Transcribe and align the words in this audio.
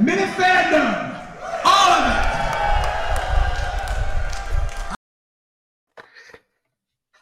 Minifandom. 0.00 1.14
All 1.62 1.92
of 1.92 2.06
it. 2.06 2.40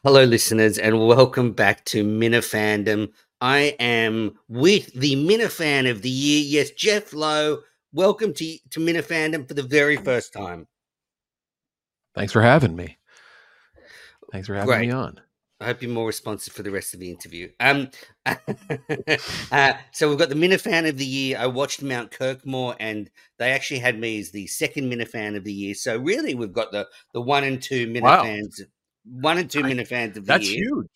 Hello, 0.04 0.22
listeners, 0.22 0.78
and 0.78 1.04
welcome 1.04 1.52
back 1.52 1.84
to 1.86 2.04
Minifandom. 2.04 3.12
I 3.40 3.74
am 3.80 4.38
with 4.48 4.92
the 4.94 5.16
Minifan 5.16 5.90
of 5.90 6.02
the 6.02 6.08
year. 6.08 6.44
Yes, 6.46 6.70
Jeff 6.70 7.12
Lowe. 7.12 7.62
Welcome 7.92 8.32
to, 8.34 8.58
to 8.70 8.78
Minifandom 8.78 9.48
for 9.48 9.54
the 9.54 9.64
very 9.64 9.96
first 9.96 10.32
time. 10.32 10.68
Thanks 12.14 12.32
for 12.32 12.42
having 12.42 12.76
me. 12.76 12.96
Thanks 14.30 14.46
for 14.46 14.54
having 14.54 14.68
Great. 14.68 14.86
me 14.86 14.92
on. 14.92 15.20
I 15.60 15.64
hope 15.66 15.82
you're 15.82 15.90
more 15.90 16.06
responsive 16.06 16.52
for 16.52 16.62
the 16.62 16.70
rest 16.70 16.94
of 16.94 17.00
the 17.00 17.10
interview. 17.10 17.50
Um, 17.58 17.90
uh, 18.26 19.72
so 19.90 20.08
we've 20.08 20.18
got 20.18 20.28
the 20.28 20.36
Minifan 20.36 20.88
of 20.88 20.98
the 20.98 21.04
year. 21.04 21.36
I 21.38 21.46
watched 21.46 21.82
Mount 21.82 22.12
Kirkmore, 22.12 22.76
and 22.78 23.10
they 23.38 23.50
actually 23.50 23.80
had 23.80 23.98
me 23.98 24.20
as 24.20 24.30
the 24.30 24.46
second 24.46 24.92
Minifan 24.92 25.36
of 25.36 25.42
the 25.42 25.52
year. 25.52 25.74
So 25.74 25.96
really, 25.96 26.34
we've 26.34 26.52
got 26.52 26.70
the 26.70 26.86
the 27.12 27.20
one 27.20 27.42
and 27.42 27.60
two 27.60 27.92
Wow. 28.00 28.22
Minifans, 28.22 28.60
one 29.04 29.38
and 29.38 29.50
two 29.50 29.60
I- 29.60 29.72
Minifans 29.72 30.08
of 30.10 30.14
the 30.14 30.20
That's 30.22 30.48
year. 30.48 30.64
That's 30.64 30.76
huge. 30.76 30.86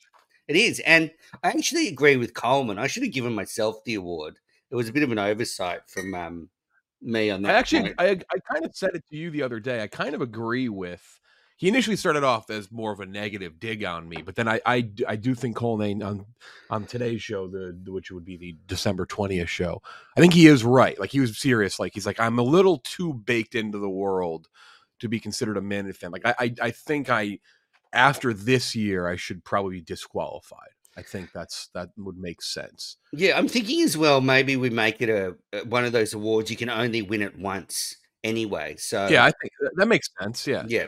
It 0.49 0.57
is, 0.57 0.81
and 0.81 1.11
I 1.43 1.49
actually 1.49 1.89
agree 1.89 2.17
with 2.17 2.35
Coleman. 2.35 2.79
I 2.79 2.87
should 2.87 3.05
have 3.05 3.13
given 3.13 3.33
myself 3.33 3.83
the 3.85 3.95
award. 3.95 4.39
It 4.71 4.77
was 4.77 4.89
a 4.89 4.93
bit 4.93 5.03
of 5.03 5.13
an 5.13 5.19
oversight 5.19 5.83
from 5.89 6.15
um, 6.15 6.49
me 7.01 7.31
on 7.31 7.43
that. 7.43 7.55
I 7.55 7.59
actually, 7.59 7.95
point. 7.95 7.95
I, 7.99 8.09
I 8.11 8.39
kind 8.53 8.65
of 8.65 8.75
said 8.75 8.91
it 8.95 9.05
to 9.09 9.17
you 9.17 9.31
the 9.31 9.43
other 9.43 9.61
day. 9.61 9.83
I 9.83 9.87
kind 9.87 10.15
of 10.15 10.21
agree 10.21 10.69
with. 10.69 11.21
He 11.63 11.69
initially 11.69 11.95
started 11.95 12.25
off 12.25 12.51
as 12.51 12.73
more 12.73 12.91
of 12.91 12.99
a 12.99 13.07
negative 13.07 13.61
dig 13.61 13.85
on 13.85 14.09
me, 14.09 14.21
but 14.21 14.35
then 14.35 14.49
I 14.49 14.61
I, 14.67 14.91
I 15.07 15.15
do 15.15 15.33
think 15.33 15.55
Colnane 15.55 16.03
on 16.03 16.27
on 16.69 16.87
today's 16.87 17.23
show, 17.23 17.47
the 17.47 17.79
which 17.87 18.11
would 18.11 18.25
be 18.25 18.37
the 18.37 18.57
December 18.67 19.07
twentieth 19.07 19.49
show. 19.49 19.81
I 20.17 20.21
think 20.21 20.35
he 20.35 20.49
is 20.49 20.65
right. 20.65 20.99
Like 20.99 21.11
he 21.11 21.21
was 21.21 21.39
serious. 21.39 21.79
Like 21.79 21.95
he's 21.95 22.05
like, 22.05 22.19
I'm 22.19 22.41
a 22.41 22.43
little 22.43 22.79
too 22.79 23.15
baked 23.15 23.55
into 23.55 23.79
the 23.79 23.89
world 23.89 24.49
to 24.99 25.09
be 25.09 25.21
considered 25.21 25.57
a 25.57 25.61
man 25.61 25.93
fan. 25.93 26.11
Like 26.11 26.27
I, 26.27 26.35
I, 26.37 26.55
I 26.61 26.71
think 26.73 27.09
I, 27.09 27.39
after 27.93 28.35
this 28.35 28.75
year, 28.75 29.07
I 29.07 29.15
should 29.15 29.45
probably 29.45 29.77
be 29.77 29.83
disqualified. 29.83 30.71
I 30.97 31.03
think 31.03 31.31
that's 31.31 31.69
that 31.75 31.91
would 31.97 32.19
make 32.19 32.43
sense. 32.43 32.97
yeah, 33.13 33.39
I'm 33.39 33.47
thinking 33.47 33.83
as 33.83 33.97
well. 33.97 34.21
Maybe 34.21 34.57
we 34.57 34.69
make 34.69 35.01
it 35.01 35.09
a 35.09 35.65
one 35.67 35.85
of 35.85 35.93
those 35.93 36.13
awards 36.13 36.51
you 36.51 36.57
can 36.57 36.71
only 36.71 37.03
win 37.03 37.23
it 37.23 37.39
once 37.39 37.99
anyway. 38.25 38.75
So 38.79 39.07
yeah, 39.07 39.25
I 39.25 39.31
think 39.31 39.53
that 39.77 39.87
makes 39.87 40.09
sense. 40.21 40.45
Yeah. 40.45 40.65
yeah. 40.67 40.87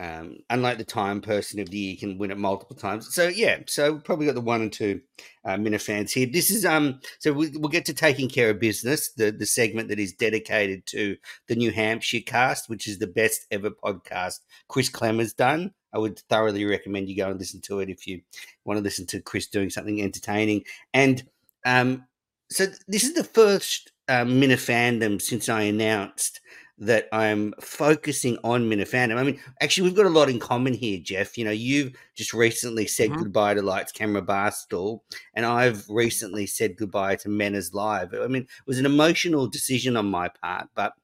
Um, 0.00 0.38
unlike 0.48 0.78
the 0.78 0.84
Time 0.84 1.20
Person 1.20 1.60
of 1.60 1.68
the 1.68 1.76
Year, 1.76 1.96
can 1.98 2.16
win 2.16 2.30
it 2.30 2.38
multiple 2.38 2.74
times. 2.74 3.14
So 3.14 3.28
yeah, 3.28 3.58
so 3.66 3.98
probably 3.98 4.24
got 4.24 4.34
the 4.34 4.40
one 4.40 4.62
and 4.62 4.72
two 4.72 5.02
uh, 5.44 5.56
Minifans 5.56 6.10
here. 6.10 6.26
This 6.26 6.50
is 6.50 6.64
um, 6.64 7.00
so 7.18 7.34
we, 7.34 7.50
we'll 7.50 7.68
get 7.68 7.84
to 7.84 7.92
taking 7.92 8.30
care 8.30 8.48
of 8.48 8.58
business, 8.58 9.12
the 9.12 9.30
the 9.30 9.44
segment 9.44 9.90
that 9.90 9.98
is 9.98 10.14
dedicated 10.14 10.86
to 10.86 11.18
the 11.48 11.54
New 11.54 11.70
Hampshire 11.70 12.20
cast, 12.24 12.70
which 12.70 12.88
is 12.88 12.98
the 12.98 13.06
best 13.06 13.46
ever 13.50 13.70
podcast 13.70 14.38
Chris 14.68 14.88
Clemmer's 14.88 15.34
done. 15.34 15.74
I 15.92 15.98
would 15.98 16.18
thoroughly 16.30 16.64
recommend 16.64 17.10
you 17.10 17.16
go 17.16 17.28
and 17.30 17.38
listen 17.38 17.60
to 17.62 17.80
it 17.80 17.90
if 17.90 18.06
you 18.06 18.22
want 18.64 18.78
to 18.78 18.82
listen 18.82 19.04
to 19.08 19.20
Chris 19.20 19.48
doing 19.48 19.68
something 19.68 20.00
entertaining. 20.00 20.64
And 20.94 21.22
um, 21.66 22.06
so 22.48 22.66
this 22.88 23.04
is 23.04 23.12
the 23.12 23.24
first 23.24 23.92
um, 24.08 24.40
Minifandom 24.40 25.20
since 25.20 25.50
I 25.50 25.62
announced 25.62 26.40
that 26.80 27.08
I'm 27.12 27.52
focusing 27.60 28.38
on 28.42 28.68
Minifandom. 28.68 29.16
I 29.16 29.22
mean, 29.22 29.38
actually, 29.60 29.84
we've 29.88 29.96
got 29.96 30.06
a 30.06 30.10
lot 30.10 30.30
in 30.30 30.40
common 30.40 30.72
here, 30.72 30.98
Jeff. 30.98 31.36
You 31.36 31.44
know, 31.44 31.50
you've 31.50 31.92
just 32.14 32.32
recently 32.32 32.86
said 32.86 33.10
Mhm. 33.10 33.18
goodbye 33.18 33.54
to 33.54 33.62
Lights 33.62 33.92
Camera 33.92 34.22
Barstool, 34.22 35.00
and 35.34 35.44
I've 35.44 35.88
recently 35.88 36.46
said 36.46 36.76
goodbye 36.76 37.16
to 37.16 37.28
Mena's 37.28 37.74
Live. 37.74 38.14
I 38.14 38.26
mean, 38.26 38.42
it 38.42 38.66
was 38.66 38.78
an 38.78 38.86
emotional 38.86 39.46
decision 39.46 39.96
on 39.96 40.06
my 40.06 40.28
part, 40.28 40.68
but 40.74 40.94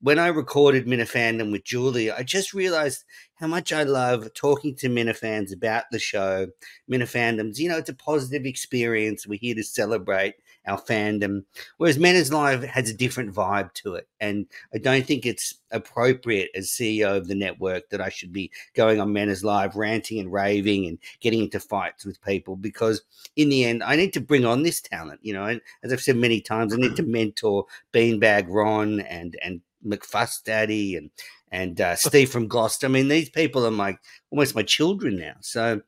when 0.00 0.18
I 0.18 0.26
recorded 0.28 0.86
Minifandom 0.86 1.50
with 1.50 1.64
Julie, 1.64 2.10
I 2.10 2.22
just 2.22 2.52
realized 2.52 3.04
how 3.36 3.46
much 3.46 3.72
I 3.72 3.84
love 3.84 4.32
talking 4.34 4.76
to 4.76 4.88
Minifans 4.88 5.52
about 5.52 5.84
the 5.90 5.98
show, 5.98 6.48
Minifandoms. 6.90 7.58
You 7.58 7.70
know, 7.70 7.78
it's 7.78 7.88
a 7.88 7.94
positive 7.94 8.44
experience. 8.44 9.26
We're 9.26 9.38
here 9.38 9.54
to 9.54 9.64
celebrate 9.64 10.34
our 10.66 10.80
fandom. 10.80 11.44
Whereas 11.76 11.98
Mena's 11.98 12.32
Live 12.32 12.62
has 12.64 12.90
a 12.90 12.94
different 12.94 13.34
vibe 13.34 13.72
to 13.74 13.94
it. 13.94 14.08
And 14.20 14.46
I 14.72 14.78
don't 14.78 15.06
think 15.06 15.26
it's 15.26 15.54
appropriate 15.70 16.50
as 16.54 16.68
CEO 16.68 17.16
of 17.16 17.28
the 17.28 17.34
network 17.34 17.88
that 17.90 18.00
I 18.00 18.08
should 18.08 18.32
be 18.32 18.50
going 18.74 19.00
on 19.00 19.12
Mena's 19.12 19.44
Live, 19.44 19.76
ranting 19.76 20.18
and 20.18 20.32
raving 20.32 20.86
and 20.86 20.98
getting 21.20 21.42
into 21.42 21.60
fights 21.60 22.04
with 22.04 22.22
people 22.22 22.56
because 22.56 23.02
in 23.36 23.48
the 23.48 23.64
end, 23.64 23.82
I 23.82 23.96
need 23.96 24.12
to 24.14 24.20
bring 24.20 24.44
on 24.44 24.62
this 24.62 24.80
talent. 24.80 25.20
You 25.22 25.34
know, 25.34 25.44
and 25.44 25.60
as 25.82 25.92
I've 25.92 26.02
said 26.02 26.16
many 26.16 26.40
times, 26.40 26.72
I 26.72 26.76
need 26.76 26.96
to 26.96 27.02
mentor 27.06 27.66
Beanbag 27.92 28.46
Ron 28.48 29.00
and, 29.00 29.36
and 29.42 29.60
McFuss 29.86 30.42
Daddy 30.42 30.96
and 30.96 31.10
and 31.52 31.80
uh, 31.80 31.96
Steve 31.96 32.30
from 32.30 32.48
Gloucester. 32.48 32.86
I 32.86 32.90
mean, 32.90 33.08
these 33.08 33.30
people 33.30 33.66
are 33.66 33.70
my 33.70 33.96
almost 34.30 34.54
my 34.54 34.62
children 34.62 35.16
now. 35.16 35.34
So 35.40 35.80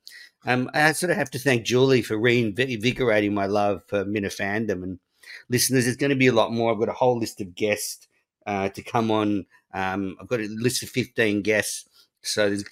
um, 0.46 0.70
I 0.74 0.92
sort 0.92 1.10
of 1.10 1.16
have 1.16 1.30
to 1.32 1.38
thank 1.38 1.64
Julie 1.64 2.02
for 2.02 2.16
reinvigorating 2.16 3.34
my 3.34 3.46
love 3.46 3.82
for 3.86 4.04
Minifandom 4.04 4.82
and 4.82 4.98
listeners. 5.48 5.84
There's 5.84 5.96
going 5.96 6.10
to 6.10 6.16
be 6.16 6.28
a 6.28 6.32
lot 6.32 6.52
more. 6.52 6.72
I've 6.72 6.78
got 6.78 6.88
a 6.88 6.92
whole 6.92 7.18
list 7.18 7.40
of 7.40 7.54
guests 7.54 8.06
uh, 8.46 8.68
to 8.70 8.82
come 8.82 9.10
on. 9.10 9.46
Um, 9.74 10.16
I've 10.20 10.28
got 10.28 10.40
a 10.40 10.48
list 10.48 10.82
of 10.82 10.88
15 10.88 11.42
guests, 11.42 11.88
so 12.22 12.48
there's 12.48 12.64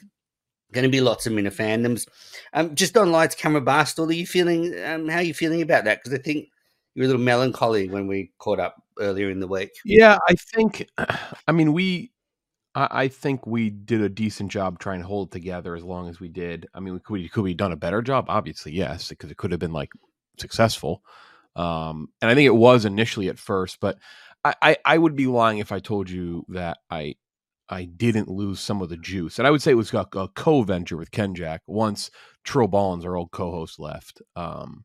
going 0.73 0.85
to 0.85 0.91
be 0.91 1.01
lots 1.01 1.27
of 1.27 1.33
Minifandoms. 1.33 2.07
Um, 2.53 2.75
just 2.75 2.97
on 2.97 3.13
Lights, 3.13 3.35
Camera, 3.35 3.61
Barstool, 3.61 4.09
are 4.09 4.13
you 4.13 4.27
feeling? 4.27 4.75
Um, 4.85 5.09
how 5.09 5.19
are 5.19 5.23
you 5.23 5.35
feeling 5.35 5.63
about 5.63 5.85
that? 5.85 6.03
Because 6.03 6.19
I 6.19 6.23
think 6.23 6.49
you 6.95 7.03
were 7.03 7.05
a 7.05 7.09
little 7.09 7.23
melancholy 7.23 7.89
when 7.89 8.07
we 8.07 8.33
caught 8.39 8.61
up 8.61 8.83
earlier 8.99 9.31
in 9.31 9.41
the 9.41 9.49
week. 9.49 9.71
Yeah, 9.85 10.19
I 10.29 10.35
think. 10.35 10.89
I 11.49 11.53
mean, 11.53 11.73
we. 11.73 12.11
I, 12.75 12.89
I 12.91 13.09
think 13.09 13.47
we 13.47 13.71
did 13.71 14.01
a 14.01 14.09
decent 14.09 14.51
job 14.51 14.79
trying 14.79 15.01
to 15.01 15.07
hold 15.07 15.29
it 15.29 15.33
together 15.33 15.75
as 15.75 15.85
long 15.85 16.09
as 16.09 16.21
we 16.21 16.29
did. 16.29 16.67
I 16.75 16.81
mean, 16.81 16.99
could 17.01 17.13
we 17.13 17.29
could 17.29 17.43
we 17.43 17.55
done 17.55 17.73
a 17.73 17.77
better 17.77 18.03
job? 18.03 18.27
Obviously, 18.29 18.73
yes, 18.73 19.09
because 19.09 19.31
it 19.31 19.37
could 19.37 19.51
have 19.51 19.61
been 19.61 19.73
like 19.73 19.91
successful. 20.39 21.03
Um, 21.57 22.09
and 22.21 22.31
I 22.31 22.35
think 22.35 22.47
it 22.47 22.55
was 22.55 22.85
initially 22.85 23.29
at 23.29 23.39
first, 23.39 23.79
but 23.81 23.99
I, 24.45 24.55
I 24.63 24.77
I 24.85 24.99
would 24.99 25.17
be 25.17 25.27
lying 25.27 25.59
if 25.59 25.73
I 25.73 25.79
told 25.79 26.11
you 26.11 26.45
that 26.49 26.79
I 26.91 27.15
I 27.69 27.85
didn't 27.85 28.29
lose 28.29 28.61
some 28.61 28.83
of 28.83 28.89
the 28.89 28.97
juice. 28.97 29.39
And 29.39 29.47
I 29.47 29.51
would 29.51 29.63
say 29.63 29.71
it 29.71 29.75
was 29.75 29.93
a, 29.95 30.07
a 30.15 30.29
co-venture 30.29 30.97
with 30.97 31.11
Ken 31.11 31.35
Jack 31.35 31.63
once 31.67 32.11
Trill 32.45 32.69
Ballins, 32.69 33.05
our 33.05 33.17
old 33.17 33.31
co-host, 33.31 33.79
left. 33.79 34.21
Um, 34.37 34.85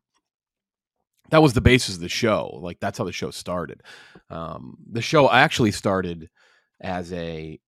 that 1.30 1.42
was 1.42 1.52
the 1.52 1.60
basis 1.60 1.96
of 1.96 2.00
the 2.00 2.08
show. 2.08 2.58
Like 2.62 2.78
that's 2.80 2.98
how 2.98 3.04
the 3.04 3.12
show 3.12 3.30
started. 3.30 3.82
Um, 4.30 4.76
the 4.90 5.02
show 5.02 5.30
actually 5.30 5.72
started 5.72 6.28
as 6.80 7.12
a 7.12 7.60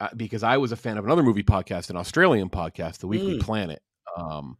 uh, 0.00 0.08
because 0.16 0.42
I 0.42 0.56
was 0.58 0.72
a 0.72 0.76
fan 0.76 0.98
of 0.98 1.04
another 1.04 1.22
movie 1.22 1.42
podcast, 1.42 1.90
an 1.90 1.96
Australian 1.96 2.48
podcast, 2.50 2.98
The 2.98 3.06
Weekly 3.06 3.38
Mm. 3.38 3.42
Planet. 3.42 3.82
Um, 4.16 4.56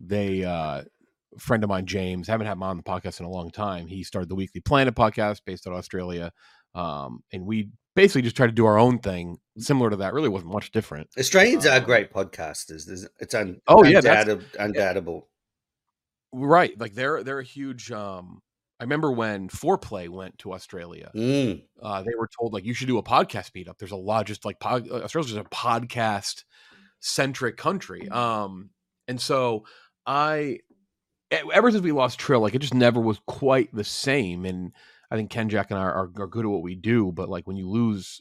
they 0.00 0.44
uh, 0.44 0.82
a 0.82 1.38
friend 1.38 1.62
of 1.64 1.68
mine, 1.68 1.86
James, 1.86 2.28
haven't 2.28 2.46
had 2.46 2.52
him 2.54 2.62
on 2.62 2.76
the 2.76 2.82
podcast 2.82 3.20
in 3.20 3.26
a 3.26 3.30
long 3.30 3.50
time. 3.50 3.86
He 3.86 4.02
started 4.04 4.28
the 4.28 4.34
Weekly 4.34 4.60
Planet 4.60 4.94
podcast 4.94 5.40
based 5.44 5.66
out 5.66 5.72
of 5.72 5.78
Australia, 5.78 6.32
um, 6.74 7.22
and 7.32 7.44
we 7.46 7.70
basically 7.96 8.22
just 8.22 8.36
tried 8.36 8.46
to 8.46 8.52
do 8.52 8.64
our 8.66 8.78
own 8.78 8.98
thing 9.00 9.38
similar 9.58 9.90
to 9.90 9.96
that. 9.96 10.12
Really 10.14 10.28
wasn't 10.28 10.52
much 10.52 10.70
different. 10.70 11.08
Australians 11.18 11.66
are 11.66 11.78
Um, 11.78 11.84
great 11.84 12.12
podcasters. 12.12 12.86
There's, 12.86 13.06
it's 13.18 13.34
un, 13.34 13.60
Oh, 13.66 13.82
yeah, 13.84 14.00
that's- 14.00 14.22
undoubted, 14.28 14.46
undoubtable. 14.58 15.28
Right, 16.32 16.78
like 16.78 16.94
they're 16.94 17.22
they're 17.24 17.40
a 17.40 17.44
huge. 17.44 17.90
Um, 17.90 18.42
I 18.80 18.84
remember 18.84 19.10
when 19.10 19.48
Foreplay 19.48 20.08
went 20.08 20.38
to 20.38 20.52
Australia. 20.52 21.10
Mm. 21.14 21.62
uh, 21.82 22.02
they 22.02 22.14
were 22.16 22.28
told 22.38 22.52
like 22.52 22.64
you 22.64 22.74
should 22.74 22.86
do 22.88 22.98
a 22.98 23.02
podcast 23.02 23.50
meetup. 23.52 23.78
There's 23.78 23.90
a 23.92 23.96
lot 23.96 24.26
just 24.26 24.44
like 24.44 24.60
pod, 24.60 24.88
uh, 24.88 25.02
Australia's 25.02 25.32
just 25.32 25.44
a 25.46 25.50
podcast 25.50 26.44
centric 27.00 27.56
country. 27.56 28.08
Um, 28.08 28.70
and 29.08 29.20
so 29.20 29.64
I 30.06 30.60
ever 31.30 31.70
since 31.70 31.82
we 31.82 31.92
lost 31.92 32.18
Trill, 32.18 32.40
like 32.40 32.54
it 32.54 32.60
just 32.60 32.74
never 32.74 33.00
was 33.00 33.20
quite 33.26 33.74
the 33.74 33.84
same. 33.84 34.44
And 34.44 34.72
I 35.10 35.16
think 35.16 35.30
Ken 35.30 35.48
Jack 35.48 35.70
and 35.70 35.78
I 35.78 35.82
are, 35.82 36.10
are 36.16 36.26
good 36.26 36.44
at 36.44 36.50
what 36.50 36.62
we 36.62 36.74
do, 36.74 37.12
but 37.12 37.28
like 37.28 37.46
when 37.46 37.56
you 37.56 37.68
lose 37.68 38.20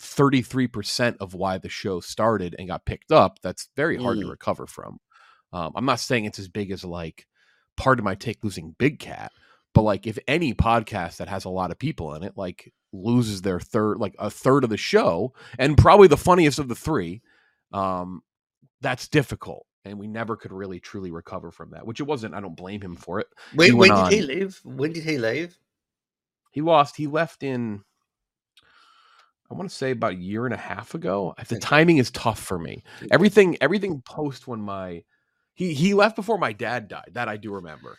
thirty 0.00 0.42
three 0.42 0.66
percent 0.66 1.16
of 1.20 1.34
why 1.34 1.58
the 1.58 1.68
show 1.68 2.00
started 2.00 2.56
and 2.58 2.68
got 2.68 2.84
picked 2.86 3.12
up, 3.12 3.38
that's 3.42 3.68
very 3.76 3.96
hard 3.96 4.18
to 4.18 4.26
Mm. 4.26 4.30
recover 4.30 4.66
from. 4.66 4.98
Um, 5.52 5.72
I'm 5.76 5.84
not 5.84 6.00
saying 6.00 6.24
it's 6.24 6.38
as 6.40 6.48
big 6.48 6.70
as 6.72 6.84
like 6.84 7.26
Pardon 7.76 8.04
My 8.04 8.14
Take 8.14 8.42
losing 8.42 8.74
Big 8.78 8.98
Cat, 8.98 9.30
but 9.74 9.82
like 9.82 10.06
if 10.06 10.18
any 10.26 10.54
podcast 10.54 11.18
that 11.18 11.28
has 11.28 11.44
a 11.44 11.50
lot 11.50 11.70
of 11.70 11.78
people 11.78 12.14
in 12.14 12.22
it 12.22 12.32
like 12.36 12.72
loses 12.92 13.42
their 13.42 13.60
third 13.60 13.98
like 13.98 14.14
a 14.18 14.30
third 14.30 14.64
of 14.64 14.70
the 14.70 14.76
show 14.76 15.32
and 15.58 15.76
probably 15.76 16.08
the 16.08 16.16
funniest 16.16 16.58
of 16.58 16.68
the 16.68 16.74
three 16.74 17.20
um 17.72 18.22
that's 18.80 19.08
difficult 19.08 19.66
and 19.84 19.98
we 19.98 20.06
never 20.06 20.36
could 20.36 20.52
really 20.52 20.80
truly 20.80 21.10
recover 21.10 21.50
from 21.50 21.70
that 21.70 21.86
which 21.86 22.00
it 22.00 22.04
wasn't 22.04 22.32
i 22.32 22.40
don't 22.40 22.56
blame 22.56 22.80
him 22.80 22.96
for 22.96 23.20
it. 23.20 23.26
When, 23.54 23.76
went 23.76 23.92
when 23.92 24.04
did 24.04 24.12
he 24.12 24.22
leave? 24.22 24.60
When 24.64 24.92
did 24.92 25.04
he 25.04 25.18
leave? 25.18 25.58
he 26.54 26.60
lost 26.60 26.96
he 26.96 27.08
left 27.08 27.42
in 27.42 27.82
i 29.50 29.54
want 29.54 29.68
to 29.68 29.74
say 29.74 29.90
about 29.90 30.12
a 30.12 30.16
year 30.16 30.44
and 30.44 30.54
a 30.54 30.58
half 30.58 30.94
ago. 30.94 31.34
The 31.48 31.58
timing 31.58 31.98
is 31.98 32.12
tough 32.12 32.38
for 32.38 32.58
me. 32.58 32.84
Everything 33.10 33.58
everything 33.60 34.00
post 34.02 34.46
when 34.46 34.60
my 34.60 35.02
he 35.54 35.74
he 35.74 35.94
left 35.94 36.14
before 36.14 36.38
my 36.38 36.52
dad 36.52 36.88
died 36.88 37.10
that 37.12 37.28
i 37.28 37.36
do 37.36 37.52
remember 37.52 37.98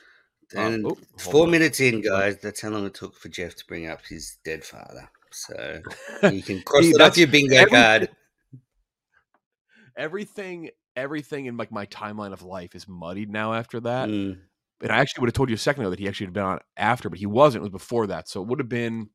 And 0.53 0.85
oh, 0.85 0.97
four 1.17 1.43
on. 1.45 1.51
minutes 1.51 1.79
in, 1.79 2.01
guys. 2.01 2.37
That's 2.41 2.61
how 2.61 2.69
long 2.69 2.85
it 2.85 2.93
took 2.93 3.15
for 3.15 3.29
Jeff 3.29 3.55
to 3.55 3.65
bring 3.67 3.87
up 3.87 4.05
his 4.05 4.37
dead 4.43 4.63
father. 4.63 5.09
So 5.31 5.81
you 6.31 6.41
can 6.41 6.61
cross 6.61 6.83
See, 6.83 6.91
it 6.91 7.01
off 7.01 7.17
your 7.17 7.27
bingo 7.27 7.55
everything- 7.55 7.81
card. 7.81 8.09
everything 9.97 10.69
everything 10.95 11.45
in 11.45 11.57
like 11.57 11.71
my 11.71 11.85
timeline 11.87 12.33
of 12.33 12.41
life 12.41 12.75
is 12.75 12.87
muddied 12.87 13.29
now 13.29 13.53
after 13.53 13.79
that. 13.81 14.09
Mm. 14.09 14.39
And 14.81 14.91
I 14.91 14.97
actually 14.97 15.21
would 15.21 15.29
have 15.29 15.33
told 15.35 15.49
you 15.49 15.55
a 15.55 15.59
second 15.59 15.83
ago 15.83 15.89
that 15.89 15.99
he 15.99 16.07
actually 16.07 16.27
had 16.27 16.33
been 16.33 16.43
on 16.43 16.59
after, 16.77 17.09
but 17.09 17.19
he 17.19 17.25
wasn't. 17.25 17.61
It 17.61 17.71
was 17.71 17.81
before 17.81 18.07
that, 18.07 18.27
so 18.27 18.41
it 18.41 18.47
would 18.47 18.59
have 18.59 18.69
been 18.69 19.09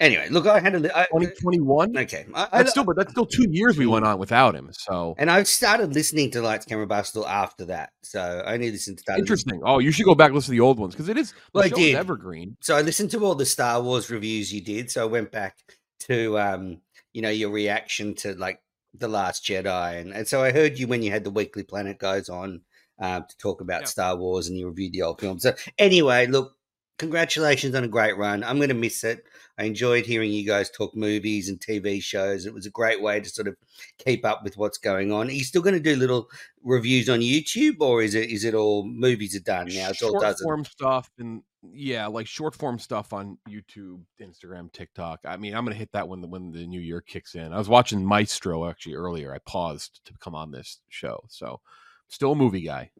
Anyway, 0.00 0.28
look, 0.30 0.46
I 0.46 0.60
had 0.60 0.74
a. 0.74 0.78
li- 0.80 0.88
2021. 0.88 1.96
okay, 1.98 2.26
I, 2.34 2.48
I, 2.52 2.58
That's 2.58 2.70
still, 2.70 2.84
but 2.84 2.96
that's 2.96 3.10
still 3.12 3.26
two 3.26 3.46
years 3.50 3.78
we 3.78 3.86
went 3.86 4.04
on 4.04 4.18
without 4.18 4.54
him. 4.54 4.68
So 4.72 5.14
and 5.18 5.30
I 5.30 5.42
started 5.44 5.94
listening 5.94 6.30
to 6.32 6.42
Lights 6.42 6.64
Camera 6.66 6.86
Barstool 6.86 7.26
after 7.26 7.64
that. 7.66 7.90
So 8.02 8.20
I 8.46 8.54
only 8.54 8.70
listened 8.70 8.98
to 8.98 9.02
started 9.02 9.20
interesting. 9.20 9.60
Oh, 9.64 9.78
you 9.78 9.90
should 9.92 10.04
go 10.06 10.14
back 10.14 10.28
and 10.28 10.34
listen 10.36 10.52
to 10.52 10.58
the 10.58 10.64
old 10.64 10.78
ones 10.78 10.94
because 10.94 11.08
it 11.08 11.16
is 11.16 11.32
the 11.32 11.38
Well, 11.54 11.64
I 11.64 11.68
show 11.68 11.78
is 11.78 11.94
evergreen. 11.94 12.56
so 12.60 12.76
I 12.76 12.82
listened 12.82 13.10
to 13.12 13.24
all 13.24 13.34
the 13.34 13.46
Star 13.46 13.80
Wars 13.82 14.10
reviews 14.10 14.52
you 14.52 14.60
did. 14.60 14.90
So 14.90 15.02
I 15.02 15.06
went 15.06 15.30
back 15.30 15.56
to 16.00 16.38
um, 16.38 16.80
you 17.12 17.22
know, 17.22 17.30
your 17.30 17.50
reaction 17.50 18.14
to 18.16 18.34
like 18.34 18.60
the 18.96 19.08
Last 19.08 19.44
Jedi, 19.44 20.00
and, 20.00 20.12
and 20.12 20.26
so 20.28 20.42
I 20.42 20.52
heard 20.52 20.78
you 20.78 20.86
when 20.86 21.02
you 21.02 21.10
had 21.10 21.24
the 21.24 21.30
Weekly 21.30 21.62
Planet 21.64 21.98
guys 21.98 22.28
on 22.28 22.60
um, 23.00 23.24
to 23.28 23.36
talk 23.38 23.60
about 23.60 23.82
Yeah. 23.82 23.86
Star 23.86 24.16
Wars, 24.16 24.48
and 24.48 24.56
you 24.58 24.68
reviewed 24.68 24.92
the 24.92 25.02
old 25.02 25.20
films. 25.20 25.42
So 25.42 25.52
anyway, 25.78 26.26
look, 26.28 26.54
congratulations 26.98 27.74
on 27.74 27.84
a 27.84 27.88
great 27.88 28.16
run. 28.16 28.44
I'm 28.44 28.56
going 28.58 28.68
to 28.68 28.74
miss 28.74 29.02
it. 29.04 29.24
I 29.56 29.64
enjoyed 29.64 30.04
hearing 30.04 30.32
you 30.32 30.44
guys 30.44 30.70
talk 30.70 30.96
movies 30.96 31.48
and 31.48 31.60
TV 31.60 32.02
shows. 32.02 32.44
It 32.44 32.54
was 32.54 32.66
a 32.66 32.70
great 32.70 33.00
way 33.00 33.20
to 33.20 33.28
sort 33.28 33.46
of 33.46 33.56
keep 33.98 34.24
up 34.24 34.42
with 34.42 34.56
what's 34.56 34.78
going 34.78 35.12
on. 35.12 35.28
Are 35.28 35.32
you 35.32 35.44
still 35.44 35.62
going 35.62 35.74
to 35.74 35.80
do 35.80 35.96
little 35.96 36.28
reviews 36.62 37.08
on 37.08 37.20
YouTube, 37.20 37.76
or 37.80 38.02
is 38.02 38.14
it 38.14 38.30
is 38.30 38.44
it 38.44 38.54
all 38.54 38.84
movies 38.84 39.36
are 39.36 39.40
done 39.40 39.68
now? 39.68 39.90
It's 39.90 40.02
all 40.02 40.10
short 40.10 40.22
dozen. 40.22 40.44
form 40.44 40.64
stuff 40.64 41.10
and 41.18 41.42
yeah, 41.72 42.06
like 42.06 42.26
short 42.26 42.54
form 42.54 42.78
stuff 42.78 43.12
on 43.12 43.38
YouTube, 43.48 44.00
Instagram, 44.20 44.72
TikTok. 44.72 45.20
I 45.24 45.36
mean, 45.36 45.54
I'm 45.54 45.64
gonna 45.64 45.76
hit 45.76 45.92
that 45.92 46.08
when 46.08 46.20
the 46.20 46.28
when 46.28 46.50
the 46.50 46.66
new 46.66 46.80
year 46.80 47.00
kicks 47.00 47.34
in. 47.34 47.52
I 47.52 47.58
was 47.58 47.68
watching 47.68 48.04
Maestro 48.04 48.68
actually 48.68 48.94
earlier. 48.94 49.32
I 49.32 49.38
paused 49.38 50.00
to 50.06 50.14
come 50.18 50.34
on 50.34 50.50
this 50.50 50.80
show, 50.88 51.24
so 51.28 51.60
still 52.08 52.32
a 52.32 52.36
movie 52.36 52.62
guy. 52.62 52.90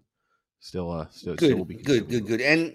Still, 0.61 0.91
uh, 0.91 1.07
still, 1.11 1.37
still 1.37 1.59
will 1.59 1.67
be 1.67 1.75
good, 1.75 2.09
good, 2.09 2.27
good, 2.27 2.27
good. 2.27 2.41
And 2.41 2.75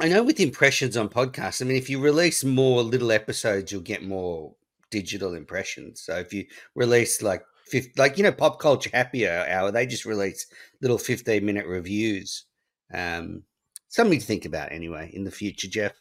I 0.00 0.08
know 0.08 0.22
with 0.24 0.40
impressions 0.40 0.96
on 0.96 1.08
podcasts, 1.08 1.62
I 1.62 1.66
mean, 1.66 1.76
if 1.76 1.88
you 1.88 2.00
release 2.00 2.42
more 2.42 2.82
little 2.82 3.12
episodes, 3.12 3.70
you'll 3.70 3.80
get 3.80 4.02
more 4.02 4.54
digital 4.90 5.34
impressions. 5.34 6.00
So 6.02 6.16
if 6.16 6.32
you 6.32 6.46
release 6.74 7.22
like 7.22 7.44
fifth, 7.66 7.96
like 7.96 8.18
you 8.18 8.24
know, 8.24 8.32
pop 8.32 8.58
culture 8.58 8.90
happy 8.92 9.28
hour, 9.28 9.70
they 9.70 9.86
just 9.86 10.04
release 10.04 10.46
little 10.80 10.98
fifteen 10.98 11.46
minute 11.46 11.66
reviews. 11.66 12.44
Um, 12.92 13.44
something 13.88 14.18
to 14.18 14.24
think 14.24 14.44
about 14.44 14.72
anyway 14.72 15.10
in 15.12 15.24
the 15.24 15.30
future, 15.30 15.68
Jeff. 15.68 15.92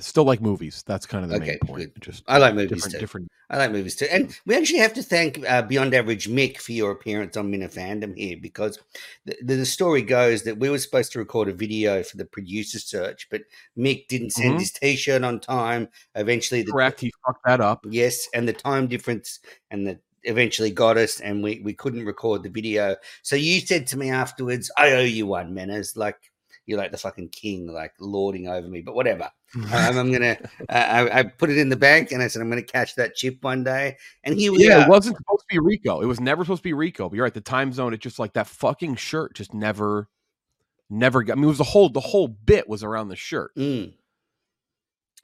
Still 0.00 0.24
like 0.24 0.40
movies. 0.40 0.82
That's 0.86 1.06
kind 1.06 1.24
of 1.24 1.30
the 1.30 1.36
Okay, 1.36 1.46
main 1.46 1.58
point. 1.60 1.94
good. 1.94 2.02
Just 2.02 2.24
I 2.26 2.38
like 2.38 2.54
movies 2.54 2.70
different, 2.70 2.92
too. 2.94 2.98
different. 2.98 3.28
I 3.50 3.56
like 3.58 3.72
movies 3.72 3.96
too. 3.96 4.06
And 4.10 4.36
we 4.46 4.56
actually 4.56 4.78
have 4.80 4.94
to 4.94 5.02
thank 5.02 5.48
uh, 5.48 5.62
Beyond 5.62 5.94
Average 5.94 6.28
Mick 6.28 6.58
for 6.58 6.72
your 6.72 6.90
appearance 6.92 7.36
on 7.36 7.50
Minifandom 7.50 8.16
here 8.16 8.36
because 8.40 8.78
the, 9.24 9.36
the 9.42 9.66
story 9.66 10.02
goes 10.02 10.42
that 10.44 10.58
we 10.58 10.70
were 10.70 10.78
supposed 10.78 11.12
to 11.12 11.18
record 11.18 11.48
a 11.48 11.52
video 11.52 12.02
for 12.02 12.16
the 12.16 12.24
producer 12.24 12.78
search, 12.78 13.28
but 13.30 13.42
Mick 13.76 14.08
didn't 14.08 14.30
send 14.30 14.54
Mhm. 14.56 14.60
his 14.60 14.72
t 14.72 14.96
shirt 14.96 15.22
on 15.24 15.40
time. 15.40 15.88
Eventually, 16.14 16.62
the, 16.62 16.72
Correct. 16.72 17.00
He 17.00 17.12
fucked 17.26 17.44
that 17.46 17.60
up. 17.60 17.84
Yes, 17.88 18.28
and 18.34 18.46
the 18.48 18.52
time 18.52 18.86
difference 18.86 19.40
and 19.70 19.86
the 19.86 19.98
eventually 20.24 20.70
got 20.70 20.98
us 20.98 21.18
and 21.20 21.42
we, 21.42 21.60
we 21.64 21.72
couldn't 21.72 22.04
record 22.04 22.42
the 22.42 22.50
video. 22.50 22.94
So 23.22 23.36
you 23.36 23.58
said 23.60 23.86
to 23.86 23.96
me 23.96 24.10
afterwards, 24.10 24.70
I 24.76 24.92
owe 24.92 25.00
you 25.00 25.26
one, 25.26 25.54
Menas. 25.54 25.96
Like 25.96 26.18
you're 26.66 26.78
like 26.78 26.92
the 26.92 26.98
fucking 26.98 27.30
king, 27.30 27.66
like 27.66 27.92
lording 27.98 28.46
over 28.48 28.68
me, 28.68 28.80
but 28.82 28.94
whatever. 28.94 29.30
Um, 29.56 29.98
I'm 29.98 30.12
gonna. 30.12 30.36
Uh, 30.68 30.72
I, 30.72 31.18
I 31.18 31.22
put 31.24 31.50
it 31.50 31.58
in 31.58 31.70
the 31.70 31.76
bank, 31.76 32.12
and 32.12 32.22
I 32.22 32.28
said 32.28 32.40
I'm 32.40 32.48
gonna 32.48 32.62
catch 32.62 32.94
that 32.94 33.16
chip 33.16 33.38
one 33.42 33.64
day. 33.64 33.96
And 34.22 34.38
here 34.38 34.52
we 34.52 34.64
yeah, 34.64 34.78
are. 34.78 34.82
it 34.82 34.88
wasn't 34.88 35.16
supposed 35.16 35.40
to 35.40 35.46
be 35.50 35.58
Rico. 35.58 36.00
It 36.02 36.06
was 36.06 36.20
never 36.20 36.44
supposed 36.44 36.60
to 36.60 36.68
be 36.68 36.72
Rico. 36.72 37.08
But 37.08 37.16
you're 37.16 37.24
right. 37.24 37.34
The 37.34 37.40
time 37.40 37.72
zone, 37.72 37.92
It's 37.92 38.00
just 38.02 38.20
like 38.20 38.32
that 38.34 38.46
fucking 38.46 38.94
shirt 38.94 39.34
just 39.34 39.52
never, 39.52 40.08
never 40.88 41.24
got. 41.24 41.32
I 41.32 41.34
mean, 41.34 41.44
it 41.44 41.48
was 41.48 41.58
the 41.58 41.64
whole 41.64 41.88
the 41.88 41.98
whole 41.98 42.28
bit 42.28 42.68
was 42.68 42.84
around 42.84 43.08
the 43.08 43.16
shirt. 43.16 43.50
Mm. 43.56 43.92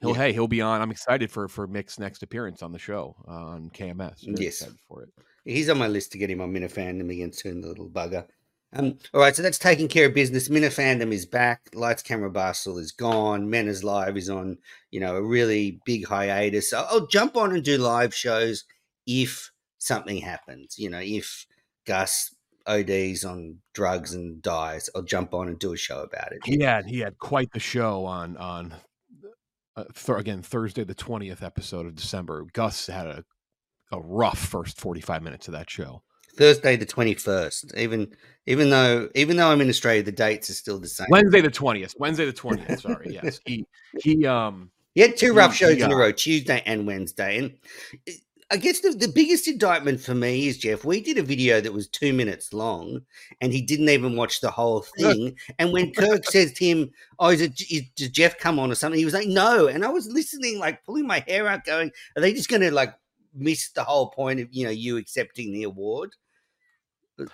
He'll 0.01 0.09
Yeah. 0.09 0.15
hey, 0.17 0.33
he'll 0.33 0.49
be 0.49 0.59
on. 0.61 0.81
I'm 0.81 0.91
excited 0.91 1.31
for 1.31 1.47
for 1.47 1.65
Mick's 1.65 1.97
next 1.97 2.21
appearance 2.21 2.61
on 2.61 2.73
the 2.73 2.79
show 2.79 3.15
uh, 3.29 3.31
on 3.31 3.69
KMS. 3.69 4.25
Very 4.25 4.43
Yes. 4.45 4.55
excited 4.61 4.77
for 4.89 5.03
it. 5.03 5.09
He's 5.45 5.69
on 5.69 5.77
my 5.77 5.87
list 5.87 6.11
to 6.11 6.17
get 6.17 6.29
him 6.29 6.41
on 6.41 6.51
Minifandom 6.51 7.09
again 7.09 7.31
soon, 7.31 7.61
the 7.61 7.67
little 7.69 7.89
bugger. 7.89 8.27
Um, 8.73 8.97
all 9.13 9.21
right, 9.21 9.35
so 9.35 9.41
that's 9.41 9.57
taking 9.57 9.87
care 9.87 10.07
of 10.07 10.13
business. 10.13 10.49
Minifandom 10.49 11.13
is 11.13 11.25
back. 11.25 11.61
Lights, 11.73 12.03
Camera, 12.03 12.29
Barstool 12.29 12.79
is 12.79 12.91
gone. 12.91 13.49
Men 13.49 13.67
is 13.67 13.83
Live 13.83 14.17
is 14.17 14.29
on, 14.29 14.57
you 14.91 14.99
know, 14.99 15.15
a 15.15 15.23
really 15.23 15.79
big 15.85 16.05
hiatus. 16.05 16.69
So 16.69 16.85
I'll 16.89 17.07
jump 17.07 17.37
on 17.37 17.53
and 17.53 17.63
do 17.63 17.77
live 17.77 18.13
shows 18.13 18.65
if 19.05 19.51
something 19.77 20.17
happens. 20.17 20.77
You 20.77 20.89
know, 20.89 20.99
if 21.01 21.45
Gus 21.85 22.35
ODs 22.67 23.23
on 23.23 23.59
drugs 23.73 24.13
and 24.13 24.41
dies, 24.41 24.89
I'll 24.93 25.01
jump 25.01 25.33
on 25.33 25.47
and 25.47 25.57
do 25.57 25.73
a 25.73 25.77
show 25.77 26.01
about 26.01 26.33
it. 26.33 26.39
He 26.43 26.61
had 26.61 26.85
he 26.85 26.99
had 26.99 27.17
quite 27.17 27.51
the 27.53 27.59
show 27.59 28.05
on 28.05 28.35
on 28.35 28.75
uh, 29.77 29.85
th- 29.95 30.19
again 30.19 30.41
Thursday 30.41 30.83
the 30.83 30.93
twentieth 30.93 31.41
episode 31.41 31.85
of 31.85 31.95
December. 31.95 32.45
Gus 32.53 32.87
had 32.87 33.07
a 33.07 33.23
a 33.93 34.01
rough 34.01 34.39
first 34.39 34.79
forty 34.79 35.01
five 35.01 35.23
minutes 35.23 35.47
of 35.47 35.53
that 35.53 35.69
show. 35.69 36.03
Thursday 36.37 36.75
the 36.75 36.85
twenty 36.85 37.13
first. 37.15 37.73
Even 37.75 38.15
even 38.45 38.69
though 38.69 39.09
even 39.15 39.37
though 39.37 39.49
I'm 39.49 39.61
in 39.61 39.69
Australia, 39.69 40.03
the 40.03 40.11
dates 40.11 40.49
are 40.49 40.53
still 40.53 40.79
the 40.79 40.87
same. 40.87 41.07
Wednesday 41.09 41.41
the 41.41 41.51
twentieth. 41.51 41.95
Wednesday 41.99 42.25
the 42.25 42.33
twentieth. 42.33 42.81
Sorry. 42.81 43.07
Yes. 43.23 43.39
He 43.45 43.65
he 43.99 44.25
um 44.25 44.71
He 44.95 45.01
had 45.01 45.17
two 45.17 45.33
rough 45.33 45.53
He- 45.53 45.57
shows 45.57 45.75
he, 45.75 45.81
in 45.81 45.91
a 45.91 45.95
uh, 45.95 45.97
row, 45.97 46.11
Tuesday 46.11 46.61
and 46.65 46.87
Wednesday. 46.87 47.37
And 47.37 47.57
I 48.49 48.55
guess 48.55 48.79
the, 48.79 48.91
the 48.91 49.09
biggest 49.09 49.49
indictment 49.49 49.99
for 49.99 50.15
me 50.15 50.47
is 50.47 50.57
Jeff. 50.57 50.85
We 50.85 51.01
did 51.01 51.17
a 51.17 51.21
video 51.23 51.59
that 51.59 51.73
was 51.73 51.89
two 51.89 52.13
minutes 52.13 52.53
long, 52.53 53.01
and 53.41 53.51
he 53.51 53.61
didn't 53.61 53.89
even 53.89 54.15
watch 54.15 54.39
the 54.39 54.49
whole 54.51 54.81
thing. 54.97 55.37
And 55.59 55.73
when 55.73 55.91
Kirk 55.91 56.23
says 56.25 56.53
to 56.53 56.65
him, 56.65 56.91
"Oh, 57.19 57.29
is 57.29 57.41
it 57.41 57.59
is, 57.69 57.83
did 57.95 58.13
Jeff 58.13 58.37
come 58.37 58.57
on 58.57 58.71
or 58.71 58.75
something?" 58.75 58.97
He 58.97 59.03
was 59.05 59.13
like, 59.13 59.27
"No." 59.27 59.67
And 59.67 59.83
I 59.83 59.89
was 59.89 60.07
listening, 60.07 60.59
like 60.59 60.85
pulling 60.85 61.05
my 61.05 61.25
hair 61.27 61.47
out, 61.47 61.65
going, 61.65 61.91
"Are 62.15 62.21
they 62.21 62.31
just 62.31 62.47
going 62.47 62.61
to 62.61 62.71
like 62.71 62.93
miss 63.35 63.69
the 63.71 63.83
whole 63.83 64.11
point 64.11 64.39
of 64.39 64.47
you 64.51 64.63
know 64.63 64.71
you 64.71 64.95
accepting 64.95 65.51
the 65.51 65.63
award?" 65.63 66.15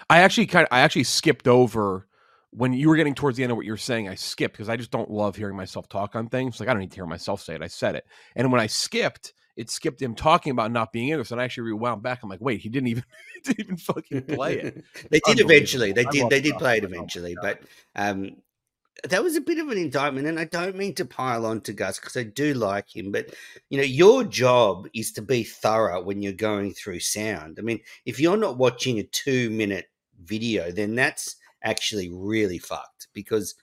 I 0.10 0.20
actually 0.20 0.48
kind 0.48 0.66
of 0.66 0.70
I 0.72 0.82
actually 0.82 1.04
skipped 1.04 1.48
over 1.48 2.08
when 2.52 2.74
you 2.74 2.90
were 2.90 2.96
getting 2.96 3.16
towards 3.16 3.38
the 3.38 3.44
end 3.44 3.52
of 3.52 3.58
what 3.58 3.66
you 3.66 3.74
were 3.74 3.78
saying. 3.78 4.08
I 4.08 4.16
skipped 4.16 4.54
because 4.54 4.70
I 4.70 4.78
just 4.78 4.92
don't 4.92 5.10
love 5.10 5.36
hearing 5.36 5.56
myself 5.56 5.90
talk 5.90 6.16
on 6.16 6.28
things. 6.28 6.60
Like 6.60 6.70
I 6.70 6.74
don't 6.74 6.82
need 6.82 6.92
to 6.92 6.96
hear 6.96 7.06
myself 7.06 7.42
say 7.42 7.56
it. 7.56 7.62
I 7.62 7.68
said 7.68 7.96
it, 7.96 8.06
and 8.36 8.52
when 8.52 8.62
I 8.62 8.68
skipped, 8.68 9.34
it 9.56 9.70
skipped 9.70 10.02
him 10.02 10.16
talking 10.16 10.52
about 10.52 10.72
not 10.72 10.92
being 10.92 11.10
in 11.10 11.20
it. 11.20 11.28
So 11.28 11.38
I 11.38 11.44
actually 11.44 11.72
rewound 11.72 12.02
back. 12.02 12.24
I'm 12.24 12.30
like, 12.30 12.42
wait, 12.42 12.62
he 12.62 12.70
didn't 12.70 12.88
even 12.88 13.04
didn't 13.44 13.60
even 13.60 13.78
fucking 13.78 14.24
play 14.24 14.60
it. 14.60 14.86
they 15.10 15.20
did 15.26 15.40
eventually. 15.40 15.92
They 15.92 16.06
did. 16.06 16.30
They 16.30 16.42
did 16.42 16.56
play 16.56 16.78
it 16.78 16.84
eventually, 16.84 17.36
but 17.42 17.62
um, 17.96 18.38
that 19.04 19.24
was 19.24 19.36
a 19.36 19.42
bit 19.42 19.60
of 19.60 19.70
an 19.70 19.78
indictment. 19.78 20.28
And 20.28 20.40
I 20.40 20.46
don't 20.46 20.78
mean 20.78 20.96
to 20.96 21.06
pile 21.06 21.46
on 21.46 21.62
to 21.62 21.74
Gus 21.74 22.00
because 22.00 22.16
I 22.16 22.24
do 22.24 22.54
like 22.54 22.96
him, 22.96 23.12
but 23.12 23.34
you 23.70 23.78
know, 23.78 23.84
your 23.84 24.24
job 24.24 24.88
is 24.94 25.12
to 25.14 25.22
be 25.22 25.44
thorough 25.44 26.02
when 26.02 26.22
you're 26.22 26.34
going 26.34 26.74
through 26.74 27.02
sound. 27.02 27.58
I 27.60 27.64
mean, 27.64 27.80
if 28.06 28.20
you're 28.20 28.38
not 28.38 28.58
watching 28.58 29.00
a 29.00 29.04
two 29.04 29.50
minute 29.50 29.90
video, 30.24 30.72
then 30.72 30.96
that's 30.96 31.36
actually 31.64 32.10
really 32.14 32.60
fucked 32.60 33.08
because 33.14 33.56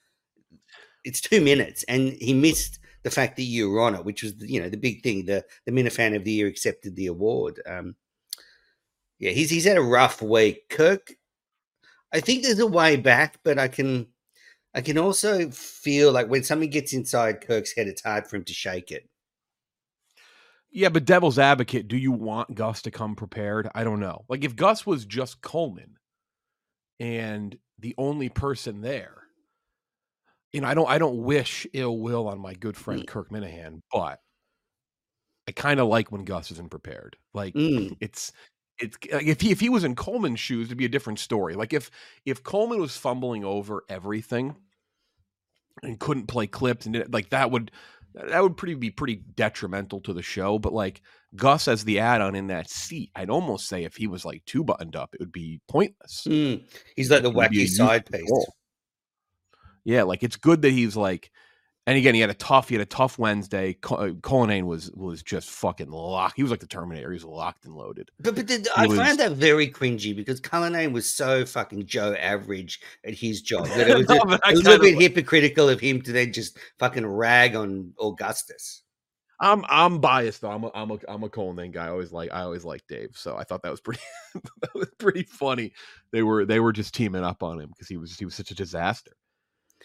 it's 1.04 1.20
two 1.20 1.40
minutes, 1.40 1.82
and 1.84 2.12
he 2.12 2.34
missed 2.34 2.78
the 3.02 3.10
fact 3.10 3.36
that 3.36 3.44
you 3.44 3.70
were 3.70 3.80
on 3.80 3.94
it, 3.94 4.04
which 4.04 4.22
was 4.22 4.34
you 4.40 4.60
know 4.60 4.68
the 4.68 4.76
big 4.76 5.02
thing. 5.02 5.24
The 5.24 5.44
the 5.64 5.72
Minifan 5.72 6.14
of 6.14 6.24
the 6.24 6.32
Year 6.32 6.46
accepted 6.46 6.96
the 6.96 7.06
award. 7.06 7.60
Um, 7.66 7.96
yeah, 9.18 9.30
he's 9.30 9.48
he's 9.48 9.64
had 9.64 9.78
a 9.78 9.82
rough 9.82 10.20
week. 10.20 10.68
Kirk, 10.68 11.14
I 12.12 12.20
think 12.20 12.42
there's 12.42 12.58
a 12.58 12.66
way 12.66 12.96
back, 12.96 13.38
but 13.42 13.58
I 13.58 13.68
can 13.68 14.08
I 14.74 14.82
can 14.82 14.98
also 14.98 15.50
feel 15.50 16.12
like 16.12 16.28
when 16.28 16.44
something 16.44 16.70
gets 16.70 16.92
inside 16.92 17.40
Kirk's 17.40 17.74
head, 17.76 17.88
it's 17.88 18.02
hard 18.02 18.26
for 18.28 18.36
him 18.36 18.44
to 18.44 18.52
shake 18.54 18.90
it. 18.90 19.08
Yeah, 20.70 20.88
but 20.88 21.04
devil's 21.04 21.38
advocate, 21.38 21.88
do 21.88 21.96
you 21.96 22.12
want 22.12 22.54
Gus 22.54 22.82
to 22.82 22.90
come 22.90 23.16
prepared? 23.16 23.68
I 23.74 23.82
don't 23.84 24.00
know. 24.00 24.24
Like 24.28 24.44
if 24.44 24.54
Gus 24.54 24.86
was 24.86 25.04
just 25.04 25.40
Coleman 25.42 25.96
and 26.98 27.58
the 27.78 27.94
only 27.98 28.28
person 28.28 28.80
there, 28.80 29.24
you 30.52 30.60
know, 30.60 30.68
I 30.68 30.74
don't 30.74 30.88
I 30.88 30.98
don't 30.98 31.22
wish 31.22 31.66
ill 31.72 31.98
will 31.98 32.28
on 32.28 32.38
my 32.40 32.54
good 32.54 32.76
friend 32.76 33.02
Mm. 33.02 33.06
Kirk 33.06 33.30
Minihane, 33.30 33.82
but 33.92 34.20
I 35.48 35.52
kind 35.52 35.80
of 35.80 35.88
like 35.88 36.12
when 36.12 36.24
Gus 36.24 36.50
isn't 36.52 36.70
prepared. 36.70 37.16
Like 37.34 37.54
Mm, 37.54 37.96
it's 38.00 38.32
it's 38.80 38.96
like 39.12 39.26
if 39.26 39.40
he 39.40 39.50
if 39.50 39.60
he 39.60 39.68
was 39.68 39.84
in 39.84 39.94
Coleman's 39.94 40.40
shoes, 40.40 40.66
it'd 40.68 40.78
be 40.78 40.84
a 40.84 40.88
different 40.90 41.18
story. 41.18 41.54
Like 41.54 41.72
if 41.72 41.90
if 42.24 42.42
Coleman 42.42 42.80
was 42.80 42.96
fumbling 42.96 43.44
over 43.44 43.84
everything 43.88 44.56
and 45.82 45.98
couldn't 45.98 46.26
play 46.26 46.46
clips 46.46 46.86
and 46.86 46.94
did- 46.94 47.12
like 47.12 47.30
that 47.30 47.50
would 47.50 47.70
that 48.14 48.42
would 48.42 48.56
pretty 48.56 48.74
be 48.74 48.90
pretty 48.90 49.16
detrimental 49.16 50.00
to 50.00 50.12
the 50.12 50.22
show. 50.22 50.58
But 50.58 50.72
like 50.72 51.02
Gus 51.36 51.68
as 51.68 51.84
the 51.84 52.00
add-on 52.00 52.34
in 52.34 52.48
that 52.48 52.68
seat, 52.68 53.10
I'd 53.14 53.30
almost 53.30 53.68
say 53.68 53.84
if 53.84 53.96
he 53.96 54.06
was 54.06 54.24
like 54.24 54.44
too 54.46 54.64
buttoned 54.64 54.96
up, 54.96 55.14
it 55.14 55.20
would 55.20 55.32
be 55.32 55.60
pointless. 55.68 56.24
mm. 56.28 56.64
He's 56.96 57.10
like 57.10 57.22
the 57.22 57.30
It 57.30 57.34
would 57.34 57.50
be 57.50 57.62
a 57.62 57.66
wacky 57.66 57.68
side 57.68 58.06
piece. 58.10 58.46
Yeah, 59.84 60.02
like 60.02 60.22
it's 60.22 60.36
good 60.36 60.62
that 60.62 60.72
he's 60.72 60.96
like 60.96 61.30
and 61.90 61.98
again, 61.98 62.14
he 62.14 62.20
had 62.20 62.30
a 62.30 62.34
tough. 62.34 62.68
He 62.68 62.76
had 62.76 62.82
a 62.82 62.86
tough 62.86 63.18
Wednesday. 63.18 63.76
Uh, 63.82 64.10
Cullinane 64.22 64.66
was 64.66 64.92
was 64.92 65.24
just 65.24 65.50
fucking 65.50 65.90
locked. 65.90 66.36
He 66.36 66.42
was 66.44 66.52
like 66.52 66.60
the 66.60 66.68
Terminator. 66.68 67.10
He 67.10 67.14
was 67.14 67.24
locked 67.24 67.64
and 67.64 67.74
loaded. 67.74 68.12
But 68.20 68.36
but 68.36 68.46
the, 68.46 68.70
I 68.76 68.86
was, 68.86 68.96
found 68.96 69.18
that 69.18 69.32
very 69.32 69.68
cringy 69.68 70.14
because 70.14 70.38
Cullinane 70.38 70.92
was 70.92 71.12
so 71.12 71.44
fucking 71.44 71.86
Joe 71.86 72.14
average 72.14 72.80
at 73.04 73.14
his 73.14 73.42
job 73.42 73.66
that 73.66 73.90
it 73.90 73.98
was, 73.98 74.08
no, 74.08 74.18
a, 74.18 74.38
a 74.44 74.54
little 74.54 74.78
bit 74.78 75.00
hypocritical 75.00 75.68
of 75.68 75.80
him 75.80 76.00
to 76.02 76.12
then 76.12 76.32
just 76.32 76.56
fucking 76.78 77.04
rag 77.04 77.56
on 77.56 77.92
Augustus. 77.98 78.82
I'm 79.40 79.64
I'm 79.68 79.98
biased 79.98 80.42
though. 80.42 80.52
I'm 80.52 80.62
a 80.62 80.70
I'm 80.72 80.92
a 80.92 80.98
I'm 81.08 81.24
a 81.24 81.28
Cullinane 81.28 81.72
guy. 81.72 81.86
I 81.86 81.90
always 81.90 82.12
like 82.12 82.30
I 82.32 82.42
always 82.42 82.64
like 82.64 82.86
Dave. 82.88 83.16
So 83.16 83.36
I 83.36 83.42
thought 83.42 83.62
that 83.62 83.70
was 83.70 83.80
pretty 83.80 84.00
that 84.34 84.74
was 84.76 84.90
pretty 84.96 85.24
funny. 85.24 85.72
They 86.12 86.22
were 86.22 86.44
they 86.44 86.60
were 86.60 86.72
just 86.72 86.94
teaming 86.94 87.24
up 87.24 87.42
on 87.42 87.58
him 87.58 87.70
because 87.70 87.88
he 87.88 87.96
was 87.96 88.16
he 88.16 88.24
was 88.24 88.36
such 88.36 88.52
a 88.52 88.54
disaster. 88.54 89.10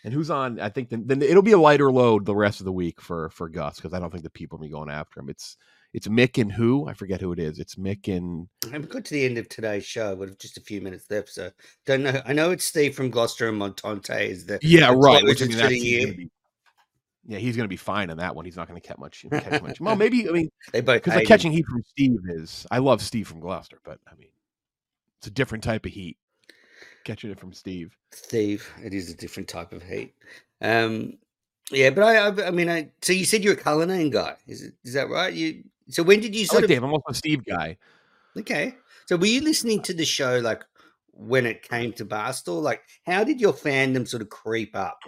And 0.03 0.13
who's 0.13 0.29
on? 0.29 0.59
I 0.59 0.69
think 0.69 0.89
then, 0.89 1.07
then 1.07 1.21
it'll 1.21 1.41
be 1.41 1.53
a 1.53 1.57
lighter 1.57 1.91
load 1.91 2.25
the 2.25 2.35
rest 2.35 2.59
of 2.59 2.65
the 2.65 2.71
week 2.71 3.01
for 3.01 3.29
for 3.29 3.49
Gus 3.49 3.77
because 3.77 3.93
I 3.93 3.99
don't 3.99 4.11
think 4.11 4.23
the 4.23 4.29
people 4.29 4.57
are 4.57 4.61
be 4.61 4.69
going 4.69 4.89
after 4.89 5.19
him. 5.19 5.29
It's 5.29 5.57
it's 5.93 6.07
Mick 6.07 6.39
and 6.39 6.51
who 6.51 6.87
I 6.87 6.93
forget 6.93 7.21
who 7.21 7.31
it 7.31 7.39
is. 7.39 7.57
It's 7.57 7.75
Mick 7.75 8.13
and 8.13 8.47
I'm 8.73 8.81
got 8.83 9.05
to 9.05 9.13
the 9.13 9.25
end 9.25 9.37
of 9.37 9.47
today's 9.47 9.85
show, 9.85 10.15
but 10.15 10.37
just 10.39 10.57
a 10.57 10.61
few 10.61 10.81
minutes 10.81 11.09
left, 11.09 11.29
so 11.29 11.49
don't 11.85 12.03
know. 12.03 12.21
I 12.25 12.33
know 12.33 12.51
it's 12.51 12.65
Steve 12.65 12.95
from 12.95 13.09
Gloucester 13.09 13.47
and 13.47 13.59
Montante 13.59 14.19
is 14.29 14.45
the 14.45 14.59
yeah 14.61 14.93
right. 14.93 15.23
Which 15.23 15.41
I 15.41 15.45
mean, 15.45 15.57
that's, 15.57 15.69
be, 15.69 16.29
yeah, 17.27 17.39
he's 17.39 17.55
going 17.55 17.63
to 17.65 17.69
be 17.69 17.77
fine 17.77 18.09
on 18.09 18.17
that 18.17 18.35
one. 18.35 18.45
He's 18.45 18.57
not 18.57 18.67
going 18.67 18.79
to 18.79 18.87
catch 18.87 18.97
much. 18.97 19.25
Catch 19.31 19.61
much. 19.61 19.79
well, 19.79 19.95
maybe 19.95 20.27
I 20.27 20.31
mean 20.31 20.49
they 20.73 20.81
both 20.81 21.03
because 21.03 21.17
the 21.17 21.25
catching 21.25 21.51
heat 21.51 21.65
from 21.65 21.81
Steve 21.83 22.19
is. 22.27 22.67
I 22.69 22.79
love 22.79 23.01
Steve 23.01 23.27
from 23.27 23.39
Gloucester, 23.39 23.79
but 23.85 23.99
I 24.11 24.15
mean 24.15 24.29
it's 25.19 25.27
a 25.27 25.31
different 25.31 25.63
type 25.63 25.85
of 25.85 25.91
heat 25.91 26.17
catching 27.05 27.31
it 27.31 27.39
from 27.39 27.53
Steve. 27.53 27.97
Steve, 28.11 28.69
it 28.83 28.93
is 28.93 29.09
a 29.09 29.15
different 29.15 29.47
type 29.47 29.71
of 29.71 29.81
heat. 29.81 30.13
Um, 30.61 31.17
yeah, 31.71 31.89
but 31.91 32.03
I, 32.03 32.17
I, 32.17 32.47
I 32.47 32.51
mean, 32.51 32.69
I. 32.69 32.89
So 33.01 33.13
you 33.13 33.23
said 33.23 33.43
you're 33.43 33.53
a 33.53 33.57
Cullinane 33.57 34.09
guy, 34.09 34.35
is 34.47 34.61
it? 34.61 34.73
Is 34.83 34.93
that 34.93 35.09
right? 35.09 35.33
You. 35.33 35.63
So 35.87 36.03
when 36.03 36.19
did 36.19 36.35
you? 36.35 36.45
Sort 36.45 36.55
I 36.55 36.57
like 36.57 36.63
of, 36.65 36.69
Dave. 36.69 36.83
I'm 36.83 36.93
also 36.93 37.05
a 37.09 37.13
Steve 37.13 37.45
guy. 37.45 37.77
Okay. 38.37 38.75
So 39.05 39.15
were 39.15 39.27
you 39.27 39.41
listening 39.41 39.81
to 39.83 39.93
the 39.93 40.05
show 40.05 40.39
like 40.39 40.63
when 41.11 41.45
it 41.45 41.67
came 41.67 41.93
to 41.93 42.05
Barstool? 42.05 42.61
Like, 42.61 42.81
how 43.05 43.23
did 43.23 43.39
your 43.39 43.53
fandom 43.53 44.07
sort 44.07 44.21
of 44.21 44.29
creep 44.29 44.75
up? 44.75 44.99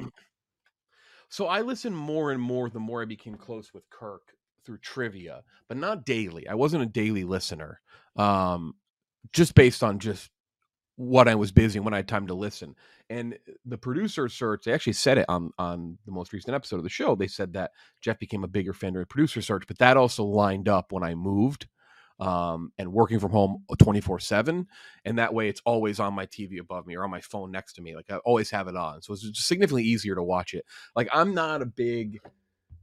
So 1.29 1.47
I 1.47 1.61
listened 1.61 1.97
more 1.97 2.31
and 2.31 2.41
more 2.41 2.69
the 2.69 2.79
more 2.79 3.01
I 3.01 3.05
became 3.05 3.35
close 3.35 3.73
with 3.73 3.89
Kirk 3.89 4.33
through 4.65 4.77
trivia, 4.77 5.43
but 5.67 5.77
not 5.77 6.05
daily. 6.05 6.47
I 6.47 6.53
wasn't 6.53 6.83
a 6.83 6.87
daily 6.87 7.23
listener. 7.23 7.81
Um, 8.15 8.75
just 9.33 9.55
based 9.55 9.83
on 9.83 9.99
just 9.99 10.29
what 10.97 11.27
I 11.27 11.35
was 11.35 11.51
busy 11.51 11.77
and 11.77 11.85
when 11.85 11.93
I 11.93 11.97
had 11.97 12.07
time 12.07 12.27
to 12.27 12.33
listen. 12.33 12.75
And 13.09 13.37
the 13.65 13.77
producer 13.77 14.27
search, 14.27 14.65
they 14.65 14.73
actually 14.73 14.93
said 14.93 15.17
it 15.17 15.25
on 15.29 15.51
on 15.57 15.97
the 16.05 16.11
most 16.11 16.33
recent 16.33 16.55
episode 16.55 16.77
of 16.77 16.83
the 16.83 16.89
show. 16.89 17.15
They 17.15 17.27
said 17.27 17.53
that 17.53 17.71
Jeff 18.01 18.19
became 18.19 18.43
a 18.43 18.49
bigger 18.49 18.73
fan 18.73 18.95
of 18.95 19.01
the 19.01 19.05
producer 19.05 19.41
search, 19.41 19.63
but 19.67 19.77
that 19.77 19.95
also 19.95 20.25
lined 20.25 20.67
up 20.67 20.91
when 20.91 21.03
I 21.03 21.15
moved 21.15 21.67
um, 22.19 22.71
and 22.79 22.91
working 22.91 23.19
from 23.19 23.31
home 23.31 23.63
24 23.77 24.19
7. 24.19 24.67
And 25.05 25.19
that 25.19 25.33
way 25.33 25.49
it's 25.49 25.61
always 25.65 25.99
on 25.99 26.15
my 26.15 26.25
TV 26.25 26.59
above 26.59 26.87
me 26.87 26.95
or 26.95 27.03
on 27.03 27.11
my 27.11 27.21
phone 27.21 27.51
next 27.51 27.73
to 27.73 27.81
me. 27.81 27.95
Like 27.95 28.09
I 28.09 28.17
always 28.17 28.49
have 28.49 28.67
it 28.67 28.75
on. 28.75 29.01
So 29.03 29.13
it's 29.13 29.21
just 29.21 29.47
significantly 29.47 29.83
easier 29.83 30.15
to 30.15 30.23
watch 30.23 30.55
it. 30.55 30.65
Like 30.95 31.09
I'm 31.13 31.35
not 31.35 31.61
a 31.61 31.65
big 31.65 32.19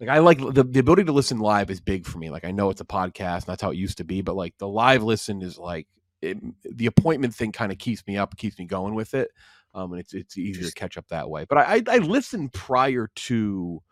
like 0.00 0.08
I 0.08 0.18
like 0.18 0.38
the, 0.38 0.64
the 0.64 0.80
ability 0.80 1.04
to 1.04 1.12
listen 1.12 1.38
live 1.38 1.70
is 1.70 1.80
big 1.80 2.06
for 2.06 2.18
me. 2.18 2.30
Like 2.30 2.44
I 2.44 2.52
know 2.52 2.70
it's 2.70 2.80
a 2.80 2.86
podcast 2.86 3.34
and 3.34 3.46
that's 3.46 3.62
how 3.62 3.70
it 3.70 3.76
used 3.76 3.98
to 3.98 4.04
be, 4.04 4.22
but 4.22 4.36
like 4.36 4.54
the 4.58 4.68
live 4.68 5.02
listen 5.02 5.42
is 5.42 5.58
like 5.58 5.88
it, 6.24 6.38
the 6.76 6.86
appointment 6.86 7.34
thing 7.34 7.52
kind 7.52 7.72
of 7.72 7.78
keeps 7.78 8.06
me 8.06 8.16
up, 8.16 8.36
keeps 8.36 8.58
me 8.58 8.64
going 8.64 8.94
with 8.94 9.14
it. 9.14 9.30
Um, 9.74 9.92
and 9.92 10.00
it's 10.00 10.14
it's 10.14 10.38
easier 10.38 10.66
to 10.66 10.74
catch 10.74 10.96
up 10.96 11.08
that 11.08 11.28
way. 11.28 11.46
But 11.48 11.58
I, 11.58 11.74
I, 11.74 11.82
I 11.88 11.98
listened 11.98 12.52
prior 12.52 13.10
to 13.14 13.82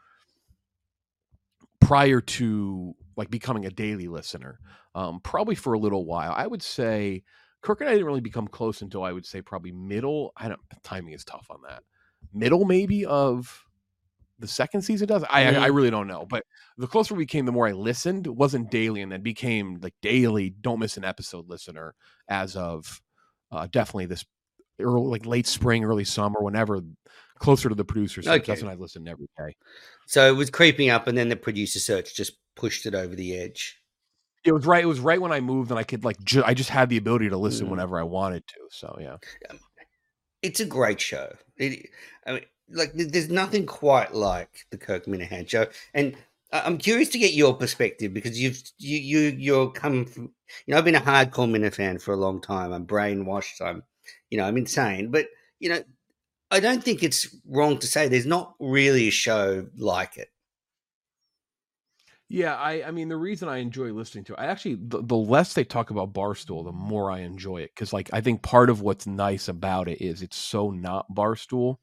prior 1.81 2.21
to 2.21 2.95
like 3.17 3.31
becoming 3.31 3.67
a 3.67 3.71
daily 3.71 4.09
listener, 4.09 4.59
um, 4.95 5.21
probably 5.21 5.55
for 5.55 5.73
a 5.73 5.79
little 5.79 6.05
while. 6.07 6.33
I 6.37 6.47
would 6.47 6.63
say 6.63 7.25
Kirk 7.63 7.81
and 7.81 7.91
I 7.91 7.93
didn't 7.93 8.07
really 8.07 8.21
become 8.21 8.49
close 8.49 8.83
until 8.83 9.03
I 9.03 9.13
would 9.13 9.27
say 9.27 9.43
probably 9.43 9.73
middle. 9.73 10.33
I 10.37 10.49
don't 10.49 10.61
timing 10.83 11.13
is 11.13 11.25
tough 11.25 11.47
on 11.51 11.59
that. 11.69 11.83
Middle 12.33 12.65
maybe 12.65 13.05
of 13.05 13.65
the 14.43 14.49
second 14.49 14.83
season 14.83 15.09
does. 15.09 15.25
I. 15.31 15.47
I, 15.47 15.65
I 15.65 15.67
really 15.69 15.91
don't 15.91 16.07
know, 16.07 16.27
but 16.29 16.45
the 16.77 16.87
closer 16.87 17.15
we 17.15 17.25
came, 17.25 17.47
the 17.47 17.53
more 17.53 17.67
I 17.67 17.73
listened. 17.73 18.27
It 18.27 18.35
wasn't 18.35 18.71
daily, 18.71 19.01
and 19.01 19.11
then 19.11 19.23
became 19.23 19.79
like 19.81 19.95
daily. 20.03 20.51
Don't 20.51 20.81
miss 20.81 20.99
an 20.99 21.05
episode 21.05 21.49
listener 21.49 21.95
as 22.29 22.57
of 22.57 23.01
uh, 23.51 23.67
definitely 23.71 24.07
this 24.07 24.25
early, 24.79 25.07
like 25.07 25.25
late 25.25 25.47
spring, 25.47 25.85
early 25.85 26.05
summer, 26.05 26.41
whenever 26.41 26.81
closer 27.39 27.69
to 27.69 27.75
the 27.75 27.85
producer 27.85 28.23
search. 28.23 28.41
Okay. 28.41 28.53
That's 28.53 28.63
when 28.63 28.71
I 28.71 28.75
listened 28.75 29.09
every 29.09 29.29
day. 29.39 29.57
So 30.07 30.29
it 30.29 30.37
was 30.37 30.51
creeping 30.51 30.91
up, 30.91 31.07
and 31.07 31.17
then 31.17 31.29
the 31.29 31.37
producer 31.37 31.79
search 31.79 32.15
just 32.15 32.33
pushed 32.55 32.87
it 32.87 32.95
over 32.95 33.15
the 33.15 33.37
edge. 33.39 33.81
It 34.45 34.53
was 34.53 34.67
right. 34.67 34.83
It 34.83 34.89
was 34.89 35.01
right 35.01 35.21
when 35.21 35.33
I 35.33 35.41
moved, 35.41 35.71
and 35.71 35.79
I 35.79 35.85
could 35.85 36.05
like. 36.05 36.23
Ju- 36.25 36.45
I 36.45 36.55
just 36.55 36.71
had 36.71 36.89
the 36.89 36.97
ability 36.97 37.29
to 37.29 37.37
listen 37.37 37.67
mm. 37.67 37.71
whenever 37.71 37.99
I 37.99 38.03
wanted 38.03 38.47
to. 38.49 38.61
So 38.71 38.99
yeah, 39.01 39.17
it's 40.43 40.61
a 40.61 40.65
great 40.65 41.01
show. 41.01 41.33
It, 41.57 41.91
I 42.27 42.33
mean, 42.33 42.45
like 42.71 42.93
there's 42.95 43.31
nothing 43.31 43.67
quite 43.67 44.15
like 44.15 44.67
the 44.71 44.79
Kirk 44.79 45.07
Minihane 45.07 45.49
show, 45.49 45.67
and 45.95 46.17
I'm 46.53 46.79
curious 46.79 47.09
to 47.11 47.19
get 47.19 47.33
your 47.33 47.55
perspective 47.55 48.13
because 48.13 48.39
you've 48.41 48.63
you 48.79 48.99
you 48.99 49.37
you're 49.39 49.71
come 49.71 50.05
from 50.05 50.25
you 50.67 50.73
know 50.73 50.79
I've 50.79 50.85
been 50.85 50.95
a 50.95 51.01
hardcore 51.01 51.51
Minifan 51.51 51.75
fan 51.75 51.99
for 51.99 52.13
a 52.13 52.19
long 52.19 52.41
time. 52.41 52.73
I'm 52.73 52.87
brainwashed. 52.87 53.61
I'm 53.61 53.83
you 54.31 54.39
know 54.39 54.45
I'm 54.45 54.59
insane, 54.59 55.11
but 55.11 55.27
you 55.61 55.71
know 55.71 55.83
I 56.51 56.61
don't 56.61 56.85
think 56.85 57.03
it's 57.03 57.35
wrong 57.49 57.79
to 57.79 57.87
say 57.87 58.09
there's 58.09 58.27
not 58.27 58.55
really 58.61 59.09
a 59.09 59.13
show 59.13 59.67
like 59.77 60.19
it. 60.19 60.29
Yeah, 62.29 62.55
I, 62.55 62.85
I 62.85 62.91
mean 62.91 63.09
the 63.09 63.17
reason 63.17 63.49
I 63.49 63.59
enjoy 63.59 63.93
listening 63.93 64.25
to 64.25 64.35
it, 64.35 64.39
I 64.39 64.47
actually 64.47 64.77
the, 64.77 65.03
the 65.03 65.17
less 65.17 65.55
they 65.55 65.65
talk 65.65 65.91
about 65.91 66.13
Barstool, 66.13 66.65
the 66.65 66.73
more 66.73 67.11
I 67.11 67.21
enjoy 67.21 67.59
it 67.59 67.73
because 67.75 67.95
like 67.95 68.11
I 68.13 68.21
think 68.21 68.43
part 68.43 68.69
of 68.69 68.83
what's 68.83 69.07
nice 69.07 69.49
about 69.49 69.89
it 69.89 70.03
is 70.03 70.21
it's 70.21 70.37
so 70.37 70.71
not 70.71 71.07
Barstool. 71.15 71.79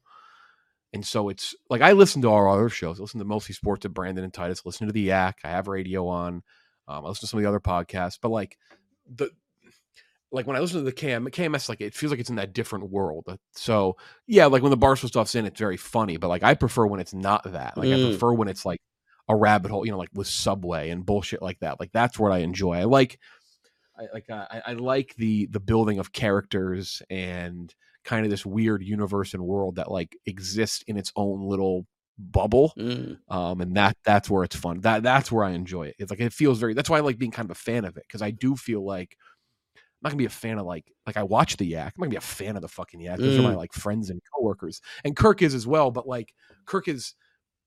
And 0.92 1.06
so 1.06 1.28
it's 1.28 1.54
like 1.68 1.82
I 1.82 1.92
listen 1.92 2.22
to 2.22 2.30
our 2.30 2.48
other 2.48 2.68
shows. 2.68 2.98
I 2.98 3.02
listen 3.02 3.20
to 3.20 3.24
mostly 3.24 3.54
sports 3.54 3.84
of 3.84 3.94
Brandon 3.94 4.24
and 4.24 4.34
Titus. 4.34 4.66
Listen 4.66 4.86
to 4.88 4.92
the 4.92 5.02
Yak. 5.02 5.38
I 5.44 5.50
have 5.50 5.68
radio 5.68 6.08
on. 6.08 6.42
Um, 6.88 7.04
I 7.04 7.08
listen 7.08 7.22
to 7.22 7.26
some 7.28 7.38
of 7.38 7.44
the 7.44 7.48
other 7.48 7.60
podcasts. 7.60 8.18
But 8.20 8.30
like 8.30 8.58
the 9.08 9.30
like 10.32 10.46
when 10.46 10.56
I 10.56 10.60
listen 10.60 10.78
to 10.78 10.84
the 10.84 10.92
KM, 10.92 11.28
KMS, 11.28 11.68
like 11.68 11.80
it 11.80 11.94
feels 11.94 12.10
like 12.10 12.20
it's 12.20 12.30
in 12.30 12.36
that 12.36 12.52
different 12.52 12.90
world. 12.90 13.24
Uh, 13.28 13.36
so 13.52 13.96
yeah, 14.26 14.46
like 14.46 14.62
when 14.62 14.70
the 14.70 14.76
Barstool 14.76 15.08
stuff's 15.08 15.34
in, 15.34 15.46
it's 15.46 15.58
very 15.58 15.76
funny. 15.76 16.16
But 16.16 16.28
like 16.28 16.42
I 16.42 16.54
prefer 16.54 16.86
when 16.86 17.00
it's 17.00 17.14
not 17.14 17.44
that. 17.52 17.76
Like 17.76 17.88
mm. 17.88 18.06
I 18.06 18.10
prefer 18.10 18.32
when 18.32 18.48
it's 18.48 18.64
like 18.66 18.80
a 19.28 19.36
rabbit 19.36 19.70
hole, 19.70 19.84
you 19.84 19.92
know, 19.92 19.98
like 19.98 20.10
with 20.12 20.26
Subway 20.26 20.90
and 20.90 21.06
bullshit 21.06 21.40
like 21.42 21.60
that. 21.60 21.78
Like 21.78 21.92
that's 21.92 22.18
what 22.18 22.32
I 22.32 22.38
enjoy. 22.38 22.74
I 22.74 22.84
like, 22.84 23.18
I 23.96 24.06
like, 24.12 24.28
uh, 24.28 24.46
I, 24.50 24.62
I 24.66 24.72
like 24.72 25.14
the 25.16 25.46
the 25.46 25.60
building 25.60 25.98
of 25.98 26.12
characters 26.12 27.02
and 27.10 27.72
kind 28.04 28.24
of 28.24 28.30
this 28.30 28.46
weird 28.46 28.82
universe 28.82 29.34
and 29.34 29.42
world 29.42 29.76
that 29.76 29.90
like 29.90 30.16
exists 30.26 30.82
in 30.86 30.96
its 30.96 31.12
own 31.16 31.42
little 31.42 31.86
bubble 32.18 32.74
mm. 32.78 33.16
um 33.28 33.62
and 33.62 33.74
that 33.76 33.96
that's 34.04 34.28
where 34.28 34.44
it's 34.44 34.56
fun. 34.56 34.80
That 34.80 35.02
that's 35.02 35.32
where 35.32 35.44
i 35.44 35.50
enjoy 35.50 35.84
it. 35.84 35.96
It's 35.98 36.10
like 36.10 36.20
it 36.20 36.32
feels 36.32 36.58
very 36.58 36.74
that's 36.74 36.90
why 36.90 36.98
i 36.98 37.00
like 37.00 37.18
being 37.18 37.30
kind 37.30 37.46
of 37.46 37.52
a 37.52 37.60
fan 37.60 37.84
of 37.84 37.96
it 37.96 38.04
because 38.06 38.22
i 38.22 38.30
do 38.30 38.56
feel 38.56 38.84
like 38.84 39.16
i'm 39.76 39.82
not 40.02 40.10
gonna 40.10 40.18
be 40.18 40.26
a 40.26 40.30
fan 40.30 40.58
of 40.58 40.66
like 40.66 40.92
like 41.06 41.16
i 41.16 41.22
watch 41.22 41.56
the 41.56 41.64
yak. 41.64 41.94
I'm 41.96 42.00
not 42.00 42.06
gonna 42.06 42.10
be 42.10 42.16
a 42.16 42.20
fan 42.20 42.56
of 42.56 42.62
the 42.62 42.68
fucking 42.68 43.00
yak. 43.00 43.18
Those 43.18 43.36
mm. 43.36 43.40
are 43.40 43.42
my 43.42 43.54
mm. 43.54 43.58
like 43.58 43.72
friends 43.72 44.10
and 44.10 44.20
coworkers. 44.34 44.80
And 45.04 45.16
kirk 45.16 45.42
is 45.42 45.54
as 45.54 45.66
well 45.66 45.90
but 45.90 46.06
like 46.06 46.34
kirk 46.66 46.88
is 46.88 47.14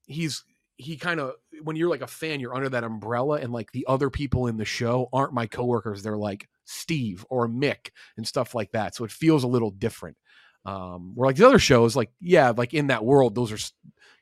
he's 0.05 0.43
he 0.77 0.97
kind 0.97 1.19
of 1.19 1.33
when 1.61 1.75
you're 1.75 1.89
like 1.89 2.01
a 2.01 2.07
fan 2.07 2.39
you're 2.39 2.55
under 2.55 2.69
that 2.69 2.83
umbrella 2.83 3.39
and 3.39 3.53
like 3.53 3.71
the 3.71 3.85
other 3.87 4.09
people 4.09 4.47
in 4.47 4.57
the 4.57 4.65
show 4.65 5.09
aren't 5.13 5.33
my 5.33 5.47
coworkers. 5.47 6.03
They're 6.03 6.17
like 6.17 6.47
steve 6.65 7.25
or 7.29 7.47
mick 7.47 7.89
and 8.17 8.27
stuff 8.27 8.53
like 8.55 8.71
that. 8.71 8.95
So 8.95 9.03
it 9.03 9.11
feels 9.11 9.43
a 9.43 9.47
little 9.47 9.71
different 9.71 10.17
um, 10.65 11.11
where 11.15 11.27
like 11.27 11.35
the 11.35 11.47
other 11.47 11.59
shows, 11.59 11.95
like 11.95 12.11
yeah, 12.19 12.53
like 12.55 12.73
in 12.73 12.87
that 12.87 13.03
world, 13.03 13.35
those 13.35 13.51
are, 13.51 13.57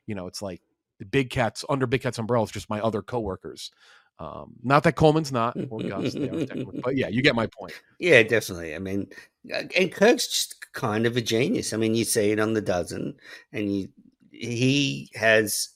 you 0.06 0.14
know, 0.14 0.26
it's 0.26 0.42
like 0.42 0.60
the 0.98 1.04
Big 1.04 1.30
Cats 1.30 1.64
under 1.68 1.86
Big 1.86 2.02
Cat's 2.02 2.18
umbrella 2.18 2.44
is 2.44 2.50
just 2.50 2.70
my 2.70 2.80
other 2.80 3.02
coworkers. 3.02 3.70
Um, 4.18 4.54
not 4.62 4.84
that 4.84 4.94
Coleman's 4.94 5.32
not 5.32 5.56
Gus, 5.56 6.14
but 6.84 6.96
yeah, 6.96 7.08
you 7.08 7.22
get 7.22 7.34
my 7.34 7.46
point. 7.46 7.72
Yeah, 7.98 8.22
definitely. 8.22 8.74
I 8.74 8.78
mean, 8.78 9.08
and 9.50 9.92
Kirk's 9.92 10.28
just 10.28 10.72
kind 10.72 11.06
of 11.06 11.16
a 11.16 11.20
genius. 11.20 11.72
I 11.72 11.76
mean, 11.76 11.94
you 11.94 12.04
see 12.04 12.30
it 12.30 12.38
on 12.38 12.52
the 12.52 12.60
dozen, 12.60 13.16
and 13.52 13.74
you 13.74 13.88
he 14.30 15.10
has 15.14 15.70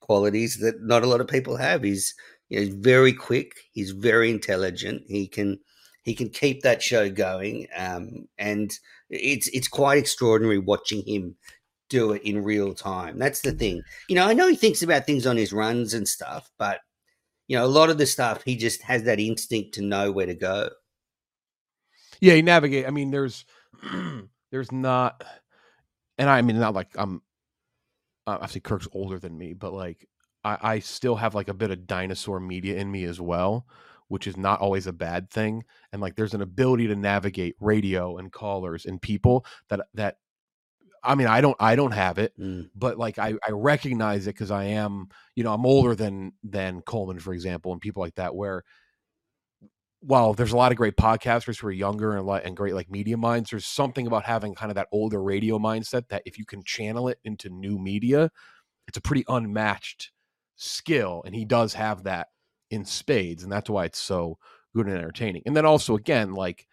qualities 0.00 0.58
that 0.58 0.82
not 0.82 1.02
a 1.02 1.06
lot 1.06 1.20
of 1.20 1.28
people 1.28 1.56
have. 1.56 1.82
He's 1.82 2.14
you 2.48 2.58
know, 2.58 2.66
he's 2.66 2.74
very 2.74 3.12
quick. 3.12 3.52
He's 3.72 3.90
very 3.90 4.30
intelligent. 4.30 5.02
He 5.08 5.26
can 5.26 5.58
he 6.04 6.14
can 6.14 6.28
keep 6.28 6.62
that 6.62 6.82
show 6.82 7.10
going, 7.10 7.66
um, 7.76 8.28
and 8.38 8.78
it's 9.10 9.48
it's 9.48 9.68
quite 9.68 9.98
extraordinary 9.98 10.58
watching 10.58 11.02
him 11.06 11.36
do 11.88 12.12
it 12.12 12.22
in 12.22 12.44
real 12.44 12.74
time. 12.74 13.18
That's 13.18 13.40
the 13.40 13.52
thing. 13.52 13.82
You 14.08 14.16
know, 14.16 14.26
I 14.26 14.34
know 14.34 14.48
he 14.48 14.56
thinks 14.56 14.82
about 14.82 15.06
things 15.06 15.26
on 15.26 15.36
his 15.36 15.52
runs 15.52 15.94
and 15.94 16.06
stuff, 16.06 16.50
but 16.58 16.80
you 17.48 17.56
know, 17.56 17.64
a 17.64 17.66
lot 17.66 17.90
of 17.90 17.98
the 17.98 18.06
stuff 18.06 18.42
he 18.42 18.56
just 18.56 18.82
has 18.82 19.04
that 19.04 19.20
instinct 19.20 19.74
to 19.74 19.82
know 19.82 20.12
where 20.12 20.26
to 20.26 20.34
go. 20.34 20.70
Yeah, 22.20 22.34
he 22.34 22.42
navigate. 22.42 22.86
I 22.86 22.90
mean, 22.90 23.10
there's 23.10 23.44
there's 24.50 24.72
not, 24.72 25.24
and 26.18 26.28
I 26.28 26.42
mean, 26.42 26.58
not 26.58 26.74
like 26.74 26.88
I'm 26.96 27.22
uh, 28.26 28.32
obviously 28.32 28.60
Kirk's 28.60 28.88
older 28.92 29.18
than 29.18 29.36
me, 29.36 29.52
but 29.52 29.72
like 29.72 30.06
I, 30.44 30.58
I 30.62 30.78
still 30.80 31.16
have 31.16 31.34
like 31.34 31.48
a 31.48 31.54
bit 31.54 31.70
of 31.70 31.86
dinosaur 31.86 32.40
media 32.40 32.76
in 32.76 32.90
me 32.90 33.04
as 33.04 33.20
well, 33.20 33.66
which 34.08 34.26
is 34.26 34.36
not 34.36 34.60
always 34.60 34.86
a 34.86 34.92
bad 34.92 35.30
thing. 35.30 35.64
And 35.92 36.02
like 36.02 36.16
there's 36.16 36.34
an 36.34 36.42
ability 36.42 36.86
to 36.88 36.96
navigate 36.96 37.56
radio 37.60 38.16
and 38.18 38.32
callers 38.32 38.84
and 38.84 39.00
people 39.00 39.44
that 39.68 39.80
that 39.94 40.16
I 41.02 41.14
mean 41.14 41.26
I 41.26 41.40
don't 41.40 41.56
I 41.60 41.76
don't 41.76 41.92
have 41.92 42.18
it, 42.18 42.32
Mm. 42.38 42.70
but 42.74 42.98
like 42.98 43.18
I, 43.18 43.34
I 43.46 43.50
recognize 43.52 44.26
it 44.26 44.34
because 44.34 44.50
I 44.50 44.64
am, 44.64 45.08
you 45.36 45.44
know, 45.44 45.52
I'm 45.52 45.66
older 45.66 45.94
than 45.94 46.32
than 46.42 46.80
Coleman, 46.82 47.18
for 47.18 47.32
example, 47.34 47.72
and 47.72 47.80
people 47.80 48.02
like 48.02 48.14
that 48.16 48.34
where 48.34 48.64
while 50.00 50.34
there's 50.34 50.52
a 50.52 50.56
lot 50.56 50.70
of 50.70 50.76
great 50.76 50.96
podcasters 50.96 51.58
who 51.58 51.66
are 51.66 51.72
younger 51.72 52.10
and 52.10 52.20
a 52.20 52.22
lot 52.22 52.44
and 52.44 52.56
great 52.56 52.74
like 52.74 52.90
media 52.90 53.16
minds, 53.16 53.50
there's 53.50 53.64
something 53.66 54.06
about 54.06 54.24
having 54.24 54.54
kind 54.54 54.70
of 54.70 54.76
that 54.76 54.88
older 54.92 55.22
radio 55.22 55.58
mindset 55.58 56.08
that 56.08 56.22
if 56.26 56.38
you 56.38 56.44
can 56.44 56.62
channel 56.62 57.08
it 57.08 57.18
into 57.24 57.48
new 57.48 57.78
media, 57.78 58.30
it's 58.86 58.98
a 58.98 59.00
pretty 59.00 59.24
unmatched 59.28 60.12
skill. 60.56 61.22
And 61.24 61.34
he 61.34 61.46
does 61.46 61.72
have 61.74 62.02
that 62.04 62.28
in 62.70 62.84
spades, 62.84 63.42
and 63.42 63.52
that's 63.52 63.70
why 63.70 63.84
it's 63.84 63.98
so 63.98 64.38
good 64.74 64.86
and 64.86 64.96
entertaining. 64.96 65.42
And 65.46 65.56
then 65.56 65.66
also 65.66 65.96
again, 65.96 66.32
like 66.34 66.66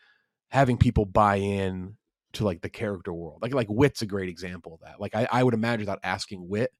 having 0.50 0.78
people 0.78 1.06
buy 1.06 1.36
in 1.38 1.96
to 2.34 2.46
like 2.46 2.62
the 2.62 2.70
character 2.70 3.14
world. 3.14 3.40
Like 3.42 3.54
like 3.54 3.68
Wit's 3.70 4.02
a 4.02 4.06
great 4.06 4.30
example 4.30 4.74
of 4.74 4.80
that. 4.82 5.00
Like 5.00 5.16
I, 5.16 5.28
I 5.32 5.44
would 5.44 5.54
imagine 5.54 5.82
without 5.82 6.00
asking 6.04 6.48
Wit, 6.48 6.72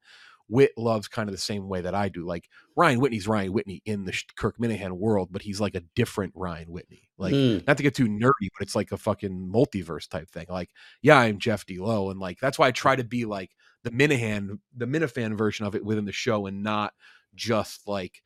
Wit 0.50 0.72
loves 0.78 1.08
kind 1.08 1.30
of 1.30 1.34
the 1.34 1.42
same 1.42 1.68
way 1.70 1.82
that 1.82 1.96
I 1.96 2.10
do. 2.10 2.26
Like 2.26 2.50
Ryan 2.76 3.00
Whitney's 3.00 3.28
Ryan 3.28 3.54
Whitney 3.54 3.82
in 3.86 4.06
the 4.06 4.22
Kirk 4.36 4.58
Minihane 4.58 4.92
world, 4.98 5.30
but 5.32 5.42
he's 5.42 5.62
like 5.62 5.76
a 5.76 5.84
different 5.96 6.34
Ryan 6.36 6.72
Whitney. 6.72 7.10
Like 7.18 7.34
Mm. 7.34 7.68
not 7.68 7.78
to 7.78 7.84
get 7.84 7.96
too 7.96 8.08
nerdy, 8.08 8.50
but 8.58 8.62
it's 8.62 8.76
like 8.76 8.92
a 8.92 8.98
fucking 8.98 9.52
multiverse 9.54 10.10
type 10.10 10.30
thing. 10.30 10.48
Like, 10.50 10.70
yeah, 11.02 11.18
I'm 11.20 11.38
Jeff 11.38 11.66
D. 11.66 11.80
Lowe, 11.80 12.10
and 12.10 12.20
like 12.20 12.40
that's 12.40 12.58
why 12.58 12.68
I 12.68 12.72
try 12.72 12.96
to 12.96 13.04
be 13.04 13.26
like 13.26 13.52
the 13.84 13.92
Minihane, 13.92 14.60
the 14.76 14.86
Minifan 14.88 15.38
version 15.38 15.66
of 15.66 15.76
it 15.76 15.86
within 15.86 16.06
the 16.06 16.12
show, 16.12 16.46
and 16.48 16.64
not 16.64 16.94
just 17.36 17.88
like 17.88 18.22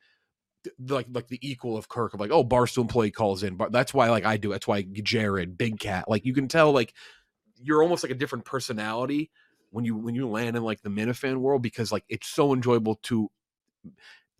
like 0.88 1.06
like 1.12 1.28
the 1.28 1.38
equal 1.46 1.76
of 1.76 1.88
Kirk 1.88 2.14
of 2.14 2.20
like, 2.20 2.30
oh, 2.30 2.44
Barstool 2.44 2.82
employee 2.82 3.10
calls 3.10 3.42
in. 3.42 3.56
But 3.56 3.72
that's 3.72 3.94
why 3.94 4.10
like 4.10 4.24
I 4.24 4.36
do. 4.36 4.50
That's 4.50 4.66
why 4.66 4.82
Jared, 4.82 5.56
Big 5.58 5.78
Cat, 5.80 6.08
like 6.08 6.24
you 6.24 6.34
can 6.34 6.48
tell 6.48 6.72
like 6.72 6.94
you're 7.62 7.82
almost 7.82 8.02
like 8.04 8.12
a 8.12 8.16
different 8.16 8.44
personality 8.44 9.30
when 9.70 9.84
you 9.84 9.96
when 9.96 10.14
you 10.14 10.28
land 10.28 10.56
in 10.56 10.62
like 10.62 10.82
the 10.82 10.90
Minifan 10.90 11.38
world 11.38 11.62
because 11.62 11.92
like 11.92 12.04
it's 12.08 12.28
so 12.28 12.52
enjoyable 12.54 12.96
to 13.04 13.30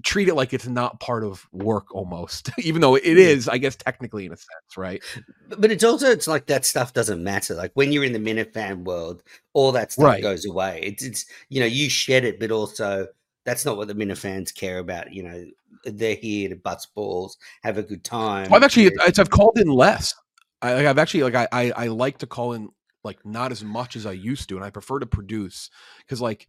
treat 0.02 0.28
it 0.28 0.35
like 0.35 0.52
it's 0.52 0.66
not 0.68 1.00
part 1.00 1.25
of 1.25 1.47
work 1.52 1.95
almost 1.95 2.50
even 2.59 2.83
though 2.83 2.97
it 2.97 3.02
is 3.04 3.49
i 3.49 3.56
guess 3.56 3.75
technically 3.76 4.26
in 4.26 4.33
a 4.33 4.37
sense 4.37 4.76
right 4.76 5.02
But, 5.49 5.61
but 5.62 5.71
it's 5.73 5.83
also 5.83 6.11
it's 6.11 6.28
like 6.28 6.47
that 6.47 6.64
stuff 6.66 6.92
doesn't 6.92 7.23
matter. 7.25 7.54
Like 7.54 7.71
when 7.75 7.92
you're 7.92 8.04
in 8.04 8.12
the 8.12 8.18
Minifan 8.18 8.85
world, 8.85 9.23
all 9.54 9.73
that 9.73 9.92
stuff 9.92 10.04
Right. 10.06 10.23
goes 10.23 10.45
away. 10.45 10.80
It's 10.83 11.02
it's 11.04 11.25
you 11.49 11.61
know 11.61 11.66
you 11.66 11.88
shed 11.88 12.25
it, 12.25 12.38
but 12.40 12.50
also 12.50 13.06
that's 13.47 13.65
not 13.65 13.79
what 13.79 13.88
the 13.88 13.95
Minifans 13.95 14.55
care 14.55 14.79
about. 14.79 15.15
You 15.15 15.23
know 15.23 15.45
they're 15.85 16.17
here 16.17 16.50
to 16.50 16.57
bust 16.57 16.95
balls, 16.95 17.38
have 17.62 17.79
a 17.79 17.83
good 17.83 18.05
time. 18.05 18.50
Well, 18.50 18.57
I've 18.57 18.65
actually 18.65 18.91
it's, 19.07 19.19
I've 19.19 19.31
called 19.31 19.59
in 19.59 19.69
less. 19.69 20.15
I, 20.61 20.75
like, 20.75 20.87
I've 20.87 20.99
actually 20.99 21.23
like 21.23 21.35
I, 21.35 21.49
I 21.53 21.73
I 21.76 21.87
like 21.87 22.19
to 22.19 22.26
call 22.26 22.53
in 22.53 22.69
like 23.05 23.25
not 23.25 23.53
as 23.53 23.65
much 23.65 23.97
as 23.97 24.05
I 24.05 24.12
used 24.12 24.49
to, 24.50 24.57
and 24.57 24.65
I 24.65 24.71
prefer 24.71 24.99
to 24.99 25.07
produce 25.07 25.71
because 26.00 26.21
like 26.21 26.49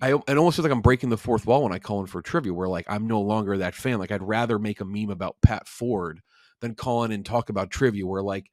I 0.00 0.12
it 0.12 0.38
almost 0.38 0.56
feels 0.56 0.64
like 0.64 0.72
I'm 0.72 0.82
breaking 0.82 1.10
the 1.10 1.18
fourth 1.18 1.46
wall 1.46 1.64
when 1.64 1.72
I 1.72 1.78
call 1.78 2.00
in 2.00 2.06
for 2.06 2.22
trivia, 2.22 2.54
where 2.54 2.68
like 2.68 2.86
I'm 2.88 3.06
no 3.06 3.20
longer 3.20 3.58
that 3.58 3.74
fan. 3.74 3.98
Like 3.98 4.12
I'd 4.12 4.22
rather 4.22 4.58
make 4.58 4.80
a 4.80 4.84
meme 4.84 5.10
about 5.10 5.36
Pat 5.42 5.66
Ford 5.66 6.20
than 6.60 6.74
call 6.74 7.04
in 7.04 7.12
and 7.12 7.26
talk 7.26 7.50
about 7.50 7.70
trivia. 7.70 8.06
Where 8.06 8.22
like 8.22 8.50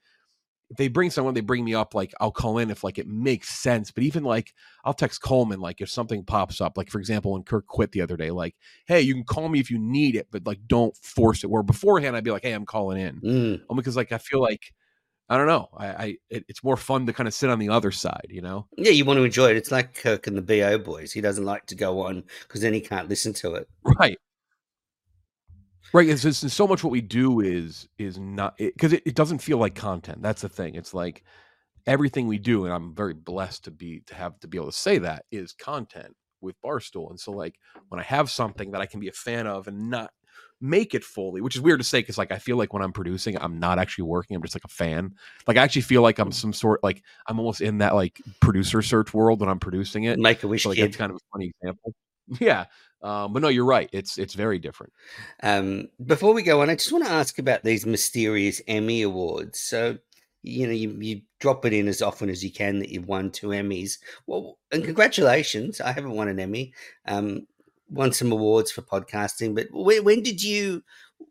if 0.69 0.77
they 0.77 0.88
bring 0.88 1.09
someone, 1.09 1.33
they 1.33 1.41
bring 1.41 1.63
me 1.63 1.74
up. 1.74 1.95
Like 1.95 2.13
I'll 2.19 2.31
call 2.31 2.57
in 2.57 2.69
if 2.69 2.83
like 2.83 2.97
it 2.97 3.07
makes 3.07 3.50
sense. 3.50 3.91
But 3.91 4.03
even 4.03 4.24
like 4.24 4.53
I'll 4.83 4.93
text 4.93 5.21
Coleman 5.21 5.59
like 5.59 5.81
if 5.81 5.89
something 5.89 6.24
pops 6.24 6.59
up. 6.62 6.77
Like 6.77 6.89
for 6.89 7.00
example, 7.00 7.33
when 7.33 7.43
Kirk 7.43 7.67
quit 7.67 7.91
the 7.91 8.01
other 8.01 8.17
day, 8.17 8.31
like 8.31 8.55
hey, 8.86 9.01
you 9.01 9.13
can 9.13 9.24
call 9.24 9.50
me 9.50 9.59
if 9.59 9.71
you 9.71 9.79
need 9.79 10.15
it, 10.15 10.27
but 10.31 10.45
like 10.45 10.59
don't 10.67 10.95
force 10.97 11.44
it. 11.44 11.50
Where 11.50 11.63
beforehand 11.63 12.15
I'd 12.15 12.24
be 12.24 12.31
like, 12.31 12.44
hey, 12.44 12.53
I'm 12.53 12.65
calling 12.65 13.00
in 13.00 13.22
Mm. 13.22 13.61
only 13.70 13.81
because 13.81 13.96
like 13.96 14.11
I 14.11 14.18
feel 14.18 14.42
like 14.42 14.74
I 15.29 15.37
don't 15.37 15.48
know. 15.48 15.70
I, 15.75 15.87
I 15.87 16.18
it, 16.29 16.46
it's 16.48 16.63
more 16.63 16.77
fun 16.77 17.05
to 17.05 17.13
kind 17.13 17.27
of 17.27 17.33
sit 17.33 17.50
on 17.50 17.59
the 17.59 17.70
other 17.70 17.92
side, 17.92 18.27
you 18.29 18.42
know. 18.42 18.68
Yeah, 18.77 18.92
you 18.92 19.05
want 19.05 19.18
to 19.18 19.24
enjoy 19.24 19.50
it. 19.50 19.57
It's 19.57 19.72
like 19.72 19.94
Kirk 19.94 20.27
and 20.27 20.37
the 20.37 20.42
BO 20.42 20.77
boys. 20.79 21.11
He 21.11 21.22
doesn't 21.22 21.46
like 21.46 21.65
to 21.68 21.75
go 21.75 22.01
on 22.01 22.24
because 22.42 22.61
then 22.61 22.74
he 22.74 22.79
can't 22.81 23.09
listen 23.09 23.33
to 23.33 23.55
it. 23.55 23.68
Right. 23.83 24.18
Right. 25.93 26.09
It's, 26.09 26.25
it's, 26.25 26.53
so 26.53 26.67
much 26.67 26.83
what 26.83 26.91
we 26.91 27.01
do 27.01 27.39
is 27.39 27.87
is 27.97 28.19
not 28.19 28.57
because 28.57 28.93
it, 28.93 29.03
it 29.05 29.15
doesn't 29.15 29.39
feel 29.39 29.57
like 29.57 29.75
content. 29.75 30.21
That's 30.21 30.41
the 30.41 30.50
thing. 30.50 30.75
It's 30.75 30.93
like 30.93 31.23
everything 31.85 32.27
we 32.27 32.37
do, 32.37 32.65
and 32.65 32.73
I'm 32.73 32.93
very 32.93 33.13
blessed 33.13 33.63
to 33.65 33.71
be 33.71 34.01
to 34.07 34.15
have 34.15 34.39
to 34.41 34.47
be 34.47 34.57
able 34.57 34.67
to 34.67 34.77
say 34.77 34.97
that 35.00 35.25
is 35.31 35.53
content 35.53 36.15
with 36.41 36.55
Barstool. 36.61 37.09
And 37.09 37.19
so 37.19 37.31
like 37.31 37.55
when 37.89 38.00
I 38.00 38.03
have 38.03 38.29
something 38.29 38.71
that 38.71 38.81
I 38.81 38.85
can 38.85 39.00
be 39.00 39.07
a 39.07 39.13
fan 39.13 39.47
of 39.47 39.67
and 39.67 39.89
not 39.89 40.11
make 40.59 40.93
it 40.93 41.03
fully, 41.03 41.41
which 41.41 41.55
is 41.55 41.61
weird 41.61 41.79
to 41.79 41.83
say 41.83 42.00
because 42.00 42.17
like 42.17 42.31
I 42.31 42.39
feel 42.39 42.57
like 42.57 42.73
when 42.73 42.81
I'm 42.81 42.93
producing, 42.93 43.37
I'm 43.39 43.59
not 43.59 43.79
actually 43.79 44.05
working. 44.05 44.35
I'm 44.35 44.41
just 44.41 44.55
like 44.55 44.65
a 44.65 44.69
fan. 44.69 45.15
Like 45.47 45.57
I 45.57 45.63
actually 45.63 45.83
feel 45.83 46.01
like 46.01 46.19
I'm 46.19 46.31
some 46.31 46.53
sort 46.53 46.83
like 46.83 47.03
I'm 47.27 47.39
almost 47.39 47.61
in 47.61 47.79
that 47.79 47.95
like 47.95 48.21
producer 48.39 48.81
search 48.81 49.13
world 49.13 49.39
when 49.39 49.50
I'm 49.50 49.59
producing 49.59 50.03
it. 50.03 50.19
Make 50.19 50.43
a 50.43 50.47
wish 50.47 50.63
So 50.63 50.69
like 50.69 50.77
kid. 50.77 50.85
that's 50.85 50.97
kind 50.97 51.11
of 51.11 51.17
a 51.17 51.19
funny 51.31 51.51
example. 51.61 51.93
Yeah. 52.40 52.66
Um, 53.01 53.31
but 53.31 53.42
no, 53.42 53.48
you're 53.48 53.66
right. 53.66 53.90
It's 53.94 54.18
it's 54.18 54.33
very 54.33 54.59
different. 54.59 54.92
Um, 55.44 55.90
before 56.03 56.33
we 56.33 56.42
go 56.44 56.61
on, 56.61 56.70
I 56.70 56.75
just 56.75 56.92
want 56.92 57.05
to 57.05 57.11
ask 57.11 57.37
about 57.37 57.63
these 57.63 57.85
mysterious 57.85 58.61
Emmy 58.68 59.03
awards. 59.03 59.59
So, 59.59 60.00
you 60.42 60.66
know, 60.66 60.74
you, 60.74 60.98
you 61.00 61.22
drop 61.40 61.63
it 61.66 61.74
in 61.74 61.87
as 61.87 62.01
often 62.01 62.29
as 62.29 62.44
you 62.44 62.51
can 62.51 62.79
that 62.79 62.90
you've 62.90 63.07
won 63.07 63.31
two 63.31 63.50
Emmys. 63.50 64.00
Well, 64.25 64.57
and 64.72 64.83
congratulations. 64.83 65.79
I 65.79 65.92
haven't 65.92 66.16
won 66.16 66.27
an 66.27 66.40
Emmy. 66.40 66.74
Um, 67.05 67.46
won 67.90 68.11
some 68.11 68.31
awards 68.31 68.72
for 68.72 68.81
podcasting, 68.81 69.55
but 69.55 69.68
when, 69.72 70.03
when 70.03 70.24
did 70.24 70.44
you? 70.44 70.83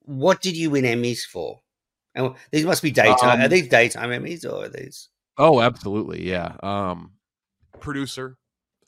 What 0.04 0.40
did 0.40 0.56
you 0.56 0.70
win 0.70 0.84
Emmys 0.84 1.24
for? 1.24 1.60
And 2.14 2.34
these 2.50 2.64
must 2.64 2.82
be 2.82 2.90
daytime. 2.90 3.40
are 3.40 3.44
Um, 3.44 3.50
these 3.50 3.68
daytime 3.68 4.10
Emmys 4.10 4.44
or 4.44 4.64
are 4.64 4.68
these? 4.68 5.08
Oh, 5.36 5.60
absolutely. 5.60 6.26
Yeah. 6.26 6.56
Um, 6.62 7.12
producer. 7.80 8.38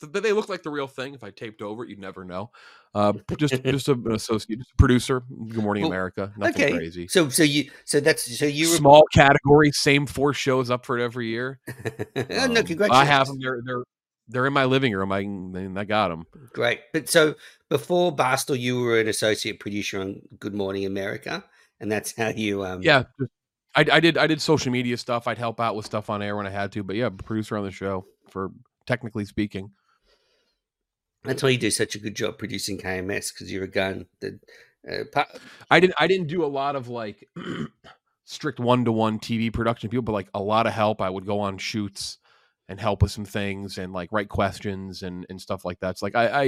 They 0.01 0.33
look 0.33 0.49
like 0.49 0.63
the 0.63 0.71
real 0.71 0.87
thing. 0.87 1.15
If 1.15 1.25
I 1.25 1.31
taped 1.31 1.61
over 1.63 1.85
it, 1.85 1.91
you'd 1.91 1.99
never 1.99 2.25
know. 2.25 2.51
Uh, 2.95 3.13
just 3.39 3.63
just 3.65 3.89
a, 3.89 3.93
an 3.93 4.13
associate, 4.13 4.59
just 4.59 4.73
a 4.73 4.77
producer. 4.77 5.23
Good 5.49 5.63
Morning 5.63 5.83
Well, 5.83 5.93
America. 5.93 6.33
Nothing 6.37 6.65
okay. 6.65 6.73
crazy. 6.73 7.09
So, 7.09 7.29
so 7.29 7.43
you, 7.43 7.71
so 7.85 8.01
that's 8.01 8.39
so 8.39 8.47
you. 8.47 8.71
were- 8.71 8.77
Small 8.77 9.03
category, 9.13 9.71
same 9.73 10.07
four 10.07 10.33
shows 10.35 10.71
up 10.71 10.87
for 10.87 10.99
it 10.99 11.05
every 11.05 11.29
year. 11.29 11.61
Oh, 12.17 12.45
Um, 12.45 12.53
no, 12.55 12.63
congratulations. 12.63 12.91
I 12.93 13.05
have 13.05 13.27
them. 13.27 13.39
They're 13.41 13.61
they're 13.65 13.83
they're 14.29 14.47
in 14.47 14.53
my 14.53 14.65
living 14.67 14.93
room. 14.93 15.11
I 15.13 15.81
I 15.81 15.85
got 15.85 16.09
them. 16.09 16.25
Great. 16.53 16.81
But 16.93 17.09
so 17.09 17.35
before 17.69 18.15
Barstool, 18.15 18.59
you 18.59 18.81
were 18.81 19.01
an 19.01 19.09
associate 19.09 19.59
producer 19.61 20.01
on 20.01 20.21
Good 20.39 20.55
Morning 20.55 20.85
America, 20.87 21.45
and 21.81 21.91
that's 21.91 22.15
how 22.17 22.29
you. 22.29 22.65
Um, 22.65 22.83
Yeah. 22.83 23.05
I, 23.75 23.85
I 23.93 24.01
did 24.01 24.17
I 24.19 24.27
did 24.27 24.41
social 24.41 24.73
media 24.73 24.97
stuff. 24.97 25.27
I'd 25.29 25.39
help 25.39 25.61
out 25.61 25.77
with 25.77 25.87
stuff 25.87 26.11
on 26.11 26.23
air 26.23 26.37
when 26.37 26.47
I 26.47 26.51
had 26.51 26.73
to. 26.73 26.83
But 26.83 26.97
yeah, 26.97 27.11
producer 27.11 27.57
on 27.57 27.65
the 27.65 27.71
show 27.71 28.07
for 28.29 28.51
technically 28.87 29.25
speaking. 29.25 29.71
That's 31.29 31.43
why 31.43 31.51
you 31.51 31.59
do 31.59 31.71
such 31.71 31.95
a 31.95 31.99
good 31.99 32.17
job 32.17 32.39
producing 32.39 32.79
KMS 32.79 33.35
because 33.35 33.53
you're 33.53 33.65
a 33.65 33.69
gun. 33.69 34.07
Uh, 34.25 35.05
pa- 35.13 35.29
I 35.71 35.79
didn't 35.79 35.95
I 35.99 36.07
didn't 36.07 36.29
do 36.29 36.43
a 36.43 36.47
lot 36.47 36.75
of 36.75 36.89
like 36.89 37.29
strict 38.25 38.59
one 38.59 38.87
to 38.87 38.93
one 38.93 39.19
TV 39.19 39.53
production 39.53 39.91
people, 39.91 40.05
but 40.05 40.13
like 40.13 40.31
a 40.33 40.43
lot 40.43 40.67
of 40.67 40.73
help. 40.73 41.03
I 41.03 41.11
would 41.11 41.27
go 41.27 41.41
on 41.41 41.59
shoots 41.59 42.17
and 42.67 42.81
help 42.81 43.03
with 43.03 43.11
some 43.11 43.27
things 43.27 43.77
and 43.77 43.93
like 43.93 44.09
write 44.11 44.31
questions 44.31 45.03
and 45.03 45.27
and 45.29 45.39
stuff 45.39 45.67
like 45.67 45.81
that. 45.81 45.91
It's 45.91 46.03
like 46.03 46.15
I, 46.15 46.29
I 46.29 46.43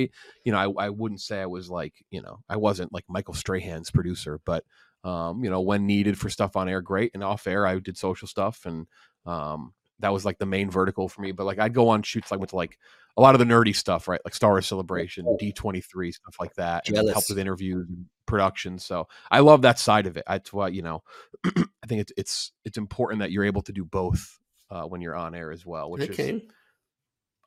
you 0.45 0.53
know 0.53 0.75
I, 0.79 0.87
I 0.87 0.89
wouldn't 0.89 1.21
say 1.21 1.43
I 1.43 1.47
was 1.47 1.69
like 1.69 1.93
you 2.11 2.23
know 2.23 2.39
I 2.49 2.57
wasn't 2.57 2.91
like 2.91 3.05
Michael 3.07 3.35
Strahan's 3.35 3.91
producer, 3.91 4.41
but 4.47 4.65
um 5.05 5.45
you 5.45 5.51
know 5.51 5.61
when 5.61 5.87
needed 5.87 6.19
for 6.19 6.31
stuff 6.31 6.57
on 6.57 6.71
air, 6.71 6.81
great, 6.81 7.11
and 7.13 7.23
off 7.23 7.47
air 7.47 7.67
I 7.67 7.79
did 7.79 7.99
social 7.99 8.29
stuff 8.29 8.65
and 8.65 8.87
um 9.27 9.75
that 9.99 10.13
was 10.13 10.25
like 10.25 10.39
the 10.39 10.47
main 10.47 10.71
vertical 10.71 11.09
for 11.09 11.21
me. 11.21 11.33
But 11.33 11.45
like 11.45 11.59
I'd 11.59 11.75
go 11.75 11.91
on 11.91 12.03
shoots 12.03 12.33
I 12.33 12.37
like 12.37 12.41
with 12.41 12.55
like 12.55 12.79
a 13.17 13.21
lot 13.21 13.35
of 13.35 13.39
the 13.39 13.45
nerdy 13.45 13.75
stuff, 13.75 14.09
right? 14.09 14.21
Like 14.25 14.35
Star 14.35 14.51
Wars 14.51 14.67
Celebration, 14.67 15.37
D 15.39 15.53
twenty 15.53 15.81
three, 15.81 16.13
stuff 16.13 16.37
like 16.41 16.55
that, 16.55 16.89
and 16.89 16.97
help 17.09 17.25
with 17.29 17.39
interviews 17.39 17.89
and 17.89 18.07
production. 18.27 18.79
So 18.79 19.09
I 19.31 19.41
love 19.41 19.63
that 19.63 19.79
side 19.79 20.07
of 20.07 20.17
it. 20.17 20.25
That's 20.27 20.53
why 20.53 20.69
you 20.69 20.83
know 20.83 21.03
I 21.45 21.87
think 21.87 22.03
it's 22.03 22.13
it's 22.17 22.53
it's 22.65 22.79
important 22.79 23.21
that 23.21 23.31
you're 23.31 23.45
able 23.45 23.63
to 23.63 23.73
do 23.73 23.85
both 23.85 24.39
uh, 24.71 24.85
when 24.85 25.01
you're 25.01 25.17
on 25.17 25.35
air 25.35 25.51
as 25.51 25.67
well, 25.67 25.91
which 25.91 26.03
is 26.03 26.17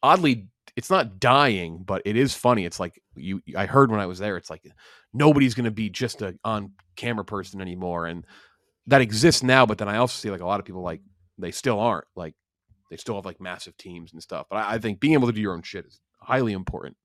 oddly 0.02 0.50
it's 0.76 0.90
not 0.90 1.20
dying, 1.20 1.84
but 1.86 2.02
it 2.06 2.18
is 2.18 2.34
funny. 2.34 2.66
It's 2.66 2.80
like 2.80 3.02
you 3.16 3.42
I 3.56 3.66
heard 3.66 3.92
when 3.92 4.00
I 4.00 4.06
was 4.06 4.20
there, 4.20 4.38
it's 4.38 4.50
like 4.50 4.66
nobody's 5.14 5.54
going 5.54 5.66
to 5.66 5.72
be 5.72 5.90
just 5.90 6.22
a 6.22 6.36
on 6.44 6.72
camera 6.96 7.26
person 7.26 7.62
anymore, 7.62 8.06
and 8.06 8.26
that 8.88 9.02
exists 9.02 9.44
now. 9.44 9.66
But 9.66 9.78
then 9.78 9.88
I 9.88 9.98
also 9.98 10.18
see 10.18 10.32
like 10.32 10.42
a 10.42 10.46
lot 10.46 10.60
of 10.60 10.66
people 10.66 10.82
like 10.82 11.02
they 11.38 11.52
still 11.52 11.80
aren't 11.80 12.06
like 12.16 12.36
they 12.90 12.98
still 12.98 13.16
have 13.16 13.26
like 13.26 13.42
massive 13.42 13.78
teams 13.78 14.14
and 14.14 14.22
stuff. 14.22 14.48
But 14.50 14.58
I, 14.58 14.74
I 14.74 14.78
think 14.78 15.00
being 15.00 15.14
able 15.14 15.28
to 15.28 15.34
do 15.34 15.42
your 15.42 15.54
own 15.54 15.62
shit 15.62 15.86
is 15.86 16.00
highly 16.20 16.54
important. 16.54 16.98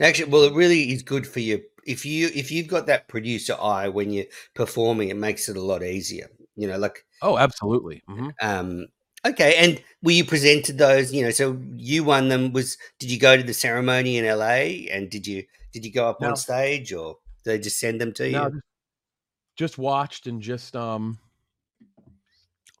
Actually, 0.00 0.30
well, 0.30 0.42
it 0.44 0.54
really 0.54 0.92
is 0.92 1.02
good 1.02 1.26
for 1.26 1.40
you 1.40 1.62
if 1.86 2.04
you 2.04 2.30
if 2.34 2.50
you've 2.50 2.68
got 2.68 2.86
that 2.86 3.08
producer 3.08 3.56
eye 3.60 3.88
when 3.88 4.10
you're 4.12 4.26
performing. 4.54 5.08
It 5.08 5.16
makes 5.16 5.48
it 5.48 5.56
a 5.56 5.62
lot 5.62 5.82
easier. 5.82 6.28
You 6.56 6.68
know, 6.68 6.78
like 6.78 7.04
Oh, 7.22 7.38
absolutely. 7.38 8.02
hmm 8.06 8.30
um, 8.40 8.86
Okay, 9.24 9.54
and 9.56 9.80
were 10.02 10.10
you 10.10 10.24
presented 10.24 10.78
those? 10.78 11.12
You 11.14 11.22
know, 11.22 11.30
so 11.30 11.56
you 11.76 12.02
won 12.02 12.28
them. 12.28 12.52
Was 12.52 12.76
did 12.98 13.10
you 13.10 13.20
go 13.20 13.36
to 13.36 13.42
the 13.42 13.54
ceremony 13.54 14.18
in 14.18 14.24
LA? 14.24 14.88
And 14.92 15.08
did 15.08 15.26
you 15.28 15.44
did 15.72 15.84
you 15.84 15.92
go 15.92 16.08
up 16.08 16.20
No. 16.20 16.30
on 16.30 16.36
stage, 16.36 16.92
or 16.92 17.18
did 17.44 17.50
they 17.52 17.58
just 17.60 17.78
send 17.78 18.00
them 18.00 18.12
to 18.14 18.26
you? 18.26 18.32
No, 18.32 18.50
just, 18.50 18.62
just 19.56 19.78
watched 19.78 20.26
and 20.26 20.42
just 20.42 20.74
um 20.74 21.18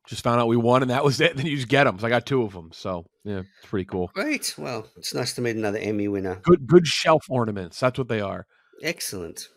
just 0.08 0.24
found 0.24 0.40
out 0.40 0.48
we 0.48 0.56
won 0.56 0.82
and 0.82 0.90
that 0.90 1.04
was 1.04 1.20
it. 1.20 1.36
Then 1.36 1.46
you 1.46 1.56
just 1.56 1.68
get 1.68 1.84
them. 1.84 1.98
So 1.98 2.06
I 2.06 2.10
got 2.10 2.26
two 2.26 2.42
of 2.42 2.52
them. 2.52 2.70
So 2.72 3.04
yeah, 3.24 3.40
it's 3.40 3.68
pretty 3.70 3.84
cool. 3.86 4.10
Great. 4.14 4.54
Well, 4.58 4.88
it's 4.96 5.14
nice 5.14 5.34
to 5.34 5.40
meet 5.40 5.56
another 5.56 5.78
Emmy 5.78 6.08
winner. 6.08 6.40
Good 6.42 6.66
good 6.66 6.86
shelf 6.86 7.24
ornaments. 7.28 7.78
That's 7.80 7.98
what 7.98 8.08
they 8.08 8.20
are. 8.20 8.46
Excellent. 8.82 9.48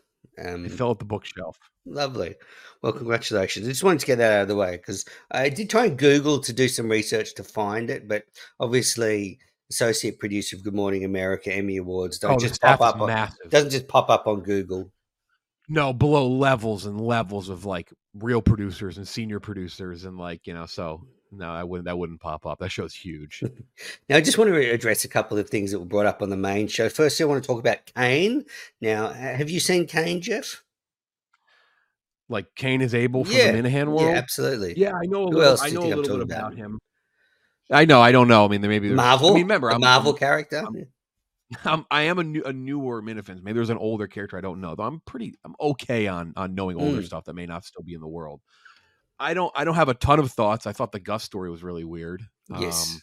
Um, 0.43 0.63
They 0.63 0.69
fill 0.69 0.89
out 0.89 0.99
the 0.99 1.05
bookshelf. 1.05 1.58
Lovely. 1.86 2.36
Well, 2.81 2.93
congratulations. 2.93 3.65
I 3.67 3.71
just 3.71 3.84
wanted 3.84 3.99
to 4.01 4.05
get 4.05 4.17
that 4.17 4.34
out 4.34 4.41
of 4.43 4.47
the 4.47 4.55
way 4.55 4.77
because 4.77 5.05
I 5.31 5.49
did 5.49 5.69
try 5.69 5.86
and 5.86 5.97
Google 5.97 6.39
to 6.41 6.51
do 6.53 6.67
some 6.67 6.89
research 6.89 7.36
to 7.36 7.43
find 7.43 7.89
it, 7.89 8.08
but 8.08 8.23
obviously, 8.60 9.39
associate 9.71 10.19
producer 10.19 10.55
of 10.55 10.63
Good 10.63 10.73
Morning 10.75 11.05
America 11.05 11.53
Emmy 11.53 11.77
Awards 11.77 12.19
don't 12.19 12.34
Oh, 12.34 12.38
just 12.38 12.62
pop 12.62 12.81
up 12.81 12.99
on 12.99 13.29
doesn't 13.49 13.69
just 13.71 13.88
pop 13.88 14.10
up 14.10 14.27
on 14.27 14.41
Google. 14.41 14.91
No, 15.67 15.93
below 15.93 16.27
levels 16.27 16.86
and 16.86 16.99
levels 17.01 17.49
of 17.49 17.65
like 17.65 17.91
real 18.19 18.41
producers 18.41 18.97
and 18.97 19.08
senior 19.08 19.39
producers 19.39 20.06
and 20.06 20.17
like, 20.17 20.47
you 20.47 20.54
know, 20.54 20.65
so 20.65 21.06
no, 21.32 21.49
I 21.49 21.63
wouldn't 21.63 21.86
that 21.86 21.97
wouldn't 21.97 22.21
pop 22.21 22.45
up. 22.45 22.60
That 22.60 22.69
show's 22.71 22.93
huge. 22.93 23.43
Now, 24.10 24.17
I 24.17 24.21
just 24.21 24.38
want 24.38 24.51
to 24.54 24.71
address 24.71 25.04
a 25.04 25.10
couple 25.10 25.38
of 25.38 25.49
things 25.49 25.71
that 25.71 25.80
were 25.80 25.86
brought 25.86 26.06
up 26.06 26.21
on 26.21 26.30
the 26.30 26.38
main 26.38 26.67
show. 26.67 26.88
First, 26.89 27.19
I 27.19 27.25
want 27.25 27.43
to 27.43 27.47
talk 27.47 27.60
about 27.60 27.86
Kane. 27.95 28.45
Now, 28.80 29.08
uh, 29.08 29.13
have 29.13 29.49
you 29.49 29.60
seen 29.60 29.86
Kane, 29.88 30.21
Jeff? 30.21 30.63
like 32.30 32.47
Kane 32.56 32.82
is 32.82 32.95
able 32.95 33.23
from 33.25 33.36
Yeah, 33.36 33.51
the 33.51 33.58
Minihane 33.62 33.88
world. 33.88 34.01
Yeah, 34.01 34.17
absolutely. 34.17 34.73
Yeah, 34.78 34.93
I 34.95 35.06
know 35.06 35.23
a 35.23 35.25
Who 35.25 35.38
little. 35.38 35.43
else 35.51 35.62
I 35.63 35.69
know 35.69 35.82
a 35.82 35.88
little 35.95 36.01
bit 36.04 36.21
about? 36.21 36.39
about 36.54 36.56
him. 36.56 36.80
I 37.71 37.86
know. 37.86 38.01
I 38.01 38.12
don't 38.12 38.28
know. 38.28 38.45
I 38.45 38.47
mean, 38.47 38.62
there 38.62 38.69
maybe 38.69 38.89
Marvel. 38.89 39.32
I 39.32 39.34
mean, 39.34 39.43
remember, 39.43 39.69
the 39.69 39.75
I'm, 39.75 39.82
Marvel 39.82 40.12
I'm, 40.13 40.17
character. 40.17 40.58
I'm- 40.58 40.88
I'm, 41.65 41.86
I 41.91 42.03
am 42.03 42.19
a 42.19 42.23
new, 42.23 42.43
a 42.43 42.51
newer 42.53 43.01
Minifans. 43.01 43.43
Maybe 43.43 43.53
there's 43.53 43.69
an 43.69 43.77
older 43.77 44.08
character 44.08 44.38
I 44.38 44.41
don't 44.41 44.62
know. 44.62 44.75
Though 44.75 44.84
I'm 44.84 45.01
pretty, 45.05 45.36
I'm 45.45 45.55
okay 45.60 46.08
on 46.08 46.34
on 46.36 46.55
knowing 46.55 46.79
older 46.79 47.01
Mm. 47.01 47.05
stuff 47.05 47.25
that 47.25 47.36
may 47.36 47.45
not 47.45 47.65
still 47.65 47.84
be 47.84 47.93
in 47.93 48.01
the 48.01 48.08
world. 48.08 48.41
I 49.19 49.34
don't, 49.34 49.51
I 49.55 49.63
don't 49.63 49.75
have 49.75 49.89
a 49.89 49.93
ton 49.93 50.19
of 50.19 50.31
thoughts. 50.31 50.67
I 50.67 50.73
thought 50.73 50.91
the 50.91 50.99
Gus 50.99 51.23
story 51.23 51.49
was 51.49 51.63
really 51.63 51.86
weird. 51.86 52.21
Yes. 52.60 52.99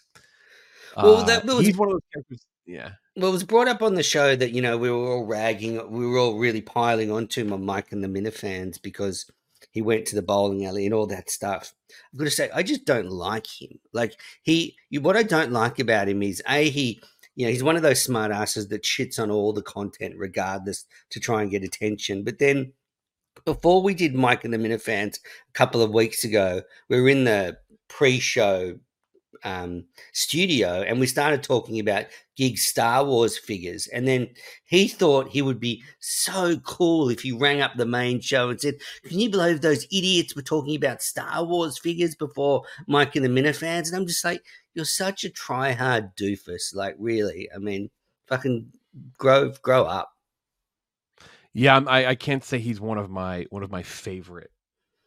Um, 0.97 1.05
Well, 1.07 1.17
uh, 1.19 1.25
that 1.25 1.45
was- 1.47 1.67
he's 1.67 1.77
one 1.77 1.89
of 1.89 1.95
those 1.95 2.03
characters. 2.13 2.47
Yeah. 2.67 2.91
Well, 3.17 3.31
it 3.31 3.33
was 3.33 3.45
brought 3.45 3.69
up 3.69 3.83
on 3.83 3.95
the 3.95 4.03
show 4.03 4.37
that 4.37 4.53
you 4.53 4.63
know 4.63 4.77
we 4.79 4.91
were 4.91 4.97
all 5.13 5.25
ragging, 5.27 5.91
we 5.91 6.07
were 6.07 6.19
all 6.19 6.39
really 6.39 6.61
piling 6.63 7.11
onto 7.11 7.51
on 7.53 7.65
Mike 7.65 7.93
and 7.93 8.03
the 8.05 8.09
Minifans 8.09 8.81
because 8.81 9.27
he 9.71 9.81
went 9.83 10.07
to 10.07 10.15
the 10.15 10.23
bowling 10.23 10.65
alley 10.67 10.85
and 10.85 10.95
all 10.95 11.07
that 11.07 11.31
stuff. 11.31 11.73
I've 12.13 12.19
got 12.19 12.25
to 12.25 12.31
say, 12.31 12.51
I 12.55 12.63
just 12.63 12.85
don't 12.85 13.09
like 13.11 13.47
him. 13.47 13.79
Like 13.93 14.21
he, 14.43 14.77
you- 14.91 15.01
what 15.01 15.17
I 15.17 15.23
don't 15.23 15.53
like 15.53 15.79
about 15.79 16.09
him 16.09 16.23
is 16.23 16.43
a 16.49 16.69
he, 16.71 17.03
you 17.35 17.47
know, 17.47 17.53
he's 17.53 17.63
one 17.63 17.77
of 17.77 17.83
those 17.83 18.03
smart 18.03 18.31
asses 18.31 18.69
that 18.69 18.83
shits 18.83 19.19
on 19.19 19.31
all 19.31 19.53
the 19.53 19.63
content 19.63 20.15
regardless 20.17 20.85
to 21.11 21.21
try 21.21 21.43
and 21.43 21.51
get 21.51 21.65
attention. 21.65 22.25
But 22.25 22.39
then 22.39 22.73
before 23.45 23.83
we 23.83 23.95
did 23.95 24.15
Mike 24.15 24.45
and 24.45 24.53
the 24.53 24.59
Minifans 24.59 25.19
a 25.49 25.53
couple 25.53 25.83
of 25.83 25.93
weeks 25.93 26.25
ago, 26.25 26.63
we 26.89 27.01
were 27.01 27.09
in 27.09 27.25
the 27.25 27.57
pre-show 27.89 28.79
um, 29.45 29.85
studio 30.13 30.83
and 30.83 31.01
we 31.01 31.07
started 31.07 31.43
talking 31.43 31.81
about 31.81 32.07
gig 32.37 32.59
Star 32.59 33.05
Wars 33.05 33.37
figures. 33.39 33.87
And 33.89 34.07
then 34.07 34.29
he 34.65 34.89
thought 34.89 35.29
he 35.29 35.43
would 35.43 35.61
be 35.61 35.83
so 36.01 36.57
cool 36.59 37.09
if 37.09 37.21
he 37.21 37.33
rang 37.33 37.61
up 37.61 37.73
the 37.77 37.87
main 37.87 38.21
show 38.21 38.49
and 38.49 38.61
said, 38.61 38.77
Can 39.05 39.19
you 39.19 39.31
believe 39.31 39.61
those 39.61 39.85
idiots 39.87 40.35
were 40.35 40.43
talking 40.43 40.77
about 40.77 41.03
Star 41.03 41.45
Wars 41.45 41.79
figures 41.79 42.15
before 42.15 42.63
Mike 42.87 43.17
and 43.17 43.25
the 43.25 43.29
Minifans? 43.29 43.89
And 43.89 43.97
I'm 43.97 44.07
just 44.07 44.25
like, 44.25 44.43
You're 44.75 44.85
such 44.85 45.25
a 45.25 45.31
try 45.31 45.73
hard 45.73 46.15
doofus. 46.17 46.75
Like, 46.75 46.97
really? 46.99 47.49
I 47.55 47.59
mean, 47.59 47.91
fucking 48.29 48.73
grow 49.19 49.51
grow 49.63 49.85
up. 49.85 50.11
Yeah, 51.55 51.77
I'm, 51.77 51.87
I 51.87 52.09
I 52.09 52.15
can't 52.15 52.45
say 52.45 52.59
he's 52.59 52.81
one 52.81 52.99
of 52.99 53.11
my 53.11 53.47
one 53.51 53.63
of 53.63 53.71
my 53.71 53.83
favorite 53.83 54.52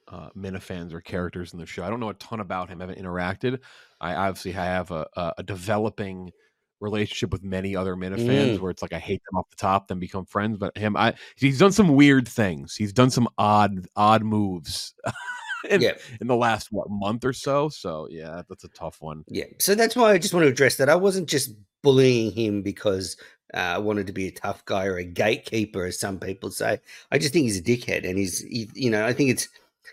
uh, 0.07 0.29
Minifans 0.37 0.93
or 0.93 1.01
characters 1.01 1.53
in 1.53 1.59
the 1.59 1.65
show. 1.65 1.83
I 1.83 1.89
don't 1.89 1.99
know 1.99 2.09
a 2.09 2.13
ton 2.15 2.39
about 2.39 2.69
him. 2.69 2.81
I 2.81 2.85
haven't 2.85 3.03
interacted. 3.03 3.59
I 3.99 4.13
obviously 4.15 4.51
have 4.51 4.91
a, 4.91 5.07
a, 5.37 5.43
developing 5.43 6.31
relationship 6.79 7.31
with 7.31 7.43
many 7.43 7.75
other 7.75 7.95
Minifans 7.95 8.57
Mm. 8.57 8.59
where 8.59 8.69
it's 8.69 8.81
like 8.81 8.93
I 8.93 8.99
hate 8.99 9.21
them 9.29 9.39
off 9.39 9.49
the 9.49 9.55
top, 9.55 9.87
then 9.87 9.99
become 9.99 10.25
friends. 10.25 10.57
But 10.57 10.77
him, 10.77 10.95
I 10.95 11.13
he's 11.37 11.57
done 11.57 11.71
some 11.71 11.95
weird 11.95 12.27
things. 12.27 12.75
He's 12.75 12.93
done 12.93 13.09
some 13.09 13.27
odd 13.37 13.87
odd 13.95 14.23
moves 14.23 14.93
in, 15.69 15.81
Yeah. 15.81 15.93
in 16.21 16.27
the 16.27 16.35
last 16.35 16.67
what 16.71 16.89
month 16.89 17.25
or 17.25 17.33
so. 17.33 17.69
So 17.69 18.07
yeah, 18.11 18.43
that's 18.47 18.63
a 18.63 18.69
tough 18.69 19.01
one. 19.01 19.23
Yeah. 19.27 19.45
So 19.59 19.73
that's 19.73 19.95
why 19.95 20.11
I 20.11 20.17
just 20.17 20.33
want 20.33 20.43
to 20.43 20.51
address 20.51 20.75
that. 20.75 20.89
I 20.89 20.95
wasn't 20.95 21.29
just 21.29 21.51
bullying 21.81 22.31
him 22.31 22.61
because 22.61 23.17
uh, 23.53 23.57
I 23.57 23.77
wanted 23.77 24.07
to 24.07 24.13
be 24.13 24.27
a 24.27 24.31
tough 24.31 24.65
guy 24.65 24.85
or 24.85 24.97
a 24.97 25.05
gatekeeper, 25.05 25.85
as 25.85 25.99
some 25.99 26.19
people 26.19 26.51
say. 26.51 26.79
I 27.11 27.17
just 27.17 27.31
think 27.31 27.43
he's 27.43 27.59
a 27.59 27.63
dickhead, 27.63 28.07
and 28.07 28.17
he's, 28.17 28.41
he, 28.41 28.69
you 28.73 28.89
know, 28.89 29.05
I 29.05 29.13
think 29.13 29.29
it's 29.29 29.47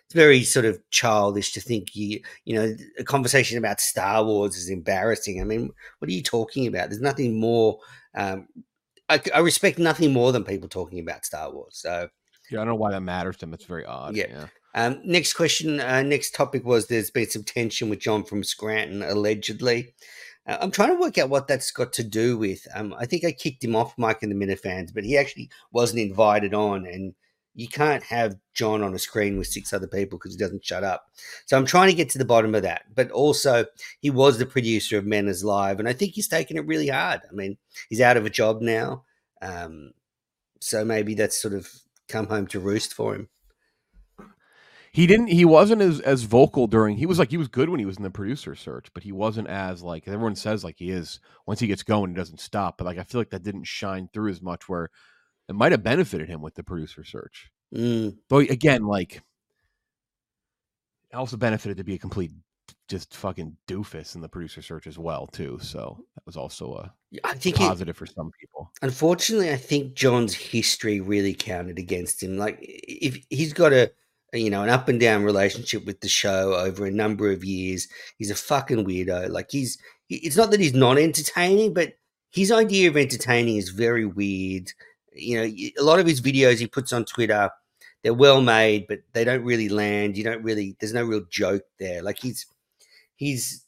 it's 0.05 0.15
very 0.15 0.43
sort 0.43 0.65
of 0.65 0.79
childish 0.91 1.53
to 1.53 1.61
think 1.61 1.95
you, 1.95 2.21
you 2.45 2.55
know, 2.55 2.77
a 2.99 3.05
conversation 3.05 3.59
about 3.59 3.81
Star 3.81 4.25
Wars 4.25 4.57
is 4.57 4.69
embarrassing. 4.69 5.41
I 5.41 5.45
mean, 5.45 5.71
what 5.99 6.09
are 6.09 6.13
you 6.13 6.23
talking 6.23 6.67
about? 6.67 6.91
There's 6.91 7.01
nothing 7.01 7.39
more. 7.39 7.79
Um, 8.15 8.49
I, 9.09 9.21
I 9.35 9.41
respect 9.41 9.79
nothing 9.79 10.13
more 10.13 10.33
than 10.33 10.45
people 10.45 10.69
talking 10.69 10.99
about 10.99 11.25
Star 11.25 11.53
Wars. 11.53 11.77
So. 11.77 12.09
Yeah, 12.51 12.59
I 12.59 12.65
don't 12.65 12.75
know 12.75 12.75
why 12.75 12.91
that 12.91 13.01
matters 13.01 13.37
to 13.39 13.47
him. 13.47 13.55
It's 13.55 13.65
very 13.65 13.87
odd. 13.87 14.15
Yeah. 14.15 14.27
yeah. 14.29 14.47
Um, 14.75 15.01
next 15.05 15.35
question, 15.35 15.81
uh, 15.81 16.03
next 16.03 16.35
topic 16.35 16.65
was 16.65 16.87
there's 16.87 17.11
been 17.11 17.29
some 17.29 17.45
tension 17.45 17.89
with 17.89 18.01
John 18.01 18.25
from 18.25 18.43
Scranton, 18.43 19.03
allegedly. 19.03 19.95
Uh, 20.47 20.59
I'm 20.61 20.71
trying 20.71 20.91
to 20.91 21.01
work 21.01 21.19
out 21.19 21.29
what 21.29 21.47
that's 21.47 21.71
got 21.71 21.93
to 21.95 22.03
do 22.03 22.39
with. 22.39 22.67
Um, 22.75 22.95
I 22.99 23.07
think 23.07 23.25
I 23.25 23.33
kicked 23.33 23.63
him 23.63 23.77
off 23.77 23.99
Mike 23.99 24.23
and 24.23 24.33
the 24.33 24.47
Minifans, 24.47 24.93
but 24.93 25.05
he 25.05 25.17
actually 25.17 25.51
wasn't 25.73 26.01
invited 26.01 26.55
on, 26.55 26.87
and 26.87 27.15
you 27.55 27.69
can't 27.69 28.03
have 28.05 28.37
John 28.55 28.83
on 28.83 28.95
a 28.95 28.99
screen 28.99 29.39
with 29.39 29.47
six 29.47 29.73
other 29.73 29.87
people 29.87 30.19
because 30.19 30.33
he 30.33 30.39
doesn't 30.39 30.65
shut 30.65 30.85
up. 30.85 31.07
So 31.47 31.57
I'm 31.57 31.67
trying 31.67 31.89
to 31.91 31.97
get 31.97 32.09
to 32.11 32.19
the 32.19 32.25
bottom 32.25 32.55
of 32.55 32.63
that. 32.63 32.85
But 32.95 33.11
also, 33.11 33.67
he 34.01 34.11
was 34.11 34.39
the 34.39 34.47
producer 34.47 34.99
of 34.99 35.07
Men 35.07 35.29
is 35.29 35.45
Live, 35.45 35.79
and 35.79 35.89
I 35.89 35.93
think 35.93 36.13
he's 36.13 36.29
taken 36.29 36.57
it 36.57 36.67
really 36.67 36.89
hard. 36.89 37.21
I 37.29 37.35
mean, 37.35 37.59
he's 37.89 38.01
out 38.01 38.17
of 38.17 38.27
a 38.27 38.31
job 38.31 38.63
now, 38.63 39.05
um, 39.41 39.93
so 40.61 40.85
maybe 40.85 41.15
that's 41.15 41.41
sort 41.41 41.55
of 41.55 41.71
come 42.09 42.27
home 42.29 42.47
to 42.49 42.61
roost 42.61 42.95
for 42.95 43.15
him. 43.15 43.29
he 44.93 45.07
didn't 45.07 45.29
he 45.29 45.45
wasn't 45.45 45.81
as 45.81 46.01
as 46.01 46.23
vocal 46.23 46.67
during 46.67 46.99
he 46.99 47.07
was 47.07 47.19
like 47.19 47.31
he 47.31 47.39
was 47.39 47.49
good 47.49 47.69
when 47.71 47.81
he 47.81 47.87
was 47.87 47.97
in 47.97 48.03
the 48.03 48.11
producer 48.11 48.55
search 48.55 48.89
but 48.93 49.03
he 49.03 49.11
wasn't 49.11 49.49
as 49.49 49.83
like 49.83 50.07
everyone 50.07 50.37
says 50.37 50.63
like 50.63 50.77
he 50.79 50.91
is 50.91 51.19
once 51.47 51.61
he 51.61 51.67
gets 51.67 51.83
going 51.83 52.11
he 52.11 52.17
doesn't 52.17 52.41
stop 52.41 52.77
but 52.77 52.85
like 52.85 52.99
i 52.99 53.03
feel 53.03 53.21
like 53.21 53.31
that 53.31 53.43
didn't 53.43 53.65
shine 53.65 54.09
through 54.13 54.31
as 54.31 54.43
much 54.43 54.69
where 54.69 54.91
it 55.49 55.55
might 55.55 55.73
have 55.73 55.83
benefited 55.83 56.29
him 56.29 56.41
with 56.43 56.55
the 56.55 56.63
producer 56.63 57.05
search 57.05 57.51
Mm. 57.75 58.19
though 58.29 58.39
again 58.39 58.85
like 58.85 59.23
also 61.15 61.37
benefited 61.37 61.79
to 61.79 61.85
be 61.85 61.95
a 61.95 61.99
complete 61.99 62.31
just 62.89 63.15
fucking 63.17 63.57
doofus 63.67 64.15
in 64.15 64.21
the 64.21 64.29
producer 64.29 64.61
search 64.61 64.87
as 64.87 64.99
well 64.99 65.27
too 65.27 65.59
so 65.63 66.05
that 66.15 66.27
was 66.27 66.37
also 66.37 66.75
a 66.75 66.93
I 67.25 67.35
think 67.35 67.57
it, 67.57 67.61
positive 67.61 67.97
for 67.97 68.07
some 68.07 68.31
people 68.39 68.53
unfortunately, 68.83 69.51
I 69.51 69.57
think 69.57 69.95
John's 69.95 70.35
history 70.35 71.01
really 71.01 71.35
counted 71.35 71.79
against 71.79 72.23
him. 72.23 72.37
Like, 72.37 72.59
if 72.61 73.25
he's 73.31 73.53
got 73.53 73.73
a, 73.73 73.91
a, 74.33 74.39
you 74.39 74.51
know, 74.51 74.63
an 74.63 74.69
up 74.69 74.89
and 74.89 75.01
down 75.01 75.25
relationship 75.25 75.85
with 75.85 76.01
the 76.01 76.09
show 76.09 76.55
over 76.55 76.87
a 76.87 76.91
number 76.91 77.31
of 77.31 77.45
years, 77.45 77.89
he's 78.19 78.31
a 78.31 78.35
fucking 78.35 78.85
weirdo. 78.85 79.31
Like, 79.31 79.51
he's 79.51 79.79
it's 80.09 80.37
not 80.37 80.51
that 80.51 80.61
he's 80.61 80.75
not 80.75 80.99
entertaining, 80.99 81.73
but 81.73 81.95
his 82.31 82.51
idea 82.51 82.89
of 82.89 82.97
entertaining 82.97 83.57
is 83.57 83.71
very 83.71 84.07
weird. 84.07 84.73
You 85.15 85.37
know, 85.37 85.45
a 85.79 85.83
lot 85.83 85.99
of 85.99 86.07
his 86.07 86.21
videos 86.21 86.59
he 86.59 86.67
puts 86.67 86.93
on 86.93 87.05
Twitter, 87.05 87.51
they're 88.03 88.15
well 88.15 88.41
made, 88.41 88.87
but 88.89 89.01
they 89.13 89.25
don't 89.25 89.45
really 89.45 89.69
land. 89.69 90.17
You 90.17 90.25
don't 90.25 90.43
really, 90.43 90.77
there's 90.81 90.95
no 90.95 91.05
real 91.05 91.25
joke 91.31 91.63
there. 91.79 92.03
Like, 92.03 92.19
he's, 92.19 92.47
he's, 93.17 93.65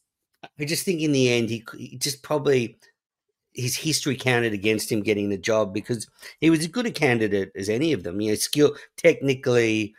I 0.59 0.65
just 0.65 0.85
think 0.85 1.01
in 1.01 1.13
the 1.13 1.33
end, 1.33 1.51
he, 1.51 1.65
he 1.77 1.97
just 1.99 2.23
probably, 2.23 2.79
his 3.53 3.77
history 3.77 4.17
counted 4.17 4.53
against 4.53 4.91
him 4.91 5.03
getting 5.03 5.31
the 5.31 5.39
job 5.39 5.73
because 5.73 6.09
he 6.41 6.51
was 6.51 6.61
as 6.61 6.67
good 6.67 6.87
a 6.87 6.91
candidate 6.91 7.53
as 7.55 7.69
any 7.69 7.93
of 7.93 8.03
them. 8.03 8.21
You 8.21 8.31
know, 8.33 8.37
skill, 8.37 8.75
technically, 8.97 9.95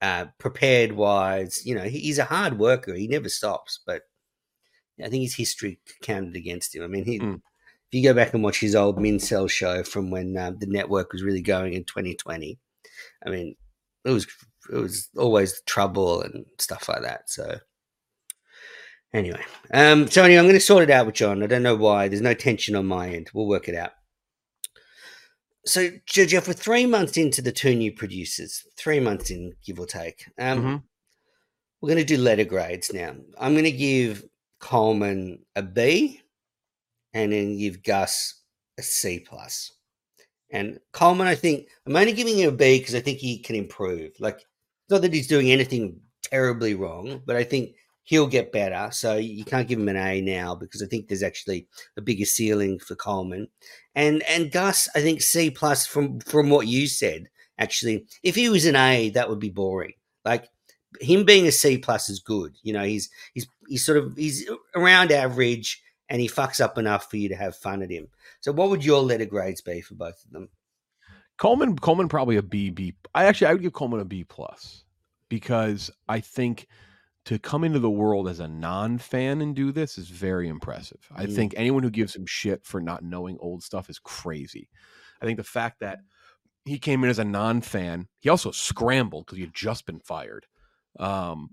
uh, 0.00 0.26
prepared 0.38 0.92
wise. 0.92 1.66
You 1.66 1.74
know, 1.74 1.82
he, 1.84 1.98
he's 1.98 2.18
a 2.18 2.24
hard 2.24 2.58
worker. 2.58 2.94
He 2.94 3.06
never 3.06 3.28
stops. 3.28 3.80
But 3.86 4.02
I 5.02 5.08
think 5.08 5.22
his 5.22 5.34
history 5.34 5.78
counted 6.02 6.36
against 6.36 6.74
him. 6.74 6.82
I 6.82 6.86
mean, 6.86 7.04
he, 7.04 7.20
Mm. 7.20 7.42
If 7.90 7.98
you 7.98 8.02
go 8.02 8.14
back 8.14 8.34
and 8.34 8.42
watch 8.42 8.58
his 8.60 8.74
old 8.74 8.98
Mincel 8.98 9.48
show 9.48 9.82
from 9.82 10.10
when 10.10 10.36
uh, 10.36 10.52
the 10.58 10.66
network 10.66 11.12
was 11.12 11.22
really 11.22 11.42
going 11.42 11.74
in 11.74 11.84
2020, 11.84 12.58
I 13.26 13.30
mean, 13.30 13.54
it 14.04 14.10
was 14.10 14.26
it 14.72 14.76
was 14.76 15.08
always 15.16 15.60
trouble 15.66 16.22
and 16.22 16.44
stuff 16.58 16.88
like 16.88 17.02
that. 17.02 17.28
So. 17.30 17.58
Anyway, 19.12 19.44
um, 19.72 20.08
so 20.08 20.24
anyway, 20.24 20.38
I'm 20.40 20.46
going 20.46 20.54
to 20.56 20.60
sort 20.60 20.82
it 20.82 20.90
out 20.90 21.06
with 21.06 21.14
John. 21.14 21.44
I 21.44 21.46
don't 21.46 21.62
know 21.62 21.76
why. 21.76 22.08
There's 22.08 22.20
no 22.20 22.34
tension 22.34 22.74
on 22.74 22.86
my 22.86 23.10
end. 23.10 23.30
We'll 23.32 23.46
work 23.46 23.68
it 23.68 23.76
out. 23.76 23.92
So, 25.66 25.88
Je- 26.06 26.26
Jeff, 26.26 26.48
we're 26.48 26.54
three 26.54 26.84
months 26.84 27.16
into 27.16 27.40
the 27.40 27.52
two 27.52 27.76
new 27.76 27.92
producers. 27.92 28.64
Three 28.76 28.98
months 28.98 29.30
in, 29.30 29.52
give 29.64 29.78
or 29.78 29.86
take. 29.86 30.26
Um, 30.36 30.62
Mhm. 30.62 30.82
We're 31.80 31.88
going 31.90 32.04
to 32.04 32.16
do 32.16 32.20
letter 32.20 32.44
grades 32.44 32.92
now. 32.92 33.14
I'm 33.38 33.52
going 33.52 33.64
to 33.64 33.70
give 33.70 34.24
Coleman 34.58 35.44
a 35.54 35.62
B, 35.62 36.20
and 37.14 37.32
then 37.32 37.56
give 37.56 37.82
Gus 37.82 38.42
a 38.76 38.82
C 38.82 39.20
plus. 39.20 39.72
And 40.50 40.78
Coleman, 40.92 41.26
I 41.26 41.34
think 41.34 41.68
I'm 41.86 41.96
only 41.96 42.12
giving 42.12 42.38
him 42.38 42.50
a 42.50 42.56
B 42.56 42.78
because 42.78 42.94
I 42.94 43.00
think 43.00 43.18
he 43.18 43.38
can 43.38 43.56
improve. 43.56 44.12
Like, 44.20 44.44
not 44.90 45.02
that 45.02 45.14
he's 45.14 45.26
doing 45.26 45.50
anything 45.50 46.00
terribly 46.22 46.74
wrong, 46.74 47.22
but 47.26 47.36
I 47.36 47.44
think 47.44 47.74
he'll 48.02 48.26
get 48.26 48.52
better. 48.52 48.90
So 48.92 49.16
you 49.16 49.44
can't 49.44 49.66
give 49.66 49.78
him 49.78 49.88
an 49.88 49.96
A 49.96 50.20
now 50.20 50.54
because 50.54 50.82
I 50.82 50.86
think 50.86 51.08
there's 51.08 51.22
actually 51.22 51.66
a 51.96 52.02
bigger 52.02 52.24
ceiling 52.24 52.78
for 52.78 52.94
Coleman. 52.94 53.48
And 53.94 54.22
and 54.24 54.52
Gus, 54.52 54.88
I 54.94 55.00
think 55.00 55.22
C 55.22 55.50
plus 55.50 55.86
from 55.86 56.20
from 56.20 56.50
what 56.50 56.66
you 56.66 56.86
said. 56.86 57.28
Actually, 57.58 58.06
if 58.22 58.34
he 58.34 58.48
was 58.48 58.66
an 58.66 58.76
A, 58.76 59.10
that 59.10 59.28
would 59.28 59.38
be 59.38 59.50
boring. 59.50 59.92
Like 60.24 60.48
him 61.00 61.24
being 61.24 61.46
a 61.46 61.52
C 61.52 61.78
plus 61.78 62.08
is 62.08 62.20
good. 62.20 62.54
You 62.62 62.72
know, 62.72 62.84
he's 62.84 63.08
he's 63.32 63.46
he's 63.68 63.84
sort 63.84 63.98
of 63.98 64.16
he's 64.16 64.48
around 64.74 65.12
average 65.12 65.82
and 66.08 66.20
he 66.20 66.28
fucks 66.28 66.60
up 66.60 66.78
enough 66.78 67.10
for 67.10 67.16
you 67.16 67.28
to 67.28 67.36
have 67.36 67.56
fun 67.56 67.82
at 67.82 67.90
him. 67.90 68.08
So 68.40 68.52
what 68.52 68.70
would 68.70 68.84
your 68.84 69.02
letter 69.02 69.24
grades 69.24 69.60
be 69.60 69.80
for 69.80 69.94
both 69.94 70.24
of 70.24 70.30
them? 70.32 70.48
Coleman 71.38 71.76
Coleman 71.78 72.08
probably 72.08 72.36
a 72.36 72.42
B 72.42 72.70
B. 72.70 72.94
I 73.14 73.24
actually 73.24 73.48
I 73.48 73.52
would 73.52 73.62
give 73.62 73.72
Coleman 73.72 74.00
a 74.00 74.04
B 74.04 74.24
plus 74.24 74.84
because 75.28 75.90
I 76.08 76.20
think 76.20 76.66
to 77.24 77.38
come 77.38 77.64
into 77.64 77.78
the 77.78 77.90
world 77.90 78.28
as 78.28 78.38
a 78.38 78.46
non-fan 78.46 79.40
and 79.40 79.56
do 79.56 79.72
this 79.72 79.96
is 79.96 80.10
very 80.10 80.46
impressive. 80.48 81.00
Mm. 81.12 81.20
I 81.20 81.26
think 81.26 81.54
anyone 81.56 81.82
who 81.82 81.90
gives 81.90 82.14
him 82.14 82.26
shit 82.26 82.64
for 82.64 82.80
not 82.80 83.02
knowing 83.02 83.38
old 83.40 83.62
stuff 83.62 83.88
is 83.88 83.98
crazy. 83.98 84.68
I 85.22 85.24
think 85.24 85.38
the 85.38 85.42
fact 85.42 85.80
that 85.80 86.00
he 86.66 86.78
came 86.78 87.02
in 87.02 87.10
as 87.10 87.18
a 87.18 87.24
non-fan, 87.24 88.08
he 88.20 88.28
also 88.28 88.50
scrambled 88.50 89.24
because 89.24 89.38
he 89.38 89.44
had 89.44 89.54
just 89.54 89.86
been 89.86 90.00
fired. 90.00 90.46
Um, 90.98 91.50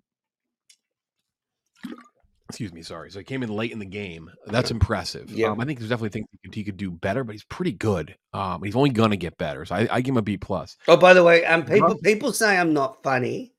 excuse 2.52 2.74
me, 2.74 2.82
sorry. 2.82 3.12
So 3.12 3.20
he 3.20 3.26
came 3.26 3.44
in 3.44 3.50
late 3.50 3.72
in 3.72 3.80
the 3.80 3.86
game. 3.86 4.30
That's 4.48 4.72
impressive. 4.72 5.30
Yeah, 5.30 5.50
um, 5.50 5.60
I 5.60 5.66
think 5.66 5.80
there's 5.80 5.90
definitely 5.90 6.10
things 6.10 6.28
he 6.32 6.38
could, 6.38 6.56
he 6.56 6.64
could, 6.64 6.78
do 6.78 6.92
better, 6.92 7.24
but 7.24 7.34
he's 7.34 7.44
pretty 7.44 7.74
good. 7.74 8.16
Um, 8.34 8.64
he's 8.64 8.76
only 8.76 8.90
gonna 8.90 9.18
get 9.18 9.38
better. 9.38 9.66
So 9.66 9.76
I, 9.76 9.88
I 9.92 10.02
give 10.02 10.14
him 10.14 10.18
a 10.18 10.22
B 10.22 10.38
plus. 10.38 10.78
Oh, 10.88 10.98
by 10.98 11.14
the 11.14 11.24
way, 11.24 11.46
um, 11.46 11.66
people 11.66 11.96
people 11.98 12.34
say 12.34 12.58
I'm 12.58 12.74
not 12.74 13.02
funny. 13.04 13.54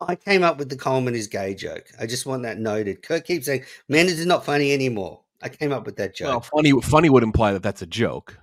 I 0.00 0.14
came 0.14 0.44
up 0.44 0.58
with 0.58 0.68
the 0.68 0.76
Coleman 0.76 1.14
is 1.14 1.26
gay 1.26 1.54
joke. 1.54 1.86
I 2.00 2.06
just 2.06 2.24
want 2.24 2.42
that 2.44 2.58
noted. 2.58 3.02
Kirk 3.02 3.24
keeps 3.24 3.46
saying, 3.46 3.64
"Man, 3.88 4.06
is 4.06 4.24
not 4.26 4.44
funny 4.44 4.72
anymore." 4.72 5.22
I 5.42 5.48
came 5.48 5.72
up 5.72 5.86
with 5.86 5.96
that 5.96 6.14
joke. 6.14 6.28
Well, 6.28 6.40
funny, 6.40 6.72
funny 6.82 7.10
would 7.10 7.22
imply 7.22 7.52
that 7.52 7.62
that's 7.62 7.82
a 7.82 7.86
joke. 7.86 8.38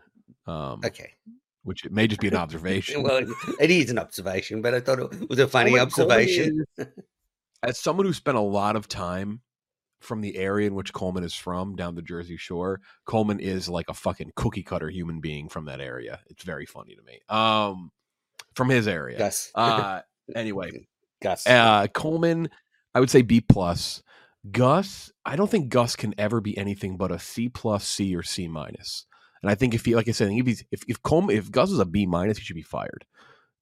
Um, 0.47 0.81
okay. 0.85 1.11
Which 1.63 1.85
it 1.85 1.91
may 1.91 2.07
just 2.07 2.21
be 2.21 2.27
an 2.27 2.35
observation. 2.35 3.03
well, 3.03 3.25
it 3.59 3.71
is 3.71 3.89
an 3.89 3.99
observation, 3.99 4.61
but 4.61 4.73
I 4.73 4.79
thought 4.79 4.99
it 4.99 5.29
was 5.29 5.39
a 5.39 5.47
funny 5.47 5.71
Coleman, 5.71 5.87
observation. 5.87 6.65
Coleman 6.77 6.93
is, 6.97 7.03
as 7.63 7.79
someone 7.79 8.05
who 8.05 8.13
spent 8.13 8.37
a 8.37 8.41
lot 8.41 8.75
of 8.75 8.87
time 8.87 9.41
from 9.99 10.21
the 10.21 10.37
area 10.37 10.67
in 10.67 10.75
which 10.75 10.93
Coleman 10.93 11.23
is 11.23 11.33
from, 11.33 11.75
down 11.75 11.95
the 11.95 12.01
Jersey 12.01 12.37
Shore, 12.37 12.81
Coleman 13.05 13.39
is 13.39 13.67
like 13.69 13.89
a 13.89 13.93
fucking 13.93 14.33
cookie 14.35 14.63
cutter 14.63 14.89
human 14.89 15.19
being 15.19 15.49
from 15.49 15.65
that 15.65 15.81
area. 15.81 16.19
It's 16.27 16.43
very 16.43 16.65
funny 16.65 16.95
to 16.95 17.01
me. 17.01 17.19
Um, 17.29 17.91
from 18.55 18.69
his 18.69 18.87
area. 18.87 19.17
Yes. 19.19 19.51
Uh, 19.55 20.01
anyway, 20.35 20.87
Gus. 21.21 21.47
Uh, 21.47 21.87
Coleman, 21.87 22.49
I 22.93 22.99
would 22.99 23.09
say 23.09 23.21
B 23.21 23.41
plus. 23.41 24.01
Gus, 24.51 25.11
I 25.25 25.35
don't 25.35 25.49
think 25.49 25.69
Gus 25.69 25.95
can 25.95 26.13
ever 26.17 26.39
be 26.39 26.57
anything 26.57 26.97
but 26.97 27.11
a 27.11 27.19
C 27.19 27.49
plus, 27.49 27.85
C 27.87 28.15
or 28.15 28.23
C 28.23 28.47
minus. 28.47 29.05
And 29.41 29.49
I 29.49 29.55
think 29.55 29.73
if 29.73 29.85
he, 29.85 29.95
like 29.95 30.07
I 30.07 30.11
said, 30.11 30.31
if 30.31 30.45
he's, 30.45 30.63
if 30.71 30.83
if 30.87 31.01
Coleman, 31.01 31.35
if 31.35 31.51
Gus 31.51 31.71
is 31.71 31.79
a 31.79 31.85
B 31.85 32.05
minus, 32.05 32.37
he 32.37 32.43
should 32.43 32.55
be 32.55 32.61
fired. 32.61 33.05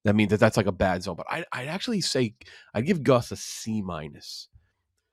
That 0.03 0.15
means 0.15 0.31
that 0.31 0.39
that's 0.39 0.57
like 0.57 0.65
a 0.65 0.73
bad 0.73 1.03
zone. 1.03 1.15
But 1.15 1.27
I, 1.29 1.45
I'd 1.51 1.67
actually 1.67 2.01
say 2.01 2.35
I'd 2.73 2.85
give 2.85 3.03
Gus 3.03 3.31
a 3.31 3.37
C 3.37 3.81
minus. 3.81 4.49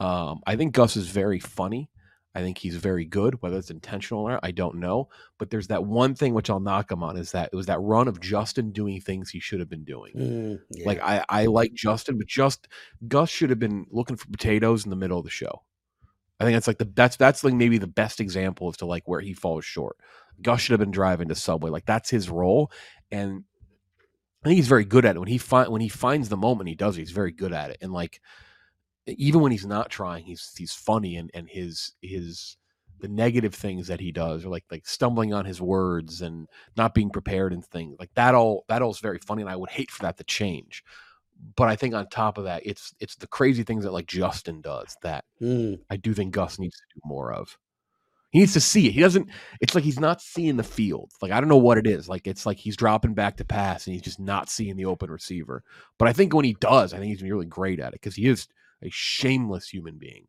Um, 0.01 0.41
I 0.47 0.57
think 0.57 0.73
Gus 0.75 0.97
is 0.97 1.09
very 1.09 1.39
funny. 1.39 1.91
I 2.35 2.43
think 2.43 2.59
he's 2.59 2.77
very 2.77 3.05
good. 3.05 3.43
Whether 3.43 3.59
it's 3.59 3.71
intentional 3.71 4.23
or 4.23 4.31
not, 4.33 4.41
I 4.43 4.53
don't 4.53 4.77
know. 4.77 5.09
But 5.39 5.51
there's 5.51 5.67
that 5.67 5.85
one 5.85 6.15
thing 6.15 6.33
which 6.33 6.49
I'll 6.49 6.61
knock 6.61 6.91
him 6.91 7.03
on 7.03 7.17
is 7.17 7.33
that 7.33 7.51
it 7.53 7.57
was 7.57 7.67
that 7.67 7.81
run 7.81 8.09
of 8.09 8.21
Justin 8.21 8.71
doing 8.71 9.01
things 9.01 9.31
he 9.31 9.41
should 9.41 9.59
have 9.59 9.69
been 9.69 9.85
doing. 9.85 10.13
Mm, 10.17 10.61
yeah. 10.71 10.87
Like 10.87 11.01
I, 11.03 11.25
I 11.29 11.47
like 11.47 11.75
Justin, 11.75 12.19
but 12.19 12.29
just 12.29 12.69
Gus 13.09 13.29
should 13.29 13.51
have 13.51 13.59
been 13.59 13.87
looking 13.91 14.17
for 14.17 14.29
potatoes 14.29 14.85
in 14.85 14.91
the 14.91 14.97
middle 14.97 15.19
of 15.19 15.25
the 15.25 15.31
show. 15.31 15.63
I 16.39 16.45
think 16.45 16.55
that's 16.55 16.69
like 16.69 16.79
the 16.79 16.91
that's 16.95 17.17
that's 17.17 17.45
like 17.45 17.55
maybe 17.55 17.79
the 17.79 17.87
best 17.87 18.21
example 18.21 18.69
as 18.69 18.79
to 18.79 18.87
like 18.87 19.07
where 19.07 19.21
he 19.21 19.35
falls 19.35 19.65
short. 19.65 19.97
Gus 20.41 20.61
should 20.61 20.73
have 20.73 20.81
been 20.81 20.91
driving 20.91 21.29
to 21.29 21.35
Subway. 21.35 21.71
Like 21.71 21.85
that's 21.85 22.09
his 22.09 22.31
role, 22.31 22.71
and 23.11 23.45
I 24.43 24.49
think 24.49 24.57
he's 24.57 24.69
very 24.69 24.87
good 24.87 25.05
at 25.05 25.17
it. 25.17 25.19
When 25.19 25.29
he 25.29 25.37
find 25.37 25.71
when 25.71 25.83
he 25.83 25.91
finds 25.91 26.29
the 26.29 26.39
moment, 26.39 26.69
he 26.69 26.77
does. 26.77 26.97
It. 26.97 27.01
He's 27.01 27.11
very 27.11 27.33
good 27.33 27.53
at 27.53 27.71
it, 27.71 27.79
and 27.83 27.93
like 27.93 28.21
even 29.07 29.41
when 29.41 29.53
he's 29.53 29.67
not 29.67 29.91
trying, 29.91 30.25
he's 30.25 30.53
he's 30.57 30.73
funny 30.73 31.17
and 31.17 31.31
and 31.35 31.49
his 31.49 31.93
his 32.01 32.57
the 33.01 33.09
negative 33.09 33.55
things 33.55 33.87
that 33.89 34.01
he 34.01 34.13
does, 34.13 34.45
or 34.45 34.49
like 34.51 34.65
like 34.71 34.87
stumbling 34.87 35.33
on 35.33 35.45
his 35.45 35.61
words 35.61 36.23
and 36.23 36.49
not 36.77 36.95
being 36.95 37.11
prepared 37.11 37.53
and 37.53 37.65
things 37.65 37.97
like 37.99 38.13
that. 38.15 38.35
All 38.35 38.65
that 38.69 38.83
all 38.83 38.91
is 38.91 39.01
very 39.01 39.19
funny, 39.19 39.43
and 39.43 39.51
I 39.51 39.57
would 39.57 39.71
hate 39.71 39.91
for 39.91 40.03
that 40.03 40.17
to 40.19 40.25
change. 40.25 40.85
But 41.57 41.69
I 41.69 41.77
think 41.77 41.95
on 41.95 42.07
top 42.09 42.39
of 42.39 42.45
that, 42.45 42.63
it's 42.67 42.95
it's 43.01 43.17
the 43.17 43.27
crazy 43.27 43.63
things 43.63 43.85
that 43.85 43.93
like 43.93 44.07
Justin 44.07 44.61
does 44.61 44.97
that 45.03 45.25
mm. 45.41 45.79
I 45.89 45.97
do 45.97 46.13
think 46.13 46.33
Gus 46.33 46.59
needs 46.59 46.77
to 46.77 46.85
do 46.95 47.01
more 47.05 47.33
of. 47.33 47.57
He 48.31 48.39
needs 48.39 48.53
to 48.53 48.61
see 48.61 48.87
it. 48.87 48.93
He 48.93 49.01
doesn't. 49.01 49.29
It's 49.61 49.75
like 49.75 49.83
he's 49.83 49.99
not 49.99 50.21
seeing 50.21 50.57
the 50.57 50.63
field. 50.63 51.11
Like 51.21 51.33
I 51.33 51.41
don't 51.41 51.49
know 51.49 51.57
what 51.57 51.79
it 51.79 51.87
is. 51.87 52.09
Like 52.09 52.27
it's 52.27 52.47
like 52.47 52.59
he's 52.59 52.77
dropping 52.77 53.15
back 53.15 53.39
to 53.39 53.45
pass 53.45 53.87
and 53.87 53.95
he's 53.95 54.03
just 54.03 54.21
not 54.21 54.49
seeing 54.49 54.77
the 54.77 54.85
open 54.85 55.11
receiver. 55.11 55.65
But 55.99 56.09
I 56.09 56.13
think 56.13 56.35
when 56.35 56.45
he 56.45 56.55
does, 56.61 56.95
I 56.95 56.99
think 56.99 57.11
he's 57.11 57.29
really 57.29 57.47
great 57.47 57.81
at 57.81 57.89
it 57.89 58.01
because 58.01 58.15
he 58.15 58.29
is 58.29 58.47
a 58.83 58.91
shameless 58.91 59.69
human 59.69 59.99
being. 59.99 60.27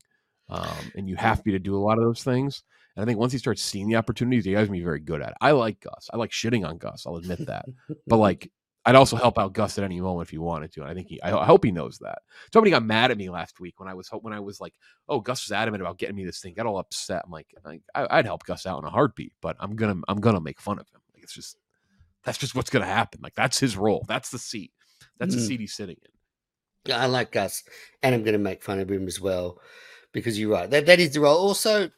Um, 0.50 0.92
and 0.96 1.08
you 1.08 1.16
have 1.16 1.38
to 1.38 1.44
be 1.44 1.52
to 1.52 1.60
do 1.60 1.76
a 1.76 1.80
lot 1.80 1.98
of 1.98 2.04
those 2.04 2.24
things. 2.24 2.64
And 2.96 3.04
I 3.04 3.06
think 3.06 3.20
once 3.20 3.32
he 3.32 3.38
starts 3.38 3.62
seeing 3.62 3.88
the 3.88 3.96
opportunities, 3.96 4.44
he 4.44 4.52
has 4.52 4.68
to 4.68 4.72
be 4.72 4.82
very 4.82 5.00
good 5.00 5.22
at 5.22 5.30
it. 5.30 5.38
I 5.40 5.52
like 5.52 5.80
Gus. 5.80 6.10
I 6.14 6.18
like 6.18 6.32
shitting 6.32 6.68
on 6.68 6.78
Gus. 6.78 7.06
I'll 7.06 7.16
admit 7.16 7.46
that. 7.48 7.66
but 8.06 8.18
like, 8.18 8.52
I'd 8.84 8.96
also 8.96 9.16
help 9.16 9.38
out 9.38 9.54
Gus 9.54 9.78
at 9.78 9.84
any 9.84 10.02
moment 10.02 10.28
if 10.28 10.32
he 10.32 10.40
wanted 10.40 10.74
to. 10.74 10.82
And 10.82 10.90
I 10.90 10.94
think 10.94 11.08
he, 11.08 11.22
I 11.22 11.46
hope 11.46 11.64
he 11.64 11.72
knows 11.72 12.00
that. 12.00 12.20
Somebody 12.52 12.72
got 12.72 12.84
mad 12.84 13.12
at 13.12 13.18
me 13.18 13.30
last 13.30 13.60
week 13.60 13.80
when 13.80 13.88
I 13.88 13.94
was 13.94 14.10
when 14.10 14.34
I 14.34 14.40
was 14.40 14.60
like, 14.60 14.74
"Oh, 15.08 15.20
Gus 15.20 15.46
was 15.46 15.52
adamant 15.52 15.82
about 15.82 16.00
getting 16.00 16.16
me 16.16 16.26
this 16.26 16.40
thing." 16.40 16.56
Got 16.56 16.66
all 16.66 16.80
upset. 16.80 17.22
I'm 17.24 17.32
like, 17.32 17.48
I, 17.94 18.16
would 18.16 18.26
help 18.26 18.44
Gus 18.44 18.66
out 18.66 18.80
in 18.80 18.86
a 18.86 18.90
heartbeat, 18.90 19.34
but 19.40 19.56
I'm 19.60 19.76
gonna 19.76 20.02
I'm 20.08 20.20
gonna 20.20 20.42
make 20.42 20.60
fun 20.60 20.80
of 20.80 20.88
him. 20.90 21.02
Like 21.14 21.22
it's 21.22 21.34
just 21.34 21.58
that's 22.24 22.40
just 22.40 22.56
what's 22.56 22.72
gonna 22.72 22.86
happen. 22.86 23.20
Like 23.22 23.36
that's 23.36 23.60
his 23.60 23.78
role. 23.78 24.04
That's 24.08 24.32
the 24.32 24.40
seat. 24.40 24.72
That's 25.20 25.36
mm. 25.36 25.38
the 25.38 25.46
seat 25.46 25.60
he's 25.60 25.76
sitting 25.76 25.98
in. 26.04 26.12
I 26.90 27.06
like 27.06 27.32
Gus, 27.32 27.64
and 28.02 28.16
I'm 28.16 28.24
going 28.24 28.34
to 28.34 28.40
make 28.40 28.64
fun 28.64 28.80
of 28.80 28.90
him 28.90 29.08
as 29.08 29.22
well 29.22 29.60
because 30.12 30.40
you're 30.40 30.52
right. 30.52 30.70
That 30.70 30.86
that 30.88 31.00
is 31.00 31.14
the 31.14 31.22
role. 31.22 31.38
Also, 31.38 31.90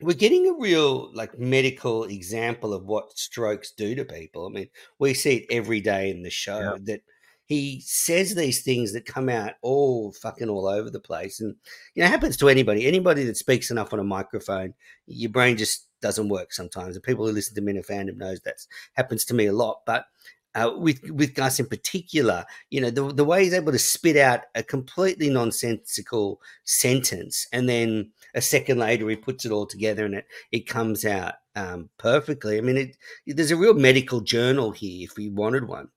we're 0.00 0.14
getting 0.14 0.48
a 0.48 0.54
real 0.54 1.14
like 1.14 1.38
medical 1.38 2.04
example 2.04 2.72
of 2.74 2.84
what 2.84 3.18
strokes 3.18 3.70
do 3.70 3.94
to 3.94 4.04
people. 4.04 4.46
I 4.46 4.50
mean, 4.50 4.68
we 4.98 5.14
see 5.14 5.36
it 5.36 5.46
every 5.54 5.80
day 5.80 6.10
in 6.10 6.22
the 6.22 6.30
show 6.30 6.60
yeah. 6.60 6.78
that 6.84 7.02
he 7.44 7.82
says 7.84 8.34
these 8.34 8.62
things 8.62 8.92
that 8.92 9.04
come 9.04 9.28
out 9.28 9.52
all 9.62 10.12
fucking 10.12 10.48
all 10.48 10.66
over 10.66 10.90
the 10.90 11.00
place, 11.00 11.40
and 11.40 11.54
you 11.94 12.02
know, 12.02 12.08
happens 12.08 12.36
to 12.38 12.48
anybody. 12.48 12.86
Anybody 12.86 13.24
that 13.24 13.36
speaks 13.36 13.70
enough 13.70 13.92
on 13.92 13.98
a 13.98 14.04
microphone, 14.04 14.74
your 15.06 15.30
brain 15.30 15.56
just 15.56 15.88
doesn't 16.00 16.28
work 16.28 16.52
sometimes. 16.52 16.96
And 16.96 17.02
people 17.02 17.26
who 17.26 17.32
listen 17.32 17.54
to 17.54 17.62
Minifandom 17.62 18.16
knows 18.16 18.40
that 18.40 18.56
happens 18.94 19.24
to 19.26 19.34
me 19.34 19.46
a 19.46 19.52
lot, 19.52 19.80
but 19.86 20.06
uh, 20.54 20.70
with 20.76 21.00
with 21.10 21.34
Gus 21.34 21.60
in 21.60 21.66
particular, 21.66 22.44
you 22.70 22.80
know, 22.80 22.90
the 22.90 23.12
the 23.12 23.24
way 23.24 23.44
he's 23.44 23.54
able 23.54 23.72
to 23.72 23.78
spit 23.78 24.16
out 24.16 24.40
a 24.54 24.62
completely 24.62 25.30
nonsensical 25.30 26.40
sentence, 26.64 27.46
and 27.52 27.68
then 27.68 28.10
a 28.34 28.40
second 28.40 28.78
later 28.78 29.08
he 29.08 29.16
puts 29.16 29.44
it 29.44 29.52
all 29.52 29.66
together, 29.66 30.04
and 30.04 30.14
it 30.14 30.26
it 30.50 30.68
comes 30.68 31.04
out 31.04 31.34
um, 31.56 31.88
perfectly. 31.98 32.58
I 32.58 32.60
mean, 32.60 32.76
it, 32.76 32.96
there's 33.26 33.50
a 33.50 33.56
real 33.56 33.74
medical 33.74 34.20
journal 34.20 34.72
here 34.72 35.04
if 35.04 35.16
we 35.16 35.28
wanted 35.30 35.66
one. 35.68 35.88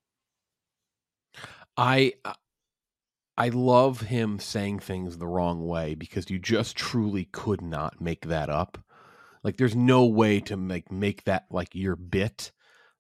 I 1.78 2.14
uh, 2.24 2.34
I 3.38 3.50
love 3.50 4.02
him 4.02 4.40
saying 4.40 4.80
things 4.80 5.18
the 5.18 5.28
wrong 5.28 5.68
way 5.68 5.96
because 5.96 6.30
you 6.30 6.40
just 6.40 6.78
truly 6.78 7.26
could 7.34 7.62
not 7.62 8.00
make 8.00 8.28
that 8.28 8.50
up. 8.50 8.78
Like, 9.44 9.58
there's 9.58 9.76
no 9.76 10.06
way 10.06 10.40
to 10.42 10.56
make 10.56 10.92
make 10.92 11.26
that 11.26 11.46
like 11.52 11.76
your 11.76 11.98
bit 11.98 12.52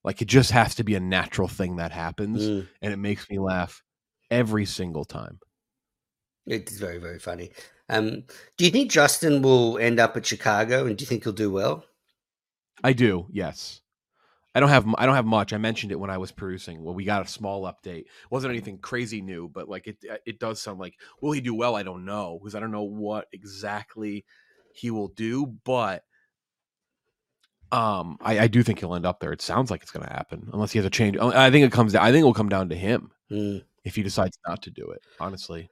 like 0.05 0.21
it 0.21 0.27
just 0.27 0.51
has 0.51 0.75
to 0.75 0.83
be 0.83 0.93
a 0.93 0.99
natural 0.99 1.47
thing 1.47 1.77
that 1.77 1.91
happens, 1.91 2.43
mm. 2.43 2.67
and 2.81 2.93
it 2.93 2.97
makes 2.97 3.27
me 3.29 3.39
laugh 3.39 3.83
every 4.29 4.65
single 4.65 5.03
time. 5.03 5.39
It's 6.45 6.77
very 6.77 6.99
very 6.99 7.19
funny. 7.19 7.51
Um, 7.89 8.23
do 8.57 8.65
you 8.65 8.71
think 8.71 8.91
Justin 8.91 9.41
will 9.41 9.79
end 9.79 9.99
up 9.99 10.15
at 10.15 10.25
Chicago, 10.25 10.85
and 10.85 10.95
do 10.95 11.01
you 11.01 11.07
think 11.07 11.23
he'll 11.23 11.33
do 11.33 11.51
well? 11.51 11.83
I 12.83 12.93
do. 12.93 13.27
Yes. 13.31 13.81
I 14.53 14.59
don't 14.59 14.69
have 14.69 14.85
I 14.97 15.05
don't 15.05 15.15
have 15.15 15.25
much. 15.25 15.51
I 15.51 15.57
mentioned 15.57 15.91
it 15.91 15.99
when 15.99 16.11
I 16.11 16.19
was 16.19 16.31
producing. 16.31 16.83
Well, 16.83 16.93
we 16.93 17.03
got 17.03 17.25
a 17.25 17.29
small 17.29 17.63
update. 17.63 18.01
It 18.01 18.31
wasn't 18.31 18.51
anything 18.51 18.77
crazy 18.77 19.21
new, 19.21 19.49
but 19.49 19.67
like 19.67 19.87
it 19.87 19.97
it 20.25 20.39
does 20.39 20.61
sound 20.61 20.79
like 20.79 20.93
will 21.19 21.33
he 21.33 21.41
do 21.41 21.53
well? 21.53 21.75
I 21.75 21.83
don't 21.83 22.05
know 22.05 22.39
because 22.39 22.55
I 22.55 22.59
don't 22.59 22.71
know 22.71 22.83
what 22.83 23.27
exactly 23.33 24.23
he 24.71 24.91
will 24.91 25.09
do, 25.09 25.47
but 25.65 26.03
um, 27.71 28.17
I, 28.21 28.39
I 28.39 28.47
do 28.47 28.63
think 28.63 28.79
he'll 28.79 28.95
end 28.95 29.05
up 29.05 29.19
there. 29.19 29.31
It 29.31 29.41
sounds 29.41 29.71
like 29.71 29.81
it's 29.81 29.91
going 29.91 30.05
to 30.05 30.13
happen, 30.13 30.49
unless 30.53 30.71
he 30.71 30.79
has 30.79 30.85
a 30.85 30.89
change. 30.89 31.17
I 31.17 31.49
think 31.49 31.65
it 31.65 31.71
comes. 31.71 31.93
Down, 31.93 32.03
I 32.03 32.11
think 32.11 32.21
it 32.21 32.25
will 32.25 32.33
come 32.33 32.49
down 32.49 32.69
to 32.69 32.75
him 32.75 33.11
mm. 33.31 33.63
if 33.83 33.95
he 33.95 34.03
decides 34.03 34.37
not 34.47 34.61
to 34.63 34.69
do 34.69 34.85
it. 34.87 35.01
Honestly, 35.19 35.69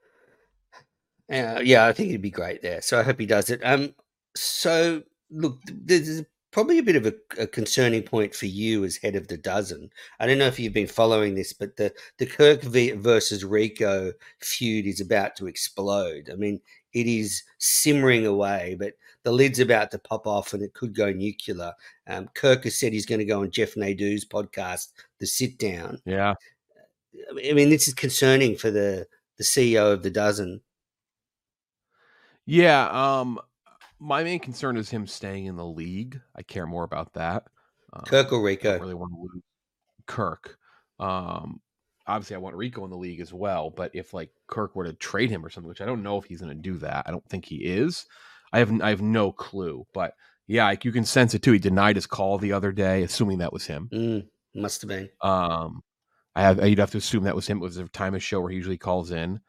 Uh, 1.30 1.60
yeah, 1.62 1.86
I 1.86 1.92
think 1.92 2.10
it'd 2.10 2.22
be 2.22 2.30
great 2.30 2.62
there. 2.62 2.82
So 2.82 2.98
I 2.98 3.02
hope 3.02 3.18
he 3.18 3.26
does 3.26 3.50
it. 3.50 3.60
Um, 3.64 3.94
so 4.36 5.02
look, 5.30 5.58
there's 5.66 6.22
probably 6.50 6.78
a 6.78 6.82
bit 6.82 6.96
of 6.96 7.06
a, 7.06 7.14
a, 7.38 7.46
concerning 7.46 8.02
point 8.02 8.34
for 8.34 8.46
you 8.46 8.84
as 8.84 8.96
head 8.96 9.16
of 9.16 9.28
the 9.28 9.36
dozen. 9.36 9.90
I 10.20 10.26
don't 10.26 10.38
know 10.38 10.46
if 10.46 10.58
you've 10.58 10.72
been 10.72 10.86
following 10.86 11.34
this, 11.34 11.52
but 11.52 11.76
the 11.76 11.92
the 12.18 12.26
Kirk 12.26 12.62
versus 12.62 13.44
Rico 13.44 14.12
feud 14.40 14.86
is 14.86 15.00
about 15.00 15.34
to 15.36 15.46
explode. 15.46 16.30
I 16.32 16.36
mean, 16.36 16.60
it 16.92 17.06
is 17.06 17.42
simmering 17.58 18.26
away, 18.26 18.76
but 18.78 18.94
the 19.24 19.32
lid's 19.32 19.58
about 19.58 19.90
to 19.90 19.98
pop 19.98 20.26
off 20.26 20.52
and 20.52 20.62
it 20.62 20.74
could 20.74 20.94
go 20.94 21.10
nuclear. 21.10 21.72
Um, 22.06 22.28
Kirk 22.34 22.64
has 22.64 22.78
said 22.78 22.92
he's 22.92 23.06
going 23.06 23.18
to 23.18 23.24
go 23.24 23.40
on 23.40 23.50
Jeff 23.50 23.74
Nadeau's 23.74 24.24
podcast, 24.24 24.92
The 25.18 25.26
Sit 25.26 25.58
Down. 25.58 26.00
Yeah. 26.04 26.34
I 27.30 27.52
mean, 27.52 27.70
this 27.70 27.88
is 27.88 27.94
concerning 27.94 28.56
for 28.56 28.70
the 28.70 29.06
the 29.36 29.44
CEO 29.44 29.92
of 29.92 30.02
the 30.02 30.10
dozen. 30.10 30.60
Yeah, 32.46 32.88
um, 32.90 33.40
my 33.98 34.22
main 34.22 34.38
concern 34.38 34.76
is 34.76 34.90
him 34.90 35.06
staying 35.06 35.46
in 35.46 35.56
the 35.56 35.64
league. 35.64 36.20
I 36.36 36.42
care 36.42 36.66
more 36.66 36.84
about 36.84 37.14
that. 37.14 37.44
Um, 37.92 38.02
Kirk 38.06 38.32
or 38.32 38.42
Rico? 38.42 38.74
I 38.74 38.78
really 38.78 38.94
want 38.94 39.12
to 39.12 39.20
lose 39.20 39.42
Kirk. 40.06 40.58
Um, 40.98 41.60
obviously, 42.06 42.36
I 42.36 42.40
want 42.40 42.56
Rico 42.56 42.84
in 42.84 42.90
the 42.90 42.96
league 42.96 43.20
as 43.20 43.32
well. 43.32 43.70
But 43.70 43.92
if 43.94 44.12
like 44.12 44.30
Kirk 44.46 44.76
were 44.76 44.84
to 44.84 44.92
trade 44.92 45.30
him 45.30 45.44
or 45.44 45.50
something, 45.50 45.68
which 45.68 45.80
I 45.80 45.86
don't 45.86 46.02
know 46.02 46.18
if 46.18 46.24
he's 46.24 46.40
going 46.40 46.54
to 46.54 46.62
do 46.62 46.76
that, 46.78 47.04
I 47.06 47.10
don't 47.10 47.28
think 47.28 47.44
he 47.46 47.56
is. 47.56 48.06
I 48.54 48.58
have 48.58 48.80
I 48.80 48.90
have 48.90 49.02
no 49.02 49.32
clue. 49.32 49.86
But 49.92 50.14
yeah, 50.46 50.64
like 50.64 50.84
you 50.84 50.92
can 50.92 51.04
sense 51.04 51.34
it 51.34 51.42
too. 51.42 51.52
He 51.52 51.58
denied 51.58 51.96
his 51.96 52.06
call 52.06 52.38
the 52.38 52.52
other 52.52 52.72
day, 52.72 53.02
assuming 53.02 53.38
that 53.38 53.52
was 53.52 53.66
him. 53.66 53.88
Mm, 53.92 54.26
must 54.54 54.82
have 54.82 54.88
been. 54.88 55.08
Um, 55.20 55.82
I 56.34 56.42
have 56.42 56.66
you'd 56.66 56.78
have 56.78 56.92
to 56.92 56.98
assume 56.98 57.24
that 57.24 57.36
was 57.36 57.46
him. 57.46 57.58
It 57.58 57.62
was 57.62 57.76
a 57.76 57.88
time 57.88 58.14
of 58.14 58.22
show 58.22 58.40
where 58.40 58.50
he 58.50 58.56
usually 58.56 58.78
calls 58.78 59.10
in 59.10 59.40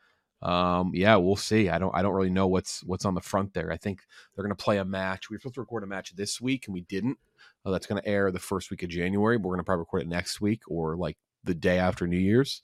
um, 0.46 0.92
yeah, 0.94 1.16
we'll 1.16 1.36
see. 1.36 1.70
I 1.70 1.80
don't 1.80 1.96
I 1.96 2.04
don't 2.04 2.14
really 2.14 2.30
know 2.30 2.48
what's 2.48 2.84
what's 2.84 3.06
on 3.06 3.16
the 3.16 3.22
front 3.22 3.54
there. 3.54 3.72
I 3.72 3.78
think 3.78 4.02
they're 4.36 4.44
going 4.44 4.56
to 4.56 4.64
play 4.64 4.78
a 4.78 4.86
match. 4.86 5.30
We 5.30 5.36
were 5.36 5.40
supposed 5.40 5.56
to 5.56 5.62
record 5.62 5.84
a 5.84 5.88
match 5.88 6.16
this 6.16 6.40
week 6.40 6.68
and 6.68 6.74
we 6.74 6.82
didn't. 6.82 7.18
Uh, 7.66 7.72
that's 7.72 7.88
going 7.88 8.00
to 8.00 8.08
air 8.08 8.32
the 8.32 8.40
first 8.40 8.70
week 8.70 8.84
of 8.84 8.90
January, 8.90 9.40
but 9.40 9.48
we're 9.48 9.56
going 9.56 9.64
to 9.64 9.66
probably 9.66 9.82
record 9.82 10.04
it 10.04 10.08
next 10.08 10.40
week 10.40 10.62
or 10.68 10.96
like 10.98 11.18
the 11.44 11.56
day 11.56 11.80
after 11.80 12.06
New 12.08 12.20
Year's. 12.20 12.62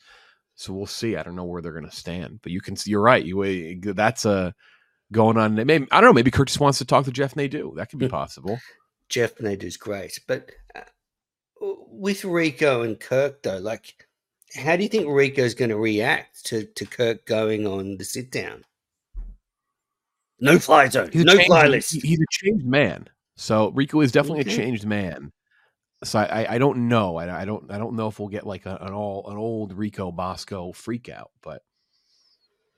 So 0.53 0.73
we'll 0.73 0.85
see. 0.85 1.15
I 1.15 1.23
don't 1.23 1.35
know 1.35 1.45
where 1.45 1.61
they're 1.61 1.71
going 1.71 1.89
to 1.89 1.95
stand, 1.95 2.39
but 2.43 2.51
you 2.51 2.61
can 2.61 2.75
see. 2.75 2.91
You're 2.91 3.01
right. 3.01 3.25
You 3.25 3.79
that's 3.81 4.25
a 4.25 4.53
going 5.11 5.37
on. 5.37 5.55
Maybe 5.55 5.87
I 5.91 6.01
don't 6.01 6.09
know. 6.09 6.13
Maybe 6.13 6.31
Kirk 6.31 6.47
just 6.47 6.59
wants 6.59 6.77
to 6.79 6.85
talk 6.85 7.05
to 7.05 7.11
Jeff 7.11 7.35
Nadeau. 7.35 7.73
That 7.75 7.89
could 7.89 7.99
be 7.99 8.07
hmm. 8.07 8.11
possible. 8.11 8.59
Jeff 9.09 9.39
Nadeau's 9.41 9.77
great, 9.77 10.19
but 10.27 10.49
uh, 10.73 10.81
with 11.59 12.23
Rico 12.23 12.81
and 12.83 12.99
Kirk 12.99 13.43
though, 13.43 13.57
like 13.57 14.07
how 14.55 14.75
do 14.75 14.83
you 14.83 14.89
think 14.89 15.07
Rico's 15.07 15.53
going 15.53 15.69
to 15.69 15.77
react 15.77 16.45
to, 16.47 16.65
to 16.65 16.85
Kirk 16.85 17.25
going 17.25 17.65
on 17.65 17.97
the 17.97 18.03
sit 18.03 18.31
down? 18.31 18.63
No 20.39 20.57
fly 20.59 20.87
zone, 20.89 21.09
he's 21.13 21.23
no 21.23 21.33
changed, 21.33 21.47
fly 21.47 21.67
list. 21.67 21.93
He's 21.93 22.19
a 22.19 22.25
changed 22.31 22.65
man. 22.65 23.07
So 23.35 23.69
Rico 23.71 24.01
is 24.01 24.11
definitely 24.11 24.41
okay. 24.41 24.53
a 24.53 24.57
changed 24.57 24.85
man. 24.85 25.31
So 26.03 26.17
I, 26.17 26.55
I 26.55 26.57
don't 26.57 26.89
know. 26.89 27.17
I, 27.17 27.41
I 27.41 27.45
don't 27.45 27.71
I 27.71 27.77
don't 27.77 27.95
know 27.95 28.07
if 28.07 28.19
we'll 28.19 28.27
get 28.27 28.47
like 28.47 28.65
a, 28.65 28.75
an 28.81 28.91
all 28.91 29.29
an 29.29 29.37
old 29.37 29.73
Rico 29.73 30.11
Bosco 30.11 30.71
freak 30.71 31.09
out, 31.09 31.29
but 31.43 31.61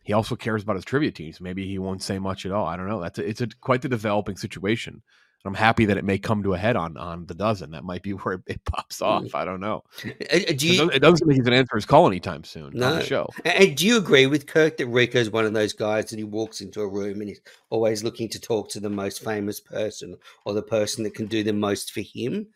he 0.03 0.13
also 0.13 0.35
cares 0.35 0.63
about 0.63 0.75
his 0.75 0.85
trivia 0.85 1.11
teams. 1.11 1.41
Maybe 1.41 1.67
he 1.67 1.79
won't 1.79 2.03
say 2.03 2.19
much 2.19 2.45
at 2.45 2.51
all. 2.51 2.65
I 2.65 2.77
don't 2.77 2.87
know. 2.87 3.01
That's 3.01 3.19
a, 3.19 3.27
it's 3.27 3.41
a 3.41 3.47
quite 3.61 3.81
the 3.81 3.89
developing 3.89 4.37
situation. 4.37 5.01
I'm 5.45 5.53
happy 5.53 5.85
that 5.85 5.97
it 5.97 6.05
may 6.05 6.17
come 6.17 6.41
to 6.43 6.53
a 6.53 6.57
head 6.57 6.77
on 6.77 6.95
on 6.95 7.25
the 7.25 7.33
dozen. 7.33 7.71
That 7.71 7.83
might 7.83 8.01
be 8.01 8.11
where 8.11 8.41
it, 8.47 8.63
pops 8.65 8.99
mm. 8.99 9.05
off. 9.07 9.35
I 9.35 9.43
don't 9.43 9.59
know. 9.59 9.83
Do 10.01 10.67
you, 10.67 10.89
it, 10.89 10.99
doesn't 10.99 11.27
mean 11.27 11.35
he's 11.35 11.43
going 11.43 11.53
to 11.53 11.57
answer 11.57 11.75
his 11.75 11.85
call 11.85 12.07
anytime 12.07 12.43
soon 12.43 12.71
no. 12.73 12.87
on 12.87 12.95
the 12.99 13.05
show. 13.05 13.27
And 13.43 13.75
do 13.75 13.85
you 13.85 13.97
agree 13.97 14.25
with 14.25 14.47
Kirk 14.47 14.77
that 14.77 14.87
Rico 14.87 15.19
is 15.19 15.29
one 15.29 15.45
of 15.45 15.53
those 15.53 15.73
guys 15.73 16.09
that 16.09 16.17
he 16.17 16.23
walks 16.23 16.61
into 16.61 16.81
a 16.81 16.87
room 16.87 17.19
and 17.19 17.29
he's 17.29 17.41
always 17.69 18.03
looking 18.03 18.29
to 18.29 18.39
talk 18.39 18.69
to 18.69 18.79
the 18.79 18.89
most 18.89 19.23
famous 19.23 19.59
person 19.59 20.15
or 20.45 20.53
the 20.53 20.63
person 20.63 21.03
that 21.03 21.13
can 21.15 21.25
do 21.25 21.43
the 21.43 21.53
most 21.53 21.91
for 21.91 22.01
him? 22.01 22.47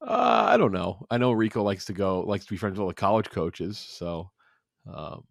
Uh, 0.00 0.46
I 0.50 0.56
don't 0.56 0.72
know. 0.72 1.04
I 1.10 1.18
know 1.18 1.32
Rico 1.32 1.62
likes 1.62 1.86
to 1.86 1.92
go, 1.92 2.20
likes 2.20 2.44
to 2.44 2.52
be 2.52 2.58
friends 2.58 2.74
with 2.74 2.82
all 2.82 2.88
the 2.88 2.94
college 2.94 3.30
coaches. 3.30 3.78
So, 3.78 4.30
um, 4.92 5.24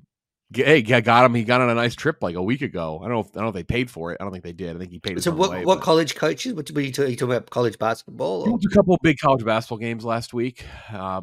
Hey, 0.53 0.85
I 0.93 1.01
got 1.01 1.25
him. 1.25 1.33
He 1.33 1.43
got 1.43 1.61
on 1.61 1.69
a 1.69 1.75
nice 1.75 1.95
trip 1.95 2.21
like 2.21 2.35
a 2.35 2.43
week 2.43 2.61
ago. 2.61 2.99
I 2.99 3.07
don't 3.07 3.13
know. 3.13 3.19
If, 3.21 3.27
I 3.27 3.31
don't 3.35 3.43
know 3.43 3.49
if 3.49 3.55
they 3.55 3.63
paid 3.63 3.89
for 3.89 4.13
it. 4.13 4.17
I 4.19 4.23
don't 4.23 4.31
think 4.31 4.43
they 4.43 4.53
did. 4.53 4.75
I 4.75 4.79
think 4.79 4.91
he 4.91 4.99
paid. 4.99 5.21
So 5.23 5.31
what? 5.31 5.51
What 5.65 5.79
but... 5.79 5.81
college 5.81 6.13
coaches? 6.13 6.53
What 6.53 6.69
were 6.71 6.81
you, 6.81 6.91
talking, 6.91 7.21
about? 7.23 7.49
College 7.49 7.79
basketball? 7.79 8.47
Or? 8.47 8.59
A 8.63 8.73
couple 8.73 8.97
big 9.01 9.17
college 9.17 9.43
basketball 9.43 9.79
games 9.79 10.05
last 10.05 10.35
week 10.35 10.63
uh, 10.93 11.21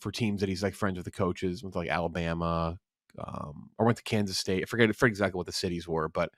for 0.00 0.10
teams 0.10 0.40
that 0.40 0.48
he's 0.48 0.62
like 0.62 0.74
friends 0.74 0.96
with 0.96 1.04
the 1.04 1.12
coaches. 1.12 1.62
Went 1.62 1.74
to 1.74 1.78
like 1.78 1.88
Alabama, 1.88 2.78
um, 3.16 3.70
or 3.78 3.86
went 3.86 3.98
to 3.98 4.02
Kansas 4.04 4.38
State. 4.38 4.64
I 4.64 4.66
forget, 4.66 4.88
I 4.88 4.92
forget 4.92 5.12
exactly 5.12 5.38
what 5.38 5.46
the 5.46 5.52
cities 5.52 5.86
were, 5.86 6.08
but 6.08 6.30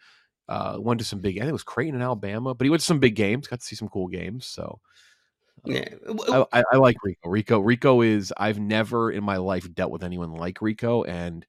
uh, 0.49 0.77
went 0.79 1.01
to 1.01 1.07
some 1.07 1.21
big. 1.21 1.39
I 1.39 1.41
think 1.41 1.51
it 1.51 1.53
was 1.53 1.63
Creighton 1.63 1.95
in 1.95 2.03
Alabama, 2.03 2.55
but 2.55 2.67
he 2.67 2.71
went 2.71 2.81
to 2.81 2.87
some 2.87 3.01
big 3.01 3.15
games. 3.15 3.47
Got 3.47 3.61
to 3.61 3.67
see 3.67 3.77
some 3.77 3.89
cool 3.89 4.09
games. 4.09 4.47
So. 4.47 4.81
Um, 5.65 5.73
yeah, 5.73 5.89
I, 6.29 6.45
I, 6.53 6.65
I 6.75 6.77
like 6.77 6.97
Rico. 7.03 7.31
Rico. 7.31 7.61
Rico 7.61 8.03
is. 8.03 8.33
I've 8.37 8.61
never 8.61 9.11
in 9.11 9.25
my 9.25 9.39
life 9.39 9.73
dealt 9.75 9.91
with 9.91 10.05
anyone 10.05 10.35
like 10.35 10.61
Rico, 10.61 11.03
and 11.05 11.47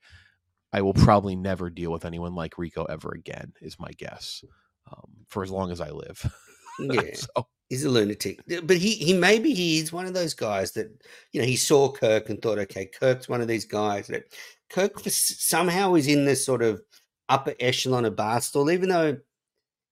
I 0.78 0.82
will 0.82 0.94
probably 0.94 1.36
never 1.36 1.72
deal 1.72 1.92
with 1.92 2.06
anyone 2.06 2.36
like 2.36 2.60
Rico 2.60 2.84
ever 2.84 3.10
again, 3.10 3.52
is 3.62 3.80
my 3.80 3.90
guess, 3.98 4.44
um, 4.92 5.10
for 5.28 5.42
as 5.42 5.50
long 5.50 5.72
as 5.72 5.82
I 5.82 5.90
live. 5.90 6.32
yeah. 6.80 7.16
so. 7.16 7.48
He's 7.68 7.84
a 7.84 7.90
lunatic, 7.90 8.40
but 8.63 8.78
he 8.78 8.92
he 8.92 9.13
maybe 9.13 9.54
he's 9.54 9.92
one 9.92 10.06
of 10.06 10.13
those 10.13 10.34
guys 10.34 10.72
that 10.74 10.88
you 11.34 11.42
know 11.42 11.46
he 11.48 11.58
saw 11.58 11.92
Kirk 11.92 12.30
and 12.30 12.42
thought, 12.42 12.60
okay, 12.60 12.86
Kirk's 12.86 13.28
one 13.28 13.42
of 13.42 13.50
these 13.50 13.66
guys 13.66 14.08
that 14.08 14.24
Kirk 14.70 14.98
somehow 15.10 15.96
is 15.96 16.08
in 16.08 16.24
this 16.24 16.46
sort 16.46 16.62
of 16.62 16.82
upper 17.28 17.56
echelon 17.60 18.06
of 18.06 18.16
Barstool, 18.16 18.72
even 18.72 18.88
though 18.88 19.18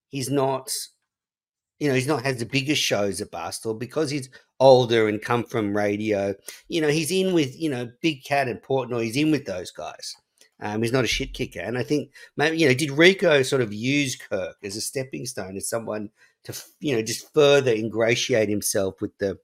he's 0.07 0.29
not, 0.29 0.71
you 1.79 1.89
know, 1.89 1.95
he's 1.95 2.07
not 2.07 2.23
has 2.23 2.37
the 2.37 2.45
biggest 2.45 2.81
shows 2.81 3.19
at 3.19 3.31
Barstool 3.31 3.77
because 3.77 4.09
he's 4.09 4.29
older 4.61 5.09
and 5.09 5.21
come 5.21 5.43
from 5.43 5.75
radio. 5.75 6.33
You 6.69 6.79
know, 6.79 6.89
he's 6.89 7.11
in 7.11 7.33
with 7.33 7.59
you 7.59 7.71
know 7.71 7.89
Big 8.01 8.23
Cat 8.23 8.47
and 8.47 8.61
Portnoy. 8.61 9.03
He's 9.03 9.17
in 9.17 9.31
with 9.31 9.45
those 9.45 9.71
guys. 9.71 10.15
Um, 10.61 10.81
he's 10.81 10.93
not 10.93 11.03
a 11.03 11.07
shit 11.07 11.33
kicker. 11.33 11.59
And 11.59 11.77
I 11.77 11.83
think 11.83 12.11
maybe, 12.37 12.57
you 12.57 12.67
know, 12.67 12.73
did 12.73 12.91
Rico 12.91 13.43
sort 13.43 13.61
of 13.61 13.73
use 13.73 14.15
Kirk 14.15 14.55
as 14.63 14.75
a 14.75 14.81
stepping 14.81 15.25
stone, 15.25 15.57
as 15.57 15.67
someone 15.67 16.09
to, 16.45 16.53
you 16.79 16.95
know, 16.95 17.01
just 17.01 17.33
further 17.33 17.71
ingratiate 17.71 18.49
himself 18.49 19.01
with 19.01 19.17
the 19.17 19.37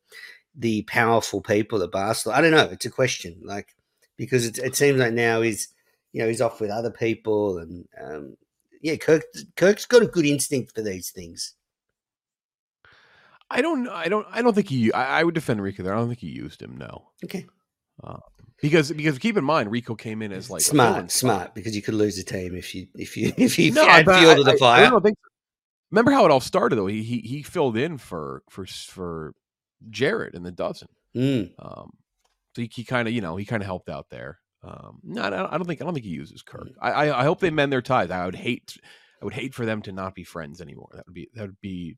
the 0.56 0.84
powerful 0.84 1.41
people 1.41 1.84
at 1.84 1.91
Barcelona? 1.91 2.39
I 2.39 2.41
don't 2.41 2.52
know. 2.52 2.69
It's 2.71 2.86
a 2.86 2.91
question. 2.91 3.41
Like, 3.43 3.76
because 4.17 4.45
it, 4.45 4.58
it 4.58 4.76
seems 4.76 5.00
like 5.00 5.13
now 5.13 5.41
he's, 5.41 5.67
you 6.13 6.21
know, 6.21 6.28
he's 6.28 6.41
off 6.41 6.62
with 6.62 6.69
other 6.69 6.91
people. 6.91 7.58
And 7.58 7.88
um, 8.02 8.38
yeah, 8.82 8.95
Kirk, 8.95 9.24
Kirk's 9.56 9.86
got 9.86 10.04
a 10.04 10.08
good 10.08 10.26
instinct 10.26 10.74
for 10.74 10.82
these 10.82 11.10
things. 11.10 11.56
I 13.50 13.62
don't 13.62 13.89
I 13.89 14.08
don't 14.08 14.26
I 14.32 14.41
don't 14.41 14.54
think 14.54 14.69
he 14.69 14.93
I, 14.93 15.19
I 15.19 15.24
would 15.24 15.36
defend 15.36 15.62
Rico 15.62 15.84
there. 15.84 15.93
I 15.93 15.97
don't 15.97 16.08
think 16.08 16.19
he 16.19 16.30
used 16.30 16.62
him, 16.62 16.78
no. 16.78 17.10
Okay. 17.24 17.45
Uh, 18.02 18.17
because 18.62 18.91
because 18.91 19.17
keep 19.17 19.38
in 19.38 19.43
mind, 19.43 19.71
Rico 19.71 19.95
came 19.95 20.21
in 20.21 20.32
as 20.32 20.50
like 20.50 20.62
smart, 20.62 21.12
smart. 21.12 21.56
Because 21.56 21.76
you 21.76 21.82
could 21.82 21.95
lose 21.95 22.17
a 22.17 22.24
team 22.24 22.56
if 22.56 22.76
you 22.76 22.88
if 22.95 23.17
you 23.17 23.34
if 23.38 23.58
you 23.58 23.71
no, 23.71 23.86
had 23.86 24.06
fielded 24.06 24.45
the 24.45 24.58
fire. 24.58 24.93
I, 24.93 24.95
I 24.95 25.00
think, 25.00 25.17
remember 25.89 26.12
how 26.12 26.26
it 26.26 26.32
all 26.32 26.39
started 26.39 26.76
though? 26.76 26.88
He 26.88 27.04
he 27.04 27.19
he 27.19 27.43
filled 27.43 27.76
in 27.76 27.97
for 27.97 28.43
for 28.50 28.65
for 28.65 29.34
Jared 29.89 30.36
in 30.36 30.43
the 30.43 30.52
dozen. 30.52 30.89
Mm. 31.15 31.52
Um, 31.60 31.91
so 32.56 32.62
he, 32.62 32.69
he 32.71 32.84
kind 32.84 33.08
of 33.08 33.13
you 33.13 33.21
know 33.21 33.36
he 33.36 33.45
kind 33.45 33.63
of 33.63 33.67
helped 33.67 33.89
out 33.89 34.10
there. 34.10 34.39
Um, 34.63 35.00
no, 35.04 35.24
I 35.24 35.30
don't 35.30 35.65
think 35.65 35.82
I 35.82 35.86
don't 35.86 35.93
think 35.93 36.06
he 36.06 36.12
uses 36.12 36.43
Kirk. 36.43 36.67
Mm. 36.67 36.76
I, 36.82 36.91
I 36.91 37.21
I 37.21 37.24
hope 37.24 37.39
they 37.39 37.50
mend 37.50 37.74
their 37.74 37.82
ties. 37.82 38.12
I 38.12 38.26
would 38.26 38.36
hate 38.36 38.78
I 39.21 39.26
would 39.26 39.34
hate 39.34 39.54
for 39.54 39.65
them 39.65 39.82
to 39.84 39.91
not 39.91 40.15
be 40.15 40.24
friends 40.24 40.62
anymore. 40.62 40.89
That 40.93 41.06
would 41.08 41.15
be 41.15 41.30
that 41.34 41.41
would 41.41 41.62
be 41.62 41.97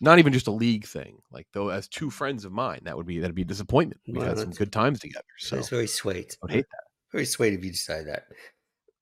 not 0.00 0.18
even 0.18 0.32
just 0.32 0.46
a 0.46 0.52
league 0.52 0.86
thing. 0.86 1.18
Like 1.30 1.46
though, 1.52 1.68
as 1.68 1.88
two 1.88 2.10
friends 2.10 2.44
of 2.44 2.52
mine, 2.52 2.80
that 2.84 2.96
would 2.96 3.06
be 3.06 3.18
that'd 3.18 3.34
be 3.34 3.42
a 3.42 3.46
disappointment. 3.46 4.00
We 4.06 4.20
had 4.20 4.38
some 4.38 4.50
good 4.50 4.72
times 4.72 5.00
together. 5.00 5.24
So 5.38 5.58
it's 5.58 5.68
very 5.68 5.86
sweet. 5.86 6.36
I 6.42 6.44
would 6.44 6.50
hate 6.52 6.66
that. 6.70 6.84
Very 7.12 7.26
sweet 7.26 7.54
of 7.54 7.64
you 7.64 7.72
to 7.72 7.76
say 7.76 8.04
that. 8.04 8.24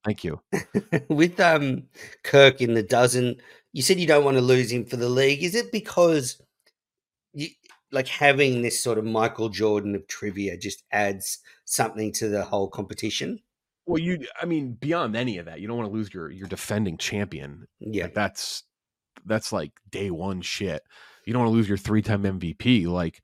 Thank 0.04 0.24
you. 0.24 0.40
With 1.08 1.38
um 1.40 1.84
Kirk 2.24 2.61
in 2.61 2.74
the 2.74 2.82
dozen, 2.82 3.37
you 3.73 3.83
said 3.83 4.00
you 4.00 4.06
don't 4.06 4.25
want 4.25 4.37
to 4.37 4.42
lose 4.42 4.73
him 4.73 4.85
for 4.85 4.96
the 4.96 5.08
league. 5.08 5.42
Is 5.42 5.54
it 5.54 5.70
because 5.73 6.40
you 7.33 7.48
like 7.92 8.08
having 8.08 8.62
this 8.62 8.83
sort 8.83 8.98
of 8.98 9.04
Michael 9.04 9.48
Jordan 9.48 9.94
of 9.94 10.06
trivia 10.08 10.56
just 10.56 10.83
adds 10.92 11.38
something 11.64 12.12
to 12.12 12.29
the 12.29 12.44
whole 12.44 12.68
competition? 12.68 13.40
Well, 13.87 13.98
you, 13.98 14.27
I 14.40 14.44
mean, 14.44 14.73
beyond 14.73 15.16
any 15.16 15.38
of 15.38 15.46
that, 15.46 15.60
you 15.60 15.66
don't 15.66 15.79
want 15.79 15.88
to 15.88 15.94
lose 15.94 16.12
your 16.12 16.31
your 16.31 16.48
defending 16.48 16.98
champion. 16.98 17.66
Yeah, 17.81 18.04
like 18.04 18.14
that's 18.14 18.64
that's 19.25 19.52
like 19.52 19.73
day 19.90 20.10
one 20.10 20.40
shit. 20.40 20.83
You 21.25 21.33
don't 21.33 21.42
want 21.42 21.52
to 21.52 21.56
lose 21.56 21.69
your 21.69 21.79
three 21.79 22.02
time 22.02 22.23
MVP. 22.23 22.87
Like, 22.87 23.21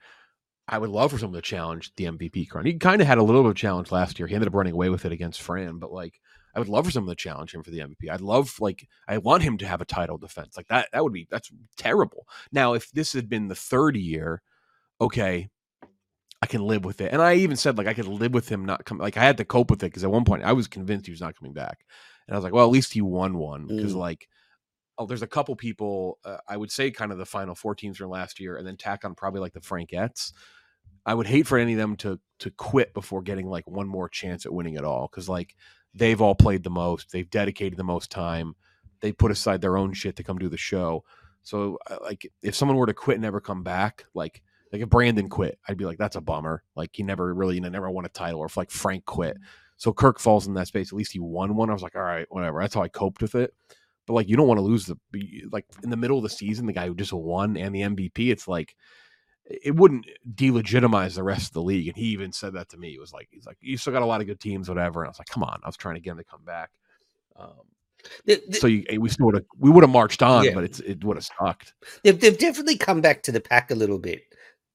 I 0.68 0.78
would 0.78 0.90
love 0.90 1.10
for 1.12 1.18
someone 1.18 1.36
to 1.40 1.42
challenge 1.42 1.92
the 1.96 2.04
MVP 2.04 2.48
crown. 2.48 2.66
He 2.66 2.74
kind 2.74 3.00
of 3.00 3.06
had 3.06 3.18
a 3.18 3.22
little 3.22 3.42
bit 3.42 3.50
of 3.50 3.56
challenge 3.56 3.90
last 3.92 4.18
year. 4.18 4.26
He 4.26 4.34
ended 4.34 4.48
up 4.48 4.54
running 4.54 4.72
away 4.72 4.88
with 4.88 5.04
it 5.04 5.12
against 5.12 5.42
Fran, 5.42 5.78
but 5.78 5.92
like, 5.92 6.20
I 6.54 6.58
would 6.58 6.68
love 6.68 6.84
for 6.84 6.90
someone 6.90 7.14
to 7.14 7.20
challenge 7.20 7.52
him 7.54 7.62
for 7.62 7.70
the 7.70 7.80
MVP. 7.80 8.08
I'd 8.10 8.20
love 8.20 8.60
like 8.60 8.86
I 9.08 9.18
want 9.18 9.42
him 9.42 9.58
to 9.58 9.66
have 9.66 9.80
a 9.80 9.84
title 9.86 10.18
defense. 10.18 10.56
Like 10.56 10.68
that 10.68 10.88
that 10.92 11.02
would 11.02 11.12
be 11.12 11.26
that's 11.30 11.50
terrible. 11.76 12.26
Now, 12.52 12.74
if 12.74 12.90
this 12.92 13.12
had 13.12 13.28
been 13.28 13.48
the 13.48 13.54
third 13.56 13.96
year, 13.96 14.40
okay, 15.00 15.48
I 16.40 16.46
can 16.46 16.62
live 16.62 16.84
with 16.84 17.00
it. 17.00 17.12
And 17.12 17.20
I 17.20 17.34
even 17.34 17.56
said 17.56 17.76
like 17.76 17.86
I 17.88 17.94
could 17.94 18.06
live 18.06 18.32
with 18.32 18.48
him 18.48 18.64
not 18.64 18.84
coming. 18.84 19.02
Like 19.02 19.16
I 19.16 19.24
had 19.24 19.38
to 19.38 19.44
cope 19.44 19.70
with 19.70 19.82
it 19.82 19.86
because 19.86 20.04
at 20.04 20.10
one 20.12 20.24
point 20.24 20.44
I 20.44 20.52
was 20.52 20.68
convinced 20.68 21.06
he 21.06 21.12
was 21.12 21.20
not 21.20 21.36
coming 21.36 21.54
back, 21.54 21.84
and 22.28 22.34
I 22.34 22.38
was 22.38 22.44
like, 22.44 22.52
well, 22.52 22.66
at 22.66 22.70
least 22.72 22.92
he 22.92 23.00
won 23.00 23.36
one 23.38 23.66
because 23.66 23.94
Mm. 23.94 23.98
like. 23.98 24.28
Oh, 24.96 25.06
there's 25.06 25.22
a 25.22 25.26
couple 25.26 25.56
people. 25.56 26.18
Uh, 26.24 26.38
I 26.48 26.56
would 26.56 26.70
say 26.70 26.90
kind 26.90 27.12
of 27.12 27.18
the 27.18 27.26
final 27.26 27.54
four 27.54 27.74
teams 27.74 27.98
from 27.98 28.10
last 28.10 28.38
year, 28.38 28.56
and 28.56 28.66
then 28.66 28.76
tack 28.76 29.04
on 29.04 29.14
probably 29.14 29.40
like 29.40 29.52
the 29.52 29.60
Frankettes. 29.60 30.32
I 31.06 31.14
would 31.14 31.26
hate 31.26 31.46
for 31.46 31.58
any 31.58 31.72
of 31.72 31.78
them 31.78 31.96
to 31.96 32.20
to 32.40 32.50
quit 32.50 32.94
before 32.94 33.22
getting 33.22 33.46
like 33.46 33.66
one 33.66 33.88
more 33.88 34.08
chance 34.08 34.46
at 34.46 34.52
winning 34.52 34.76
at 34.76 34.84
all 34.84 35.08
because 35.10 35.28
like 35.28 35.54
they've 35.94 36.20
all 36.20 36.34
played 36.34 36.64
the 36.64 36.70
most, 36.70 37.12
they've 37.12 37.30
dedicated 37.30 37.78
the 37.78 37.84
most 37.84 38.10
time, 38.10 38.54
they 39.00 39.12
put 39.12 39.30
aside 39.30 39.60
their 39.60 39.76
own 39.76 39.92
shit 39.92 40.16
to 40.16 40.24
come 40.24 40.38
do 40.38 40.48
the 40.48 40.56
show. 40.56 41.04
So 41.42 41.78
uh, 41.90 41.98
like 42.02 42.26
if 42.42 42.54
someone 42.54 42.76
were 42.76 42.86
to 42.86 42.94
quit 42.94 43.16
and 43.16 43.22
never 43.22 43.40
come 43.40 43.62
back, 43.62 44.06
like 44.14 44.42
like 44.72 44.82
if 44.82 44.88
Brandon 44.88 45.28
quit, 45.28 45.58
I'd 45.68 45.76
be 45.76 45.84
like 45.84 45.98
that's 45.98 46.16
a 46.16 46.20
bummer. 46.20 46.62
Like 46.74 46.90
he 46.94 47.02
never 47.02 47.34
really 47.34 47.56
you 47.56 47.60
know, 47.60 47.68
never 47.68 47.90
won 47.90 48.06
a 48.06 48.08
title, 48.08 48.40
or 48.40 48.46
if 48.46 48.56
like 48.56 48.70
Frank 48.70 49.04
quit. 49.04 49.36
So 49.76 49.92
Kirk 49.92 50.18
falls 50.18 50.46
in 50.46 50.54
that 50.54 50.68
space. 50.68 50.88
At 50.88 50.96
least 50.96 51.12
he 51.12 51.18
won 51.18 51.56
one. 51.56 51.68
I 51.68 51.74
was 51.74 51.82
like, 51.82 51.96
all 51.96 52.02
right, 52.02 52.26
whatever. 52.30 52.60
That's 52.60 52.74
how 52.74 52.82
I 52.82 52.88
coped 52.88 53.20
with 53.20 53.34
it. 53.34 53.52
But 54.06 54.14
like 54.14 54.28
you 54.28 54.36
don't 54.36 54.48
want 54.48 54.58
to 54.58 54.62
lose 54.64 54.86
the 54.86 54.96
like 55.50 55.64
in 55.82 55.90
the 55.90 55.96
middle 55.96 56.16
of 56.18 56.22
the 56.22 56.28
season, 56.30 56.66
the 56.66 56.72
guy 56.72 56.86
who 56.86 56.94
just 56.94 57.12
won 57.12 57.56
and 57.56 57.74
the 57.74 57.80
MVP. 57.80 58.30
It's 58.30 58.46
like 58.48 58.74
it 59.46 59.74
wouldn't 59.76 60.06
delegitimize 60.34 61.14
the 61.14 61.22
rest 61.22 61.48
of 61.48 61.52
the 61.54 61.62
league. 61.62 61.88
And 61.88 61.96
he 61.96 62.04
even 62.06 62.32
said 62.32 62.54
that 62.54 62.68
to 62.70 62.76
me. 62.78 62.90
He 62.92 62.98
was 62.98 63.12
like, 63.12 63.28
he's 63.30 63.44
like, 63.46 63.58
you 63.60 63.76
still 63.76 63.92
got 63.92 64.02
a 64.02 64.06
lot 64.06 64.20
of 64.20 64.26
good 64.26 64.40
teams, 64.40 64.68
whatever. 64.68 65.02
And 65.02 65.08
I 65.08 65.10
was 65.10 65.18
like, 65.18 65.28
come 65.28 65.42
on. 65.42 65.60
I 65.62 65.68
was 65.68 65.76
trying 65.76 65.96
to 65.96 66.00
get 66.00 66.12
him 66.12 66.16
to 66.18 66.24
come 66.24 66.44
back. 66.44 66.70
Um, 67.36 67.50
The- 68.24 68.42
the- 68.48 68.56
so 68.56 68.66
you, 68.66 68.84
we 69.00 69.08
still 69.08 69.26
would 69.26 69.34
have 69.36 69.44
we 69.58 69.70
would 69.70 69.82
have 69.84 69.90
marched 69.90 70.22
on, 70.22 70.44
Yeah. 70.44 70.54
but 70.54 70.64
it's 70.64 70.80
it 70.80 71.02
would 71.04 71.16
have 71.16 71.28
sucked. 71.38 71.74
they've, 72.02 72.18
they've 72.18 72.38
definitely 72.38 72.76
come 72.78 73.00
back 73.00 73.22
to 73.24 73.32
the 73.32 73.40
pack 73.40 73.70
a 73.70 73.74
little 73.74 73.98
bit. 73.98 74.22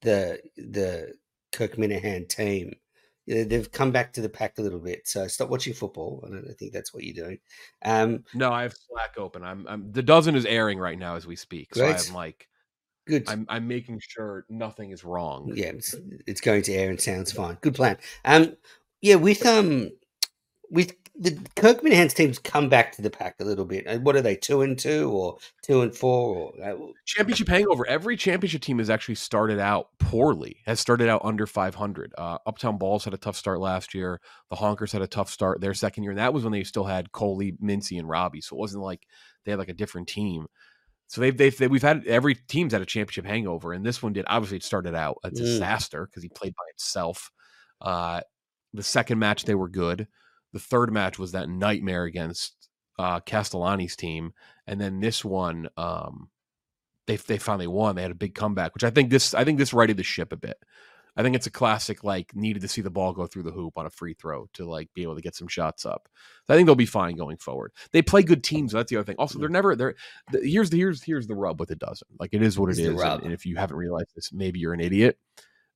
The 0.02 0.40
the 0.58 1.14
Kirk 1.52 1.76
Minihane 1.76 2.28
team, 2.30 2.74
they've 3.30 3.72
come 3.72 3.92
back 3.92 4.12
to 4.14 4.22
the 4.22 4.30
pack 4.30 4.58
a 4.58 4.62
little 4.62 4.80
bit. 4.80 5.08
So 5.08 5.28
stop 5.28 5.50
watching 5.50 5.74
football. 5.74 6.24
I, 6.26 6.30
don't, 6.30 6.48
I 6.50 6.54
think 6.54 6.74
that's 6.74 6.94
what 6.94 7.04
you're 7.04 7.26
doing. 7.26 7.40
Um, 7.84 8.24
No, 8.34 8.52
I 8.52 8.64
have 8.64 8.74
Slack 8.74 9.18
open. 9.18 9.44
I'm, 9.44 9.68
I'm 9.68 9.92
the 9.92 10.04
dozen 10.04 10.36
is 10.36 10.46
airing 10.46 10.80
right 10.80 10.98
now 10.98 11.16
as 11.16 11.28
we 11.28 11.36
speak. 11.36 11.76
So 11.76 11.86
Great. 11.86 12.08
I'm 12.08 12.14
like 12.14 12.48
good. 13.08 13.30
I'm 13.30 13.46
I'm 13.48 13.68
making 13.68 14.02
sure 14.02 14.46
nothing 14.50 14.92
is 14.92 15.04
wrong. 15.04 15.52
yeah, 15.54 15.68
it's, 15.68 15.96
it's 16.26 16.42
going 16.42 16.64
to 16.64 16.74
air 16.74 16.90
and 16.90 17.00
sounds 17.00 17.32
fine. 17.32 17.58
Good 17.62 17.76
plan. 17.76 17.98
Um, 18.26 18.56
yeah, 19.02 19.16
with 19.16 19.46
um, 19.46 19.92
with 20.70 20.96
the 21.22 21.38
Kirk 21.58 21.84
Minihane's 21.84 22.14
teams 22.14 22.40
come 22.40 22.70
back 22.70 22.94
to 22.96 23.02
the 23.02 23.10
pack 23.10 23.36
a 23.40 23.44
little 23.44 23.66
bit. 23.66 23.86
Uh, 23.86 24.00
What 24.00 24.16
are 24.16 24.22
they? 24.22 24.36
Two 24.36 24.62
and 24.62 24.80
two 24.80 25.12
or 25.12 25.38
two 25.62 25.82
and 25.82 25.94
four? 25.94 26.54
Or 26.58 26.64
uh, 26.64 26.76
Championship 27.06 27.50
hangover. 27.50 27.86
Every 27.86 28.16
championship 28.16 28.62
team 28.62 28.80
has 28.80 28.90
actually 28.90 29.16
started 29.16 29.60
out 29.60 29.90
poorly. 30.00 30.58
Has 30.66 30.80
started 30.80 31.10
out 31.10 31.22
under 31.26 31.46
500. 31.46 32.14
Uh, 32.18 32.38
Uptown 32.48 32.78
Balls 32.78 33.04
had 33.04 33.14
a 33.14 33.18
tough 33.18 33.36
start 33.36 33.60
last 33.60 33.94
year. 33.94 34.22
The 34.50 34.56
Honkers 34.56 34.94
had 34.94 35.02
a 35.02 35.08
tough 35.08 35.30
start 35.30 35.60
their 35.60 35.74
second 35.74 36.04
year, 36.04 36.12
and 36.12 36.20
that 36.20 36.34
was 36.34 36.44
when 36.44 36.54
they 36.54 36.64
still 36.64 36.86
had 36.86 37.12
Coley, 37.12 37.52
Mincy, 37.62 38.00
and 38.00 38.08
Robbie. 38.08 38.42
So 38.42 38.56
it 38.56 38.60
wasn't 38.60 38.84
like 38.84 39.06
they 39.44 39.52
had 39.52 39.60
like 39.60 39.70
a 39.70 39.74
different 39.74 40.08
team. 40.08 40.48
So 41.08 41.22
they've, 41.22 41.36
they've, 41.36 41.58
they 41.58 41.68
we've 41.68 41.82
had 41.82 42.06
every 42.08 42.36
team's 42.36 42.72
had 42.72 42.82
a 42.82 42.86
championship 42.86 43.26
hangover, 43.26 43.74
and 43.74 43.86
this 43.86 44.02
one 44.02 44.14
did. 44.14 44.26
Obviously, 44.28 44.58
it 44.58 44.64
started 44.64 44.96
out 44.96 45.18
a 45.24 45.30
Mm. 45.32 45.36
disaster 45.38 46.06
because 46.06 46.24
he 46.24 46.30
played 46.30 46.54
by 46.56 46.64
himself. 46.72 47.32
Uh, 47.82 48.22
the 48.74 48.84
second 48.84 49.20
match 49.20 49.44
they 49.46 49.56
were 49.56 49.68
good. 49.70 50.08
The 50.54 50.60
third 50.60 50.92
match 50.92 51.20
was 51.20 51.32
that 51.34 51.50
nightmare 51.50 52.04
against 52.04 52.70
uh, 52.98 53.20
Castellani's 53.22 53.96
team, 53.96 54.34
and 54.68 54.80
then 54.80 55.00
this 55.00 55.24
one, 55.24 55.70
um, 55.78 56.30
they 57.08 57.16
they 57.16 57.38
finally 57.38 57.68
won. 57.68 57.96
They 57.96 58.02
had 58.02 58.12
a 58.12 58.16
big 58.16 58.36
comeback, 58.36 58.74
which 58.74 58.84
I 58.84 58.90
think 58.90 59.10
this 59.10 59.34
I 59.34 59.44
think 59.44 59.58
this 59.58 59.74
righted 59.74 59.98
the 59.98 60.04
ship 60.04 60.32
a 60.32 60.38
bit. 60.38 60.58
I 61.16 61.24
think 61.24 61.36
it's 61.36 61.48
a 61.48 61.52
classic 61.52 62.04
like 62.04 62.34
needed 62.36 62.62
to 62.62 62.68
see 62.68 62.82
the 62.82 62.90
ball 62.90 63.14
go 63.14 63.28
through 63.28 63.44
the 63.44 63.52
hoop 63.52 63.78
on 63.78 63.86
a 63.86 63.90
free 63.90 64.14
throw 64.14 64.48
to 64.54 64.66
like 64.66 64.90
be 64.94 65.04
able 65.04 65.16
to 65.16 65.22
get 65.22 65.36
some 65.36 65.48
shots 65.48 65.86
up. 65.86 66.08
So 66.48 66.54
I 66.54 66.58
think 66.58 66.66
they'll 66.66 66.76
be 66.76 66.86
fine 66.86 67.16
going 67.16 67.38
forward. 67.38 67.74
They 67.92 68.02
play 68.02 68.24
good 68.24 68.44
teams. 68.44 68.72
That's 68.72 68.90
the 68.90 68.98
other 68.98 69.06
thing. 69.06 69.18
Also, 69.18 69.40
they're 69.40 69.50
never 69.50 69.76
they're 69.76 69.96
the, 70.32 70.40
here's 70.42 70.70
the 70.70 70.78
here's 70.78 71.04
here's 71.04 71.28
the 71.28 71.36
rub 71.36 71.60
with 71.60 71.72
it 71.72 71.80
doesn't 71.80 72.10
like 72.20 72.34
it 72.34 72.42
is 72.42 72.58
what 72.58 72.70
it's 72.70 72.80
the 72.80 72.94
is. 72.94 73.02
And, 73.02 73.24
and 73.24 73.34
if 73.34 73.46
you 73.46 73.58
haven't 73.58 73.78
realized 73.78 74.12
this, 74.16 74.32
maybe 74.32 74.60
you're 74.60 74.74
an 74.74 74.80
idiot. 74.80 75.18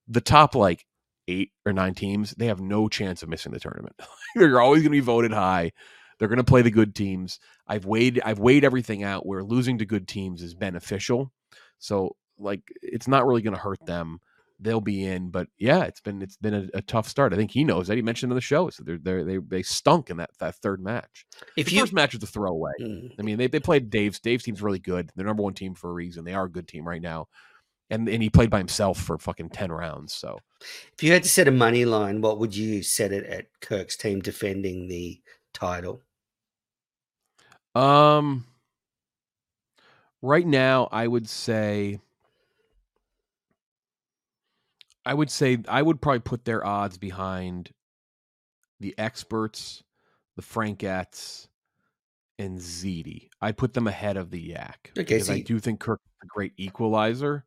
The 0.07 0.21
top 0.21 0.55
like 0.55 0.85
eight 1.27 1.51
or 1.65 1.73
nine 1.73 1.93
teams, 1.93 2.31
they 2.31 2.47
have 2.47 2.61
no 2.61 2.87
chance 2.87 3.23
of 3.23 3.29
missing 3.29 3.51
the 3.51 3.59
tournament. 3.59 3.95
They're 4.35 4.61
always 4.61 4.81
going 4.81 4.91
to 4.91 4.97
be 4.97 4.99
voted 4.99 5.31
high. 5.31 5.71
They're 6.19 6.27
going 6.27 6.37
to 6.37 6.43
play 6.43 6.61
the 6.61 6.71
good 6.71 6.95
teams. 6.95 7.39
I've 7.67 7.85
weighed 7.85 8.21
I've 8.23 8.39
weighed 8.39 8.63
everything 8.63 9.03
out 9.03 9.25
where 9.25 9.43
losing 9.43 9.79
to 9.79 9.85
good 9.85 10.07
teams 10.07 10.41
is 10.41 10.53
beneficial. 10.53 11.31
So 11.79 12.15
like 12.37 12.61
it's 12.81 13.07
not 13.07 13.25
really 13.25 13.41
going 13.41 13.55
to 13.55 13.61
hurt 13.61 13.85
them. 13.85 14.19
They'll 14.59 14.79
be 14.79 15.03
in, 15.03 15.29
but 15.29 15.47
yeah, 15.57 15.83
it's 15.83 15.99
been 15.99 16.21
it's 16.21 16.37
been 16.37 16.53
a, 16.53 16.77
a 16.77 16.81
tough 16.81 17.09
start. 17.09 17.33
I 17.33 17.35
think 17.35 17.51
he 17.51 17.65
knows 17.65 17.87
that. 17.87 17.97
He 17.97 18.01
mentioned 18.01 18.31
in 18.31 18.35
the 18.35 18.41
show, 18.41 18.69
so 18.69 18.83
they're, 18.83 18.99
they're, 18.99 19.25
they 19.25 19.37
they 19.37 19.63
stunk 19.63 20.09
in 20.09 20.17
that 20.17 20.29
that 20.39 20.55
third 20.55 20.81
match. 20.81 21.25
if 21.57 21.67
the 21.67 21.73
you 21.73 21.81
first 21.81 21.91
match 21.91 22.13
was 22.13 22.23
a 22.23 22.27
throwaway. 22.27 22.71
Mm. 22.79 23.09
I 23.19 23.23
mean, 23.23 23.37
they, 23.37 23.47
they 23.47 23.59
played 23.59 23.89
Dave's. 23.89 24.19
Dave's 24.19 24.43
team's 24.43 24.61
really 24.61 24.79
good. 24.79 25.11
They're 25.15 25.25
number 25.25 25.43
one 25.43 25.55
team 25.55 25.75
for 25.75 25.89
a 25.89 25.93
reason. 25.93 26.23
They 26.23 26.33
are 26.33 26.45
a 26.45 26.51
good 26.51 26.67
team 26.67 26.87
right 26.87 27.01
now. 27.01 27.27
And 27.93 28.09
and 28.09 28.23
he 28.23 28.29
played 28.29 28.49
by 28.49 28.57
himself 28.57 28.99
for 28.99 29.17
fucking 29.17 29.49
ten 29.49 29.71
rounds. 29.71 30.13
So 30.13 30.39
if 30.93 31.03
you 31.03 31.11
had 31.11 31.23
to 31.23 31.29
set 31.29 31.47
a 31.47 31.51
money 31.51 31.85
line, 31.85 32.21
what 32.21 32.39
would 32.39 32.55
you 32.55 32.81
set 32.81 33.11
it 33.11 33.25
at 33.25 33.47
Kirk's 33.61 33.95
team 33.95 34.21
defending 34.21 34.87
the 34.87 35.21
title? 35.53 36.01
um 37.75 38.45
right 40.21 40.45
now 40.45 40.87
I 40.91 41.07
would 41.07 41.27
say 41.27 41.99
I 45.05 45.13
would 45.13 45.31
say 45.31 45.57
I 45.67 45.81
would 45.81 46.01
probably 46.01 46.19
put 46.19 46.45
their 46.45 46.65
odds 46.65 46.97
behind 46.97 47.71
the 48.79 48.93
experts, 48.97 49.83
the 50.35 50.41
Frankettes, 50.41 51.47
and 52.39 52.57
Ziti. 52.59 53.29
I'd 53.41 53.57
put 53.57 53.73
them 53.73 53.87
ahead 53.87 54.17
of 54.17 54.29
the 54.29 54.39
Yak. 54.39 54.91
Okay, 54.97 55.03
because 55.03 55.27
so 55.27 55.33
I 55.33 55.41
do 55.41 55.59
think 55.59 55.79
Kirk's 55.79 56.03
a 56.23 56.27
great 56.27 56.53
equalizer. 56.57 57.43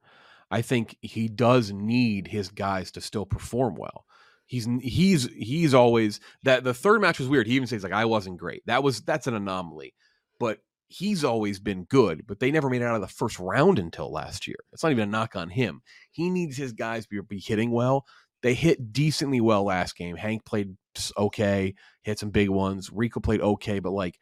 I 0.50 0.62
think 0.62 0.96
he 1.00 1.28
does 1.28 1.72
need 1.72 2.28
his 2.28 2.48
guys 2.48 2.92
to 2.92 3.00
still 3.00 3.26
perform 3.26 3.74
well. 3.74 4.04
He's 4.46 4.68
he's 4.80 5.28
he's 5.34 5.74
always 5.74 6.20
that 6.44 6.62
the 6.62 6.74
third 6.74 7.00
match 7.00 7.18
was 7.18 7.28
weird. 7.28 7.48
He 7.48 7.54
even 7.54 7.66
says 7.66 7.82
like 7.82 7.92
I 7.92 8.04
wasn't 8.04 8.38
great. 8.38 8.62
That 8.66 8.82
was 8.82 9.00
that's 9.00 9.26
an 9.26 9.34
anomaly. 9.34 9.94
But 10.38 10.60
he's 10.88 11.24
always 11.24 11.58
been 11.58 11.84
good, 11.84 12.26
but 12.26 12.38
they 12.38 12.52
never 12.52 12.70
made 12.70 12.82
it 12.82 12.84
out 12.84 12.94
of 12.94 13.00
the 13.00 13.08
first 13.08 13.40
round 13.40 13.78
until 13.78 14.12
last 14.12 14.46
year. 14.46 14.56
It's 14.72 14.82
not 14.84 14.92
even 14.92 15.08
a 15.08 15.10
knock 15.10 15.34
on 15.34 15.50
him. 15.50 15.82
He 16.12 16.30
needs 16.30 16.56
his 16.56 16.72
guys 16.72 17.04
to 17.04 17.08
be, 17.08 17.36
be 17.36 17.40
hitting 17.40 17.72
well. 17.72 18.04
They 18.42 18.54
hit 18.54 18.92
decently 18.92 19.40
well 19.40 19.64
last 19.64 19.96
game. 19.96 20.16
Hank 20.16 20.44
played 20.44 20.76
okay, 21.18 21.74
hit 22.02 22.18
some 22.20 22.30
big 22.30 22.48
ones. 22.48 22.90
Rico 22.92 23.18
played 23.18 23.40
okay, 23.40 23.80
but 23.80 23.92
like 23.92 24.16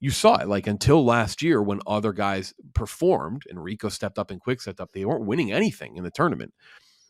you 0.00 0.10
saw 0.10 0.36
it 0.36 0.48
like 0.48 0.66
until 0.66 1.04
last 1.04 1.42
year 1.42 1.62
when 1.62 1.80
other 1.86 2.12
guys 2.12 2.54
performed 2.74 3.44
and 3.48 3.62
Rico 3.62 3.88
stepped 3.88 4.18
up 4.18 4.30
and 4.30 4.40
quick 4.40 4.60
stepped 4.60 4.80
up, 4.80 4.92
they 4.92 5.04
weren't 5.04 5.26
winning 5.26 5.52
anything 5.52 5.96
in 5.96 6.04
the 6.04 6.10
tournament. 6.10 6.54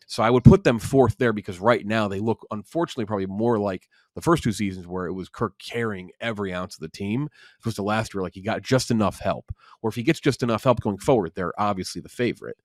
So 0.09 0.25
I 0.25 0.31
would 0.31 0.43
put 0.43 0.65
them 0.65 0.81
fourth 0.81 1.19
there 1.19 1.33
because 1.33 1.61
right 1.61 1.87
now 1.87 2.09
they 2.09 2.19
look 2.19 2.45
unfortunately 2.51 3.05
probably 3.05 3.27
more 3.27 3.61
like 3.61 3.89
the 4.17 4.21
first 4.21 4.43
two 4.43 4.51
seasons 4.51 4.89
where 4.89 5.07
it 5.07 5.13
was 5.13 5.29
Kirk 5.29 5.53
carrying 5.61 6.11
every 6.21 6.53
ounce 6.53 6.75
of 6.75 6.81
the 6.81 6.89
team, 6.89 7.29
opposed 7.61 7.77
to 7.77 7.85
last 7.85 8.13
year 8.13 8.21
like 8.21 8.35
he 8.35 8.43
got 8.43 8.63
just 8.63 8.91
enough 8.91 9.21
help. 9.21 9.53
Or 9.83 9.89
if 9.89 9.95
he 9.95 10.03
gets 10.03 10.19
just 10.19 10.43
enough 10.43 10.65
help 10.65 10.81
going 10.81 10.99
forward, 10.99 11.33
they're 11.37 11.59
obviously 11.61 12.01
the 12.01 12.09
favorite. 12.09 12.57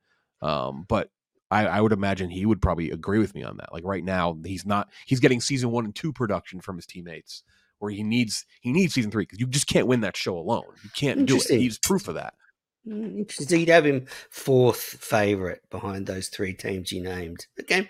Um, 0.41 0.85
but 0.87 1.11
I, 1.51 1.67
I 1.67 1.81
would 1.81 1.91
imagine 1.91 2.31
he 2.31 2.47
would 2.47 2.63
probably 2.63 2.89
agree 2.89 3.19
with 3.19 3.35
me 3.35 3.43
on 3.43 3.57
that. 3.57 3.71
Like 3.71 3.85
right 3.85 4.03
now, 4.03 4.35
he's 4.43 4.65
not 4.65 4.89
he's 5.05 5.19
getting 5.19 5.39
season 5.39 5.69
one 5.69 5.85
and 5.85 5.93
two 5.93 6.11
production 6.11 6.61
from 6.61 6.77
his 6.77 6.87
teammates, 6.87 7.43
where 7.79 7.91
he 7.91 8.03
needs 8.03 8.45
he 8.61 8.71
needs 8.71 8.93
season 8.93 9.11
three 9.11 9.23
because 9.23 9.39
you 9.39 9.47
just 9.47 9.67
can't 9.67 9.87
win 9.87 10.01
that 10.01 10.17
show 10.17 10.37
alone. 10.37 10.63
You 10.83 10.89
can't 10.95 11.25
do 11.25 11.37
it. 11.37 11.49
He's 11.49 11.77
proof 11.79 12.07
of 12.07 12.15
that. 12.15 12.33
Mm, 12.87 13.19
Interesting. 13.19 13.47
So 13.47 13.55
you'd 13.55 13.69
have 13.69 13.85
him 13.85 14.05
fourth 14.29 14.79
favorite 14.79 15.61
behind 15.69 16.05
those 16.05 16.27
three 16.27 16.53
teams 16.53 16.91
you 16.91 17.01
named. 17.01 17.47
Okay. 17.59 17.89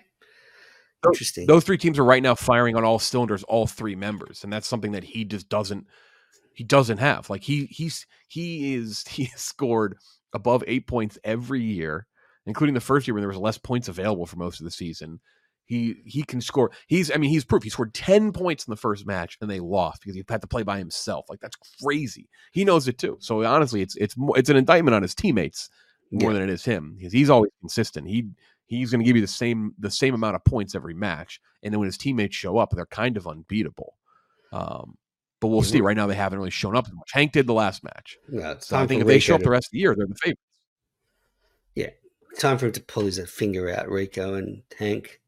Those- 1.03 1.15
Interesting. 1.15 1.47
Those 1.47 1.63
three 1.63 1.77
teams 1.77 1.99
are 1.99 2.05
right 2.05 2.23
now 2.23 2.35
firing 2.35 2.75
on 2.75 2.83
all 2.83 2.99
cylinders, 2.99 3.43
all 3.43 3.67
three 3.67 3.95
members, 3.95 4.43
and 4.43 4.51
that's 4.51 4.67
something 4.67 4.93
that 4.93 5.03
he 5.03 5.25
just 5.25 5.49
doesn't 5.49 5.85
he 6.53 6.63
doesn't 6.63 6.97
have. 6.99 7.29
Like 7.29 7.43
he 7.43 7.65
he's 7.65 8.07
he 8.27 8.73
is 8.75 9.03
he 9.09 9.25
has 9.25 9.41
scored 9.41 9.97
above 10.33 10.63
eight 10.67 10.87
points 10.87 11.17
every 11.23 11.61
year, 11.61 12.07
including 12.45 12.73
the 12.73 12.81
first 12.81 13.07
year 13.07 13.13
when 13.13 13.21
there 13.21 13.29
was 13.29 13.37
less 13.37 13.57
points 13.57 13.87
available 13.87 14.25
for 14.25 14.37
most 14.37 14.59
of 14.59 14.63
the 14.65 14.71
season. 14.71 15.19
He 15.65 15.95
he 16.05 16.23
can 16.23 16.41
score. 16.41 16.71
He's 16.87 17.11
I 17.11 17.17
mean 17.17 17.31
he's 17.31 17.43
proof. 17.43 17.63
He 17.63 17.69
scored 17.69 17.93
ten 17.93 18.31
points 18.31 18.67
in 18.67 18.71
the 18.71 18.77
first 18.77 19.05
match 19.07 19.37
and 19.41 19.49
they 19.49 19.59
lost 19.59 20.01
because 20.01 20.15
he 20.15 20.23
had 20.29 20.41
to 20.41 20.47
play 20.47 20.61
by 20.63 20.77
himself. 20.77 21.25
Like 21.27 21.39
that's 21.39 21.55
crazy. 21.83 22.29
He 22.51 22.63
knows 22.63 22.87
it 22.87 22.97
too. 22.99 23.17
So 23.19 23.43
honestly, 23.43 23.81
it's 23.81 23.95
it's 23.95 24.15
more, 24.15 24.37
it's 24.37 24.49
an 24.49 24.57
indictment 24.57 24.93
on 24.93 25.01
his 25.01 25.15
teammates 25.15 25.69
more 26.11 26.31
Yeah. 26.31 26.39
than 26.39 26.49
it 26.49 26.53
is 26.53 26.63
him 26.63 26.93
because 26.97 27.11
he's 27.13 27.31
always 27.31 27.51
consistent. 27.61 28.07
He 28.07 28.27
he's 28.67 28.91
going 28.91 28.99
to 28.99 29.05
give 29.05 29.15
you 29.15 29.21
the 29.23 29.27
same 29.27 29.73
the 29.79 29.89
same 29.91 30.13
amount 30.13 30.35
of 30.35 30.43
points 30.45 30.75
every 30.75 30.93
match, 30.93 31.41
and 31.63 31.73
then 31.73 31.79
when 31.79 31.87
his 31.87 31.97
teammates 31.97 32.35
show 32.35 32.57
up, 32.59 32.69
they're 32.71 32.85
kind 32.85 33.17
of 33.17 33.25
unbeatable. 33.27 33.95
Um, 34.51 34.97
but 35.39 35.47
we'll 35.47 35.63
Yeah, 35.63 35.69
see. 35.71 35.81
Right 35.81 35.97
now, 35.97 36.05
they 36.07 36.15
haven't 36.15 36.37
really 36.37 36.51
shown 36.51 36.75
up 36.75 36.87
much. 36.93 37.11
Hank 37.11 37.31
did 37.31 37.47
the 37.47 37.53
last 37.53 37.83
match, 37.83 38.17
Yeah, 38.31 38.55
so 38.59 38.77
I 38.77 38.85
think 38.87 39.01
if 39.01 39.07
they 39.07 39.17
show 39.19 39.33
up 39.35 39.41
to- 39.41 39.45
the 39.45 39.49
rest 39.49 39.67
of 39.67 39.71
the 39.71 39.79
year, 39.79 39.95
they're 39.95 40.05
the 40.07 40.15
favorite. 40.15 40.39
time 42.37 42.57
for 42.57 42.65
him 42.65 42.71
to 42.73 42.81
pull 42.81 43.05
his 43.05 43.17
finger 43.29 43.69
out, 43.69 43.89
Rico 43.89 44.33
and 44.33 44.61
Hank. 44.77 45.21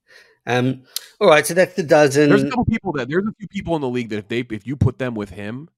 Um, 0.47 0.83
all 1.19 1.27
right, 1.27 1.45
so 1.45 1.53
that's 1.53 1.75
the 1.75 1.83
dozen. 1.83 2.29
There's 2.29 2.43
a 2.43 2.49
couple 2.49 2.65
people 2.65 2.93
that 2.93 3.09
there's 3.09 3.27
a 3.27 3.33
few 3.37 3.49
people 3.49 3.75
in 3.75 3.81
the 3.81 3.89
league 3.89 4.09
that 4.09 4.17
if 4.17 4.27
they 4.29 4.39
if 4.39 4.65
you 4.65 4.77
put 4.77 4.97
them 4.97 5.13
with 5.13 5.29
him, 5.29 5.69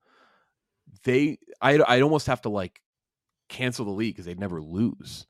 they 1.04 1.40
I 1.60 1.80
I'd 1.88 2.04
almost 2.04 2.28
have 2.28 2.42
to 2.44 2.50
like 2.50 2.82
cancel 3.50 3.84
the 3.84 3.92
league 3.92 4.14
because 4.14 4.26
they'd 4.26 4.40
never 4.40 4.62
lose. 4.62 5.26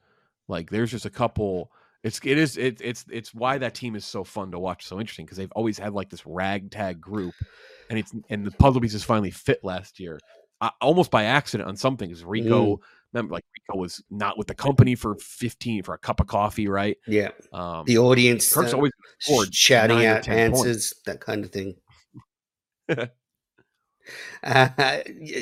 Like 0.50 0.70
there's 0.70 0.92
just 0.92 1.06
a 1.06 1.10
couple. 1.10 1.72
It's 2.04 2.20
it 2.24 2.38
is 2.38 2.58
it, 2.58 2.82
it's 2.82 3.06
it's 3.10 3.34
why 3.34 3.58
that 3.58 3.76
team 3.76 3.96
is 3.96 4.06
so 4.06 4.26
fun 4.26 4.52
to 4.52 4.60
watch, 4.60 4.86
so 4.86 5.00
interesting 5.00 5.26
because 5.26 5.38
they've 5.38 5.52
always 5.54 5.80
had 5.80 5.94
like 5.94 6.10
this 6.10 6.26
ragtag 6.26 7.00
group, 7.00 7.34
and 7.90 7.98
it's 7.98 8.14
and 8.30 8.46
the 8.46 8.52
puzzle 8.52 8.82
pieces 8.82 9.04
finally 9.06 9.32
fit 9.32 9.64
last 9.64 10.02
year, 10.02 10.20
uh, 10.60 10.70
almost 10.82 11.12
by 11.12 11.26
accident 11.26 11.70
on 11.70 11.78
some 11.78 11.96
things. 11.96 12.26
Rico, 12.26 12.76
Mm. 12.76 12.80
Remember 13.14 13.34
like 13.36 13.46
Rico 13.70 13.80
was 13.80 14.04
not 14.10 14.38
with 14.38 14.48
the 14.48 14.56
company 14.56 14.96
for 14.96 15.16
fifteen 15.16 15.84
for 15.84 15.94
a 15.94 15.98
cup 15.98 16.20
of 16.20 16.28
coffee, 16.28 16.68
right? 16.68 16.98
Yeah. 17.08 17.30
Um, 17.54 17.84
The 17.86 17.98
audience 17.98 18.54
Kirk's 18.54 18.74
uh, 18.74 18.78
always 18.78 18.92
scored 19.20 19.54
sh- 19.54 19.58
shouting 19.58 20.06
out 20.06 20.24
10 20.24 20.52
points. 20.52 20.60
answers, 20.68 20.94
that 21.06 21.20
kind 21.22 21.44
of 21.46 21.52
thing. 21.52 21.76
Uh, 24.42 24.70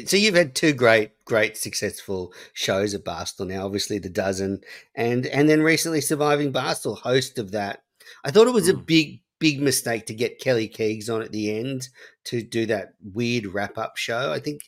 so 0.07 0.17
you've 0.17 0.35
had 0.35 0.53
two 0.53 0.73
great, 0.73 1.11
great 1.23 1.55
successful 1.55 2.33
shows 2.53 2.93
at 2.93 3.05
Barstool 3.05 3.47
now. 3.47 3.65
Obviously, 3.65 3.97
the 3.99 4.09
dozen, 4.09 4.59
and 4.95 5.25
and 5.27 5.47
then 5.49 5.61
recently, 5.61 6.01
surviving 6.01 6.51
Barstool, 6.51 6.97
host 6.97 7.37
of 7.39 7.51
that. 7.51 7.83
I 8.25 8.31
thought 8.31 8.47
it 8.47 8.53
was 8.53 8.67
a 8.67 8.73
Mm. 8.73 8.85
big, 8.85 9.21
big 9.39 9.61
mistake 9.61 10.05
to 10.07 10.13
get 10.13 10.41
Kelly 10.41 10.67
Keegs 10.67 11.09
on 11.09 11.21
at 11.21 11.31
the 11.31 11.57
end 11.57 11.87
to 12.25 12.41
do 12.41 12.65
that 12.65 12.95
weird 13.13 13.45
wrap 13.45 13.77
up 13.77 13.95
show. 13.95 14.33
I 14.33 14.39
think 14.39 14.61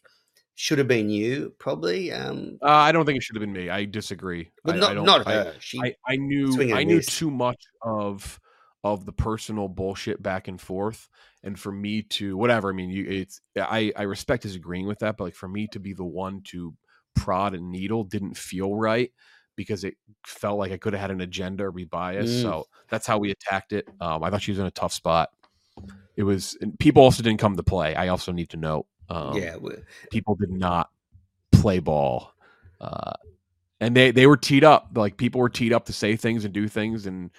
should 0.60 0.78
have 0.78 0.90
been 0.90 1.10
you 1.10 1.54
probably. 1.58 2.12
Um, 2.12 2.60
uh, 2.62 2.68
I 2.68 2.92
don't 2.92 3.06
think 3.06 3.16
it 3.16 3.24
should 3.24 3.38
have 3.38 3.42
been 3.42 3.54
me. 3.54 3.70
I 3.70 3.86
disagree. 3.86 4.52
but 4.66 4.76
I, 4.76 4.80
not 4.80 4.92
I 4.92 4.94
don't, 4.94 5.06
not 5.06 5.26
I- 5.28 5.32
her. 5.32 5.56
she 5.60 5.80
I, 5.80 5.96
I 6.06 6.18
knew 6.18 6.74
I 6.74 6.84
knew 6.84 7.02
too 7.02 7.32
much 7.32 7.64
of 7.82 8.42
of 8.84 9.06
the 9.06 9.14
personal 9.14 9.70
bullshit 9.70 10.22
back 10.22 10.50
and 10.50 10.60
forth, 10.60 11.08
and 11.44 11.58
for 11.58 11.72
me 11.72 12.02
to 12.02 12.36
whatever. 12.36 12.70
I 12.70 12.74
mean, 12.74 12.90
you 12.90 13.06
it's 13.08 13.40
I 13.58 13.94
I 13.96 14.02
respect 14.02 14.44
his 14.44 14.56
agreeing 14.56 14.86
with 14.86 15.00
that, 15.00 15.16
but 15.16 15.24
like 15.24 15.36
for 15.36 15.48
me 15.48 15.68
to 15.68 15.80
be 15.80 15.94
the 15.94 16.04
one 16.04 16.42
to 16.48 16.76
prod 17.16 17.56
and 17.56 17.72
needle 17.72 18.04
didn't 18.04 18.36
feel 18.36 18.76
right 18.76 19.14
because 19.56 19.86
it 19.86 19.96
felt 20.28 20.60
like 20.60 20.74
I 20.74 20.78
could 20.78 20.92
have 20.92 21.02
had 21.02 21.12
an 21.12 21.22
agenda 21.22 21.66
or 21.68 21.72
be 21.72 21.86
biased. 21.86 22.34
Mm. 22.34 22.42
So 22.42 22.66
that's 22.90 23.08
how 23.08 23.18
we 23.18 23.32
attacked 23.32 23.72
it. 23.72 23.88
Um, 24.02 24.24
I 24.26 24.30
thought 24.30 24.42
she 24.42 24.52
was 24.52 24.60
in 24.60 24.66
a 24.66 24.72
tough 24.72 24.92
spot. 24.92 25.30
It 26.18 26.24
was 26.24 26.58
and 26.60 26.78
people 26.78 27.02
also 27.02 27.24
didn't 27.24 27.40
come 27.40 27.56
to 27.56 27.64
play. 27.64 27.96
I 27.96 28.10
also 28.10 28.34
need 28.34 28.50
to 28.50 28.58
note. 28.58 28.88
Um, 29.10 29.38
yeah, 29.38 29.56
people 30.12 30.36
did 30.36 30.52
not 30.52 30.90
play 31.52 31.80
ball. 31.80 32.34
Uh, 32.80 33.14
and 33.80 33.96
they, 33.96 34.12
they 34.12 34.28
were 34.28 34.38
teed 34.38 34.64
up. 34.64 34.90
Like 34.96 35.18
people 35.18 35.42
were 35.42 35.50
teed 35.50 35.74
up 35.74 35.86
to 35.86 35.94
say 35.94 36.16
things 36.16 36.46
and 36.46 36.54
do 36.54 36.68
things. 36.68 37.06
And 37.06 37.32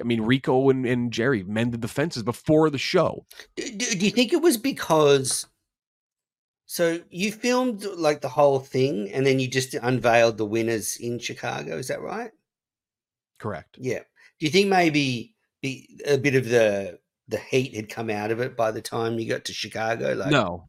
I 0.00 0.04
mean, 0.04 0.22
Rico 0.22 0.68
and, 0.70 0.84
and 0.86 1.12
Jerry 1.12 1.42
mended 1.42 1.80
the 1.80 1.88
fences 1.88 2.22
before 2.22 2.70
the 2.70 2.78
show. 2.78 3.24
Do, 3.56 3.68
do 3.70 4.04
you 4.04 4.10
think 4.10 4.32
it 4.32 4.42
was 4.42 4.56
because? 4.56 5.46
So 6.66 7.00
you 7.10 7.30
filmed 7.30 7.84
like 7.84 8.20
the 8.20 8.28
whole 8.28 8.58
thing, 8.58 9.10
and 9.12 9.24
then 9.24 9.38
you 9.38 9.48
just 9.48 9.74
unveiled 9.74 10.36
the 10.36 10.44
winners 10.44 10.96
in 10.96 11.18
Chicago. 11.20 11.76
Is 11.78 11.88
that 11.88 12.02
right? 12.02 12.32
Correct. 13.38 13.76
Yeah. 13.78 14.00
Do 14.38 14.46
you 14.46 14.50
think 14.50 14.68
maybe 14.68 15.34
the, 15.62 15.88
a 16.06 16.18
bit 16.18 16.34
of 16.34 16.48
the 16.48 16.98
the 17.28 17.38
heat 17.38 17.74
had 17.74 17.88
come 17.88 18.10
out 18.10 18.30
of 18.30 18.40
it 18.40 18.56
by 18.56 18.70
the 18.70 18.82
time 18.82 19.18
you 19.18 19.28
got 19.28 19.44
to 19.44 19.52
Chicago? 19.52 20.14
Like, 20.14 20.30
no, 20.30 20.68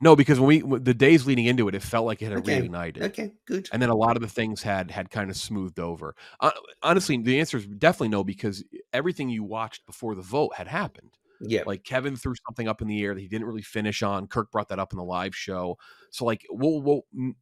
no, 0.00 0.14
because 0.14 0.38
when 0.38 0.48
we 0.48 0.78
the 0.78 0.94
days 0.94 1.26
leading 1.26 1.46
into 1.46 1.68
it, 1.68 1.74
it 1.74 1.82
felt 1.82 2.06
like 2.06 2.20
it 2.22 2.26
had 2.30 2.38
Okay. 2.38 2.62
reignited. 2.62 3.02
Okay, 3.02 3.32
good. 3.46 3.68
And 3.72 3.80
then 3.80 3.88
a 3.88 3.94
lot 3.96 4.16
of 4.16 4.22
the 4.22 4.28
things 4.28 4.62
had 4.62 4.90
had 4.90 5.10
kind 5.10 5.30
of 5.30 5.36
smoothed 5.36 5.78
over. 5.80 6.14
Uh, 6.40 6.50
honestly, 6.82 7.16
the 7.16 7.40
answer 7.40 7.56
is 7.56 7.66
definitely 7.66 8.08
no 8.08 8.22
because 8.22 8.62
everything 8.92 9.28
you 9.28 9.42
watched 9.42 9.86
before 9.86 10.14
the 10.14 10.22
vote 10.22 10.54
had 10.54 10.68
happened. 10.68 11.16
Yeah. 11.40 11.62
Like 11.66 11.84
Kevin 11.84 12.16
threw 12.16 12.34
something 12.46 12.68
up 12.68 12.80
in 12.82 12.88
the 12.88 13.02
air 13.02 13.14
that 13.14 13.20
he 13.20 13.28
didn't 13.28 13.46
really 13.46 13.62
finish 13.62 14.02
on. 14.02 14.26
Kirk 14.26 14.50
brought 14.50 14.68
that 14.68 14.78
up 14.78 14.92
in 14.92 14.98
the 14.98 15.04
live 15.04 15.34
show. 15.34 15.76
So 16.10 16.24
like, 16.24 16.46
we'll, 16.50 16.80
we'll, 16.80 17.02
mm, 17.14 17.34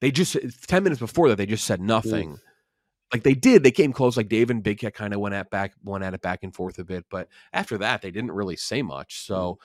they 0.00 0.10
just 0.10 0.36
ten 0.66 0.82
minutes 0.82 1.00
before 1.00 1.28
that 1.28 1.36
they 1.36 1.46
just 1.46 1.64
said 1.64 1.80
nothing. 1.80 2.38
Like 3.12 3.24
they 3.24 3.34
did, 3.34 3.62
they 3.62 3.70
came 3.70 3.92
close. 3.92 4.16
Like 4.16 4.28
Dave 4.28 4.48
and 4.48 4.62
Big 4.62 4.78
Cat 4.78 4.94
kind 4.94 5.12
of 5.12 5.20
went 5.20 5.34
at 5.34 5.50
back, 5.50 5.74
went 5.84 6.02
at 6.02 6.14
it 6.14 6.22
back 6.22 6.40
and 6.42 6.54
forth 6.54 6.78
a 6.78 6.84
bit, 6.84 7.04
but 7.10 7.28
after 7.52 7.76
that 7.78 8.00
they 8.00 8.10
didn't 8.10 8.32
really 8.32 8.56
say 8.56 8.80
much. 8.80 9.20
So 9.20 9.58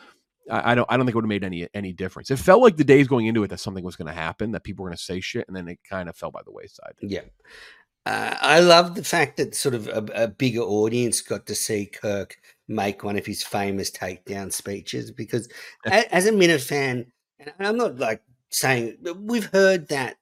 I, 0.49 0.71
I 0.71 0.75
don't, 0.75 0.85
I 0.89 0.97
don't 0.97 1.05
think 1.05 1.13
it 1.13 1.17
would 1.17 1.25
have 1.25 1.29
made 1.29 1.43
any 1.43 1.67
any 1.73 1.93
difference. 1.93 2.31
It 2.31 2.37
felt 2.37 2.61
like 2.61 2.77
the 2.77 2.83
days 2.83 3.07
going 3.07 3.27
into 3.27 3.43
it 3.43 3.49
that 3.49 3.59
something 3.59 3.83
was 3.83 3.95
going 3.95 4.07
to 4.07 4.13
happen, 4.13 4.51
that 4.51 4.63
people 4.63 4.83
were 4.83 4.89
going 4.89 4.97
to 4.97 5.03
say 5.03 5.19
shit, 5.19 5.47
and 5.47 5.55
then 5.55 5.67
it 5.67 5.79
kind 5.87 6.09
of 6.09 6.15
fell 6.15 6.31
by 6.31 6.41
the 6.45 6.51
wayside. 6.51 6.93
Yeah. 7.01 7.21
Uh, 8.05 8.35
I 8.39 8.61
love 8.61 8.95
the 8.95 9.03
fact 9.03 9.35
that 9.35 9.53
sort 9.53 9.75
of 9.75 9.87
a, 9.89 10.05
a 10.13 10.27
bigger 10.29 10.61
audience 10.61 11.19
got 11.19 11.45
to 11.47 11.55
see 11.55 11.87
Kirk 11.87 12.37
make 12.69 13.03
one 13.03 13.17
of 13.17 13.25
his 13.25 13.43
famous 13.43 13.91
takedown 13.91 14.51
speeches 14.53 15.11
because, 15.11 15.49
as 15.85 16.25
a 16.25 16.31
Minifan, 16.31 17.07
and 17.39 17.53
I'm 17.59 17.77
not 17.77 17.97
like 17.97 18.21
saying 18.49 18.97
we've 19.19 19.49
heard 19.51 19.89
that 19.89 20.17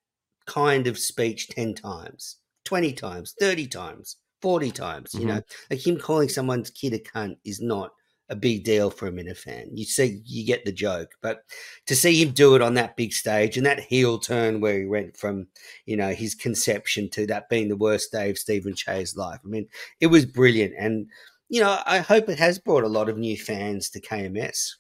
kind 0.48 0.88
of 0.88 0.98
speech 0.98 1.50
10 1.50 1.76
times, 1.76 2.38
20 2.66 2.94
times, 2.94 3.36
30 3.40 3.68
times, 3.68 4.18
40 4.42 4.72
times. 4.72 5.14
You 5.14 5.26
know, 5.26 5.42
like 5.70 5.86
him 5.86 5.98
calling 6.00 6.30
someone's 6.30 6.72
kid 6.72 6.94
a 6.94 7.00
cunt 7.00 7.38
is 7.46 7.62
not 7.62 7.92
a 8.30 8.36
big 8.36 8.64
deal 8.64 8.90
for 8.90 9.08
a 9.08 9.12
Minifan. 9.12 9.70
You 9.74 9.86
see, 9.86 10.22
you 10.26 10.46
get 10.46 10.66
the 10.66 10.72
joke, 10.72 11.12
but 11.22 11.44
to 11.86 11.96
see 11.96 12.22
him 12.22 12.32
do 12.32 12.56
it 12.56 12.62
on 12.62 12.74
that 12.74 12.98
big 12.98 13.14
stage 13.14 13.58
and 13.58 13.66
that 13.66 13.80
heel 13.80 14.18
turn 14.18 14.62
where 14.62 14.80
he 14.80 14.86
went 14.86 15.16
from 15.18 15.48
you 15.86 15.96
know 15.96 16.10
his 16.10 16.36
conception 16.36 17.10
to 17.12 17.28
that 17.28 17.50
being 17.50 17.70
the 17.70 17.78
worst 17.78 18.12
day 18.12 18.30
of 18.30 18.38
Stephen 18.38 18.76
Che's 18.76 19.16
life. 19.16 19.40
I 19.44 19.48
mean, 19.48 19.68
it 20.00 20.08
was 20.08 20.26
brilliant, 20.26 20.74
and 20.78 21.08
you 21.50 21.62
know 21.62 21.80
I 21.86 22.00
hope 22.00 22.30
it 22.30 22.40
has 22.40 22.60
brought 22.60 22.84
a 22.84 22.90
lot 22.90 23.10
of 23.10 23.18
new 23.18 23.38
fans 23.38 23.90
to 23.92 24.02
KMS. 24.02 24.72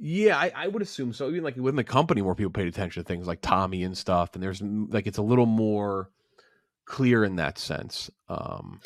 Yeah, 0.00 0.38
I, 0.38 0.52
I 0.54 0.68
would 0.68 0.82
assume 0.82 1.12
so. 1.12 1.28
Even 1.28 1.42
like 1.42 1.56
within 1.56 1.74
the 1.74 1.84
company, 1.84 2.22
more 2.22 2.36
people 2.36 2.52
paid 2.52 2.68
attention 2.68 3.02
to 3.02 3.06
things 3.06 3.26
like 3.26 3.40
Tommy 3.42 3.82
and 3.82 3.98
stuff, 3.98 4.30
and 4.34 4.42
there's 4.42 4.62
like 4.62 5.08
it's 5.08 5.18
a 5.18 5.22
little 5.22 5.46
more 5.46 6.10
clear 6.84 7.24
in 7.24 7.36
that 7.36 7.58
sense. 7.58 8.08
Um, 8.28 8.80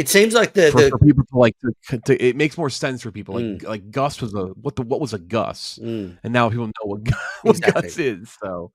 It 0.00 0.08
seems 0.08 0.32
like 0.34 0.54
the, 0.54 0.70
for, 0.72 0.80
the 0.82 0.90
for 0.90 0.98
people 0.98 1.24
to 1.30 1.38
like, 1.38 1.56
to, 1.90 1.98
to, 2.06 2.24
it 2.24 2.34
makes 2.36 2.56
more 2.56 2.70
sense 2.70 3.02
for 3.02 3.10
people. 3.12 3.34
Like 3.34 3.44
Mm. 3.44 3.62
like 3.68 3.90
Gus 3.90 4.20
was 4.22 4.32
a 4.34 4.46
what 4.64 4.74
the 4.76 4.82
what 4.82 5.00
was 5.00 5.12
a 5.12 5.18
Gus, 5.18 5.78
Mm. 5.82 6.18
and 6.24 6.32
now 6.32 6.48
people 6.48 6.66
know 6.66 6.72
what 6.84 7.04
Gus, 7.04 7.18
what 7.42 7.56
Exactly. 7.56 7.82
Gus 7.82 7.98
is. 7.98 8.36
So 8.42 8.72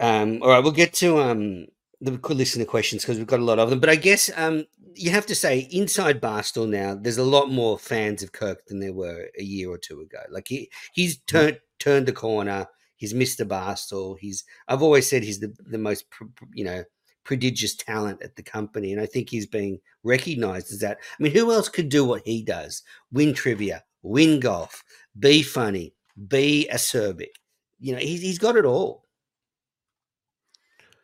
Um, 0.00 0.42
all 0.42 0.48
right, 0.48 0.62
we'll 0.62 0.72
get 0.72 0.92
to 0.94 1.18
um, 1.18 1.66
the 2.00 2.18
quick 2.18 2.38
listen 2.38 2.60
to 2.60 2.66
questions 2.66 3.02
because 3.02 3.18
we've 3.18 3.26
got 3.26 3.40
a 3.40 3.44
lot 3.44 3.58
of 3.58 3.70
them. 3.70 3.80
But 3.80 3.90
I 3.90 3.96
guess 3.96 4.30
um, 4.36 4.64
you 4.94 5.10
have 5.10 5.26
to 5.26 5.34
say, 5.34 5.68
inside 5.70 6.20
Barstool 6.20 6.68
now, 6.68 6.94
there's 6.94 7.18
a 7.18 7.24
lot 7.24 7.50
more 7.50 7.78
fans 7.78 8.22
of 8.22 8.32
Kirk 8.32 8.66
than 8.66 8.80
there 8.80 8.92
were 8.92 9.28
a 9.38 9.42
year 9.42 9.70
or 9.70 9.78
two 9.78 10.00
ago. 10.00 10.20
Like 10.30 10.48
he 10.48 10.70
he's 10.92 11.18
turned 11.18 11.58
turned 11.78 12.06
the 12.06 12.12
corner. 12.12 12.66
He's 12.96 13.12
Mr. 13.14 13.46
Barstool. 13.46 14.16
He's 14.18 14.44
I've 14.68 14.82
always 14.82 15.08
said 15.08 15.22
he's 15.22 15.40
the 15.40 15.54
the 15.66 15.78
most 15.78 16.06
you 16.54 16.64
know 16.64 16.84
prodigious 17.24 17.74
talent 17.74 18.22
at 18.22 18.36
the 18.36 18.42
company, 18.42 18.92
and 18.92 19.00
I 19.00 19.06
think 19.06 19.30
he's 19.30 19.46
being 19.46 19.80
recognised 20.02 20.72
as 20.72 20.80
that. 20.80 20.98
I 21.18 21.22
mean, 21.22 21.32
who 21.32 21.52
else 21.52 21.68
could 21.68 21.88
do 21.88 22.04
what 22.04 22.22
he 22.24 22.42
does? 22.42 22.82
Win 23.12 23.34
trivia, 23.34 23.84
win 24.02 24.40
golf, 24.40 24.84
be 25.18 25.42
funny, 25.42 25.94
be 26.28 26.68
acerbic. 26.72 27.32
You 27.80 27.92
know, 27.94 27.98
he's 27.98 28.22
he's 28.22 28.38
got 28.38 28.56
it 28.56 28.64
all. 28.64 29.04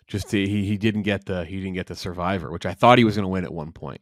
just 0.06 0.30
he 0.32 0.64
he 0.64 0.76
didn't 0.76 1.02
get 1.02 1.24
the 1.24 1.44
he 1.44 1.56
didn't 1.56 1.74
get 1.74 1.86
the 1.86 1.96
Survivor, 1.96 2.50
which 2.50 2.66
I 2.66 2.74
thought 2.74 2.98
he 2.98 3.04
was 3.04 3.16
going 3.16 3.24
to 3.24 3.28
win 3.28 3.44
at 3.44 3.52
one 3.52 3.72
point. 3.72 4.00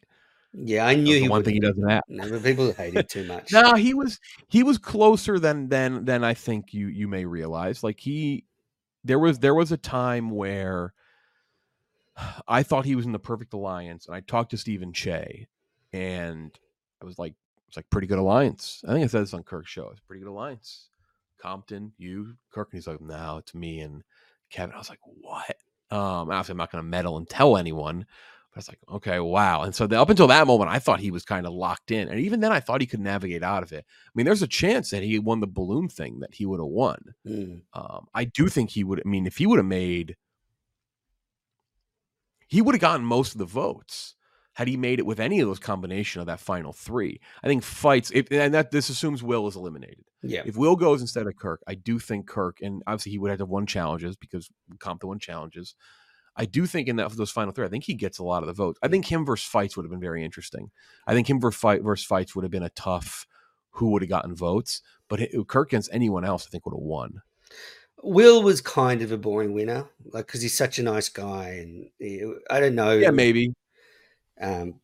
Yeah, 0.55 0.87
I 0.87 0.95
knew 0.95 1.15
was 1.15 1.23
he 1.23 1.29
one 1.29 1.45
thing 1.45 1.55
he 1.55 1.61
doesn't 1.61 1.89
have. 1.89 2.03
No, 2.09 2.41
people 2.41 2.73
hate 2.73 2.95
him 2.95 3.05
too 3.09 3.25
much. 3.27 3.53
No, 3.53 3.75
he 3.75 3.95
was 3.95 4.19
he 4.49 4.63
was 4.63 4.79
closer 4.79 5.39
than 5.39 5.69
than 5.69 6.05
than 6.07 6.25
I 6.25 6.35
think 6.35 6.73
you 6.73 6.89
you 6.89 7.07
may 7.07 7.25
realize. 7.27 7.85
Like 7.85 8.01
he 8.01 8.45
there 9.05 9.19
was 9.19 9.39
there 9.39 9.55
was 9.55 9.71
a 9.71 9.77
time 9.77 10.31
where 10.31 10.95
I 12.47 12.63
thought 12.63 12.85
he 12.85 12.97
was 12.97 13.07
in 13.07 13.13
the 13.13 13.19
perfect 13.19 13.53
alliance, 13.53 14.07
and 14.07 14.15
I 14.15 14.21
talked 14.21 14.51
to 14.51 14.57
Stephen 14.57 14.93
Che, 14.93 15.47
and 15.93 16.59
I 17.01 17.05
was 17.05 17.19
like, 17.19 17.35
it's 17.69 17.77
like 17.77 17.91
pretty 17.91 18.07
good 18.07 18.19
alliance. 18.19 18.83
I 18.89 18.93
think 18.93 19.05
I 19.05 19.09
said 19.09 19.23
this 19.23 19.35
on 19.35 19.43
Kirk's 19.43 19.71
show. 19.71 19.89
It's 19.91 20.01
a 20.01 20.05
pretty 20.05 20.23
good 20.23 20.31
alliance. 20.31 20.89
Compton, 21.41 21.93
you, 21.99 22.35
Kirk, 22.51 22.69
and 22.73 22.79
he's 22.79 22.87
like, 22.87 23.01
no, 23.01 23.37
it's 23.39 23.55
me 23.55 23.81
and 23.81 24.03
Kevin. 24.51 24.75
I 24.75 24.79
was 24.79 24.89
like, 24.89 25.01
what? 25.05 25.57
Um, 25.91 26.31
obviously, 26.31 26.53
I'm 26.53 26.59
not 26.59 26.73
going 26.73 26.83
to 26.83 26.89
meddle 26.89 27.17
and 27.17 27.29
tell 27.29 27.57
anyone. 27.57 28.07
But 28.51 28.57
I 28.57 28.59
was 28.59 28.69
like, 28.69 28.81
okay, 28.91 29.21
wow. 29.21 29.63
And 29.63 29.75
so 29.75 29.87
the, 29.87 30.01
up 30.01 30.11
until 30.11 30.27
that 30.29 30.47
moment, 30.47 30.71
I 30.71 30.79
thought 30.79 31.01
he 31.01 31.11
was 31.11 31.25
kind 31.25 31.47
of 31.47 31.53
locked 31.53 31.91
in. 31.91 32.09
And 32.09 32.19
even 32.19 32.41
then, 32.41 32.51
I 32.51 32.61
thought 32.61 32.81
he 32.81 32.87
could 32.87 33.01
navigate 33.01 33.43
out 33.43 33.63
of 33.63 33.73
it. 33.73 33.85
I 33.87 34.11
mean, 34.15 34.27
there's 34.27 34.43
a 34.43 34.49
chance 34.49 34.91
that 34.91 35.03
he 35.03 35.19
won 35.19 35.41
the 35.41 35.47
balloon 35.47 35.89
thing 35.89 36.21
that 36.21 36.35
he 36.35 36.47
would 36.47 36.59
have 36.61 36.67
won. 36.67 37.15
Mm, 37.27 37.63
Um, 37.75 38.07
I 38.15 38.25
do 38.25 38.49
think 38.49 38.71
he 38.71 38.83
would. 38.83 39.01
I 39.05 39.09
mean, 39.09 39.27
if 39.27 39.37
he 39.37 39.47
would 39.47 39.59
have 39.59 39.67
made, 39.67 40.17
he 42.49 42.61
would 42.61 42.75
have 42.75 42.81
gotten 42.81 43.07
most 43.07 43.33
of 43.33 43.39
the 43.39 43.45
votes 43.45 44.17
had 44.55 44.67
he 44.67 44.77
made 44.77 44.99
it 44.99 45.07
with 45.07 45.21
any 45.21 45.39
of 45.39 45.47
those 45.47 45.61
combination 45.61 46.21
of 46.21 46.27
that 46.27 46.41
final 46.41 46.73
three. 46.73 47.21
I 47.45 47.47
think 47.47 47.63
fights, 47.63 48.11
if, 48.13 48.27
and 48.33 48.53
that 48.55 48.73
this 48.73 48.89
assumes 48.89 49.23
Will 49.23 49.47
is 49.47 49.55
eliminated. 49.55 50.05
yeah, 50.23 50.43
If 50.45 50.57
Will 50.57 50.75
goes 50.75 51.01
instead 51.01 51.29
of 51.29 51.37
Kirk, 51.37 51.63
I 51.69 51.77
do 51.77 52.01
think 52.01 52.27
Kirk, 52.27 52.59
and 52.61 52.83
obviously 52.87 53.13
he 53.13 53.19
would 53.19 53.31
have 53.31 53.39
to 53.39 53.45
won 53.47 53.67
challenges 53.67 54.17
because 54.17 54.49
comp 54.71 54.81
Compton 54.81 55.09
won 55.11 55.19
challenges. 55.21 55.77
I 56.35 56.45
do 56.45 56.67
think 56.67 56.89
in 56.89 56.97
that 56.97 57.11
those 57.13 57.31
final 57.31 57.53
three, 57.53 57.67
I 57.67 57.69
think 57.69 57.85
he 57.85 57.95
gets 57.95 58.19
a 58.19 58.25
lot 58.25 58.43
of 58.43 58.47
the 58.49 58.53
votes. 58.53 58.79
I 58.83 58.89
think 58.89 59.07
him 59.07 59.25
versus 59.25 59.47
fights 59.49 59.77
would 59.77 59.85
have 59.85 59.91
been 59.91 60.01
very 60.01 60.25
interesting. 60.25 60.71
I 61.07 61.15
think 61.15 61.29
him 61.31 61.41
versus 61.41 61.61
fight 61.61 61.83
versus 61.83 62.07
fights 62.07 62.35
would 62.35 62.45
have 62.45 62.51
been 62.53 62.63
a 62.63 62.71
tough. 62.71 63.27
who 63.73 63.91
would 63.91 64.03
have 64.03 64.09
gotten 64.09 64.35
votes. 64.35 64.83
But 65.09 65.21
it, 65.21 65.31
Kirk 65.47 65.69
against 65.69 65.91
anyone 65.93 66.25
else, 66.25 66.47
I 66.47 66.51
think 66.51 66.67
would 66.67 66.75
have 66.75 66.83
won. 66.83 67.23
Will 68.03 68.43
was 68.43 68.61
kind 68.61 69.03
of 69.03 69.11
a 69.13 69.17
boring 69.19 69.53
winner, 69.55 69.87
like 70.13 70.27
because 70.27 70.41
he's 70.43 70.57
such 70.57 70.79
a 70.79 70.83
nice 70.83 71.09
guy, 71.09 71.49
and 71.61 71.91
he, 71.99 72.23
I 72.51 72.61
don't 72.61 72.75
know. 72.75 72.93
Yeah, 72.93 73.11
maybe. 73.11 73.53
Um, 74.41 74.75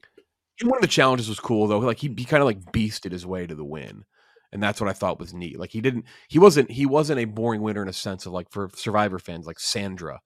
one 0.62 0.76
of 0.78 0.82
the 0.82 0.88
challenges 0.88 1.28
was 1.28 1.40
cool 1.40 1.66
though. 1.66 1.78
Like 1.78 1.98
he, 1.98 2.08
he 2.16 2.24
kind 2.24 2.40
of 2.42 2.46
like 2.46 2.60
beasted 2.72 3.12
his 3.12 3.24
way 3.26 3.46
to 3.46 3.54
the 3.54 3.64
win, 3.64 4.04
and 4.52 4.62
that's 4.62 4.80
what 4.80 4.90
I 4.90 4.92
thought 4.94 5.20
was 5.20 5.32
neat. 5.34 5.58
Like 5.58 5.70
he 5.70 5.80
didn't, 5.80 6.04
he 6.28 6.38
wasn't, 6.38 6.70
he 6.70 6.86
wasn't 6.86 7.20
a 7.20 7.24
boring 7.24 7.60
winner 7.62 7.82
in 7.82 7.88
a 7.88 7.92
sense 7.92 8.26
of 8.26 8.32
like 8.32 8.50
for 8.50 8.68
Survivor 8.74 9.18
fans 9.18 9.46
like 9.46 9.60
Sandra, 9.60 10.20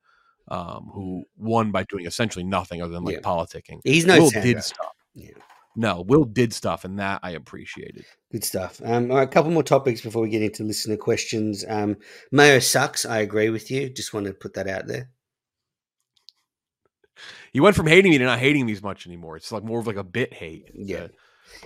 um, 0.49 0.91
who 0.95 1.25
won 1.37 1.71
by 1.71 1.85
doing 1.85 2.07
essentially 2.07 2.45
nothing 2.45 2.81
other 2.83 2.93
than 2.93 3.05
like 3.05 3.17
Yeah. 3.17 3.21
politicking. 3.21 3.81
he's 3.85 4.07
no 4.07 4.19
Will 4.19 4.31
Sandra. 4.31 4.55
did 4.55 4.65
stuff. 4.65 4.93
Yeah. 5.15 5.31
No, 5.79 6.01
Will 6.01 6.25
did 6.25 6.53
stuff, 6.53 6.85
and 6.85 6.99
that 6.99 7.21
I 7.23 7.31
appreciated. 7.31 8.05
Good 8.33 8.43
stuff. 8.43 8.83
Um, 8.85 9.13
all 9.13 9.19
right, 9.19 9.29
a 9.29 9.31
couple 9.31 9.53
more 9.53 9.63
topics 9.63 10.01
before 10.01 10.23
we 10.23 10.29
get 10.29 10.43
into 10.43 10.65
listener 10.65 10.97
questions. 10.97 11.65
Um, 11.69 11.97
Mayo 12.33 12.59
sucks. 12.59 13.07
I 13.07 13.19
agree 13.19 13.49
with 13.49 13.71
you. 13.71 13.89
Just 13.89 14.13
want 14.13 14.27
to 14.27 14.33
put 14.33 14.55
that 14.55 14.67
out 14.67 14.89
there. 14.89 15.09
He 17.53 17.61
went 17.61 17.77
from 17.77 17.87
hating 17.87 18.11
me 18.11 18.19
to 18.19 18.25
not 18.25 18.41
hating 18.41 18.67
me 18.67 18.73
as 18.73 18.83
much 18.83 19.07
anymore. 19.07 19.37
It's 19.37 19.53
like 19.53 19.63
more 19.63 19.79
of 19.79 19.87
like 19.87 19.95
a 19.95 20.03
bit 20.03 20.35
hate. 20.35 20.69
Yeah. 20.75 21.07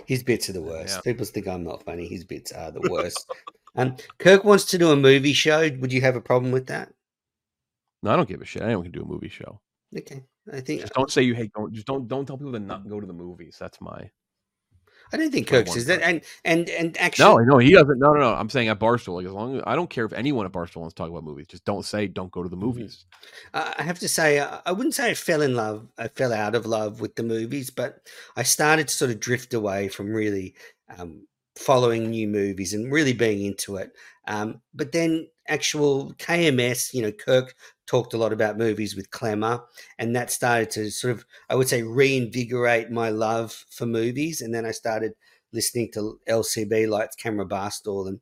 His 0.05 0.21
bits 0.21 0.47
are 0.47 0.53
the 0.53 0.61
worst. 0.61 0.97
Yeah. 0.97 1.11
People 1.11 1.25
think 1.25 1.47
I'm 1.47 1.63
not 1.63 1.83
funny. 1.83 2.07
His 2.07 2.23
bits 2.23 2.51
are 2.51 2.69
the 2.69 2.87
worst. 2.91 3.25
um, 3.75 3.95
Kirk 4.19 4.43
wants 4.43 4.65
to 4.65 4.77
do 4.77 4.91
a 4.91 4.95
movie 4.95 5.33
show. 5.33 5.71
Would 5.79 5.91
you 5.91 6.01
have 6.01 6.15
a 6.15 6.21
problem 6.21 6.51
with 6.51 6.67
that? 6.67 6.93
no, 8.03 8.11
I 8.11 8.15
don't 8.15 8.29
give 8.29 8.43
a 8.43 8.45
shit. 8.45 8.61
Anyone 8.61 8.83
can 8.83 8.91
do 8.91 9.01
a 9.01 9.05
movie 9.07 9.29
show. 9.29 9.59
Okay, 9.97 10.23
I 10.51 10.59
think 10.59 10.81
Just 10.81 10.93
don't 10.93 11.11
say 11.11 11.21
you 11.21 11.35
hate. 11.35 11.51
Don't 11.53 11.73
just 11.73 11.87
don't 11.87 12.07
don't 12.07 12.25
tell 12.25 12.37
people 12.37 12.51
to 12.53 12.59
not 12.59 12.87
go 12.87 12.99
to 12.99 13.07
the 13.07 13.13
movies. 13.13 13.57
That's 13.59 13.79
my 13.79 14.09
I 15.11 15.17
don't 15.17 15.31
think 15.31 15.47
Kirk 15.47 15.67
says 15.67 15.85
that. 15.85 16.01
And 16.01 16.21
and 16.43 16.69
and 16.69 16.97
actually, 16.99 17.25
no, 17.25 17.37
no. 17.37 17.57
He 17.59 17.71
doesn't. 17.71 17.99
No, 17.99 18.13
no, 18.13 18.19
no. 18.19 18.33
I'm 18.33 18.49
saying 18.49 18.69
at 18.69 18.79
Barstool. 18.79 19.15
Like 19.15 19.25
as 19.25 19.31
long 19.31 19.57
as 19.57 19.63
I 19.65 19.75
don't 19.75 19.89
care 19.89 20.05
if 20.05 20.13
anyone 20.13 20.45
at 20.45 20.51
Barstool 20.51 20.77
wants 20.77 20.95
to 20.95 20.97
talk 20.97 21.09
about 21.09 21.23
movies. 21.23 21.47
Just 21.47 21.65
don't 21.65 21.85
say 21.85 22.07
don't 22.07 22.31
go 22.31 22.41
to 22.41 22.49
the 22.49 22.55
movies. 22.55 23.05
I 23.53 23.75
I 23.77 23.83
have 23.83 23.99
to 23.99 24.09
say, 24.09 24.39
I 24.39 24.61
I 24.65 24.71
wouldn't 24.71 24.95
say 24.95 25.11
I 25.11 25.13
fell 25.13 25.41
in 25.41 25.55
love. 25.55 25.87
I 25.97 26.07
fell 26.07 26.33
out 26.33 26.55
of 26.55 26.65
love 26.65 26.99
with 26.99 27.15
the 27.15 27.23
movies, 27.23 27.69
but 27.69 28.07
I 28.35 28.43
started 28.43 28.87
to 28.87 28.93
sort 28.93 29.11
of 29.11 29.19
drift 29.19 29.53
away 29.53 29.87
from 29.87 30.11
really 30.11 30.55
um, 30.97 31.27
following 31.55 32.09
new 32.09 32.27
movies 32.27 32.73
and 32.73 32.91
really 32.91 33.13
being 33.13 33.45
into 33.45 33.77
it. 33.77 33.91
Um, 34.27 34.61
but 34.73 34.91
then, 34.91 35.27
actual 35.47 36.13
KMS, 36.13 36.93
you 36.93 37.01
know, 37.01 37.11
Kirk 37.11 37.53
talked 37.85 38.13
a 38.13 38.17
lot 38.17 38.31
about 38.31 38.57
movies 38.57 38.95
with 38.95 39.11
Clemmer, 39.11 39.61
and 39.99 40.15
that 40.15 40.31
started 40.31 40.71
to 40.71 40.89
sort 40.89 41.13
of, 41.13 41.25
I 41.49 41.55
would 41.55 41.67
say, 41.67 41.83
reinvigorate 41.83 42.89
my 42.89 43.09
love 43.09 43.65
for 43.69 43.85
movies. 43.85 44.41
And 44.41 44.53
then 44.53 44.65
I 44.65 44.71
started 44.71 45.13
listening 45.51 45.91
to 45.93 46.19
LCB, 46.27 46.89
Lights, 46.89 47.15
Camera, 47.15 47.45
Barstool, 47.45 48.07
and 48.07 48.19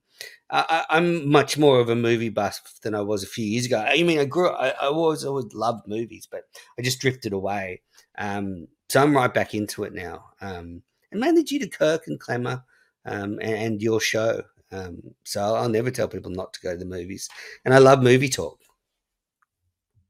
I, 0.49 0.85
I'm 0.89 1.29
much 1.29 1.57
more 1.57 1.79
of 1.79 1.89
a 1.89 1.95
movie 1.95 2.29
buff 2.29 2.59
than 2.83 2.93
I 2.93 3.01
was 3.01 3.23
a 3.23 3.27
few 3.27 3.45
years 3.45 3.65
ago. 3.65 3.83
I 3.87 4.03
mean, 4.03 4.19
I 4.19 4.25
grew 4.25 4.49
I, 4.49 4.69
I 4.69 4.87
always, 4.87 5.23
always 5.23 5.53
loved 5.53 5.87
movies, 5.87 6.27
but 6.29 6.43
I 6.77 6.81
just 6.81 6.99
drifted 6.99 7.33
away. 7.33 7.81
Um, 8.17 8.67
so 8.89 9.01
I'm 9.01 9.15
right 9.15 9.33
back 9.33 9.53
into 9.53 9.83
it 9.83 9.93
now. 9.93 10.25
Um, 10.41 10.83
and 11.11 11.21
mainly 11.21 11.43
due 11.43 11.59
to 11.59 11.69
Kirk 11.69 12.07
and 12.07 12.19
Clemmer 12.19 12.63
um, 13.05 13.39
and, 13.41 13.55
and 13.55 13.81
your 13.81 13.99
show. 13.99 14.43
Um, 14.71 15.01
so 15.23 15.41
I'll, 15.41 15.55
I'll 15.55 15.69
never 15.69 15.91
tell 15.91 16.07
people 16.07 16.31
not 16.31 16.53
to 16.53 16.61
go 16.61 16.71
to 16.71 16.77
the 16.77 16.85
movies. 16.85 17.29
And 17.65 17.73
I 17.73 17.79
love 17.79 18.01
movie 18.01 18.29
talk. 18.29 18.57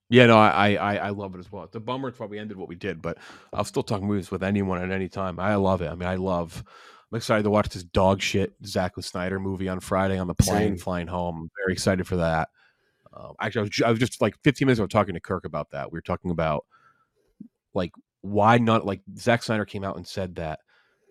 Yeah, 0.10 0.26
no, 0.26 0.38
I, 0.38 0.74
I 0.74 0.96
I 0.98 1.10
love 1.12 1.36
it 1.36 1.40
as 1.40 1.50
well. 1.50 1.64
It's 1.64 1.76
a 1.76 1.80
bummer 1.80 2.10
it's 2.10 2.18
probably 2.18 2.38
ended 2.38 2.58
what 2.58 2.68
we 2.68 2.76
did, 2.76 3.02
but 3.02 3.18
I'll 3.54 3.64
still 3.64 3.82
talk 3.82 4.02
movies 4.02 4.30
with 4.30 4.44
anyone 4.44 4.82
at 4.82 4.92
any 4.92 5.08
time. 5.08 5.40
I 5.40 5.56
love 5.56 5.82
it. 5.82 5.88
I 5.88 5.96
mean, 5.96 6.10
I 6.10 6.16
love. 6.16 6.66
I'm 7.12 7.16
excited 7.18 7.44
to 7.44 7.50
watch 7.50 7.70
this 7.70 7.84
dog 7.84 8.22
shit 8.22 8.54
Zack 8.66 8.94
Snyder 9.00 9.40
movie 9.40 9.70
on 9.70 9.80
Friday 9.80 10.18
on 10.18 10.28
the 10.28 10.34
plane 10.34 10.72
Same. 10.72 10.78
flying 10.78 11.08
home. 11.08 11.44
I'm 11.44 11.52
very 11.64 11.74
excited 11.74 12.08
for 12.08 12.18
that. 12.18 12.50
Um, 13.14 13.36
actually, 13.40 13.60
I 13.60 13.64
was, 13.64 13.82
I 13.86 13.90
was 13.90 14.00
just 14.00 14.22
like 14.22 14.38
15 14.44 14.66
minutes 14.66 14.80
ago 14.80 14.88
talking 14.88 15.14
to 15.14 15.22
Kirk 15.22 15.46
about 15.46 15.72
that. 15.72 15.92
We 15.92 15.98
were 15.98 16.02
talking 16.02 16.32
about 16.32 16.66
like 17.74 17.92
why 18.20 18.58
not 18.58 18.86
like 18.86 19.02
Zack 19.18 19.44
Snyder 19.44 19.66
came 19.66 19.86
out 19.86 19.96
and 19.96 20.06
said 20.06 20.36
that 20.36 20.60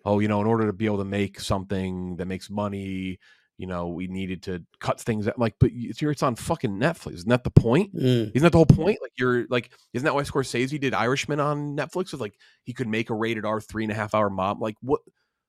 oh 0.05 0.19
you 0.19 0.27
know 0.27 0.41
in 0.41 0.47
order 0.47 0.67
to 0.67 0.73
be 0.73 0.85
able 0.85 0.97
to 0.97 1.05
make 1.05 1.39
something 1.39 2.15
that 2.17 2.25
makes 2.25 2.49
money 2.49 3.19
you 3.57 3.67
know 3.67 3.89
we 3.89 4.07
needed 4.07 4.41
to 4.41 4.63
cut 4.79 4.99
things 4.99 5.27
out 5.27 5.37
like 5.37 5.53
but 5.59 5.69
it's 5.73 6.01
it's 6.01 6.23
on 6.23 6.35
fucking 6.35 6.77
Netflix 6.77 7.13
isn't 7.13 7.29
that 7.29 7.43
the 7.43 7.51
point 7.51 7.93
Mm. 7.95 8.31
isn't 8.33 8.41
that 8.41 8.51
the 8.51 8.57
whole 8.57 8.65
point? 8.65 8.97
Like 9.01 9.11
you're 9.17 9.45
like, 9.49 9.71
isn't 9.93 10.05
that 10.05 10.15
why 10.15 10.23
Scorsese 10.23 10.79
did 10.79 10.93
Irishman 10.93 11.39
on 11.39 11.75
Netflix? 11.77 12.11
With 12.11 12.21
like 12.21 12.33
he 12.63 12.73
could 12.73 12.87
make 12.87 13.09
a 13.09 13.13
rated 13.13 13.45
R 13.45 13.61
three 13.61 13.83
and 13.83 13.91
a 13.91 13.95
half 13.95 14.15
hour 14.15 14.29
mob. 14.29 14.61
Like 14.61 14.75
what? 14.81 15.01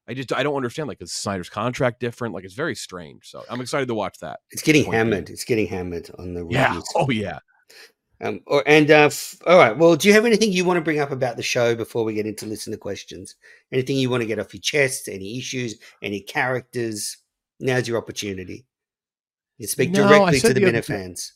I 0.08 0.14
just 0.14 0.32
I 0.32 0.42
don't 0.42 0.56
understand. 0.56 0.88
Like 0.88 1.00
is 1.00 1.12
Snyder's 1.12 1.48
contract 1.48 2.00
different? 2.00 2.34
Like 2.34 2.44
it's 2.44 2.54
very 2.54 2.74
strange. 2.74 3.30
So 3.30 3.44
I'm 3.48 3.60
excited 3.60 3.86
to 3.88 3.94
watch 3.94 4.18
that. 4.18 4.40
It's 4.50 4.62
getting 4.62 4.90
hammered. 4.90 5.30
It's 5.30 5.44
getting 5.44 5.68
hammered 5.68 6.10
on 6.18 6.34
the 6.34 6.46
Yeah. 6.50 6.80
Oh 6.96 7.08
yeah. 7.10 7.38
Um, 8.22 8.40
or, 8.46 8.62
and 8.66 8.90
uh, 8.90 9.06
f- 9.06 9.36
all 9.46 9.58
right. 9.58 9.76
Well, 9.76 9.96
do 9.96 10.06
you 10.06 10.14
have 10.14 10.24
anything 10.24 10.52
you 10.52 10.64
want 10.64 10.76
to 10.76 10.82
bring 10.82 11.00
up 11.00 11.10
about 11.10 11.36
the 11.36 11.42
show 11.42 11.74
before 11.74 12.04
we 12.04 12.14
get 12.14 12.26
into 12.26 12.46
listener 12.46 12.76
questions? 12.76 13.34
Anything 13.72 13.96
you 13.96 14.10
want 14.10 14.22
to 14.22 14.26
get 14.26 14.38
off 14.38 14.54
your 14.54 14.60
chest? 14.60 15.08
Any 15.08 15.38
issues? 15.38 15.78
Any 16.02 16.20
characters? 16.20 17.16
Now's 17.58 17.88
your 17.88 17.98
opportunity. 17.98 18.64
You 19.58 19.66
speak 19.66 19.90
No, 19.90 20.08
directly 20.08 20.40
to 20.40 20.54
the 20.54 20.60
the 20.60 20.66
other 20.68 20.82
fans. 20.82 21.32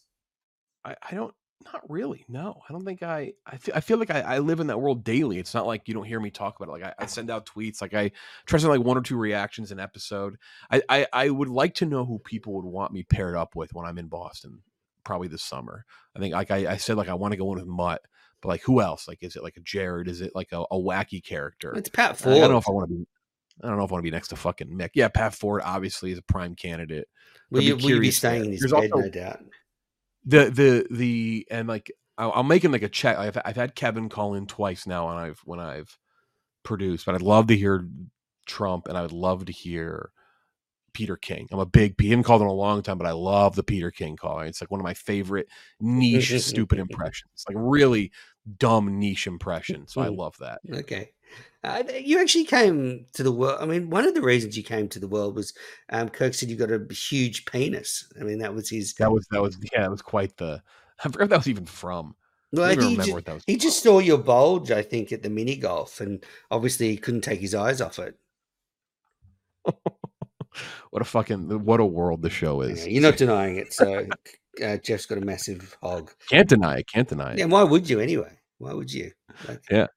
I, 0.85 0.95
I 1.11 1.15
don't. 1.15 1.35
Not 1.73 1.91
really. 1.91 2.25
No, 2.29 2.61
I 2.69 2.73
don't 2.73 2.85
think 2.85 3.03
I. 3.03 3.33
I 3.45 3.57
feel, 3.57 3.75
I 3.75 3.81
feel 3.81 3.99
like 3.99 4.11
I, 4.11 4.21
I 4.21 4.39
live 4.39 4.61
in 4.61 4.69
that 4.69 4.81
world 4.81 5.03
daily. 5.03 5.39
It's 5.39 5.55
not 5.55 5.67
like 5.67 5.89
you 5.89 5.95
don't 5.95 6.05
hear 6.05 6.21
me 6.21 6.31
talk 6.31 6.57
about 6.57 6.69
it. 6.69 6.73
Like 6.73 6.85
I, 6.85 6.95
I 7.03 7.07
send 7.07 7.31
out 7.31 7.47
tweets. 7.47 7.81
Like 7.81 7.95
I 7.95 8.13
try 8.47 8.59
to 8.59 8.61
send 8.61 8.73
like 8.73 8.87
one 8.87 8.97
or 8.97 9.03
two 9.03 9.17
reactions 9.17 9.73
an 9.73 9.81
episode. 9.81 10.37
I, 10.71 10.83
I 10.89 11.07
I 11.13 11.31
would 11.31 11.49
like 11.49 11.75
to 11.77 11.87
know 11.87 12.05
who 12.05 12.21
people 12.21 12.53
would 12.55 12.65
want 12.65 12.93
me 12.93 13.03
paired 13.03 13.35
up 13.35 13.57
with 13.57 13.75
when 13.75 13.85
I'm 13.85 13.99
in 13.99 14.07
Boston, 14.07 14.63
probably 15.07 15.29
this 15.29 15.43
summer. 15.43 15.87
I 16.15 16.19
think 16.19 16.35
like 16.35 16.51
I, 16.51 16.73
I 16.73 16.77
said 16.77 16.99
like 16.99 17.09
I 17.09 17.15
want 17.15 17.33
to 17.33 17.39
go 17.39 17.51
in 17.53 17.59
with 17.59 17.67
Mutt, 17.67 18.03
but 18.43 18.49
like 18.49 18.63
who 18.63 18.83
else? 18.83 19.09
Like 19.09 19.23
is 19.23 19.37
it 19.37 19.43
like 19.43 19.57
a 19.57 19.61
Jared? 19.61 20.09
Is 20.09 20.21
it 20.21 20.33
like 20.35 20.53
a, 20.53 20.61
a 20.71 20.77
wacky 20.77 21.25
character? 21.25 21.73
It's 21.75 21.89
Pat 21.89 22.19
Ford. 22.19 22.37
I 22.37 22.41
don't 22.41 22.51
know 22.51 22.59
if 22.59 22.69
I 22.69 22.73
want 22.73 22.91
to 22.91 22.95
be. 22.95 23.07
I 23.65 23.69
don't 23.69 23.79
know 23.79 23.85
if 23.85 23.91
I 23.91 23.95
want 23.95 24.03
to 24.05 24.11
be 24.11 24.15
next 24.15 24.29
to 24.29 24.37
fucking 24.37 24.69
Mick. 24.69 24.91
Yeah, 24.95 25.09
Pat 25.09 25.35
Ford 25.35 25.63
obviously 25.65 26.13
is 26.13 26.19
a 26.19 26.23
prime 26.23 26.55
candidate. 26.55 27.09
will, 27.51 27.63
you, 27.63 27.77
will 27.77 27.89
you 27.91 28.01
be 28.01 28.11
staying 28.11 28.45
in 28.45 28.53
his 28.53 28.61
There's 28.61 28.73
bed? 28.73 28.91
also- 28.93 29.05
no 29.05 29.09
doubt. 29.09 29.41
the 30.27 30.51
the 30.51 30.87
the 30.91 31.47
and 31.51 31.67
like 31.67 31.91
I'll, 32.19 32.33
I'll 32.33 32.43
make 32.43 32.63
him 32.65 32.73
like 32.73 32.83
a 32.83 32.89
check. 32.89 33.17
I've 33.17 33.39
I've 33.45 33.57
had 33.57 33.75
Kevin 33.75 34.09
call 34.11 34.35
in 34.35 34.47
twice 34.47 34.87
now, 34.87 35.09
and 35.09 35.19
I've 35.19 35.41
when 35.45 35.61
I've 35.61 35.97
produced, 36.65 37.07
but 37.07 37.15
I'd 37.15 37.23
love 37.23 37.47
to 37.47 37.57
hear 37.57 37.89
Trump, 38.45 38.89
and 38.89 38.99
I 38.99 39.03
would 39.03 39.13
love 39.13 39.45
to 39.47 39.53
hear 39.53 40.11
Peter 40.97 41.19
King. 41.19 41.47
I'm 41.53 41.59
a 41.59 41.67
big 41.67 42.01
he 42.01 42.09
haven't 42.09 42.23
called 42.23 42.41
in 42.41 42.49
a 42.49 42.53
long 42.53 42.83
time, 42.83 42.97
but 42.97 43.07
I 43.07 43.11
love 43.11 43.55
the 43.55 43.63
Peter 43.63 43.91
King 43.91 44.17
call. 44.17 44.41
It's 44.41 44.63
like 44.63 44.71
one 44.71 44.81
of 44.81 44.85
my 44.85 44.95
favorite 44.95 45.47
niche 45.79 46.33
stupid 46.41 46.79
impressions, 46.79 47.45
like 47.47 47.57
really 47.61 48.13
dumb 48.59 48.99
niche 48.99 49.27
impression. 49.27 49.87
So 49.87 50.01
I 50.01 50.09
love 50.09 50.39
that. 50.41 50.61
Okay. 50.73 51.11
Uh, 51.63 51.83
you 52.03 52.19
actually 52.19 52.47
came 52.47 53.05
to 53.13 53.23
the 53.23 53.31
world. 53.31 53.59
I 53.61 53.67
mean, 53.67 53.91
one 53.91 54.07
of 54.07 54.15
the 54.15 54.23
reasons 54.23 54.57
you 54.57 54.63
came 54.63 54.89
to 54.89 54.99
the 54.99 55.07
world 55.07 55.37
was 55.37 55.53
um, 55.91 56.09
Kirk 56.09 56.33
said 56.33 56.49
you 56.49 56.57
got 56.57 56.73
a 56.73 56.87
huge 56.95 57.45
penis. 57.45 58.11
I 58.19 58.25
mean, 58.25 58.39
that 58.39 58.55
was 58.55 58.71
his. 58.71 58.95
That 58.95 59.13
was 59.13 59.27
that 59.31 59.43
was 59.43 59.59
yeah, 59.71 59.83
that 59.83 59.91
was 59.91 60.01
quite 60.01 60.35
the. 60.39 60.63
I 61.05 61.11
forgot 61.11 61.29
that 61.29 61.37
was 61.37 61.49
even 61.49 61.67
from. 61.67 62.17
Well, 62.53 62.65
I 62.65 62.71
I 62.71 62.75
don't 62.75 62.85
he 62.85 62.91
remember 62.93 63.05
just, 63.05 63.15
what 63.15 63.25
that 63.27 63.35
was. 63.35 63.45
he 63.47 63.57
just 63.59 63.83
saw 63.83 63.99
your 63.99 64.17
bulge, 64.17 64.71
I 64.71 64.81
think, 64.81 65.13
at 65.13 65.23
the 65.23 65.29
mini 65.29 65.57
golf, 65.57 66.01
and 66.01 66.25
obviously 66.51 66.89
he 66.89 66.97
couldn't 66.97 67.21
take 67.21 67.41
his 67.41 67.55
eyes 67.55 67.83
off 67.83 67.99
it. 67.99 68.17
What 70.97 71.03
a 71.03 71.05
fucking 71.05 71.63
what 71.67 71.79
a 71.79 71.85
world 71.85 72.23
the 72.23 72.31
show 72.31 72.63
is. 72.63 72.87
know, 72.87 72.91
You're 72.91 73.03
not 73.03 73.19
denying 73.19 73.57
it. 73.57 73.71
So 73.71 74.07
uh, 74.65 74.79
Jeff's 74.79 75.05
got 75.05 75.19
a 75.19 75.21
massive 75.21 75.77
hog. 75.83 76.11
Can't 76.31 76.49
deny 76.49 76.79
it. 76.79 76.87
Can't 76.91 77.07
deny 77.07 77.33
it. 77.33 77.39
Yeah, 77.39 77.45
why 77.45 77.65
would 77.65 77.91
you 77.91 78.01
anyway? 78.01 78.33
Why 78.57 78.73
would 78.73 78.91
you? 78.91 79.13
Like, 79.47 79.61
Yeah. 79.71 79.89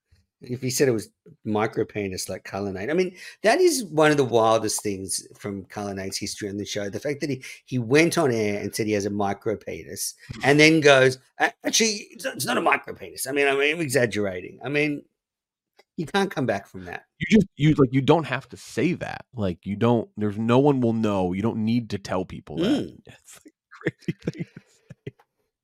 If 0.41 0.61
he 0.61 0.69
said 0.69 0.89
it 0.89 0.91
was 0.91 1.09
micro 1.45 1.85
penis 1.85 2.27
like 2.27 2.43
Cullinane, 2.43 2.89
I 2.89 2.93
mean, 2.93 3.15
that 3.43 3.61
is 3.61 3.85
one 3.85 4.11
of 4.11 4.17
the 4.17 4.25
wildest 4.25 4.83
things 4.83 5.25
from 5.37 5.63
Cullinane's 5.65 6.17
history 6.17 6.49
on 6.49 6.57
the 6.57 6.65
show. 6.65 6.89
The 6.89 6.99
fact 6.99 7.21
that 7.21 7.29
he, 7.29 7.43
he 7.65 7.79
went 7.79 8.17
on 8.17 8.31
air 8.31 8.61
and 8.61 8.75
said 8.75 8.87
he 8.87 8.93
has 8.93 9.05
a 9.05 9.09
micro 9.09 9.55
penis 9.55 10.15
and 10.43 10.59
then 10.59 10.81
goes, 10.81 11.17
actually, 11.39 12.07
it's 12.11 12.25
not, 12.25 12.35
it's 12.35 12.45
not 12.45 12.57
a 12.57 12.61
micro 12.61 12.93
penis. 12.93 13.25
I 13.25 13.31
mean, 13.31 13.47
I 13.47 13.55
mean, 13.55 13.75
I'm 13.75 13.81
exaggerating. 13.81 14.59
I 14.65 14.67
mean, 14.67 15.03
you 15.99 16.05
can't 16.07 16.31
come 16.31 16.45
back 16.45 16.65
from 16.67 16.85
that. 16.85 17.03
you 17.19 17.37
just 17.37 17.47
you 17.57 17.73
like 17.75 17.89
you 17.93 18.01
don't 18.01 18.23
have 18.25 18.47
to 18.49 18.57
say 18.57 18.93
that 18.93 19.25
like 19.35 19.65
you 19.65 19.75
don't 19.75 20.09
there's 20.17 20.37
no 20.37 20.57
one 20.59 20.79
will 20.81 20.93
know 20.93 21.33
you 21.33 21.41
don't 21.41 21.63
need 21.63 21.89
to 21.91 21.97
tell 21.97 22.25
people 22.25 22.57
that 22.57 22.83
Mm. 22.85 22.97
it's 23.05 23.39
like 23.45 23.53
a 23.53 24.13
crazy 24.13 24.17
thing 24.31 24.45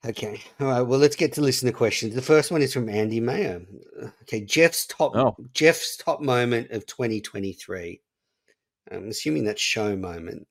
Okay. 0.07 0.39
All 0.59 0.67
right. 0.67 0.81
Well, 0.83 0.99
let's 0.99 1.15
get 1.15 1.33
to 1.33 1.41
listener 1.41 1.71
questions. 1.71 2.13
The 2.13 2.21
first 2.21 2.51
one 2.51 2.61
is 2.61 2.71
from 2.71 2.89
Andy 2.89 3.19
Mayer. 3.19 3.63
Okay. 4.21 4.41
Jeff's 4.41 4.85
top 4.85 5.15
Oh. 5.15 5.35
Jeff's 5.51 5.97
top 5.97 6.21
moment 6.21 6.69
of 6.69 6.85
2023. 6.85 7.99
I'm 8.91 9.07
assuming 9.09 9.45
that's 9.45 9.59
show 9.59 9.95
moment. 9.95 10.47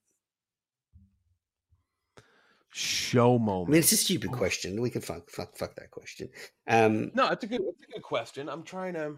show 2.72 3.28
I 3.28 3.38
mean, 3.38 3.46
moment 3.46 3.76
it's 3.76 3.92
a 3.92 3.96
stupid 3.96 4.32
question. 4.32 4.80
We 4.82 4.90
can 4.90 5.00
fuck 5.02 5.30
fuck 5.30 5.56
fuck 5.56 5.76
that 5.76 5.92
question. 5.92 6.30
Um, 6.66 7.12
no 7.14 7.28
it's 7.30 7.44
a 7.44 7.46
good 7.46 7.60
it's 7.60 7.84
a 7.88 7.92
good 7.92 8.02
question 8.02 8.48
i'm 8.48 8.64
trying 8.64 8.94
to 8.94 9.14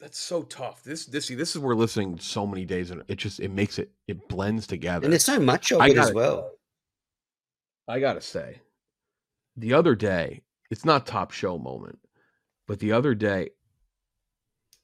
That's 0.00 0.18
so 0.18 0.42
tough. 0.44 0.82
This 0.82 1.04
this 1.06 1.26
see, 1.26 1.34
this 1.34 1.50
is 1.54 1.58
where 1.58 1.74
listening 1.76 2.18
so 2.18 2.46
many 2.46 2.64
days 2.64 2.90
and 2.90 3.02
it 3.08 3.16
just 3.16 3.38
it 3.38 3.50
makes 3.50 3.78
it 3.78 3.90
it 4.08 4.28
blends 4.28 4.66
together. 4.66 5.04
And 5.04 5.12
there's 5.12 5.24
so 5.24 5.38
much 5.38 5.70
of 5.72 5.80
I 5.80 5.88
it 5.88 5.98
as 5.98 6.06
gotta- 6.06 6.14
well. 6.14 6.50
I 7.86 8.00
gotta 8.00 8.20
say, 8.20 8.60
the 9.56 9.74
other 9.74 9.94
day, 9.94 10.42
it's 10.70 10.84
not 10.84 11.06
top 11.06 11.32
show 11.32 11.58
moment, 11.58 11.98
but 12.66 12.78
the 12.78 12.92
other 12.92 13.14
day, 13.14 13.50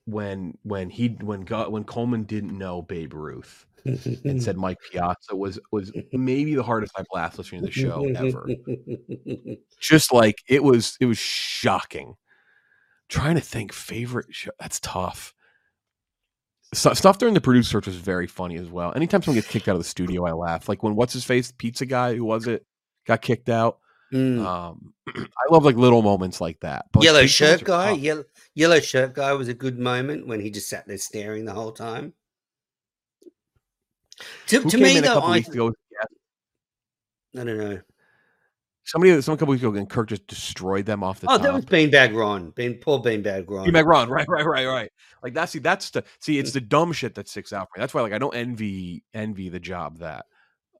when 0.06 0.58
when 0.64 0.90
he 0.90 1.16
when 1.20 1.42
God, 1.42 1.70
when 1.72 1.84
Coleman 1.84 2.24
didn't 2.24 2.56
know 2.56 2.82
Babe 2.82 3.14
Ruth 3.14 3.64
and 3.84 4.42
said 4.42 4.56
Mike 4.56 4.78
Piazza 4.90 5.34
was 5.34 5.58
was 5.70 5.92
maybe 6.12 6.54
the 6.56 6.62
hardest 6.62 6.92
I've 6.98 7.06
laughed 7.14 7.38
listening 7.38 7.60
to 7.62 7.66
the 7.68 7.72
show 7.72 8.04
ever. 8.16 8.48
Just 9.80 10.12
like 10.12 10.42
it 10.48 10.62
was, 10.62 10.96
it 11.00 11.06
was 11.06 11.18
shocking. 11.18 12.16
Trying 13.08 13.36
to 13.36 13.40
think 13.40 13.72
favorite 13.72 14.26
show. 14.30 14.50
That's 14.58 14.80
tough. 14.80 15.34
So, 16.74 16.92
stuff 16.94 17.18
during 17.18 17.34
the 17.34 17.40
producer 17.40 17.70
search 17.70 17.86
was 17.86 17.96
very 17.96 18.26
funny 18.26 18.56
as 18.56 18.68
well. 18.68 18.92
Anytime 18.96 19.22
someone 19.22 19.36
gets 19.36 19.48
kicked 19.48 19.68
out 19.68 19.76
of 19.76 19.80
the 19.80 19.84
studio, 19.84 20.26
I 20.26 20.32
laugh. 20.32 20.68
Like 20.68 20.82
when 20.82 20.96
what's 20.96 21.12
his 21.12 21.24
face, 21.24 21.52
pizza 21.52 21.86
guy, 21.86 22.14
who 22.14 22.24
was 22.24 22.46
it, 22.48 22.66
got 23.06 23.22
kicked 23.22 23.48
out. 23.48 23.78
Mm. 24.12 24.44
Um, 24.44 24.92
I 25.16 25.52
love 25.52 25.64
like 25.64 25.76
little 25.76 26.02
moments 26.02 26.40
like 26.40 26.58
that. 26.60 26.86
But, 26.92 27.04
yellow 27.04 27.20
big 27.20 27.30
shirt 27.30 27.64
guy. 27.64 27.92
Yellow, 27.92 28.24
yellow 28.54 28.80
shirt 28.80 29.14
guy 29.14 29.32
was 29.32 29.48
a 29.48 29.54
good 29.54 29.78
moment 29.78 30.26
when 30.26 30.40
he 30.40 30.50
just 30.50 30.68
sat 30.68 30.86
there 30.86 30.98
staring 30.98 31.44
the 31.44 31.54
whole 31.54 31.72
time. 31.72 32.12
To, 34.48 34.62
to 34.62 34.78
me, 34.78 35.00
though, 35.00 35.20
I, 35.20 35.32
weeks 35.36 35.48
ago? 35.48 35.72
I 37.38 37.44
don't 37.44 37.58
know. 37.58 37.80
Somebody, 38.86 39.20
some 39.20 39.36
couple 39.36 39.50
weeks 39.52 39.62
ago, 39.64 39.74
and 39.74 39.88
Kirk 39.90 40.08
just 40.08 40.26
destroyed 40.26 40.86
them 40.86 41.02
off 41.02 41.20
the 41.20 41.26
Oh, 41.28 41.36
top. 41.36 41.42
that 41.42 41.54
was 41.54 41.64
Beanbag 41.64 42.14
Ron. 42.16 42.50
Bean, 42.50 42.74
poor 42.74 43.00
Beanbag 43.00 43.50
Ron. 43.50 43.64
T-Mac 43.64 43.84
Ron, 43.84 44.08
right, 44.10 44.26
right, 44.28 44.46
right, 44.46 44.66
right. 44.66 44.90
Like 45.22 45.34
that's 45.34 45.52
see, 45.52 45.58
that's 45.58 45.90
the 45.90 46.04
see, 46.20 46.38
it's 46.38 46.52
the 46.52 46.60
dumb 46.60 46.92
shit 46.92 47.14
that 47.16 47.28
sticks 47.28 47.52
out 47.52 47.68
for 47.68 47.78
me. 47.78 47.82
That's 47.82 47.92
why, 47.94 48.02
like, 48.02 48.12
I 48.12 48.18
don't 48.18 48.34
envy 48.34 49.02
envy 49.12 49.48
the 49.48 49.58
job 49.60 49.98
that 49.98 50.26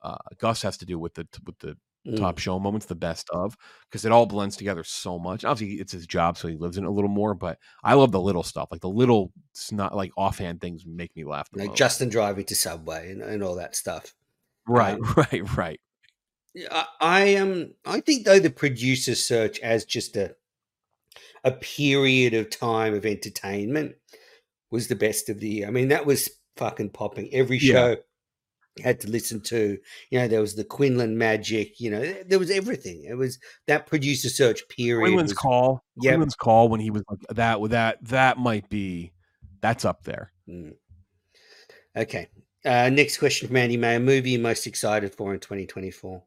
uh, 0.03 0.17
Gus 0.39 0.63
has 0.63 0.77
to 0.79 0.87
do 0.87 0.99
with 0.99 1.15
the 1.15 1.27
with 1.45 1.59
the 1.59 1.77
Mm. 2.07 2.19
top 2.19 2.39
show 2.39 2.61
moments, 2.61 2.87
the 2.87 2.95
best 2.95 3.29
of, 3.31 3.57
because 3.91 4.05
it 4.05 4.13
all 4.13 4.27
blends 4.27 4.57
together 4.57 4.85
so 4.85 5.19
much. 5.19 5.45
Obviously, 5.45 5.81
it's 5.81 5.91
his 5.91 6.07
job, 6.07 6.39
so 6.39 6.47
he 6.47 6.55
lives 6.55 6.79
in 6.79 6.85
it 6.85 6.87
a 6.87 6.91
little 6.93 7.11
more. 7.11 7.35
But 7.35 7.59
I 7.83 7.95
love 7.95 8.13
the 8.13 8.21
little 8.21 8.45
stuff, 8.45 8.69
like 8.71 8.81
the 8.81 8.89
little, 8.89 9.33
it's 9.51 9.73
not 9.73 9.93
like 9.93 10.13
offhand 10.17 10.61
things 10.61 10.85
make 10.87 11.17
me 11.17 11.25
laugh. 11.25 11.49
Like 11.53 11.71
most. 11.71 11.79
Justin 11.79 12.09
driving 12.09 12.45
to 12.45 12.55
Subway 12.55 13.11
and, 13.11 13.23
and 13.23 13.43
all 13.43 13.57
that 13.57 13.75
stuff. 13.75 14.15
right, 14.69 14.95
um, 14.95 15.03
right, 15.17 15.57
right. 15.57 15.81
Yeah, 16.57 16.69
I, 16.73 16.87
I 17.01 17.35
um 17.37 17.75
I 17.85 18.01
think 18.01 18.25
though 18.25 18.39
the 18.39 18.49
producer 18.51 19.15
search 19.15 19.61
as 19.61 19.85
just 19.85 20.17
a 20.17 20.35
a 21.45 21.53
period 21.53 22.33
of 22.33 22.49
time 22.49 22.95
of 22.95 23.05
entertainment 23.05 23.95
was 24.71 24.89
the 24.89 24.97
best 24.97 25.29
of 25.29 25.39
the 25.39 25.49
year. 25.49 25.69
I 25.69 25.71
mean, 25.71 25.89
that 25.89 26.07
was 26.07 26.31
fucking 26.57 26.91
popping. 26.91 27.29
Every 27.33 27.59
show 27.59 27.97
you 28.77 28.83
had 28.85 29.01
to 29.01 29.11
listen 29.11 29.41
to. 29.43 29.79
You 30.11 30.19
know, 30.19 30.29
there 30.29 30.41
was 30.41 30.55
the 30.55 30.65
Quinlan 30.65 31.19
Magic. 31.19 31.79
You 31.79 31.91
know, 31.91 32.15
there 32.27 32.39
was 32.39 32.51
everything. 32.51 33.05
It 33.05 33.15
was 33.19 33.39
that 33.67 33.87
producer 33.87 34.31
search 34.31 34.67
period. 34.69 35.11
Quinlan's 35.11 35.33
was- 35.33 35.39
call, 35.39 35.85
Yep. 36.01 36.15
Quinlan's 36.15 36.35
call 36.35 36.69
when 36.71 36.81
he 36.81 36.91
was 36.91 37.03
like 37.11 37.21
that. 37.37 37.63
That, 37.71 38.05
that 38.07 38.39
might 38.39 38.69
be 38.71 39.13
that's 39.61 39.85
up 39.85 40.05
there. 40.05 40.33
Mm. 40.49 40.75
Okay. 41.95 42.29
Uh, 42.65 42.89
next 42.89 43.19
question 43.19 43.47
from 43.47 43.57
Andy 43.59 43.77
May. 43.77 43.97
A 43.97 44.01
movie 44.01 44.31
you're 44.31 44.41
most 44.41 44.67
excited 44.67 45.15
for 45.15 45.33
in 45.35 45.41
2024? 45.41 46.23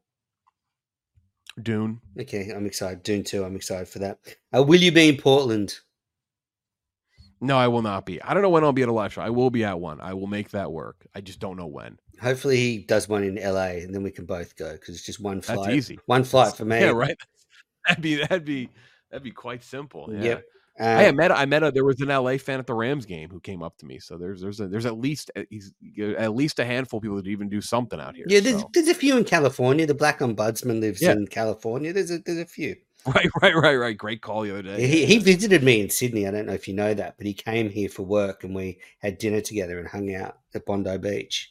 Dune. 1.64 2.00
Okay, 2.18 2.50
I'm 2.50 2.66
excited. 2.66 3.02
Dune 3.02 3.24
2, 3.24 3.44
I'm 3.44 3.56
excited 3.56 3.88
for 3.88 3.98
that. 4.00 4.18
Uh, 4.56 4.62
will 4.62 4.80
you 4.80 4.92
be 4.92 5.08
in 5.08 5.16
Portland? 5.16 5.78
No, 7.40 7.56
I 7.56 7.68
will 7.68 7.82
not 7.82 8.04
be. 8.04 8.20
I 8.22 8.34
don't 8.34 8.42
know 8.42 8.50
when 8.50 8.64
I'll 8.64 8.72
be 8.72 8.82
at 8.82 8.88
a 8.88 8.92
live 8.92 9.14
show. 9.14 9.22
I 9.22 9.30
will 9.30 9.50
be 9.50 9.64
at 9.64 9.80
one. 9.80 10.00
I 10.00 10.12
will 10.12 10.26
make 10.26 10.50
that 10.50 10.70
work. 10.70 11.06
I 11.14 11.22
just 11.22 11.40
don't 11.40 11.56
know 11.56 11.66
when. 11.66 11.98
Hopefully 12.20 12.56
he 12.58 12.78
does 12.78 13.08
one 13.08 13.24
in 13.24 13.36
LA 13.36 13.78
and 13.80 13.94
then 13.94 14.02
we 14.02 14.10
can 14.10 14.26
both 14.26 14.56
go 14.56 14.72
because 14.72 14.94
it's 14.94 15.06
just 15.06 15.20
one 15.20 15.38
That's 15.40 15.52
flight. 15.54 15.74
easy. 15.74 15.98
One 16.04 16.24
flight 16.24 16.54
for 16.54 16.64
me. 16.66 16.80
Yeah, 16.80 16.90
right. 16.90 17.16
That'd 17.88 18.02
be 18.02 18.16
that'd 18.16 18.44
be 18.44 18.68
that'd 19.10 19.22
be 19.22 19.30
quite 19.30 19.64
simple. 19.64 20.10
Yeah. 20.12 20.22
Yep. 20.22 20.44
Hey, 20.80 21.08
I 21.08 21.12
met 21.12 21.30
I 21.30 21.44
met 21.44 21.62
a 21.62 21.70
there 21.70 21.84
was 21.84 22.00
an 22.00 22.08
LA 22.08 22.38
fan 22.38 22.58
at 22.58 22.66
the 22.66 22.72
Rams 22.74 23.04
game 23.04 23.28
who 23.28 23.38
came 23.38 23.62
up 23.62 23.76
to 23.78 23.86
me. 23.86 23.98
So 23.98 24.16
there's 24.16 24.40
there's 24.40 24.60
a, 24.60 24.66
there's 24.66 24.86
at 24.86 24.98
least 24.98 25.30
uh, 25.36 25.42
he's 25.50 25.72
at 26.16 26.34
least 26.34 26.58
a 26.58 26.64
handful 26.64 26.96
of 26.98 27.02
people 27.02 27.16
that 27.16 27.26
even 27.26 27.50
do 27.50 27.60
something 27.60 28.00
out 28.00 28.16
here. 28.16 28.24
yeah, 28.28 28.40
there's, 28.40 28.60
so. 28.60 28.70
there's 28.72 28.88
a 28.88 28.94
few 28.94 29.16
in 29.18 29.24
California. 29.24 29.84
The 29.86 29.94
Black 29.94 30.20
Ombudsman 30.20 30.80
lives 30.80 31.02
Yeah. 31.02 31.12
in 31.12 31.26
California. 31.26 31.92
There's 31.92 32.10
a, 32.10 32.18
there's 32.18 32.38
a 32.38 32.46
few. 32.46 32.76
right, 33.06 33.28
right, 33.42 33.54
right, 33.56 33.76
right. 33.76 33.96
Great 33.98 34.22
call 34.22 34.42
the 34.42 34.52
other 34.52 34.62
day. 34.62 34.86
He, 34.86 35.04
he 35.06 35.18
visited 35.18 35.62
me 35.62 35.80
in 35.82 35.90
Sydney. 35.90 36.26
I 36.26 36.30
don't 36.30 36.46
know 36.46 36.52
if 36.54 36.66
you 36.68 36.74
know 36.74 36.92
that, 36.94 37.16
but 37.18 37.26
he 37.26 37.32
came 37.34 37.68
here 37.70 37.88
for 37.88 38.02
work 38.02 38.44
and 38.44 38.54
we 38.54 38.78
had 39.00 39.18
dinner 39.18 39.40
together 39.40 39.78
and 39.78 39.88
hung 39.88 40.14
out 40.14 40.38
at 40.54 40.64
Bondi 40.66 40.96
Beach. 40.98 41.50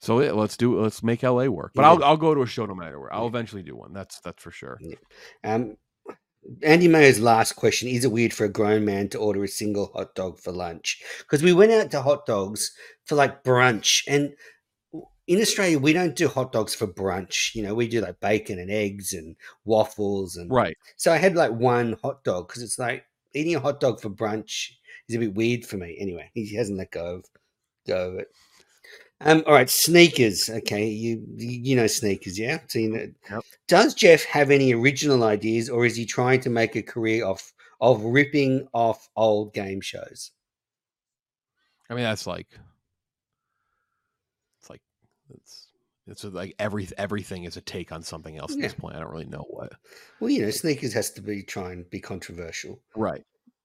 So 0.00 0.20
yeah, 0.20 0.32
let's 0.32 0.56
do 0.56 0.80
let's 0.80 1.02
make 1.02 1.22
LA 1.22 1.46
work. 1.46 1.72
But 1.74 1.82
Yeah. 1.82 1.90
I'll 1.90 2.04
I'll 2.04 2.16
go 2.16 2.34
to 2.34 2.42
a 2.42 2.46
show 2.46 2.66
no 2.66 2.74
matter 2.74 3.00
where. 3.00 3.12
I'll 3.14 3.26
eventually 3.26 3.62
do 3.62 3.74
one. 3.74 3.92
That's 3.92 4.20
that's 4.20 4.42
for 4.42 4.50
sure. 4.50 4.78
Um, 5.42 5.76
Andy 6.62 6.88
Mayer's 6.88 7.20
last 7.20 7.52
question 7.52 7.88
Is 7.88 8.04
it 8.04 8.12
weird 8.12 8.32
for 8.32 8.44
a 8.44 8.48
grown 8.48 8.84
man 8.84 9.08
to 9.10 9.18
order 9.18 9.42
a 9.42 9.48
single 9.48 9.90
hot 9.94 10.14
dog 10.14 10.38
for 10.38 10.52
lunch? 10.52 11.02
Because 11.20 11.42
we 11.42 11.52
went 11.52 11.72
out 11.72 11.90
to 11.92 12.02
hot 12.02 12.26
dogs 12.26 12.72
for 13.04 13.14
like 13.14 13.44
brunch. 13.44 14.04
And 14.08 14.34
in 15.26 15.40
Australia, 15.40 15.78
we 15.78 15.92
don't 15.92 16.16
do 16.16 16.28
hot 16.28 16.52
dogs 16.52 16.74
for 16.74 16.86
brunch. 16.86 17.54
You 17.54 17.62
know, 17.62 17.74
we 17.74 17.88
do 17.88 18.00
like 18.00 18.20
bacon 18.20 18.58
and 18.58 18.70
eggs 18.70 19.12
and 19.12 19.36
waffles. 19.64 20.36
And 20.36 20.50
Right. 20.50 20.76
so 20.96 21.12
I 21.12 21.16
had 21.16 21.34
like 21.34 21.52
one 21.52 21.96
hot 22.02 22.24
dog 22.24 22.48
because 22.48 22.62
it's 22.62 22.78
like 22.78 23.04
eating 23.34 23.54
a 23.54 23.60
hot 23.60 23.80
dog 23.80 24.00
for 24.00 24.10
brunch 24.10 24.72
is 25.08 25.16
a 25.16 25.18
bit 25.18 25.34
weird 25.34 25.64
for 25.64 25.76
me. 25.76 25.96
Anyway, 25.98 26.30
he 26.34 26.54
hasn't 26.54 26.78
let 26.78 26.90
go 26.90 27.16
of, 27.16 27.24
go 27.86 28.08
of 28.10 28.14
it. 28.16 28.28
Um, 29.20 29.42
all 29.46 29.54
right, 29.54 29.70
sneakers. 29.70 30.50
Okay, 30.50 30.86
you 30.88 31.24
you 31.36 31.76
know 31.76 31.86
sneakers, 31.86 32.38
yeah. 32.38 32.58
So 32.68 32.78
you 32.78 32.90
know, 32.90 33.06
Yep. 33.30 33.44
does 33.68 33.94
Jeff 33.94 34.24
have 34.24 34.50
any 34.50 34.74
original 34.74 35.24
ideas, 35.24 35.70
or 35.70 35.86
is 35.86 35.96
he 35.96 36.04
trying 36.04 36.40
to 36.40 36.50
make 36.50 36.76
a 36.76 36.82
career 36.82 37.24
off 37.24 37.52
of 37.80 38.02
ripping 38.02 38.66
off 38.74 39.08
old 39.16 39.54
game 39.54 39.80
shows? 39.80 40.32
I 41.88 41.94
mean 41.94 42.04
that's 42.04 42.26
like 42.26 42.48
it's 44.60 44.70
like 44.70 44.82
it's 45.30 45.68
it's 46.06 46.24
like 46.24 46.54
every 46.58 46.88
everything 46.98 47.44
is 47.44 47.56
a 47.56 47.60
take 47.60 47.92
on 47.92 48.02
something 48.02 48.36
else 48.36 48.52
at 48.52 48.60
this 48.60 48.74
point. 48.74 48.96
I 48.96 49.00
don't 49.00 49.10
really 49.12 49.26
know 49.26 49.46
what. 49.48 49.72
Well, 50.20 50.30
you 50.30 50.42
know, 50.42 50.50
sneakers 50.50 50.92
has 50.92 51.10
to 51.12 51.22
be 51.22 51.42
try 51.42 51.72
and 51.72 51.88
be 51.88 52.00
controversial. 52.00 52.80
Right. 52.96 53.22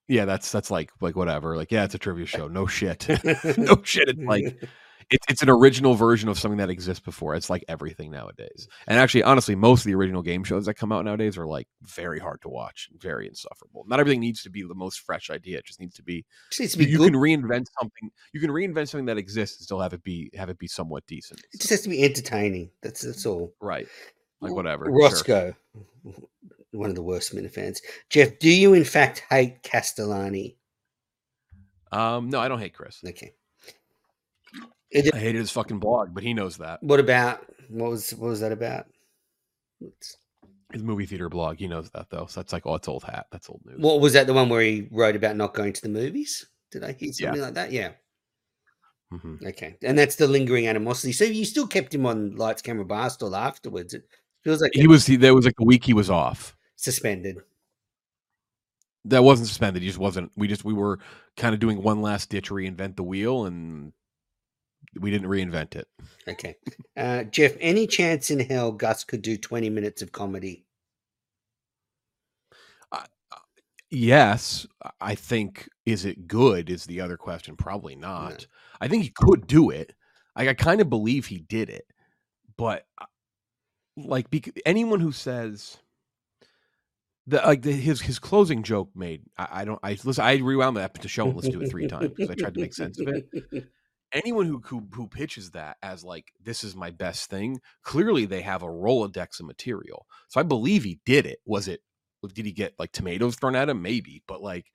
Yeah, 0.07 0.25
that's 0.25 0.51
that's 0.51 0.71
like 0.71 0.91
like 1.01 1.15
whatever. 1.15 1.55
Like 1.55 1.71
yeah, 1.71 1.83
it's 1.85 1.95
a 1.95 1.99
trivia 1.99 2.25
show. 2.27 2.47
No 2.47 2.65
shit. 2.65 3.07
no 3.57 3.81
shit. 3.83 4.09
It's 4.09 4.19
like 4.19 4.63
it's 5.09 5.25
it's 5.29 5.41
an 5.41 5.49
original 5.49 5.95
version 5.95 6.29
of 6.29 6.37
something 6.37 6.57
that 6.57 6.69
exists 6.69 7.03
before. 7.03 7.35
It's 7.35 7.49
like 7.49 7.63
everything 7.67 8.11
nowadays. 8.11 8.67
And 8.87 8.99
actually, 8.99 9.23
honestly, 9.23 9.55
most 9.55 9.81
of 9.81 9.85
the 9.85 9.95
original 9.95 10.21
game 10.21 10.43
shows 10.43 10.65
that 10.65 10.75
come 10.75 10.91
out 10.91 11.05
nowadays 11.05 11.37
are 11.37 11.47
like 11.47 11.67
very 11.81 12.19
hard 12.19 12.41
to 12.41 12.49
watch, 12.49 12.89
very 12.97 13.27
insufferable. 13.27 13.85
Not 13.87 13.99
everything 13.99 14.19
needs 14.19 14.43
to 14.43 14.49
be 14.49 14.63
the 14.63 14.75
most 14.75 14.99
fresh 14.99 15.29
idea. 15.29 15.57
It 15.59 15.65
just 15.65 15.79
needs 15.79 15.95
to 15.95 16.03
be 16.03 16.25
needs 16.59 16.73
to 16.73 16.77
be 16.77 16.85
you, 16.85 16.99
can 16.99 17.13
reinvent 17.13 17.65
something. 17.79 18.11
You 18.33 18.39
can 18.39 18.51
reinvent 18.51 18.89
something 18.89 19.05
that 19.05 19.17
exists 19.17 19.59
and 19.59 19.65
still 19.65 19.79
have 19.79 19.93
it 19.93 20.03
be 20.03 20.29
have 20.35 20.49
it 20.49 20.59
be 20.59 20.67
somewhat 20.67 21.05
decent. 21.07 21.41
it 21.53 21.59
just 21.59 21.69
has 21.69 21.81
to 21.81 21.89
be 21.89 22.03
entertaining. 22.03 22.71
That's 22.81 23.01
that's 23.01 23.25
all. 23.25 23.53
Right. 23.61 23.87
Like 24.41 24.53
whatever. 24.53 24.85
sure. 24.85 24.99
Roscoe, 24.99 25.53
one 26.71 26.89
of 26.89 26.95
the 26.95 27.03
worst 27.03 27.35
Minifans. 27.35 27.79
Jeff, 28.09 28.39
do 28.39 28.49
you 28.49 28.73
in 28.73 28.83
fact 28.83 29.23
hate 29.29 29.63
Castellani? 29.63 30.57
Um, 31.91 32.29
no, 32.29 32.39
I 32.39 32.47
don't 32.47 32.59
hate 32.59 32.73
Chris. 32.73 33.01
Okay. 33.05 33.33
It- 34.91 35.13
I 35.13 35.19
hated 35.19 35.39
his 35.39 35.51
fucking 35.51 35.79
blog, 35.79 36.13
but 36.13 36.23
he 36.23 36.33
knows 36.33 36.57
that. 36.57 36.81
what 36.83 36.99
about 36.99 37.45
what 37.69 37.91
was 37.91 38.11
what 38.15 38.29
was 38.29 38.39
that 38.41 38.51
about? 38.51 38.87
It's- 39.81 40.17
His 40.73 40.83
movie 40.83 41.05
theater 41.05 41.29
blog, 41.29 41.57
he 41.57 41.67
knows 41.67 41.89
that 41.91 42.09
though. 42.09 42.25
So 42.27 42.39
that's 42.41 42.53
like, 42.53 42.65
oh, 42.65 42.75
it's 42.75 42.87
old 42.87 43.03
hat. 43.03 43.27
That's 43.31 43.49
old 43.49 43.61
news. 43.65 43.79
What 43.79 44.01
was 44.01 44.13
that? 44.13 44.27
The 44.27 44.33
one 44.33 44.49
where 44.49 44.61
he 44.61 44.87
wrote 44.91 45.15
about 45.15 45.35
not 45.35 45.53
going 45.53 45.73
to 45.73 45.81
the 45.81 45.89
movies? 45.89 46.47
Did 46.71 46.83
I 46.83 46.91
hear 46.93 47.09
Yeah. 47.09 47.27
something 47.27 47.41
like 47.41 47.53
that? 47.55 47.71
Yeah. 47.71 47.91
hmm 49.11 49.37
Okay. 49.45 49.75
And 49.81 49.97
that's 49.97 50.15
the 50.15 50.27
lingering 50.27 50.67
animosity. 50.67 51.13
So 51.13 51.23
you 51.25 51.45
still 51.45 51.65
kept 51.67 51.93
him 51.95 52.05
on 52.05 52.35
lights, 52.35 52.61
camera, 52.61 52.85
barstool 52.85 53.35
afterwards. 53.35 53.93
It 53.95 54.03
feels 54.43 54.61
like 54.61 54.71
He 54.75 54.85
was 54.87 55.05
he, 55.07 55.15
there 55.15 55.33
was 55.33 55.45
like 55.45 55.59
a 55.59 55.63
week 55.65 55.83
he 55.85 55.93
was 55.93 56.09
off. 56.11 56.55
suspended. 56.75 57.37
That 59.05 59.23
wasn't 59.23 59.47
suspended. 59.47 59.81
He 59.81 59.87
just 59.89 59.97
wasn't. 59.99 60.31
We 60.35 60.47
just 60.47 60.63
we 60.65 60.73
were 60.73 60.99
kind 61.37 61.53
of 61.53 61.59
doing 61.59 61.81
one 61.81 62.01
last 62.01 62.29
ditch 62.29 62.49
reinvent 62.51 62.97
the 62.97 63.03
wheel, 63.03 63.45
and 63.45 63.93
we 64.97 65.11
didn't 65.11 65.29
reinvent 65.29 65.75
it. 65.75 65.87
Okay. 66.27 66.55
Uh, 66.95 67.23
Jeff, 67.23 67.53
any 67.59 67.87
chance 67.87 68.31
in 68.31 68.39
hell 68.39 68.71
Gus 68.71 69.03
could 69.03 69.21
do 69.21 69.37
20 69.37 69.69
minutes 69.69 70.01
of 70.01 70.11
comedy? 70.11 70.65
Yes, 73.91 74.67
I 75.01 75.15
think 75.15 75.67
is 75.85 76.05
it 76.05 76.27
good 76.27 76.69
is 76.69 76.85
the 76.85 77.01
other 77.01 77.17
question. 77.17 77.55
Probably 77.55 77.95
not. 77.95 78.45
I 78.79 78.87
think 78.87 79.03
he 79.03 79.09
could 79.09 79.47
do 79.47 79.71
it. 79.71 79.93
I, 80.35 80.49
I 80.49 80.53
kind 80.53 80.79
of 80.79 80.89
believe 80.89 81.25
he 81.25 81.39
did 81.39 81.69
it, 81.69 81.85
but 82.55 82.85
uh, 83.01 83.05
like 83.97 84.27
anyone 84.65 84.99
who 84.99 85.11
says 85.11 85.77
the 87.25 87.37
like 87.37 87.63
the, 87.63 87.71
his 87.71 88.01
his 88.01 88.19
closing 88.19 88.61
joke 88.61 88.91
made 88.95 89.23
I, 89.37 89.47
I 89.51 89.65
don't 89.65 89.79
I 89.81 89.97
listen 90.03 90.23
I 90.23 90.37
rewound 90.37 90.77
that 90.77 90.93
to 91.01 91.07
show 91.07 91.25
and 91.25 91.35
listened 91.35 91.53
to 91.53 91.61
it 91.61 91.71
three 91.71 91.87
times 91.87 92.11
because 92.15 92.29
I 92.29 92.35
tried 92.35 92.53
to 92.53 92.61
make 92.61 92.75
sense 92.75 92.99
of 92.99 93.07
it. 93.07 93.27
Anyone 94.11 94.47
who, 94.47 94.59
who 94.65 94.87
who 94.91 95.07
pitches 95.07 95.51
that 95.51 95.77
as 95.83 96.03
like 96.03 96.31
this 96.43 96.63
is 96.63 96.75
my 96.75 96.89
best 96.89 97.29
thing, 97.29 97.59
clearly 97.83 98.25
they 98.25 98.41
have 98.41 98.63
a 98.63 98.67
rolodex 98.67 99.39
of 99.39 99.45
material. 99.45 100.07
So 100.29 100.39
I 100.39 100.43
believe 100.43 100.83
he 100.83 100.99
did 101.05 101.25
it. 101.25 101.39
Was 101.45 101.67
it? 101.67 101.81
Did 102.33 102.45
he 102.45 102.51
get 102.51 102.73
like 102.79 102.91
tomatoes 102.91 103.35
thrown 103.35 103.55
at 103.55 103.69
him? 103.69 103.81
Maybe, 103.81 104.23
but 104.27 104.41
like 104.41 104.65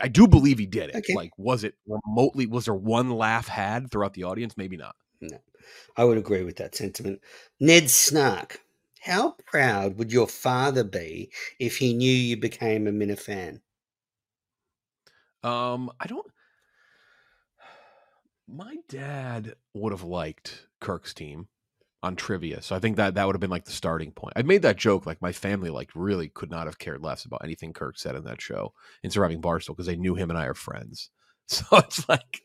I 0.00 0.08
do 0.08 0.26
believe 0.26 0.58
he 0.58 0.66
did 0.66 0.90
it. 0.90 0.96
Okay. 0.96 1.14
Like, 1.14 1.30
was 1.38 1.64
it 1.64 1.74
remotely? 1.86 2.46
Was 2.46 2.64
there 2.64 2.74
one 2.74 3.10
laugh 3.10 3.46
had 3.46 3.90
throughout 3.90 4.14
the 4.14 4.24
audience? 4.24 4.56
Maybe 4.56 4.76
not. 4.76 4.96
No, 5.20 5.38
I 5.96 6.04
would 6.04 6.18
agree 6.18 6.42
with 6.42 6.56
that 6.56 6.74
sentiment. 6.74 7.20
Ned 7.60 7.90
Snark, 7.90 8.60
how 9.00 9.36
proud 9.46 9.98
would 9.98 10.12
your 10.12 10.26
father 10.26 10.84
be 10.84 11.30
if 11.58 11.76
he 11.76 11.94
knew 11.94 12.10
you 12.10 12.36
became 12.36 12.86
a 12.86 12.90
Minifan? 12.90 13.60
Um, 15.42 15.90
I 16.00 16.06
don't. 16.06 16.26
My 18.48 18.76
dad 18.88 19.54
would 19.72 19.92
have 19.92 20.02
liked 20.02 20.66
Kirk's 20.80 21.14
team 21.14 21.48
on 22.02 22.16
trivia, 22.16 22.60
so 22.60 22.76
I 22.76 22.78
think 22.78 22.96
that 22.96 23.14
that 23.14 23.26
would 23.26 23.34
have 23.34 23.40
been 23.40 23.50
like 23.50 23.64
the 23.64 23.72
starting 23.72 24.12
point. 24.12 24.34
I 24.36 24.42
made 24.42 24.62
that 24.62 24.76
joke 24.76 25.06
like 25.06 25.22
my 25.22 25.32
family 25.32 25.70
like 25.70 25.90
really 25.94 26.28
could 26.28 26.50
not 26.50 26.66
have 26.66 26.78
cared 26.78 27.02
less 27.02 27.24
about 27.24 27.40
anything 27.42 27.72
Kirk 27.72 27.98
said 27.98 28.14
in 28.14 28.24
that 28.24 28.42
show 28.42 28.74
in 29.02 29.10
surviving 29.10 29.40
Barstool 29.40 29.68
because 29.68 29.86
they 29.86 29.96
knew 29.96 30.14
him 30.14 30.30
and 30.30 30.38
I 30.38 30.46
are 30.46 30.54
friends. 30.54 31.10
So 31.46 31.62
it's 31.76 32.08
like 32.08 32.40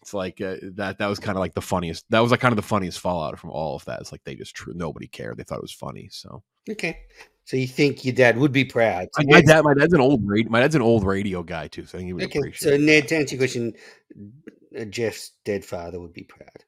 it's 0.00 0.14
like 0.14 0.40
uh, 0.40 0.54
that 0.76 0.98
that 0.98 1.08
was 1.08 1.18
kind 1.18 1.36
of 1.36 1.40
like 1.40 1.54
the 1.54 1.60
funniest. 1.60 2.04
That 2.10 2.20
was 2.20 2.30
like 2.30 2.38
kind 2.38 2.52
of 2.52 2.56
the 2.56 2.62
funniest 2.62 3.00
fallout 3.00 3.36
from 3.36 3.50
all 3.50 3.74
of 3.74 3.84
that. 3.86 4.00
It's 4.00 4.12
like 4.12 4.22
they 4.22 4.36
just 4.36 4.54
true 4.54 4.72
nobody 4.76 5.08
cared. 5.08 5.38
They 5.38 5.42
thought 5.42 5.58
it 5.58 5.62
was 5.62 5.72
funny. 5.72 6.08
So 6.12 6.44
Okay, 6.70 7.00
so 7.44 7.56
you 7.56 7.66
think 7.66 8.04
your 8.04 8.14
dad 8.14 8.38
would 8.38 8.52
be 8.52 8.64
proud? 8.64 9.08
So 9.12 9.24
my, 9.26 9.40
dad, 9.40 9.64
my 9.64 9.74
dad's 9.74 9.92
an 9.92 10.00
old 10.00 10.20
radio, 10.24 10.52
my 10.52 10.60
dad's 10.60 10.76
an 10.76 10.82
old 10.82 11.04
radio 11.04 11.42
guy 11.42 11.66
too. 11.66 11.84
So 11.84 11.98
I 11.98 12.00
think 12.00 12.06
he 12.06 12.12
would 12.12 12.24
Okay, 12.24 12.38
appreciate. 12.38 12.70
so. 12.70 12.76
Ned, 12.76 13.08
to 13.08 13.16
answer 13.16 13.34
your 13.34 13.40
question, 13.40 13.74
Jeff's 14.90 15.32
dead 15.44 15.64
father 15.64 16.00
would 16.00 16.12
be 16.12 16.24
proud. 16.24 16.64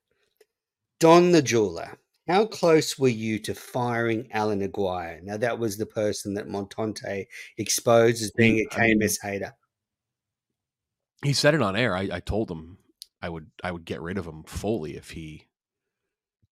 Don 0.99 1.33
the 1.33 1.43
jeweler, 1.43 1.99
how 2.27 2.47
close 2.47 2.99
were 2.99 3.09
you 3.09 3.39
to 3.41 3.55
firing 3.55 4.29
Alan 4.33 4.63
Aguirre? 4.63 5.21
Now 5.23 5.37
that 5.37 5.59
was 5.59 5.77
the 5.77 5.87
person 5.87 6.35
that 6.35 6.49
Montante 6.49 7.27
exposed 7.59 8.23
as 8.23 8.33
being 8.33 8.59
a 8.59 8.75
KMS 8.75 9.19
hater. 9.23 9.55
he 11.23 11.33
said 11.33 11.55
it 11.55 11.63
on 11.63 11.77
air. 11.77 11.97
I, 11.97 12.09
I 12.13 12.21
told 12.21 12.51
him 12.51 12.79
I 13.23 13.29
would 13.29 13.51
I 13.63 13.71
would 13.71 13.85
get 13.85 14.01
rid 14.01 14.19
of 14.19 14.27
him 14.27 14.45
fully 14.45 14.97
if 14.97 15.11
he 15.11 15.47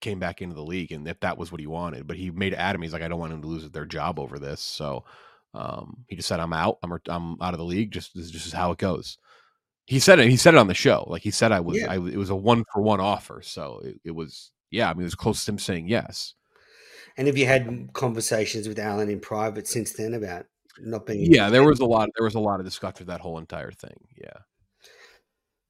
came 0.01 0.19
back 0.19 0.43
into 0.43 0.55
the 0.55 0.63
league 0.63 0.93
and 0.93 1.09
if 1.09 1.19
that 1.21 1.39
was 1.39 1.51
what 1.51 1.61
he 1.61 1.67
wanted. 1.67 2.07
But 2.07 2.17
he 2.17 2.31
made 2.31 2.53
it 2.53 2.59
at. 2.59 2.79
He's 2.81 2.93
like, 2.93 3.03
I 3.03 3.09
don't 3.09 3.19
want 3.19 3.33
him 3.33 3.43
to 3.43 3.49
lose 3.49 3.69
their 3.71 3.87
job 3.87 4.19
over 4.19 4.39
this. 4.39 4.61
So 4.61 5.05
um, 5.55 6.05
he 6.09 6.17
just 6.17 6.29
said, 6.29 6.41
I'm 6.41 6.53
out. 6.53 6.79
I'm 6.83 6.93
I'm 7.09 7.43
out 7.43 7.55
of 7.55 7.59
the 7.59 7.65
league. 7.65 7.91
Just 7.91 8.15
this 8.15 8.27
is 8.27 8.31
just 8.31 8.53
how 8.53 8.71
it 8.71 8.79
goes. 8.79 9.19
He 9.87 9.99
said 9.99 10.19
it. 10.19 10.29
He 10.31 10.37
said 10.37 10.55
it 10.55 10.59
on 10.59 10.69
the 10.69 10.75
show. 10.75 11.05
Like 11.09 11.23
he 11.23 11.31
said, 11.31 11.53
I 11.53 11.61
was. 11.61 11.79
Yeah. 11.79 11.91
I 11.91 11.97
it 11.97 12.17
was 12.17 12.31
a 12.31 12.37
one 12.37 12.65
for 12.73 12.83
one 12.83 13.01
offer. 13.01 13.43
So 13.43 13.81
it, 13.85 14.01
it 14.05 14.11
was. 14.13 14.51
Yeah, 14.71 14.91
I 14.91 14.95
mean, 14.95 15.03
it 15.03 15.05
was 15.05 15.15
close 15.15 15.45
to 15.45 15.53
him 15.53 15.59
saying 15.59 15.89
yes. 15.89 16.35
And 17.17 17.27
have 17.29 17.37
you 17.39 17.47
had 17.47 17.91
conversations 17.93 18.67
with 18.67 18.79
Alan 18.79 19.09
in 19.11 19.21
private 19.21 19.69
since 19.69 19.93
then 19.93 20.15
about 20.15 20.47
not 20.81 21.07
being? 21.07 21.31
Yeah, 21.33 21.51
there 21.51 21.63
was 21.65 21.81
a 21.81 21.85
lot. 21.85 22.09
There 22.17 22.25
was 22.25 22.35
a 22.35 22.41
lot 22.41 22.61
of 22.61 22.67
discussion 22.67 23.07
that 23.07 23.21
whole 23.21 23.39
entire 23.39 23.71
thing. 23.73 23.97
Yeah. 24.17 24.39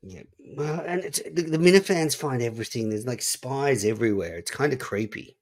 Yeah, 0.06 0.22
well, 0.56 0.80
and 0.86 1.02
it's, 1.02 1.20
the, 1.22 1.42
the 1.42 1.56
Minifans 1.58 2.14
find 2.14 2.42
everything. 2.42 2.90
There's 2.90 3.06
like 3.06 3.22
spies 3.22 3.86
everywhere. 3.86 4.36
It's 4.36 4.50
kind 4.50 4.72
of 4.74 4.78
creepy. 4.78 5.38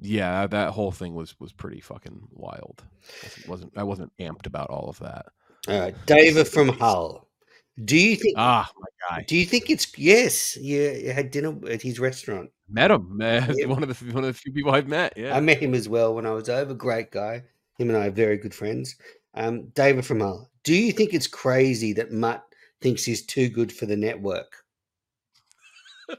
yeah 0.00 0.46
that 0.46 0.70
whole 0.72 0.90
thing 0.92 1.14
was 1.14 1.38
was 1.40 1.52
pretty 1.52 1.80
fucking 1.80 2.28
wild 2.32 2.82
wasn't, 3.22 3.48
wasn't 3.48 3.72
i 3.78 3.82
wasn't 3.82 4.12
amped 4.18 4.46
about 4.46 4.68
all 4.68 4.88
of 4.88 4.98
that 4.98 5.26
All 5.68 5.80
right, 5.80 5.94
David 6.06 6.46
from 6.48 6.68
Hull. 6.68 7.23
Do 7.82 7.96
you 7.98 8.14
think? 8.16 8.34
ah 8.38 8.70
my 8.78 8.86
guy 9.16 9.24
Do 9.26 9.36
you 9.36 9.44
think 9.46 9.68
it's 9.70 9.86
yes? 9.98 10.56
You, 10.56 10.90
you 10.92 11.12
had 11.12 11.30
dinner 11.32 11.54
at 11.68 11.82
his 11.82 11.98
restaurant. 11.98 12.50
met 12.68 12.90
him 12.90 13.16
man. 13.16 13.52
Yeah. 13.56 13.66
one 13.66 13.82
of 13.82 13.88
the 13.88 14.12
one 14.12 14.22
of 14.24 14.28
the 14.28 14.38
few 14.38 14.52
people 14.52 14.70
i've 14.72 14.86
met 14.88 15.12
yeah 15.16 15.36
I 15.36 15.40
met 15.40 15.58
him 15.58 15.74
as 15.74 15.88
well 15.88 16.14
when 16.14 16.24
I 16.26 16.30
was 16.30 16.48
over. 16.48 16.72
Great 16.74 17.10
guy. 17.10 17.42
Him 17.78 17.90
and 17.90 17.98
I 17.98 18.06
are 18.06 18.10
very 18.12 18.36
good 18.36 18.54
friends. 18.54 18.94
Um, 19.34 19.66
David 19.74 20.06
from 20.06 20.20
Hull. 20.20 20.48
Do 20.62 20.74
you 20.74 20.92
think 20.92 21.12
it's 21.12 21.26
crazy 21.26 21.92
that 21.94 22.12
Mutt 22.12 22.44
thinks 22.80 23.02
he's 23.04 23.26
too 23.26 23.48
good 23.48 23.72
for 23.72 23.86
the 23.86 23.96
network? 23.96 24.64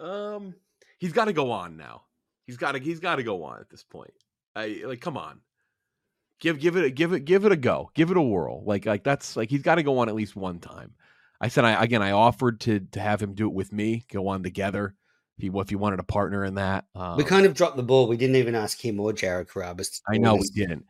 um 0.00 0.54
he's 0.98 1.12
got 1.12 1.26
to 1.26 1.32
go 1.32 1.50
on 1.50 1.76
now 1.76 2.02
he's 2.46 2.56
got 2.56 2.72
to 2.72 2.78
he's 2.80 3.00
got 3.00 3.16
to 3.16 3.22
go 3.22 3.44
on 3.44 3.60
at 3.60 3.70
this 3.70 3.82
point 3.84 4.12
i 4.56 4.82
like 4.84 5.00
come 5.00 5.16
on 5.16 5.40
give 6.44 6.60
give 6.60 6.76
it 6.76 6.84
a 6.84 6.90
give 6.90 7.12
it 7.12 7.24
give 7.24 7.44
it 7.46 7.52
a 7.52 7.56
go 7.56 7.90
give 7.94 8.10
it 8.10 8.16
a 8.16 8.22
whirl 8.22 8.62
like 8.64 8.84
like 8.84 9.02
that's 9.02 9.34
like 9.34 9.48
he's 9.48 9.62
got 9.62 9.76
to 9.76 9.82
go 9.82 9.98
on 9.98 10.08
at 10.08 10.14
least 10.14 10.36
one 10.36 10.58
time 10.58 10.92
i 11.40 11.48
said 11.48 11.64
i 11.64 11.82
again 11.82 12.02
i 12.02 12.10
offered 12.10 12.60
to 12.60 12.80
to 12.92 13.00
have 13.00 13.20
him 13.20 13.32
do 13.32 13.46
it 13.46 13.54
with 13.54 13.72
me 13.72 14.04
go 14.12 14.28
on 14.28 14.42
together 14.42 14.94
if 15.38 15.42
he 15.42 15.58
if 15.58 15.68
he 15.70 15.76
wanted 15.76 16.00
a 16.00 16.04
partner 16.04 16.44
in 16.44 16.54
that 16.56 16.84
um, 16.94 17.16
we 17.16 17.24
kind 17.24 17.46
of 17.46 17.54
dropped 17.54 17.76
the 17.76 17.82
ball. 17.82 18.06
We 18.06 18.16
didn't 18.16 18.36
even 18.36 18.54
ask 18.54 18.80
him 18.80 19.00
or 19.00 19.12
Jared 19.12 19.48
Carrabis. 19.48 20.00
I 20.08 20.16
know 20.16 20.36
we 20.36 20.48
didn't. 20.54 20.84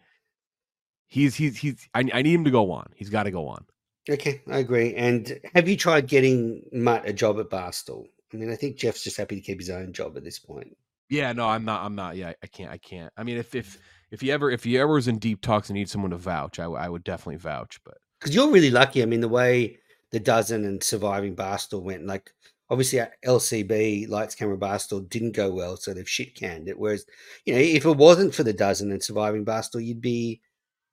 He's 1.07 1.35
he's 1.35 1.57
he's. 1.57 1.89
I, 1.95 2.01
I 2.13 2.21
need 2.21 2.35
him 2.35 2.45
to 2.45 2.51
go 2.51 2.71
on. 2.73 2.87
He's 2.95 3.09
got 3.09 3.23
to 3.23 3.31
go 3.31 3.49
on. 3.49 3.65
Okay, 4.11 4.43
I 4.51 4.59
agree. 4.59 4.95
And 4.95 5.41
have 5.55 5.67
you 5.67 5.79
tried 5.79 6.09
getting 6.09 6.63
Mutt 6.73 7.09
a 7.09 7.13
job 7.15 7.41
at 7.41 7.49
Barstool? 7.49 8.05
I 8.35 8.37
mean, 8.37 8.51
I 8.51 8.57
think 8.57 8.77
Jeff's 8.77 9.03
just 9.03 9.17
happy 9.17 9.37
to 9.37 9.41
keep 9.41 9.59
his 9.59 9.71
own 9.71 9.95
job 9.95 10.17
at 10.19 10.25
this 10.25 10.39
point. 10.39 10.77
Yeah, 11.09 11.33
no, 11.33 11.47
I'm 11.47 11.65
not. 11.65 11.83
I'm 11.83 11.95
not. 11.95 12.17
Yeah, 12.17 12.33
I 12.43 12.47
can't. 12.47 12.71
I 12.71 12.77
can't. 12.77 13.13
I 13.17 13.23
mean, 13.23 13.39
if 13.39 13.55
if 13.55 13.79
if 14.15 14.23
you 14.23 14.33
ever 14.33 14.51
if 14.51 14.65
you 14.65 14.81
ever 14.81 14.95
was 14.95 15.09
in 15.09 15.19
deep 15.19 15.41
talks 15.43 15.69
and 15.69 15.75
need 15.77 15.89
someone 15.91 16.13
to 16.13 16.17
vouch, 16.17 16.59
I 16.59 16.89
would 16.89 17.05
definitely 17.05 17.37
vouch. 17.37 17.79
But 17.85 17.99
because 18.21 18.35
you're 18.35 18.51
really 18.51 18.71
lucky. 18.71 19.03
I 19.03 19.07
mean, 19.07 19.21
the 19.21 19.29
way 19.29 19.79
the 20.13 20.21
dozen 20.21 20.65
and 20.65 20.83
surviving 20.83 21.35
Barstool 21.35 21.83
went, 21.83 22.07
like 22.07 22.33
obviously 22.71 23.01
uh, 23.01 23.07
LCB 23.27 24.09
Lights 24.09 24.35
Camera 24.35 24.57
Barstool 24.57 25.09
didn't 25.09 25.33
go 25.33 25.53
well, 25.53 25.77
so 25.77 25.93
they've 25.93 26.09
shit 26.09 26.35
canned 26.35 26.69
it. 26.69 26.79
Whereas, 26.79 27.05
you 27.45 27.53
know, 27.55 27.61
if 27.61 27.85
it 27.85 27.97
wasn't 27.97 28.35
for 28.35 28.45
the 28.45 28.53
dozen 28.53 28.93
and 28.93 29.03
surviving 29.03 29.45
Barstool, 29.45 29.85
you'd 29.85 30.01
be 30.01 30.41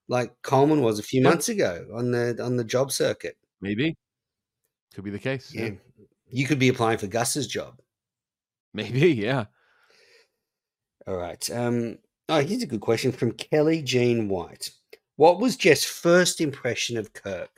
like 0.09 0.33
Coleman 0.41 0.81
was 0.81 0.99
a 0.99 1.03
few 1.03 1.21
Yeah. 1.21 1.29
months 1.29 1.47
ago 1.49 1.87
on 1.93 2.11
the 2.11 2.37
on 2.43 2.57
the 2.57 2.63
job 2.63 2.91
circuit. 2.91 3.37
maybe 3.61 3.95
could 4.93 5.03
be 5.05 5.11
the 5.11 5.19
case. 5.19 5.53
Yeah, 5.53 5.65
Yeah, 5.65 6.05
you 6.27 6.45
could 6.47 6.59
be 6.59 6.69
applying 6.69 6.97
for 6.97 7.07
Gus's 7.07 7.47
job. 7.47 7.79
maybe. 8.73 9.11
Yeah. 9.13 9.45
All 11.07 11.15
right. 11.17 11.49
Um, 11.51 11.97
oh, 12.29 12.41
here's 12.41 12.63
a 12.63 12.67
good 12.67 12.81
question 12.81 13.11
from 13.11 13.31
Kelly 13.31 13.81
Jean 13.81 14.29
White. 14.29 14.71
What 15.15 15.39
was 15.39 15.55
Jeff's 15.55 15.83
first 15.83 16.41
impression 16.41 16.97
of 16.97 17.13
Kirk? 17.13 17.49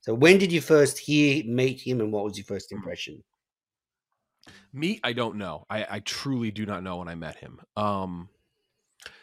So, 0.00 0.14
when 0.14 0.38
did 0.38 0.52
you 0.52 0.60
first 0.60 0.98
hear, 0.98 1.44
meet 1.44 1.80
him, 1.80 2.00
and 2.00 2.12
what 2.12 2.24
was 2.24 2.36
your 2.36 2.44
first 2.44 2.72
impression? 2.72 3.22
Me, 4.72 5.00
I 5.02 5.12
don't 5.12 5.36
know. 5.36 5.64
I, 5.68 5.86
I 5.90 6.00
truly 6.00 6.50
do 6.50 6.66
not 6.66 6.82
know 6.82 6.98
when 6.98 7.08
I 7.08 7.14
met 7.14 7.36
him. 7.36 7.60
Um, 7.76 8.28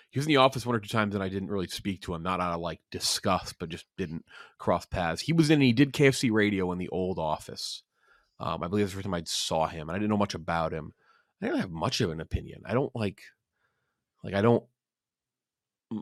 he 0.10 0.20
was 0.20 0.28
in 0.28 0.32
the 0.32 0.38
office 0.38 0.66
one 0.66 0.76
or 0.76 0.80
two 0.80 0.88
times, 0.88 1.14
and 1.14 1.24
I 1.24 1.30
didn't 1.30 1.50
really 1.50 1.68
speak 1.68 2.02
to 2.04 2.14
him, 2.14 2.24
not 2.24 2.40
out 2.40 2.54
of 2.54 2.62
like 2.62 2.80
disgust, 2.90 3.56
but 3.60 3.70
just 3.70 3.86
didn't 3.98 4.26
cross 4.58 4.86
paths. 4.86 5.22
He 5.22 5.34
was 5.34 5.50
in. 5.50 5.60
He 5.60 5.74
did 5.74 5.94
KFC 5.94 6.32
radio 6.32 6.72
in 6.72 6.78
the 6.78 6.90
old 6.90 7.20
office. 7.20 7.84
Um, 8.40 8.64
I 8.64 8.68
believe 8.68 8.86
that's 8.86 8.94
the 8.94 8.98
first 8.98 9.06
time 9.06 9.14
I 9.14 9.24
saw 9.26 9.68
him, 9.68 9.90
and 9.90 9.96
I 9.96 10.00
didn't 10.00 10.10
know 10.10 10.18
much 10.18 10.34
about 10.34 10.72
him. 10.72 10.94
I 11.42 11.48
didn't 11.48 11.62
have 11.62 11.72
much 11.72 12.02
of 12.02 12.12
an 12.12 12.22
opinion. 12.22 12.62
I 12.66 12.74
don't 12.74 12.96
like, 12.96 13.22
like 14.24 14.34
I 14.34 14.42
don't 14.42 14.64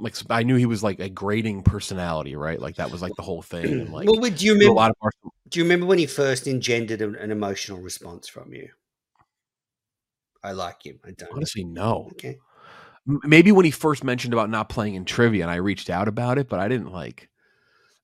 like. 0.01 0.15
I 0.29 0.43
knew 0.43 0.55
he 0.55 0.65
was 0.65 0.83
like 0.83 0.99
a 0.99 1.09
grading 1.09 1.63
personality, 1.63 2.35
right? 2.35 2.59
Like 2.59 2.75
that 2.75 2.91
was 2.91 3.01
like 3.01 3.13
the 3.15 3.23
whole 3.23 3.41
thing. 3.41 3.65
And 3.65 3.89
like 3.93 4.07
well, 4.07 4.19
do 4.19 4.45
you 4.45 4.53
remember? 4.53 4.73
lot 4.73 4.91
of 4.91 4.97
Barstool- 4.97 5.31
Do 5.49 5.59
you 5.59 5.65
remember 5.65 5.85
when 5.85 5.97
he 5.97 6.05
first 6.05 6.47
engendered 6.47 7.01
an, 7.01 7.15
an 7.15 7.31
emotional 7.31 7.79
response 7.79 8.27
from 8.27 8.53
you? 8.53 8.69
I 10.43 10.51
like 10.51 10.85
him. 10.85 10.99
I 11.05 11.11
don't. 11.11 11.31
honestly 11.33 11.63
no. 11.63 12.09
Okay. 12.13 12.37
Maybe 13.05 13.51
when 13.51 13.65
he 13.65 13.71
first 13.71 14.03
mentioned 14.03 14.33
about 14.33 14.49
not 14.49 14.69
playing 14.69 14.95
in 14.95 15.05
trivia 15.05 15.43
and 15.43 15.51
I 15.51 15.55
reached 15.55 15.89
out 15.89 16.07
about 16.07 16.37
it, 16.37 16.47
but 16.47 16.59
I 16.59 16.67
didn't 16.67 16.91
like 16.91 17.29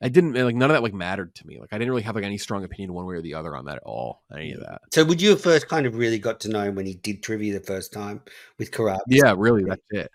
I 0.01 0.07
didn't 0.07 0.33
like 0.33 0.55
none 0.55 0.69
of 0.69 0.75
that 0.75 0.83
like 0.83 0.93
mattered 0.93 1.35
to 1.35 1.47
me. 1.47 1.59
Like 1.59 1.73
I 1.73 1.77
didn't 1.77 1.89
really 1.89 2.03
have 2.03 2.15
like 2.15 2.23
any 2.23 2.37
strong 2.37 2.63
opinion 2.63 2.93
one 2.93 3.05
way 3.05 3.15
or 3.15 3.21
the 3.21 3.33
other 3.33 3.55
on 3.55 3.65
that 3.65 3.77
at 3.77 3.83
all. 3.83 4.23
Any 4.33 4.53
of 4.53 4.59
mm. 4.59 4.65
that. 4.65 4.81
So, 4.93 5.03
would 5.03 5.21
you 5.21 5.31
have 5.31 5.41
first 5.41 5.67
kind 5.67 5.85
of 5.85 5.95
really 5.95 6.19
got 6.19 6.39
to 6.41 6.49
know 6.49 6.63
him 6.63 6.75
when 6.75 6.85
he 6.85 6.95
did 6.95 7.21
trivia 7.21 7.53
the 7.53 7.65
first 7.65 7.91
time 7.91 8.21
with 8.57 8.71
Karab? 8.71 8.99
Yeah, 9.07 9.35
really, 9.37 9.65
that's 9.65 9.81
it. 9.89 10.09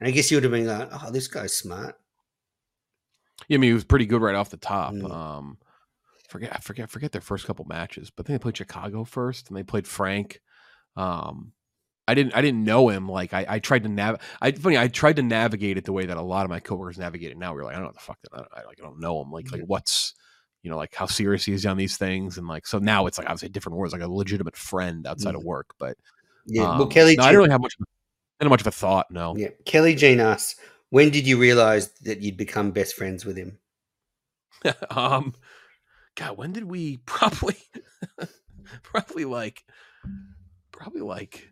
And 0.00 0.08
I 0.08 0.10
guess 0.10 0.30
you 0.30 0.36
would 0.36 0.44
have 0.44 0.52
been 0.52 0.66
like, 0.66 0.88
"Oh, 0.92 1.10
this 1.10 1.28
guy's 1.28 1.56
smart." 1.56 1.96
Yeah, 3.48 3.56
I 3.56 3.58
mean 3.58 3.70
he 3.70 3.74
was 3.74 3.84
pretty 3.84 4.06
good 4.06 4.22
right 4.22 4.34
off 4.34 4.50
the 4.50 4.56
top. 4.56 4.94
Mm. 4.94 5.10
Um 5.10 5.58
forget 6.28 6.54
I 6.54 6.58
forget 6.58 6.90
forget 6.90 7.12
their 7.12 7.20
first 7.20 7.46
couple 7.46 7.64
matches, 7.66 8.10
but 8.10 8.26
then 8.26 8.34
they 8.34 8.38
played 8.38 8.56
Chicago 8.56 9.04
first 9.04 9.48
and 9.48 9.56
they 9.56 9.62
played 9.62 9.86
Frank. 9.86 10.40
Um 10.96 11.52
I 12.08 12.14
didn't 12.14 12.36
I 12.36 12.42
didn't 12.42 12.64
know 12.64 12.88
him. 12.88 13.08
Like 13.08 13.34
I, 13.34 13.46
I 13.48 13.58
tried 13.58 13.82
to 13.84 13.88
nav 13.88 14.20
I 14.40 14.52
funny, 14.52 14.78
I 14.78 14.88
tried 14.88 15.16
to 15.16 15.22
navigate 15.22 15.78
it 15.78 15.84
the 15.84 15.92
way 15.92 16.06
that 16.06 16.16
a 16.16 16.22
lot 16.22 16.44
of 16.44 16.50
my 16.50 16.60
coworkers 16.60 16.98
navigate 16.98 17.32
it 17.32 17.38
now. 17.38 17.54
We're 17.54 17.64
like, 17.64 17.74
I 17.74 17.78
don't 17.78 17.84
know 17.84 17.88
what 17.88 17.94
the 17.94 18.00
fuck 18.00 18.18
that 18.22 18.48
I, 18.54 18.60
I 18.60 18.64
like 18.64 18.78
I 18.80 18.84
don't 18.84 19.00
know 19.00 19.20
him. 19.22 19.30
Like 19.30 19.50
like 19.50 19.62
what's 19.66 20.14
you 20.62 20.70
know, 20.70 20.76
like 20.76 20.94
how 20.94 21.06
serious 21.06 21.44
he 21.44 21.52
is 21.52 21.64
on 21.64 21.76
these 21.76 21.96
things 21.96 22.38
and 22.38 22.48
like 22.48 22.66
so 22.66 22.78
now 22.78 23.06
it's 23.06 23.18
like 23.18 23.26
obviously 23.28 23.46
a 23.46 23.52
different 23.52 23.78
words, 23.78 23.92
like 23.92 24.02
a 24.02 24.08
legitimate 24.08 24.56
friend 24.56 25.06
outside 25.06 25.36
of 25.36 25.44
work. 25.44 25.68
But 25.78 25.96
Yeah. 26.44 26.62
well, 26.62 26.82
um, 26.82 26.88
Kelly, 26.88 27.16
no, 27.16 27.22
I 27.22 27.26
didn't 27.28 27.38
really 27.38 27.50
have 27.50 27.60
much 27.60 27.76
Not 28.40 28.50
much 28.50 28.60
of 28.60 28.66
a 28.66 28.72
thought. 28.72 29.10
No. 29.10 29.34
Yeah. 29.36 29.48
Kelly 29.64 29.94
Jean 29.94 30.20
asks, 30.20 30.56
when 30.90 31.10
did 31.10 31.26
you 31.26 31.38
realize 31.38 31.88
that 32.02 32.20
you'd 32.20 32.36
become 32.36 32.70
best 32.70 32.94
friends 32.94 33.24
with 33.24 33.36
him? 33.36 33.58
um, 34.90 35.34
God, 36.16 36.36
when 36.36 36.52
did 36.52 36.64
we 36.64 36.96
probably, 37.06 37.56
probably 38.82 39.24
like, 39.24 39.64
probably 40.72 41.00
like, 41.00 41.50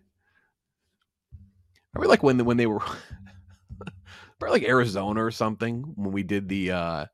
probably 1.93 2.09
like 2.09 2.22
when 2.22 2.45
when 2.45 2.57
they 2.57 2.66
were, 2.66 2.80
probably 4.39 4.61
like 4.61 4.68
Arizona 4.68 5.24
or 5.24 5.30
something 5.30 5.82
when 5.97 6.12
we 6.12 6.22
did 6.22 6.49
the. 6.49 6.72
uh 6.72 7.07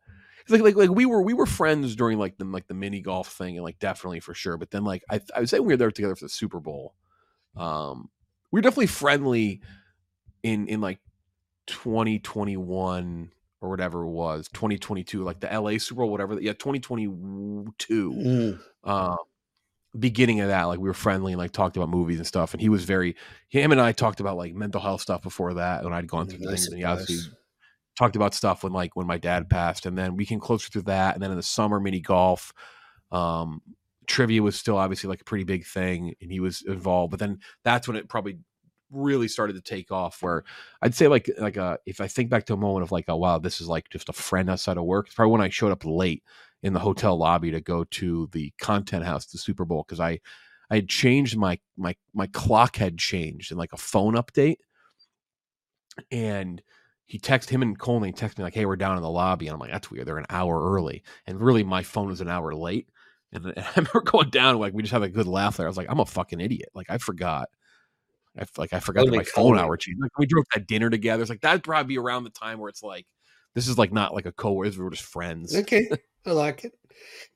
like, 0.48 0.62
like 0.62 0.74
like 0.74 0.90
we 0.90 1.06
were 1.06 1.22
we 1.22 1.32
were 1.32 1.46
friends 1.46 1.94
during 1.94 2.18
like 2.18 2.36
the 2.36 2.44
like 2.44 2.66
the 2.66 2.74
mini 2.74 3.00
golf 3.00 3.28
thing 3.28 3.56
and 3.56 3.64
like 3.64 3.78
definitely 3.78 4.18
for 4.18 4.34
sure 4.34 4.56
but 4.56 4.68
then 4.72 4.82
like 4.82 5.04
I 5.08 5.20
I 5.34 5.40
would 5.40 5.48
say 5.48 5.60
we 5.60 5.72
were 5.72 5.76
there 5.76 5.92
together 5.92 6.16
for 6.16 6.24
the 6.24 6.28
Super 6.28 6.58
Bowl 6.58 6.96
um 7.56 8.08
we 8.50 8.58
were 8.58 8.62
definitely 8.62 8.86
friendly 8.86 9.60
in 10.42 10.66
in 10.68 10.80
like 10.80 10.98
2021 11.66 13.30
or 13.60 13.68
whatever 13.68 14.02
it 14.02 14.08
was 14.10 14.48
2022 14.52 15.22
like 15.22 15.40
the 15.40 15.60
la 15.60 15.76
super 15.78 16.00
bowl 16.02 16.10
whatever 16.10 16.40
yeah 16.40 16.52
2022 16.52 18.12
Mm. 18.12 18.58
um 18.84 19.16
beginning 19.98 20.40
of 20.40 20.48
that 20.48 20.64
like 20.64 20.78
we 20.78 20.88
were 20.88 20.94
friendly 20.94 21.32
and 21.32 21.38
like 21.38 21.50
talked 21.52 21.76
about 21.76 21.88
movies 21.88 22.18
and 22.18 22.26
stuff 22.26 22.54
and 22.54 22.60
he 22.60 22.68
was 22.68 22.84
very 22.84 23.16
him 23.48 23.72
and 23.72 23.80
i 23.80 23.92
talked 23.92 24.20
about 24.20 24.36
like 24.36 24.54
mental 24.54 24.80
health 24.80 25.00
stuff 25.00 25.22
before 25.22 25.54
that 25.54 25.82
when 25.84 25.92
i'd 25.92 26.06
gone 26.06 26.26
through 26.26 26.38
I 26.46 26.50
things 26.50 26.68
and 26.68 26.78
he 26.78 26.84
obviously 26.84 27.16
talked 27.98 28.16
about 28.16 28.34
stuff 28.34 28.62
when 28.62 28.72
like 28.72 28.94
when 28.96 29.06
my 29.06 29.18
dad 29.18 29.50
passed 29.50 29.86
and 29.86 29.98
then 29.98 30.16
we 30.16 30.24
came 30.24 30.40
closer 30.40 30.70
to 30.70 30.82
that 30.82 31.14
and 31.14 31.22
then 31.22 31.30
in 31.32 31.36
the 31.36 31.42
summer 31.42 31.80
mini 31.80 32.00
golf 32.00 32.52
um 33.10 33.60
trivia 34.10 34.42
was 34.42 34.56
still 34.56 34.76
obviously 34.76 35.08
like 35.08 35.20
a 35.20 35.24
pretty 35.24 35.44
big 35.44 35.64
thing 35.64 36.12
and 36.20 36.32
he 36.32 36.40
was 36.40 36.62
involved 36.62 37.12
but 37.12 37.20
then 37.20 37.38
that's 37.62 37.86
when 37.86 37.96
it 37.96 38.08
probably 38.08 38.36
really 38.90 39.28
started 39.28 39.52
to 39.52 39.60
take 39.62 39.92
off 39.92 40.20
where 40.20 40.42
i'd 40.82 40.96
say 40.96 41.06
like 41.06 41.30
like 41.38 41.56
uh 41.56 41.76
if 41.86 42.00
i 42.00 42.08
think 42.08 42.28
back 42.28 42.44
to 42.44 42.52
a 42.52 42.56
moment 42.56 42.82
of 42.82 42.90
like 42.90 43.04
oh 43.06 43.16
wow 43.16 43.38
this 43.38 43.60
is 43.60 43.68
like 43.68 43.88
just 43.88 44.08
a 44.08 44.12
friend 44.12 44.50
outside 44.50 44.76
of 44.76 44.82
work 44.82 45.06
it's 45.06 45.14
probably 45.14 45.30
when 45.30 45.40
i 45.40 45.48
showed 45.48 45.70
up 45.70 45.84
late 45.84 46.24
in 46.64 46.72
the 46.72 46.80
hotel 46.80 47.16
lobby 47.16 47.52
to 47.52 47.60
go 47.60 47.84
to 47.84 48.28
the 48.32 48.52
content 48.60 49.04
house 49.04 49.26
the 49.26 49.38
super 49.38 49.64
bowl 49.64 49.84
because 49.86 50.00
i 50.00 50.18
i 50.70 50.74
had 50.74 50.88
changed 50.88 51.36
my 51.36 51.56
my 51.76 51.94
my 52.12 52.26
clock 52.26 52.74
had 52.74 52.98
changed 52.98 53.52
in 53.52 53.56
like 53.56 53.72
a 53.72 53.76
phone 53.76 54.14
update 54.14 54.56
and 56.10 56.60
he 57.06 57.18
texted 57.18 57.50
him 57.50 57.62
and 57.62 57.76
Coleman 57.76 58.12
texted 58.12 58.38
me 58.38 58.44
like, 58.44 58.54
"Hey, 58.54 58.66
we're 58.66 58.76
down 58.76 58.96
in 58.96 59.02
the 59.02 59.10
lobby," 59.10 59.48
and 59.48 59.54
I'm 59.54 59.58
like, 59.58 59.72
"That's 59.72 59.90
weird. 59.90 60.06
They're 60.06 60.18
an 60.18 60.26
hour 60.30 60.72
early." 60.72 61.02
And 61.26 61.40
really, 61.40 61.64
my 61.64 61.82
phone 61.82 62.06
was 62.06 62.20
an 62.20 62.28
hour 62.28 62.54
late. 62.54 62.88
And, 63.32 63.46
and 63.56 63.58
I 63.58 63.70
remember 63.76 64.00
going 64.00 64.30
down 64.30 64.58
like 64.58 64.72
we 64.72 64.82
just 64.82 64.92
had 64.92 65.02
a 65.02 65.08
good 65.08 65.26
laugh 65.26 65.56
there. 65.56 65.66
I 65.66 65.70
was 65.70 65.76
like, 65.76 65.90
"I'm 65.90 66.00
a 66.00 66.06
fucking 66.06 66.40
idiot. 66.40 66.70
Like 66.74 66.90
I 66.90 66.98
forgot. 66.98 67.48
I 68.38 68.44
like 68.56 68.72
I 68.72 68.80
forgot 68.80 69.06
that 69.06 69.14
my 69.14 69.24
phone 69.24 69.58
hour 69.58 69.76
changed. 69.76 70.00
Like 70.00 70.16
we 70.18 70.26
drove 70.26 70.44
that 70.54 70.66
dinner 70.66 70.90
together. 70.90 71.22
It's 71.22 71.30
like 71.30 71.40
that'd 71.40 71.64
probably 71.64 71.94
be 71.94 71.98
around 71.98 72.24
the 72.24 72.30
time 72.30 72.58
where 72.58 72.68
it's 72.68 72.82
like 72.82 73.06
this 73.54 73.68
is 73.68 73.78
like 73.78 73.92
not 73.92 74.14
like 74.14 74.26
a 74.26 74.32
co-worker. 74.32 74.82
we're 74.82 74.90
just 74.90 75.04
friends. 75.04 75.56
Okay. 75.56 75.88
I 76.26 76.32
like 76.32 76.64
it. 76.64 76.72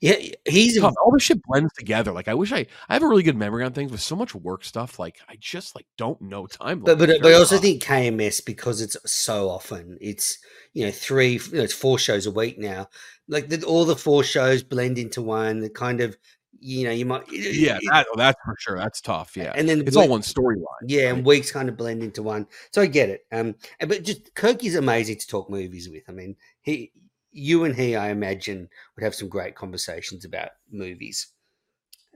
Yeah. 0.01 0.17
He's. 0.47 0.79
All 0.83 1.11
this 1.13 1.23
shit 1.23 1.43
blends 1.43 1.73
together. 1.73 2.13
Like 2.13 2.29
I 2.29 2.35
wish 2.35 2.53
I 2.53 2.67
I 2.89 2.95
have 2.95 3.03
a 3.03 3.09
really 3.09 3.23
good 3.23 3.37
memory 3.37 3.65
on 3.65 3.73
things 3.73 3.91
with 3.91 4.01
so 4.01 4.15
much 4.15 4.35
work 4.35 4.65
stuff. 4.65 4.99
Like 4.99 5.17
I 5.29 5.37
just 5.39 5.75
like 5.75 5.87
don't 5.97 6.21
know 6.21 6.47
time. 6.47 6.81
But 6.81 6.99
but, 6.99 7.11
but 7.23 7.33
I 7.33 7.35
also 7.35 7.59
think 7.59 7.83
KMS 7.83 8.45
because 8.45 8.81
it's 8.83 8.97
so 9.07 9.49
often 9.49 9.97
it's 10.01 10.39
you 10.75 10.85
know 10.85 10.93
three 10.93 11.41
you 11.51 11.57
know, 11.57 11.63
it's 11.63 11.73
four 11.73 11.99
shows 11.99 12.27
a 12.27 12.31
week 12.31 12.59
now. 12.59 12.89
Like 13.27 13.49
the, 13.49 13.65
all 13.65 13.87
the 13.87 13.97
four 13.97 14.23
shows 14.23 14.63
blend 14.63 14.99
into 14.99 15.23
one. 15.23 15.61
The 15.61 15.71
kind 15.71 16.01
of 16.03 16.17
you 16.65 16.85
know 16.85 16.93
you 16.93 17.05
might 17.05 17.25
yeah, 17.31 17.79
that, 17.91 18.07
oh, 18.11 18.17
that's 18.17 18.41
for 18.43 18.57
sure. 18.59 18.79
That's 18.79 19.03
tough. 19.03 19.37
Yeah, 19.37 19.53
and 19.55 19.69
then 19.69 19.83
it's 19.87 19.97
all 19.97 20.09
one 20.09 20.23
storyline. 20.23 20.65
yeah, 20.87 21.05
right? 21.05 21.15
and 21.15 21.27
weeks 21.27 21.53
kind 21.53 21.69
of 21.69 21.77
blend 21.77 22.03
into 22.03 22.23
one. 22.23 22.47
So 22.73 22.81
I 22.81 22.87
get 22.87 23.11
it. 23.11 23.27
Um, 23.31 23.55
but 23.87 24.03
just 24.03 24.35
Kirk 24.35 24.65
is 24.65 24.75
amazing 24.75 25.19
to 25.19 25.27
talk 25.27 25.51
movies 25.51 25.91
with. 25.91 26.05
I 26.09 26.13
mean, 26.13 26.37
he, 26.63 26.91
you 27.33 27.65
and 27.65 27.77
he, 27.77 27.97
I 27.97 28.09
imagine, 28.09 28.67
would 28.97 29.05
have 29.05 29.15
some 29.15 29.29
great 29.29 29.55
conversations 29.55 30.25
about 30.25 30.51
movies. 30.71 31.27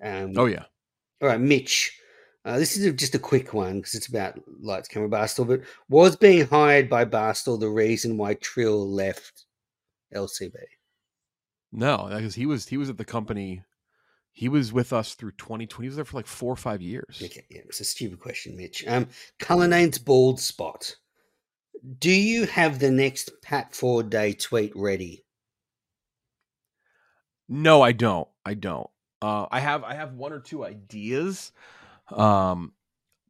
Um, 0.02 0.32
oh 0.36 0.46
yeah. 0.46 0.64
all 1.20 1.28
right, 1.28 1.40
Mitch. 1.40 1.94
Uh, 2.46 2.58
this 2.58 2.78
is 2.78 2.86
a, 2.86 2.92
just 2.92 3.14
a 3.14 3.18
quick 3.18 3.52
one 3.52 3.76
because 3.76 3.94
it's 3.94 4.06
about 4.06 4.40
Lights 4.62 4.88
Camera 4.88 5.10
Barstool. 5.10 5.46
But 5.46 5.60
was 5.90 6.16
being 6.16 6.46
hired 6.46 6.88
by 6.88 7.04
Barstool 7.04 7.60
the 7.60 7.68
reason 7.68 8.16
why 8.16 8.34
Trill 8.34 8.90
left 8.90 9.44
LCB? 10.14 10.54
No, 11.70 12.08
because 12.10 12.34
he 12.34 12.46
was 12.46 12.66
he 12.66 12.78
was 12.78 12.88
at 12.88 12.96
the 12.96 13.04
company. 13.04 13.62
He 14.38 14.48
was 14.48 14.72
with 14.72 14.92
us 14.92 15.14
through 15.14 15.32
2020. 15.32 15.84
He 15.84 15.88
was 15.88 15.96
there 15.96 16.04
for 16.04 16.16
like 16.16 16.28
four 16.28 16.52
or 16.52 16.56
five 16.56 16.80
years. 16.80 17.20
Okay, 17.20 17.44
yeah, 17.50 17.62
it's 17.64 17.80
a 17.80 17.84
stupid 17.84 18.20
question, 18.20 18.56
Mitch. 18.56 18.86
Um, 18.86 19.08
Cullinane's 19.40 19.98
bald 19.98 20.38
spot. 20.38 20.94
Do 21.98 22.12
you 22.12 22.46
have 22.46 22.78
the 22.78 22.92
next 22.92 23.32
Pat 23.42 23.74
Ford 23.74 24.10
Day 24.10 24.34
tweet 24.34 24.70
ready? 24.76 25.24
No, 27.48 27.82
I 27.82 27.90
don't. 27.90 28.28
I 28.44 28.54
don't. 28.54 28.88
Uh, 29.20 29.46
I 29.50 29.58
have 29.58 29.82
I 29.82 29.94
have 29.94 30.14
one 30.14 30.32
or 30.32 30.38
two 30.38 30.64
ideas, 30.64 31.50
um, 32.08 32.74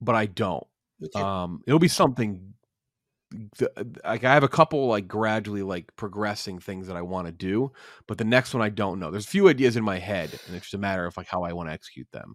but 0.03 0.15
I 0.15 0.27
don't. 0.27 0.67
Okay. 1.03 1.23
Um, 1.23 1.63
it'll 1.67 1.79
be 1.79 1.89
something. 1.89 2.53
Uh, 3.35 3.39
th- 3.59 3.70
Like 4.05 4.24
I 4.24 4.35
have 4.35 4.43
a 4.43 4.49
couple 4.49 4.87
like 4.89 5.07
gradually 5.09 5.62
like 5.62 5.95
progressing 5.97 6.59
things 6.59 6.87
that 6.87 6.97
I 6.97 7.03
want 7.03 7.26
to 7.26 7.33
do, 7.33 7.72
but 8.07 8.18
the 8.18 8.24
next 8.24 8.55
one 8.55 8.62
I 8.62 8.68
don't 8.70 8.99
know. 9.01 9.11
There's 9.11 9.26
a 9.26 9.31
few 9.31 9.49
ideas 9.49 9.76
in 9.76 9.85
my 9.85 9.99
head, 9.99 10.31
and 10.47 10.57
it's 10.57 10.66
just 10.66 10.74
a 10.74 10.79
matter 10.79 11.07
of 11.07 11.16
like 11.16 11.29
how 11.29 11.43
I 11.43 11.53
want 11.53 11.68
to 11.68 11.72
execute 11.72 12.09
them. 12.12 12.35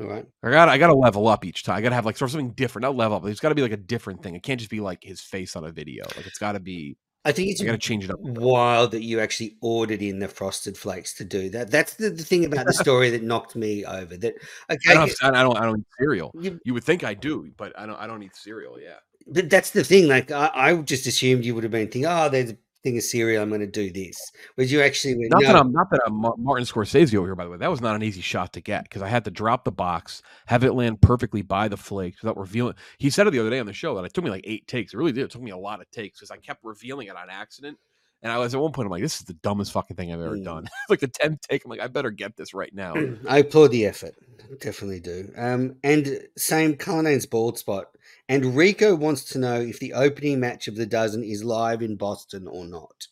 All 0.00 0.06
right. 0.06 0.26
I 0.42 0.50
got 0.50 0.68
I 0.68 0.78
got 0.78 0.86
to 0.88 0.94
level 0.94 1.28
up 1.28 1.44
each 1.44 1.62
time. 1.64 1.76
I 1.76 1.80
got 1.80 1.90
to 1.90 1.94
have 1.94 2.06
like 2.06 2.16
sort 2.16 2.28
of 2.28 2.32
something 2.32 2.52
different. 2.52 2.84
Not 2.84 2.96
level 2.96 3.16
up. 3.16 3.22
But 3.22 3.30
it's 3.32 3.40
got 3.40 3.50
to 3.50 3.54
be 3.54 3.62
like 3.62 3.72
a 3.72 3.76
different 3.76 4.22
thing. 4.22 4.34
It 4.34 4.42
can't 4.42 4.58
just 4.60 4.70
be 4.70 4.80
like 4.80 5.02
his 5.02 5.20
face 5.20 5.56
on 5.56 5.64
a 5.64 5.70
video. 5.72 6.04
Like 6.16 6.26
it's 6.26 6.38
got 6.38 6.52
to 6.52 6.60
be. 6.60 6.96
I 7.24 7.32
think 7.32 7.50
it's 7.50 7.60
I 7.60 7.66
got 7.66 7.72
to 7.72 7.78
change 7.78 8.04
it 8.04 8.10
up. 8.10 8.18
wild 8.20 8.92
that 8.92 9.02
you 9.02 9.20
actually 9.20 9.58
ordered 9.60 10.00
in 10.00 10.20
the 10.20 10.28
frosted 10.28 10.78
flakes 10.78 11.12
to 11.16 11.24
do 11.24 11.50
that. 11.50 11.70
That's 11.70 11.94
the, 11.94 12.08
the 12.08 12.22
thing 12.24 12.46
about 12.46 12.64
the 12.64 12.72
story 12.84 13.10
that 13.10 13.22
knocked 13.22 13.56
me 13.56 13.84
over. 13.84 14.16
That 14.16 14.34
I 14.70 14.74
okay, 14.74 14.94
don't, 14.94 15.12
I 15.22 15.42
don't. 15.42 15.56
I 15.58 15.66
don't 15.66 15.80
eat 15.80 15.86
cereal. 15.98 16.30
you- 16.34 16.58
You 16.64 16.72
would 16.72 16.84
think 16.84 17.04
I 17.04 17.12
do, 17.12 17.50
but 17.58 17.78
I 17.78 17.84
don't. 17.84 17.96
I 17.96 18.06
don't 18.06 18.22
eat 18.22 18.34
cereal. 18.36 18.80
Yeah. 18.80 18.94
But 19.30 19.48
that's 19.50 19.70
the 19.70 19.84
thing. 19.84 20.08
Like 20.08 20.30
I, 20.30 20.50
I 20.54 20.74
just 20.76 21.06
assumed 21.06 21.44
you 21.44 21.54
would 21.54 21.64
have 21.64 21.70
been 21.72 21.86
thinking, 21.88 22.06
oh, 22.06 22.28
there's 22.28 22.50
a 22.50 22.56
thing 22.82 22.96
of 22.96 23.02
cereal. 23.02 23.42
I'm 23.42 23.48
going 23.48 23.60
to 23.60 23.66
do 23.66 23.90
this. 23.90 24.18
Whereas 24.54 24.72
you 24.72 24.80
actually 24.80 25.16
went, 25.16 25.30
Not 25.30 25.42
no, 25.42 25.46
that 25.48 25.56
I'm. 25.56 25.72
Not 25.72 25.90
that 25.90 26.00
I'm 26.06 26.14
Ma- 26.14 26.34
Martin 26.38 26.66
Scorsese 26.66 27.14
over 27.14 27.26
here. 27.26 27.34
By 27.34 27.44
the 27.44 27.50
way, 27.50 27.58
that 27.58 27.70
was 27.70 27.80
not 27.80 27.94
an 27.96 28.02
easy 28.02 28.20
shot 28.20 28.52
to 28.54 28.60
get 28.60 28.84
because 28.84 29.02
I 29.02 29.08
had 29.08 29.24
to 29.24 29.30
drop 29.30 29.64
the 29.64 29.72
box, 29.72 30.22
have 30.46 30.64
it 30.64 30.72
land 30.72 31.00
perfectly 31.00 31.42
by 31.42 31.68
the 31.68 31.76
flakes 31.76 32.22
without 32.22 32.36
revealing. 32.38 32.74
He 32.98 33.10
said 33.10 33.26
it 33.26 33.30
the 33.30 33.40
other 33.40 33.50
day 33.50 33.58
on 33.60 33.66
the 33.66 33.72
show 33.72 33.94
that 33.96 34.04
it 34.04 34.12
took 34.14 34.24
me 34.24 34.30
like 34.30 34.44
eight 34.46 34.66
takes. 34.66 34.94
It 34.94 34.96
really 34.96 35.12
did. 35.12 35.24
It 35.24 35.30
took 35.30 35.42
me 35.42 35.50
a 35.50 35.56
lot 35.56 35.80
of 35.80 35.90
takes 35.90 36.18
because 36.18 36.30
I 36.30 36.36
kept 36.38 36.64
revealing 36.64 37.08
it 37.08 37.16
on 37.16 37.28
accident. 37.30 37.78
And 38.22 38.30
I 38.30 38.36
was 38.36 38.54
at 38.54 38.60
one 38.60 38.72
point, 38.72 38.84
I'm 38.84 38.90
like, 38.90 39.02
this 39.02 39.18
is 39.18 39.24
the 39.24 39.32
dumbest 39.32 39.72
fucking 39.72 39.96
thing 39.96 40.12
I've 40.12 40.20
ever 40.20 40.36
Mm. 40.36 40.44
done. 40.44 40.68
like 40.90 41.00
the 41.00 41.08
tenth 41.08 41.40
take, 41.40 41.64
I'm 41.64 41.70
like, 41.70 41.80
I 41.80 41.86
better 41.86 42.10
get 42.10 42.36
this 42.36 42.52
right 42.52 42.74
now. 42.74 42.94
I 43.28 43.38
applaud 43.38 43.68
the 43.70 43.86
effort. 43.86 44.14
Definitely 44.60 45.00
do. 45.00 45.32
Um, 45.36 45.76
and 45.84 46.20
same 46.36 46.74
Cullinane's 46.74 47.24
bald 47.24 47.58
spot. 47.58 47.86
And 48.30 48.54
Rico 48.54 48.94
wants 48.94 49.24
to 49.24 49.40
know 49.40 49.60
if 49.60 49.80
the 49.80 49.92
opening 49.92 50.38
match 50.38 50.68
of 50.68 50.76
the 50.76 50.86
dozen 50.86 51.24
is 51.24 51.42
live 51.42 51.82
in 51.82 51.96
Boston 51.96 52.46
or 52.46 52.64
not. 52.64 53.08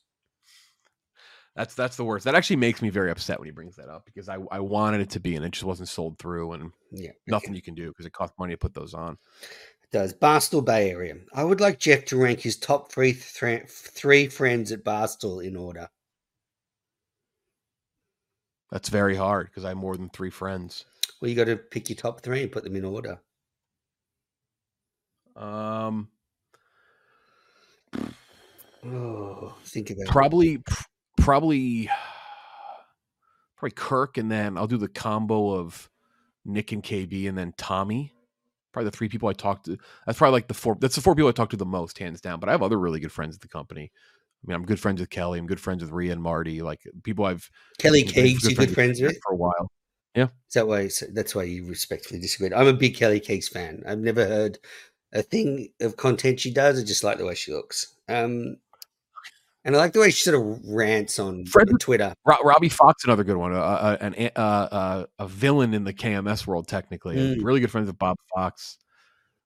That's 1.57 1.75
that's 1.75 1.97
the 1.97 2.05
worst. 2.05 2.25
That 2.25 2.37
actually 2.37 2.55
makes 2.55 2.81
me 2.81 2.89
very 2.89 3.11
upset 3.11 3.41
when 3.41 3.47
he 3.47 3.53
brings 3.53 3.75
that 3.77 3.89
up 3.89 4.05
because 4.07 4.29
I 4.29 4.39
I 4.53 4.61
wanted 4.61 5.01
it 5.01 5.11
to 5.11 5.21
be 5.21 5.35
and 5.35 5.45
it 5.45 5.51
just 5.51 5.65
wasn't 5.65 5.89
sold 5.89 6.21
through 6.21 6.53
and 6.53 6.71
Yeah, 6.93 7.11
nothing 7.27 7.53
you 7.53 7.63
can 7.63 7.75
do 7.75 7.89
because 7.89 8.07
it 8.07 8.13
costs 8.13 8.39
money 8.39 8.55
to 8.55 8.59
put 8.59 8.75
those 8.75 8.95
on. 8.95 9.19
It 9.83 9.91
does. 9.91 10.15
Barstool 10.15 10.65
Bay 10.65 10.89
Area. 10.93 11.17
I 11.35 11.43
would 11.43 11.61
like 11.61 11.81
Jeff 11.81 12.05
to 12.07 12.17
rank 12.17 12.39
his 12.39 12.57
top 12.57 12.93
three 12.93 13.13
thre- 13.13 13.67
three 13.67 14.29
friends 14.29 14.71
at 14.71 14.85
Barstool 14.85 15.45
in 15.45 15.57
order. 15.57 15.89
That's 18.71 18.89
very 18.89 19.17
hard 19.17 19.49
because 19.49 19.65
I 19.65 19.71
have 19.71 19.79
more 19.79 19.97
than 19.97 20.11
three 20.11 20.31
friends. 20.31 20.85
Well, 21.21 21.29
you 21.29 21.35
got 21.35 21.47
to 21.47 21.57
pick 21.57 21.89
your 21.89 21.97
top 21.97 22.21
three 22.21 22.45
and 22.45 22.53
put 22.53 22.63
them 22.63 22.77
in 22.77 22.85
order. 22.85 23.19
Um, 25.39 26.09
Oh, 28.85 29.55
think 29.65 29.91
about 29.91 30.03
it. 30.03 30.09
probably 30.09 30.63
probably 31.17 31.91
probably 33.57 33.75
Kirk 33.75 34.17
and 34.19 34.31
then 34.31 34.57
I'll 34.57 34.69
do 34.69 34.77
the 34.77 34.89
combo 34.89 35.51
of 35.55 35.91
Nick 36.45 36.73
and 36.73 36.83
KB 36.83 37.29
and 37.29 37.37
then 37.37 37.53
Tommy. 37.57 38.13
Probably 38.73 38.91
the 38.91 38.97
three 38.97 39.09
people 39.09 39.29
I 39.29 39.33
talked 39.33 39.67
to. 39.67 39.77
That's 40.07 40.19
probably 40.19 40.33
like 40.33 40.49
the 40.49 40.55
four. 40.55 40.77
That's 40.81 40.95
the 40.95 41.01
four 41.01 41.15
people 41.15 41.29
I 41.29 41.33
talked 41.33 41.51
to 41.51 41.57
the 41.57 41.67
most, 41.67 41.99
hands 41.99 42.21
down. 42.21 42.39
But 42.39 42.49
I 42.49 42.53
have 42.53 42.63
other 42.63 42.79
really 42.79 43.01
good 43.01 43.13
friends 43.13 43.35
at 43.35 43.41
the 43.41 43.49
company. 43.49 43.91
I 43.93 44.47
mean, 44.47 44.55
I'm 44.55 44.65
good 44.65 44.79
friends 44.79 45.01
with 45.01 45.11
Kelly. 45.11 45.39
I'm 45.39 45.47
good 45.47 45.61
friends 45.61 45.83
with 45.83 45.91
Rhea 45.91 46.13
and 46.13 46.23
Marty. 46.23 46.63
Like 46.63 46.81
people 47.03 47.25
I've 47.25 47.51
Kelly 47.79 48.05
Keegs, 48.05 48.49
you 48.49 48.55
good 48.55 48.73
friends 48.73 49.01
with? 49.01 49.19
for 49.25 49.33
a 49.33 49.37
while. 49.37 49.73
Yeah, 50.15 50.29
is 50.49 50.55
that 50.55 50.69
why? 50.69 50.89
That's 51.13 51.35
why 51.35 51.43
you 51.45 51.67
respectfully 51.67 52.21
disagreed. 52.21 52.53
I'm 52.53 52.67
a 52.69 52.73
big 52.73 52.97
Kelly 52.97 53.21
Keegs 53.21 53.49
fan. 53.49 53.83
I've 53.87 53.99
never 53.99 54.25
heard 54.27 54.59
a 55.13 55.23
thing 55.23 55.71
of 55.81 55.97
content 55.97 56.41
she 56.41 56.53
does. 56.53 56.81
I 56.81 56.85
just 56.85 57.05
like 57.05 57.19
the 57.19 57.25
way 57.25 57.35
she 57.35 57.53
looks. 57.53 57.95
Um, 58.09 58.57
and 59.65 59.75
I 59.75 59.79
like 59.79 59.93
the 59.93 60.01
way 60.01 60.11
she 60.11 60.23
sort 60.31 60.37
of 60.41 60.61
rants 60.67 61.19
on 61.19 61.45
Twitter. 61.81 62.15
Ro- 62.25 62.37
Robbie 62.45 62.69
Fox, 62.69 63.05
another 63.05 63.25
good 63.25 63.37
one, 63.37 63.53
uh, 63.53 63.59
uh, 63.59 63.97
an 64.01 64.15
a- 64.17 64.39
uh, 64.39 64.41
uh, 64.41 65.07
a 65.19 65.29
villain 65.29 65.75
in 65.75 65.85
the 65.85 65.93
KMS 65.93 66.47
world. 66.47 66.69
Technically, 66.69 67.17
Mm. 67.17 67.45
really 67.45 67.61
good 67.61 67.71
friends 67.71 67.87
with 67.89 67.99
Bob 67.99 68.17
Fox. 68.35 68.79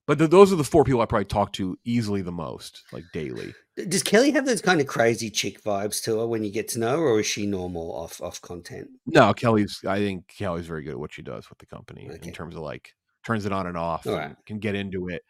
But 0.07 0.19
th- 0.19 0.31
those 0.31 0.53
are 0.53 0.57
the 0.57 0.65
four 0.65 0.85
people 0.85 1.01
I 1.01 1.07
probably 1.07 1.25
talk 1.27 1.53
to 1.55 1.79
easily 1.85 2.23
the 2.23 2.33
most, 2.33 2.83
like 2.93 3.05
daily. 3.13 3.55
Does 3.89 4.03
Kelly 4.03 4.33
have 4.33 4.45
those 4.47 4.61
kind 4.61 4.81
of 4.81 4.87
crazy 4.87 5.31
chick 5.31 5.63
vibes 5.63 6.03
to 6.05 6.19
her 6.19 6.27
when 6.27 6.45
you 6.45 6.51
get 6.53 6.69
to 6.69 6.79
know 6.81 6.99
her, 6.99 7.05
or 7.07 7.21
is 7.21 7.27
she 7.27 7.47
normal 7.47 7.93
off 7.95 8.21
off 8.21 8.41
content? 8.43 8.91
No, 9.07 9.33
Kelly's. 9.33 9.81
I 9.87 9.99
think 9.99 10.27
Kelly's 10.29 10.67
very 10.67 10.83
good 10.83 10.93
at 10.93 10.99
what 10.99 11.13
she 11.15 11.23
does 11.23 11.49
with 11.49 11.59
the 11.59 11.67
company 11.67 12.09
Okay. 12.13 12.29
in 12.29 12.35
terms 12.35 12.55
of 12.57 12.63
like 12.63 12.95
turns 13.25 13.47
it 13.47 13.53
on 13.53 13.67
and 13.69 13.77
off, 13.79 14.07
All 14.07 14.17
and 14.17 14.37
can 14.45 14.59
get 14.59 14.75
into 14.75 15.09
it. 15.09 15.23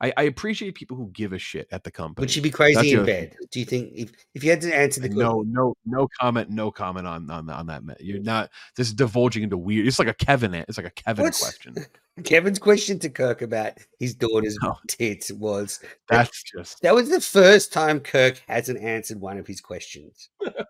I, 0.00 0.12
I 0.16 0.22
appreciate 0.24 0.74
people 0.76 0.96
who 0.96 1.10
give 1.12 1.32
a 1.32 1.38
shit 1.38 1.66
at 1.72 1.82
the 1.82 1.90
company. 1.90 2.22
Would 2.22 2.30
she 2.30 2.40
be 2.40 2.50
crazy 2.50 2.92
in 2.92 3.04
bed? 3.04 3.34
Do 3.50 3.58
you 3.58 3.66
think 3.66 3.92
if, 3.94 4.12
if 4.34 4.44
you 4.44 4.50
had 4.50 4.60
to 4.60 4.74
answer 4.74 5.00
the 5.00 5.08
no, 5.08 5.42
no, 5.46 5.74
no 5.84 6.08
comment, 6.20 6.50
no 6.50 6.70
comment 6.70 7.06
on 7.06 7.28
on 7.30 7.50
on 7.50 7.66
that. 7.66 7.82
You're 8.00 8.20
not. 8.20 8.50
This 8.76 8.86
is 8.88 8.94
divulging 8.94 9.42
into 9.42 9.56
weird. 9.58 9.86
It's 9.86 9.98
like 9.98 10.08
a 10.08 10.14
Kevin. 10.14 10.54
It's 10.54 10.76
like 10.78 10.86
a 10.86 10.90
Kevin 10.90 11.24
What's- 11.24 11.40
question. 11.42 11.74
Kevin's 12.24 12.58
question 12.58 12.98
to 12.98 13.08
Kirk 13.10 13.42
about 13.42 13.74
his 14.00 14.16
daughter's 14.16 14.58
No. 14.60 14.70
Oh. 14.72 14.78
tits 14.88 15.30
was 15.30 15.78
That's 16.08 16.42
just 16.42 16.82
that 16.82 16.92
was 16.92 17.08
the 17.10 17.20
first 17.20 17.72
time 17.72 18.00
Kirk 18.00 18.42
hasn't 18.48 18.80
answered 18.80 19.20
one 19.20 19.38
of 19.38 19.46
his 19.46 19.60
questions. 19.60 20.28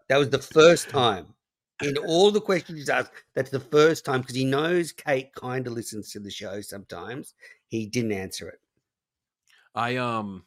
that 0.08 0.18
was 0.18 0.28
the 0.28 0.38
first 0.38 0.90
time. 0.90 1.26
In 1.82 1.96
all 1.96 2.30
the 2.30 2.40
questions 2.40 2.78
he's 2.78 2.88
asked, 2.90 3.12
that's 3.34 3.50
the 3.50 3.60
first 3.60 4.04
time 4.04 4.20
because 4.20 4.34
he 4.36 4.44
knows 4.44 4.92
Kate 4.92 5.32
kind 5.34 5.66
of 5.66 5.72
listens 5.72 6.10
to 6.12 6.18
the 6.20 6.30
show 6.30 6.60
sometimes. 6.60 7.32
He 7.68 7.86
didn't 7.86 8.12
answer 8.12 8.48
it. 8.48 8.60
I 9.78 9.96
um 9.96 10.44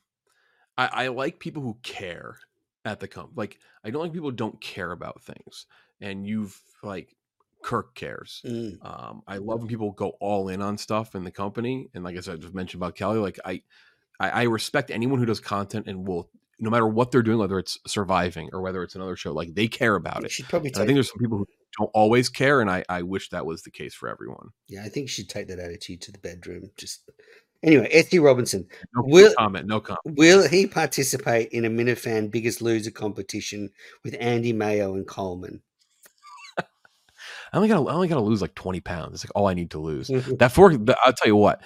I, 0.77 0.89
I 0.91 1.07
like 1.07 1.39
people 1.39 1.63
who 1.63 1.77
care 1.81 2.37
at 2.83 2.99
the 2.99 3.07
comp. 3.07 3.31
Like 3.35 3.57
I 3.83 3.89
don't 3.89 4.01
like 4.03 4.13
people 4.13 4.29
who 4.29 4.35
don't 4.35 4.59
care 4.61 4.91
about 4.91 5.23
things. 5.23 5.65
And 6.01 6.27
you've 6.27 6.59
like 6.83 7.15
Kirk 7.63 7.95
cares. 7.95 8.41
Mm. 8.45 8.83
Um, 8.83 9.21
I 9.27 9.37
love 9.37 9.59
when 9.59 9.67
people 9.67 9.91
go 9.91 10.17
all 10.19 10.49
in 10.49 10.61
on 10.61 10.77
stuff 10.77 11.15
in 11.15 11.23
the 11.23 11.31
company. 11.31 11.89
And 11.93 12.03
like 12.03 12.17
I 12.17 12.19
said, 12.19 12.35
I 12.35 12.37
just 12.37 12.53
mentioned 12.53 12.81
about 12.81 12.95
Kelly, 12.95 13.19
like 13.19 13.39
I, 13.45 13.61
I 14.19 14.29
I 14.29 14.43
respect 14.43 14.91
anyone 14.91 15.19
who 15.19 15.25
does 15.25 15.39
content 15.39 15.87
and 15.87 16.05
will 16.05 16.29
no 16.59 16.69
matter 16.69 16.87
what 16.87 17.11
they're 17.11 17.23
doing, 17.23 17.39
whether 17.39 17.57
it's 17.57 17.79
surviving 17.87 18.49
or 18.53 18.61
whether 18.61 18.83
it's 18.83 18.95
another 18.95 19.15
show, 19.15 19.33
like 19.33 19.55
they 19.55 19.67
care 19.67 19.95
about 19.95 20.23
it. 20.23 20.31
should 20.31 20.47
probably 20.47 20.69
And 20.69 20.83
I 20.83 20.85
think 20.85 20.95
there's 20.95 21.09
some 21.09 21.17
people 21.17 21.39
who 21.39 21.47
don't 21.79 21.89
always 21.93 22.29
care, 22.29 22.61
and 22.61 22.69
I, 22.69 22.83
I 22.87 23.01
wish 23.01 23.29
that 23.29 23.45
was 23.45 23.63
the 23.63 23.71
case 23.71 23.95
for 23.95 24.07
everyone. 24.07 24.49
yeah, 24.67 24.83
I 24.83 24.89
think 24.89 25.09
she 25.09 25.23
would 25.23 25.29
take 25.29 25.47
that 25.47 25.59
attitude 25.59 26.01
to 26.01 26.11
the 26.11 26.19
bedroom. 26.19 26.69
Just 26.77 27.09
anyway, 27.63 27.89
Ethie 27.93 28.19
Robinson. 28.19 28.67
No, 28.95 29.03
Will- 29.05 29.33
comment, 29.37 29.67
no 29.67 29.79
comment. 29.79 29.99
Will 30.17 30.47
he 30.47 30.67
participate 30.67 31.49
in 31.49 31.65
a 31.65 31.69
Minifan 31.69 32.31
Biggest 32.31 32.61
Loser 32.61 32.91
competition 32.91 33.69
with 34.03 34.15
Andy 34.19 34.53
Mayo 34.53 34.95
and 34.95 35.07
Coleman? 35.07 35.61
I 36.59 36.65
only 37.53 37.67
got 37.67 37.85
I 37.87 37.93
only 37.93 38.07
got 38.07 38.15
to 38.15 38.21
lose 38.21 38.41
like 38.41 38.55
twenty 38.55 38.81
pounds. 38.81 39.15
It's 39.15 39.25
like 39.25 39.31
all 39.35 39.47
I 39.47 39.53
need 39.53 39.71
to 39.71 39.79
lose. 39.79 40.07
that 40.39 40.51
four 40.51 40.71
i'll 40.71 41.13
tell 41.13 41.27
you 41.27 41.35
what 41.35 41.61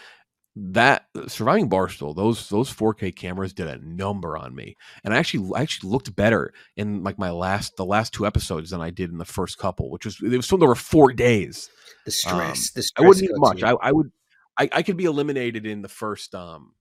that 0.57 1.07
surviving 1.27 1.69
barstool 1.69 2.15
those 2.15 2.47
those 2.47 2.73
4k 2.73 3.13
cameras 3.13 3.51
did 3.51 3.67
a 3.67 3.77
number 3.79 4.37
on 4.37 4.55
me 4.55 4.77
and 5.03 5.13
i 5.13 5.17
actually 5.17 5.51
I 5.53 5.61
actually 5.61 5.89
looked 5.89 6.15
better 6.15 6.53
in 6.77 7.03
like 7.03 7.19
my 7.19 7.29
last 7.29 7.75
the 7.75 7.83
last 7.83 8.13
two 8.13 8.25
episodes 8.25 8.69
than 8.69 8.79
i 8.79 8.89
did 8.89 9.11
in 9.11 9.17
the 9.17 9.25
first 9.25 9.57
couple 9.57 9.89
which 9.89 10.05
was 10.05 10.17
it 10.21 10.29
was 10.29 10.47
filmed 10.47 10.63
over 10.63 10.75
four 10.75 11.11
days 11.11 11.69
the 12.05 12.11
stress. 12.11 12.71
the 12.71 12.83
stress 12.83 13.01
Um, 13.01 13.03
i 13.03 13.07
wouldn't 13.07 13.21
need 13.23 13.31
got 13.31 13.55
much 13.55 13.63
I. 13.63 13.75
I 13.81 13.91
would 13.91 14.11
I, 14.57 14.69
I 14.71 14.81
could 14.83 14.97
be 14.97 15.05
eliminated 15.05 15.65
in 15.65 15.81
the 15.81 15.89
first 15.89 16.33
um 16.35 16.73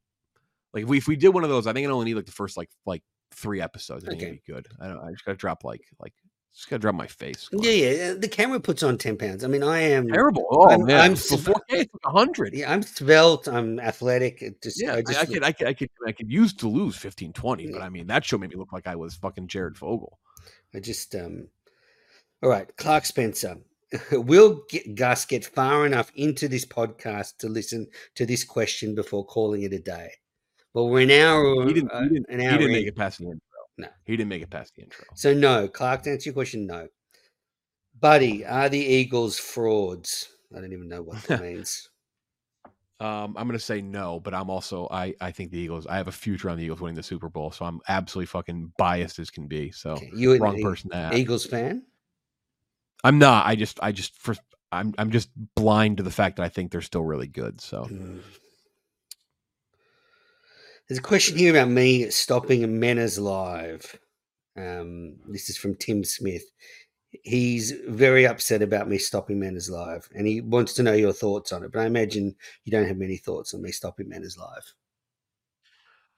like 0.73 0.85
if 0.85 0.89
we, 0.89 0.99
if 0.99 1.09
we 1.09 1.17
did 1.17 1.29
one 1.31 1.45
of 1.45 1.51
those 1.51 1.67
i 1.67 1.73
think 1.73 1.87
i 1.87 1.91
only 1.91 2.07
need 2.07 2.15
like 2.15 2.27
the 2.27 2.33
first 2.33 2.57
like 2.57 2.71
like 2.87 3.03
three 3.33 3.61
episodes 3.61 4.05
i 4.05 4.09
think 4.09 4.23
Okay. 4.23 4.31
it'd 4.33 4.45
be 4.47 4.53
good 4.53 4.67
i 4.81 4.87
don't 4.89 4.99
i 5.01 5.11
just 5.11 5.25
gotta 5.25 5.37
drop 5.37 5.65
like 5.65 5.83
like 6.01 6.13
just 6.55 6.71
gotta 6.71 6.79
drop 6.79 6.95
my 6.95 7.09
face 7.09 7.49
Yeah, 7.51 7.71
yeah. 7.73 8.13
The 8.15 8.29
camera 8.29 8.61
puts 8.61 8.85
on 8.85 8.97
ten 8.97 9.17
pounds. 9.17 9.43
I 9.43 9.49
mean, 9.49 9.65
I 9.65 9.81
am. 9.81 10.07
terrible 10.07 10.47
oh 10.53 10.69
I'm- 10.71 10.85
man 10.85 11.01
I'm 11.01 11.17
for 11.17 11.37
4k 11.37 11.89
100 12.03 12.55
Yeah, 12.55 12.73
I'm 12.73 12.81
svelte. 12.85 13.49
I'm 13.49 13.81
athletic. 13.81 14.41
It 14.41 14.63
just, 14.63 14.81
Yeah, 14.81 14.95
I 14.95 15.03
just, 15.03 15.19
I 15.19 15.25
could, 15.27 15.43
I 15.43 15.51
could, 15.51 15.67
I 15.67 15.75
could, 15.75 15.91
I 16.07 16.13
could 16.13 16.31
use 16.31 16.55
to 16.59 16.69
lose 16.69 16.95
15, 16.95 17.33
20, 17.33 17.73
but 17.73 17.83
I 17.83 17.89
mean, 17.89 18.07
that 18.07 18.25
show 18.25 18.39
made 18.39 18.51
me 18.51 18.55
look 18.57 18.73
like 18.73 18.87
I 18.87 18.95
was 18.95 19.17
fucking 19.17 19.49
Jared 19.49 19.77
Fogle. 19.77 20.21
I 20.73 20.79
just, 20.79 21.13
um. 21.17 21.49
All 22.41 22.51
right, 22.51 22.69
Clark 22.77 23.07
Spencer. 23.07 23.57
Will 24.13 24.63
get, 24.69 24.95
Gus 24.95 25.25
get 25.25 25.45
far 25.45 25.87
enough 25.87 26.11
into 26.17 26.49
this 26.49 26.65
podcast 26.65 27.39
to 27.39 27.49
listen 27.49 27.87
to 28.15 28.27
this 28.27 28.45
question 28.45 28.95
before 28.95 29.25
calling 29.25 29.63
it 29.63 29.73
a 29.73 29.79
day? 29.79 30.11
Well, 30.73 30.89
we're 30.89 31.03
an 31.03 31.11
hour. 31.11 31.67
He 31.67 31.75
didn't, 31.75 31.93
uh, 31.93 32.03
he 32.03 32.09
didn't, 32.09 32.31
an 32.31 32.41
he 32.41 32.47
didn't 32.47 32.73
make 32.73 32.87
it 32.87 32.97
past 32.97 33.19
the 33.19 33.25
intro. 33.27 33.41
No. 33.77 33.89
he 34.05 34.17
didn't 34.17 34.29
make 34.29 34.43
it 34.43 34.51
past 34.51 34.75
the 34.75 34.83
intro. 34.83 35.05
So 35.15 35.33
no, 35.35 35.69
Clark. 35.69 36.03
To 36.03 36.11
answer 36.11 36.31
your 36.31 36.35
question, 36.35 36.67
no. 36.67 36.89
Buddy, 38.01 38.45
are 38.45 38.69
the 38.69 38.79
Eagles 38.79 39.39
frauds? 39.39 40.29
I 40.57 40.61
don't 40.61 40.73
even 40.73 40.89
know 40.89 41.03
what 41.03 41.23
that 41.25 41.41
means. 41.43 41.89
Um, 43.01 43.35
I'm 43.37 43.47
gonna 43.47 43.59
say 43.59 43.81
no, 43.83 44.21
but 44.21 44.35
I'm 44.35 44.51
also, 44.51 44.89
I, 44.91 45.15
I 45.21 45.31
think 45.31 45.51
the 45.51 45.59
Eagles. 45.59 45.87
I 45.87 45.97
have 45.97 46.09
a 46.09 46.13
future 46.13 46.49
on 46.51 46.57
the 46.57 46.65
Eagles 46.65 46.81
winning 46.81 46.97
the 46.97 47.03
Super 47.03 47.29
Bowl, 47.29 47.51
so 47.51 47.65
I'm 47.65 47.81
absolutely 47.89 48.27
fucking 48.27 48.73
biased 48.79 49.19
as 49.19 49.31
can 49.31 49.47
be. 49.47 49.71
So 49.73 49.91
Okay, 49.93 50.11
you 50.15 50.37
wrong 50.39 50.61
person 50.63 50.91
to 50.91 50.97
ask. 50.97 51.17
Eagles 51.17 51.47
fan? 51.47 51.83
I'm 53.05 53.19
not. 53.19 53.47
I 53.47 53.55
just, 53.55 53.79
I 53.83 53.93
just, 53.93 54.19
for, 54.21 54.35
I'm, 54.73 54.95
I'm 54.99 55.11
just 55.11 55.29
blind 55.55 55.99
to 55.99 56.03
the 56.03 56.11
fact 56.11 56.37
that 56.37 56.43
I 56.43 56.49
think 56.49 56.73
they're 56.73 56.81
still 56.81 57.05
really 57.05 57.29
good. 57.29 57.61
So 57.61 57.85
Mm. 57.85 58.21
There's 60.89 60.99
a 60.99 61.03
question 61.03 61.39
here 61.39 61.51
about 61.51 61.71
me 61.71 62.11
stopping 62.11 62.61
Menners 62.61 63.19
live. 63.19 63.99
Um, 64.55 65.17
this 65.27 65.49
is 65.49 65.57
from 65.57 65.77
Tim 65.77 66.05
Smith. 66.05 66.45
He's 67.23 67.71
very 67.89 68.27
upset 68.27 68.61
about 68.61 68.87
me 68.89 68.99
stopping 68.99 69.41
Menners 69.41 69.71
live, 69.71 70.09
and 70.15 70.27
he 70.27 70.43
wants 70.43 70.75
to 70.75 70.83
know 70.83 70.93
your 70.93 71.15
thoughts 71.15 71.53
on 71.53 71.63
it. 71.63 71.73
But 71.73 71.81
I 71.81 71.87
imagine 71.87 72.37
you 72.65 72.71
don't 72.71 72.87
have 72.87 72.99
many 72.99 73.17
thoughts 73.17 73.55
on 73.55 73.63
me 73.63 73.71
stopping 73.73 74.11
Menners 74.11 74.37
live. 74.37 74.75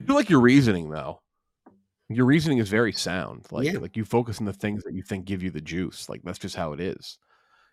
I 0.01 0.05
do 0.05 0.14
like 0.14 0.30
your 0.30 0.41
reasoning 0.41 0.91
though. 0.91 1.20
Your 2.09 2.26
reasoning 2.26 2.59
is 2.59 2.68
very 2.68 2.92
sound. 2.92 3.46
Like 3.50 3.66
Yeah. 3.66 3.78
like 3.78 3.96
you 3.96 4.04
focus 4.04 4.38
on 4.38 4.46
the 4.46 4.52
things 4.52 4.84
that 4.84 4.94
you 4.94 5.02
think 5.02 5.24
give 5.24 5.42
you 5.42 5.50
the 5.50 5.61
juice. 5.61 6.09
Like 6.09 6.22
that's 6.22 6.38
just 6.38 6.54
how 6.57 6.72
it 6.72 6.80
is. 6.80 7.18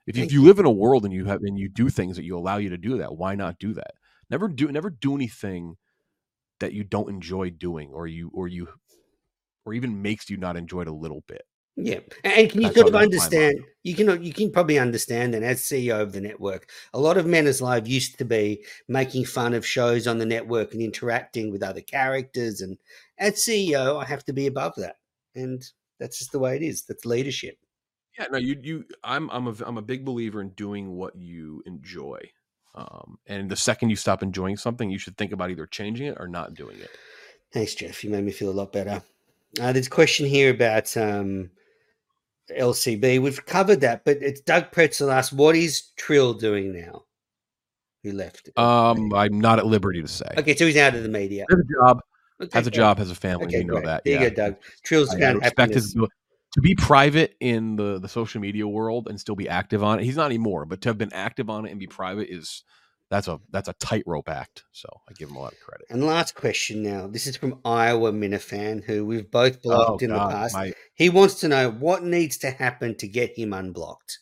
If 0.08 0.18
you, 0.18 0.24
if 0.24 0.32
you 0.34 0.44
live 0.44 0.60
in 0.60 0.66
a 0.66 0.72
world 0.72 1.06
and 1.06 1.14
you 1.14 1.26
have 1.26 1.42
and 1.44 1.58
you 1.58 1.70
do 1.70 1.90
things 1.90 2.18
that 2.18 2.26
you 2.26 2.38
allow 2.38 2.58
you 2.58 2.70
to 2.70 2.78
do 2.78 2.98
that, 3.00 3.16
why 3.18 3.36
not 3.36 3.60
do 3.60 3.74
that? 3.74 3.94
Never 4.30 4.48
do 4.50 4.72
never 4.72 4.90
do 4.90 5.16
anything 5.16 5.78
that 6.60 6.74
you 6.74 6.84
don't 6.84 7.10
enjoy 7.10 7.52
doing 7.52 7.92
or 7.92 8.08
you 8.08 8.32
or 8.34 8.48
you 8.48 8.70
or 9.66 9.74
even 9.74 10.02
makes 10.02 10.30
you 10.30 10.38
not 10.38 10.58
enjoy 10.58 10.82
it 10.82 10.88
a 10.88 10.94
little 10.94 11.24
bit. 11.28 11.44
Yeah, 11.76 12.00
and 12.24 12.50
can 12.52 12.62
you 12.62 12.68
That's 12.68 12.80
sort 12.80 12.88
of 12.90 12.94
how- 12.94 13.00
that's 13.00 13.32
my 13.32 13.38
understand? 13.38 13.66
You 13.82 13.96
can 13.96 14.24
you 14.24 14.32
can 14.32 14.52
probably 14.52 14.78
understand 14.78 15.34
that 15.34 15.44
as 15.44 15.62
CEO 15.62 16.02
of 16.02 16.14
the 16.14 16.22
network, 16.22 16.70
a 16.94 17.00
lot 17.00 17.18
of 17.18 17.26
Menners 17.26 17.62
Live 17.62 17.88
used 17.88 18.18
to 18.20 18.26
be 18.26 18.64
making 18.88 19.26
fun 19.26 19.54
of 19.54 19.66
shows 19.66 20.08
on 20.08 20.20
the 20.20 20.26
network 20.26 20.74
and 20.74 20.82
interacting 20.82 21.52
with 21.52 21.64
other 21.64 21.82
characters. 21.82 22.62
And 22.62 22.78
as 23.18 23.44
CEO, 23.44 24.00
I 24.00 24.06
have 24.06 24.24
to 24.26 24.34
be 24.34 24.48
above 24.48 24.74
that, 24.78 24.98
and 25.36 25.64
that's 26.00 26.20
just 26.20 26.32
the 26.32 26.40
way 26.40 26.56
it 26.56 26.62
is. 26.62 26.84
That's 26.84 27.06
leadership. 27.06 27.58
Yeah, 28.18 28.28
no, 28.32 28.38
you 28.38 28.58
you 28.62 28.86
I'm 29.04 29.30
I'm 29.32 29.48
a 29.48 29.56
I'm 29.66 29.78
a 29.78 29.82
big 29.82 30.06
believer 30.06 30.42
in 30.42 30.50
doing 30.50 30.96
what 30.96 31.16
you 31.16 31.64
enjoy. 31.66 32.20
Um, 32.76 33.18
and 33.28 33.50
the 33.50 33.56
second 33.56 33.90
you 33.90 33.96
stop 33.96 34.24
enjoying 34.24 34.58
something, 34.58 34.90
you 34.90 34.98
should 34.98 35.18
think 35.18 35.32
about 35.32 35.52
either 35.52 35.66
changing 35.68 36.08
it 36.08 36.18
or 36.20 36.28
not 36.28 36.54
doing 36.54 36.80
it. 36.80 36.90
Thanks, 37.52 37.76
Jeff. 37.76 38.04
You 38.04 38.10
made 38.10 38.24
me 38.24 38.32
feel 38.32 38.50
a 38.50 38.52
lot 38.52 38.72
better. 38.72 39.04
Uh, 39.60 39.72
there's 39.72 39.88
a 39.88 39.92
question 39.92 40.26
here 40.26 40.50
about 40.50 40.96
um, 40.98 41.52
LCB. 42.50 43.22
We've 43.22 43.46
covered 43.46 43.82
that, 43.82 44.04
but 44.06 44.18
it's 44.22 44.42
Doug 44.42 44.72
Pretzel 44.72 45.12
asked, 45.12 45.34
"What 45.34 45.56
is 45.56 45.90
Trill 45.96 46.34
doing 46.34 46.74
now?" 46.74 47.06
Who 48.04 48.12
left? 48.12 48.50
Um, 48.58 49.14
I'm 49.14 49.40
not 49.40 49.60
at 49.60 49.66
liberty 49.66 50.02
to 50.02 50.08
say. 50.08 50.26
okay, 50.38 50.56
so 50.56 50.66
he's 50.66 50.78
out 50.78 50.96
of 50.96 51.04
the 51.04 51.10
media. 51.10 51.46
Has 51.50 51.60
a 51.60 51.64
job, 51.82 52.02
Okay, 52.42 52.58
has 52.58 52.68
a 52.68 52.70
great. 52.70 52.76
job, 52.76 52.98
has 52.98 53.12
a 53.12 53.16
family. 53.16 53.46
Okay, 53.46 53.60
you 53.60 53.64
know 53.64 53.74
great. 53.76 53.86
that. 53.86 54.04
There 54.04 54.14
yeah. 54.16 54.24
you 54.24 54.30
go, 54.30 54.36
Doug. 54.36 54.56
Trill's 54.84 55.14
found 55.14 55.42
respect 55.42 55.74
his 55.74 55.94
to 55.94 56.62
be 56.62 56.76
private 56.76 57.36
in 57.40 57.76
the 57.76 58.00
the 58.00 58.10
social 58.10 58.40
media 58.42 58.68
world 58.68 59.08
and 59.08 59.20
still 59.20 59.36
be 59.36 59.50
active 59.50 59.84
on 59.84 60.00
it. 60.00 60.06
He's 60.06 60.18
not 60.18 60.28
anymore, 60.28 60.66
but 60.66 60.82
to 60.82 60.90
have 60.90 60.98
been 60.98 61.14
active 61.14 61.50
on 61.50 61.66
it 61.66 61.72
and 61.72 61.80
be 61.80 61.88
private 61.88 62.30
is 62.30 62.64
that's 63.14 63.28
a 63.28 63.40
that's 63.52 63.70
a 63.70 63.74
tightrope 63.74 64.28
act. 64.28 64.64
So 64.72 64.90
I 65.08 65.14
give 65.14 65.30
him 65.30 65.36
a 65.36 65.40
lot 65.40 65.54
of 65.54 65.60
credit. 65.60 65.86
And 65.92 66.04
last 66.04 66.34
question 66.34 66.82
now. 66.82 67.06
This 67.06 67.28
is 67.28 67.38
from 67.38 67.60
Iowa 67.64 68.12
Minifan, 68.12 68.84
who 68.84 69.06
we've 69.06 69.30
both 69.30 69.62
blocked 69.62 70.02
in 70.02 70.10
the 70.10 70.16
Oh, 70.16 70.30
past. 70.30 70.56
my- 70.56 70.74
He 70.96 71.10
wants 71.10 71.36
to 71.42 71.48
know 71.48 71.70
what 71.70 72.04
needs 72.04 72.38
to 72.40 72.50
happen 72.50 72.96
to 72.98 73.08
get 73.08 73.38
him 73.38 73.54
unblocked. 73.54 74.18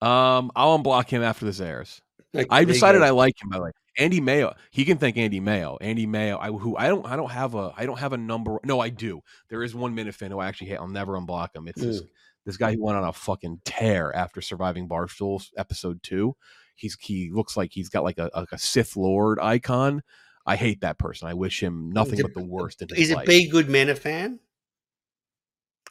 um, 0.00 0.52
I'll 0.54 0.78
unblock 0.78 1.08
him 1.10 1.22
after 1.24 1.44
this 1.44 1.58
airs. 1.60 2.00
Okay, 2.32 2.46
I 2.50 2.62
decided. 2.64 3.02
I 3.02 3.10
like 3.10 3.34
him. 3.42 3.52
I 3.52 3.58
like 3.58 3.74
Andy 3.98 4.20
Mayo. 4.20 4.54
He 4.70 4.84
can 4.84 4.98
thank 4.98 5.16
Andy 5.16 5.40
Mayo. 5.40 5.78
Andy 5.80 6.06
Mayo. 6.06 6.38
I 6.38 6.50
who 6.50 6.76
I 6.76 6.86
don't 6.88 7.04
I 7.06 7.16
don't 7.16 7.30
have 7.32 7.56
a 7.56 7.72
I 7.76 7.86
don't 7.86 7.98
have 7.98 8.12
a 8.12 8.16
number. 8.18 8.58
No, 8.64 8.78
I 8.78 8.90
do. 8.90 9.20
There 9.50 9.64
is 9.64 9.74
one 9.74 9.96
Minifan 9.96 10.28
who 10.28 10.38
I 10.38 10.46
actually 10.46 10.68
hate. 10.68 10.76
I'll 10.76 10.86
never 10.86 11.14
unblock 11.14 11.56
him. 11.56 11.66
It's 11.66 11.80
this 11.80 12.02
this 12.46 12.56
guy 12.56 12.74
who 12.74 12.84
went 12.84 12.96
on 12.96 13.04
a 13.04 13.12
fucking 13.12 13.62
tear 13.64 14.14
after 14.14 14.40
surviving 14.40 14.88
Barstool 14.88 15.44
episode 15.56 16.00
two. 16.04 16.36
He's 16.78 16.96
he 17.00 17.30
looks 17.32 17.56
like 17.56 17.72
he's 17.72 17.88
got 17.88 18.04
like 18.04 18.18
a 18.18 18.30
like 18.34 18.52
a 18.52 18.58
Sith 18.58 18.96
Lord 18.96 19.38
icon. 19.40 20.02
I 20.46 20.56
hate 20.56 20.80
that 20.80 20.98
person. 20.98 21.28
I 21.28 21.34
wish 21.34 21.62
him 21.62 21.90
nothing 21.90 22.18
it- 22.20 22.22
but 22.22 22.34
the 22.34 22.44
worst 22.44 22.80
in 22.80 22.88
Is 22.96 23.10
it 23.10 23.16
life. 23.16 23.26
Good 23.50 23.66
Minifan? 23.66 24.38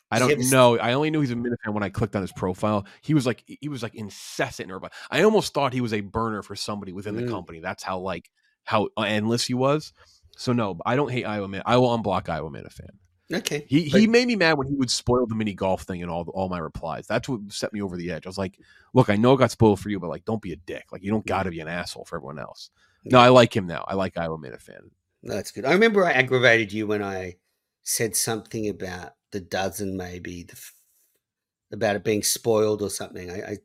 I 0.10 0.20
does 0.20 0.30
he 0.30 0.36
don't 0.36 0.50
know. 0.50 0.80
I 0.80 0.94
only 0.94 1.12
knew 1.12 1.20
he's 1.20 1.32
a 1.32 1.36
Minifan 1.36 1.74
when 1.74 1.84
I 1.84 1.90
clicked 1.90 2.16
on 2.16 2.22
his 2.22 2.32
profile. 2.32 2.86
He 3.02 3.14
was 3.14 3.26
like 3.26 3.44
he 3.46 3.68
was 3.68 3.84
like 3.84 3.94
incessant. 3.94 4.72
Or 4.72 4.82
I 5.12 5.24
almost 5.24 5.54
thought 5.54 5.74
he 5.74 5.82
was 5.82 5.94
a 5.94 6.02
burner 6.02 6.42
for 6.42 6.56
somebody 6.56 6.94
within 6.94 7.16
Mm. 7.16 7.26
the 7.26 7.32
company. 7.32 7.60
That's 7.60 7.84
how 7.84 8.00
like 8.00 8.30
how 8.64 8.88
endless 8.98 9.46
he 9.46 9.54
was. 9.54 9.92
So 10.38 10.54
no, 10.54 10.80
I 10.86 10.96
don't 10.96 11.12
hate 11.12 11.26
Iowa 11.26 11.48
Man. 11.48 11.64
I 11.66 11.78
will 11.78 11.90
unblock 11.98 12.30
Iowa 12.30 12.50
Minifan. 12.50 12.92
Okay. 13.34 13.66
He 13.68 13.90
But- 13.90 14.00
he 14.02 14.08
made 14.08 14.28
me 14.28 14.36
mad 14.36 14.58
when 14.58 14.68
he 14.68 14.76
would 14.76 14.90
spoil 14.90 15.26
the 15.26 15.36
mini 15.36 15.54
golf 15.54 15.84
thing 15.84 16.02
and 16.02 16.10
all 16.10 16.24
all 16.34 16.48
my 16.50 16.60
replies. 16.60 17.08
That's 17.08 17.28
what 17.28 17.42
set 17.50 17.74
me 17.74 17.82
over 17.82 17.98
the 17.98 18.12
edge. 18.12 18.26
I 18.26 18.30
was 18.30 18.38
like, 18.38 18.60
look, 18.94 19.10
I 19.10 19.16
know 19.18 19.34
it 19.34 19.38
got 19.38 19.52
spoiled 19.52 19.80
for 19.80 19.90
you, 19.90 20.00
but 20.00 20.10
like, 20.10 20.24
don't 20.26 20.42
be 20.42 20.54
a 20.54 20.58
dick. 20.58 20.86
Like, 20.92 21.04
you 21.04 21.12
don't 21.12 21.26
got 21.26 21.44
to 21.44 21.52
be 21.52 21.60
an 21.60 21.68
asshole 21.68 22.06
for 22.06 22.16
everyone 22.18 22.40
else. 22.40 22.70
No, 23.04 23.20
I 23.20 23.30
like 23.30 23.56
him 23.56 23.68
now. 23.68 23.84
I 23.88 23.96
like 23.96 24.18
Iowa 24.18 24.38
Minifan. 24.38 24.90
That's 25.24 25.52
good. 25.52 25.66
I 25.66 25.74
remember 25.74 26.06
I 26.06 26.12
aggravated 26.12 26.72
you 26.72 26.88
when 26.88 27.04
I 27.04 27.36
said 27.84 28.16
something 28.16 28.70
about 28.70 29.14
the 29.32 29.40
dozen, 29.42 29.98
maybe 29.98 30.44
the, 30.44 30.54
f- 30.54 30.74
about 31.72 31.96
it 31.96 32.04
being 32.04 32.24
spoiled 32.24 32.82
or 32.82 32.90
something. 32.90 33.30
I, 33.30 33.36
I 33.52 33.58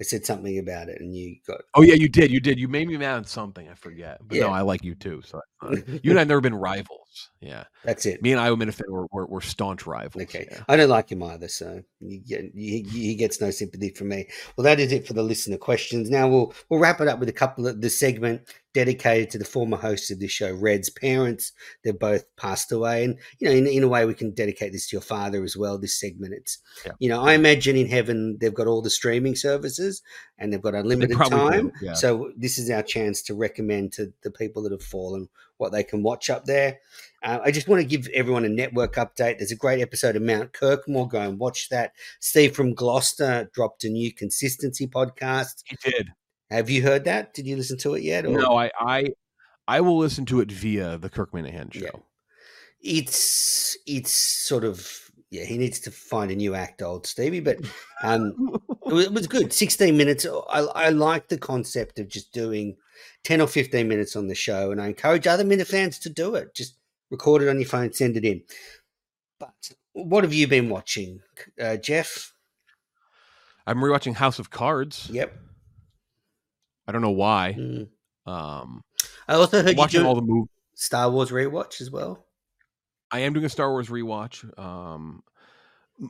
I 0.00 0.02
said 0.04 0.26
something 0.26 0.58
about 0.58 0.88
it, 0.88 1.00
and 1.00 1.14
you 1.14 1.36
got 1.46 1.60
Oh 1.74 1.82
yeah, 1.82 1.94
you 1.94 2.08
did. 2.08 2.30
You 2.32 2.40
did. 2.40 2.58
You 2.58 2.66
made 2.68 2.88
me 2.88 2.96
mad 2.96 3.14
on 3.14 3.24
something. 3.24 3.68
I 3.68 3.74
forget. 3.74 4.18
But 4.26 4.38
no, 4.38 4.48
I 4.48 4.62
like 4.62 4.82
you 4.82 4.94
too. 4.96 5.22
So 5.24 5.40
you 5.70 6.10
and 6.10 6.18
I 6.18 6.22
have 6.22 6.28
never 6.28 6.40
been 6.40 6.54
rivals. 6.54 7.03
Yeah, 7.40 7.64
that's 7.84 8.06
it. 8.06 8.22
me 8.22 8.32
and 8.32 8.40
Iowa 8.40 8.56
were, 8.88 9.06
were, 9.12 9.26
were 9.26 9.40
staunch 9.40 9.86
rivals. 9.86 10.24
Okay, 10.24 10.46
yeah. 10.50 10.62
I 10.68 10.76
don't 10.76 10.88
like 10.88 11.10
him 11.10 11.22
either, 11.22 11.48
so 11.48 11.82
you 12.00 12.20
get, 12.20 12.44
he, 12.54 12.82
he 12.90 13.14
gets 13.14 13.40
no 13.40 13.50
sympathy 13.50 13.90
from 13.90 14.08
me. 14.08 14.28
Well, 14.56 14.64
that 14.64 14.80
is 14.80 14.92
it 14.92 15.06
for 15.06 15.12
the 15.12 15.22
listener 15.22 15.56
questions. 15.56 16.10
Now 16.10 16.28
we'll 16.28 16.54
we'll 16.68 16.80
wrap 16.80 17.00
it 17.00 17.08
up 17.08 17.18
with 17.18 17.28
a 17.28 17.32
couple 17.32 17.66
of 17.66 17.80
the 17.80 17.90
segment 17.90 18.42
dedicated 18.72 19.30
to 19.30 19.38
the 19.38 19.44
former 19.44 19.76
hosts 19.76 20.10
of 20.10 20.18
this 20.18 20.32
show, 20.32 20.52
Red's 20.52 20.90
parents. 20.90 21.52
They've 21.84 21.98
both 21.98 22.24
passed 22.36 22.72
away, 22.72 23.04
and 23.04 23.18
you 23.38 23.48
know, 23.48 23.54
in, 23.54 23.66
in 23.66 23.82
a 23.82 23.88
way, 23.88 24.04
we 24.04 24.14
can 24.14 24.32
dedicate 24.32 24.72
this 24.72 24.88
to 24.88 24.96
your 24.96 25.02
father 25.02 25.44
as 25.44 25.56
well. 25.56 25.78
This 25.78 25.98
segment, 25.98 26.34
it's 26.34 26.58
Yeah. 26.84 26.92
you 26.98 27.08
know, 27.08 27.22
I 27.22 27.34
imagine 27.34 27.76
in 27.76 27.86
heaven 27.88 28.38
they've 28.40 28.52
got 28.54 28.66
all 28.66 28.82
the 28.82 28.90
streaming 28.90 29.36
services 29.36 30.02
and 30.38 30.52
they've 30.52 30.60
got 30.62 30.74
unlimited 30.74 31.16
do, 31.16 31.24
time. 31.24 31.72
yeah. 31.80 31.94
So 31.94 32.32
this 32.36 32.58
is 32.58 32.70
our 32.70 32.82
chance 32.82 33.22
to 33.22 33.34
recommend 33.34 33.92
to 33.94 34.12
the 34.22 34.30
people 34.30 34.62
that 34.64 34.72
have 34.72 34.82
fallen 34.82 35.28
what 35.58 35.70
they 35.70 35.84
can 35.84 36.02
watch 36.02 36.28
up 36.30 36.44
there. 36.44 36.80
Uh, 37.22 37.38
I 37.44 37.50
just 37.52 37.68
want 37.68 37.80
to 37.80 37.86
give 37.86 38.08
everyone 38.12 38.44
a 38.44 38.48
network 38.48 38.94
update. 38.96 39.38
There's 39.38 39.52
a 39.52 39.56
great 39.56 39.80
episode 39.80 40.16
of 40.16 40.22
Mount 40.22 40.52
Kirkmore. 40.52 41.08
Go 41.08 41.20
and 41.20 41.38
watch 41.38 41.68
that. 41.68 41.92
Steve 42.20 42.54
from 42.54 42.74
Gloucester 42.74 43.48
dropped 43.54 43.84
a 43.84 43.88
new 43.88 44.12
consistency 44.12 44.86
podcast. 44.86 45.62
He 45.66 45.76
did. 45.88 46.10
Have 46.50 46.68
you 46.68 46.82
heard 46.82 47.04
that? 47.04 47.32
Did 47.34 47.46
you 47.46 47.56
listen 47.56 47.78
to 47.78 47.94
it 47.94 48.02
yet? 48.02 48.26
or- 48.26 48.40
No, 48.40 48.56
I 48.58 48.70
I 48.78 49.04
I 49.68 49.80
will 49.80 49.96
listen 49.98 50.26
to 50.26 50.40
it 50.40 50.50
via 50.52 50.98
the 50.98 51.08
Kirk 51.08 51.32
Minihane 51.32 51.72
show. 51.72 51.80
Yeah. 51.80 51.90
It's 52.82 53.78
it's 53.86 54.12
sort 54.12 54.64
of 54.64 55.03
yeah. 55.34 55.44
He 55.44 55.58
needs 55.58 55.80
to 55.80 55.90
find 55.90 56.30
a 56.30 56.36
new 56.36 56.54
act, 56.54 56.82
old 56.82 57.06
Stevie. 57.06 57.40
But 57.40 57.58
um, 58.02 58.58
it 58.86 58.92
was, 58.92 59.06
it 59.06 59.12
was 59.12 59.26
good. 59.26 59.52
16 59.52 59.96
minutes. 59.96 60.26
I, 60.26 60.60
I 60.60 60.88
like 60.90 61.28
the 61.28 61.38
concept 61.38 61.98
of 61.98 62.08
just 62.08 62.32
doing 62.32 62.76
10 63.24 63.40
or 63.40 63.48
15 63.48 63.88
minutes 63.88 64.16
on 64.16 64.28
the 64.28 64.34
show, 64.34 64.70
and 64.70 64.80
I 64.80 64.86
encourage 64.86 65.26
other 65.26 65.44
Minifans 65.44 66.00
to 66.02 66.10
do 66.10 66.34
it. 66.36 66.54
Just 66.54 66.76
record 67.10 67.42
it 67.42 67.48
on 67.48 67.58
your 67.58 67.68
phone, 67.68 67.92
send 67.92 68.16
it 68.16 68.24
in. 68.24 68.42
But 69.38 69.72
what 69.92 70.24
have 70.24 70.32
you 70.32 70.46
been 70.46 70.68
watching, 70.68 71.20
uh, 71.60 71.76
Jeff? 71.76 72.32
I'm 73.66 73.78
rewatching 73.78 74.14
House 74.14 74.38
of 74.38 74.50
Cards. 74.50 75.08
Yep. 75.10 75.36
I 76.86 76.92
don't 76.92 77.02
know 77.02 77.10
why. 77.10 77.56
Mm. 77.58 77.88
Um, 78.26 78.82
I 79.26 79.34
also 79.34 79.62
heard 79.62 79.70
you 79.70 79.76
watching 79.76 80.02
do 80.02 80.06
all 80.06 80.14
the 80.14 80.22
movies. 80.22 80.48
Star 80.74 81.10
Wars 81.10 81.30
rewatch 81.30 81.80
as 81.80 81.90
well. 81.90 82.23
I 83.10 83.20
am 83.20 83.32
doing 83.32 83.46
a 83.46 83.50
Star 83.50 83.70
Wars 83.70 83.88
rewatch. 83.88 84.58
Um, 84.58 85.22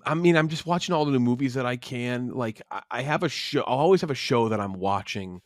I 0.05 0.15
mean, 0.15 0.37
I'm 0.37 0.49
just 0.49 0.67
watching 0.67 0.95
all 0.95 1.05
the 1.05 1.13
new 1.13 1.21
movies 1.21 1.55
that 1.55 1.67
I 1.67 1.77
can. 1.77 2.31
Like, 2.31 2.63
I, 2.71 2.83
I 2.91 3.03
have 3.03 3.23
a 3.23 3.29
show. 3.29 3.63
I'll 3.67 3.79
always 3.79 4.01
have 4.01 4.11
a 4.11 4.15
show 4.15 4.49
that 4.49 4.61
I'm 4.61 4.75
watching. 4.75 5.43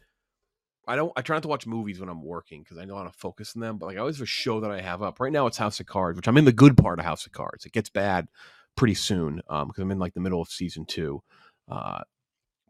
I 0.87 0.97
don't. 0.97 1.13
I 1.17 1.23
try 1.23 1.37
not 1.37 1.43
to 1.43 1.49
watch 1.49 1.67
movies 1.67 2.01
when 2.01 2.09
I'm 2.09 2.23
working 2.23 2.63
because 2.63 2.79
I 2.79 2.85
know 2.85 2.97
how 2.97 3.05
to 3.05 3.13
focus 3.13 3.55
on 3.57 3.61
them. 3.61 3.79
But 3.79 3.87
like, 3.87 3.97
I 3.97 4.01
always 4.01 4.17
have 4.17 4.25
a 4.25 4.27
show 4.27 4.61
that 4.61 4.71
I 4.71 4.81
have 4.81 5.03
up. 5.03 5.21
Right 5.21 5.33
now, 5.33 5.47
it's 5.47 5.59
House 5.59 5.81
of 5.81 5.87
Cards, 5.87 6.17
which 6.17 6.29
I'm 6.29 6.39
in 6.39 6.45
the 6.45 6.53
good 6.53 6.77
part 6.77 6.99
of 6.99 7.05
House 7.05 7.27
of 7.27 7.33
Cards. 7.33 7.67
It 7.67 7.73
gets 7.73 7.91
bad 7.91 8.29
pretty 8.77 8.95
soon 8.95 9.43
um 9.49 9.67
because 9.67 9.83
I'm 9.83 9.91
in 9.91 9.99
like 9.99 10.15
the 10.15 10.21
middle 10.21 10.41
of 10.41 10.49
season 10.49 10.87
two. 10.87 11.21
Uh, 11.69 12.03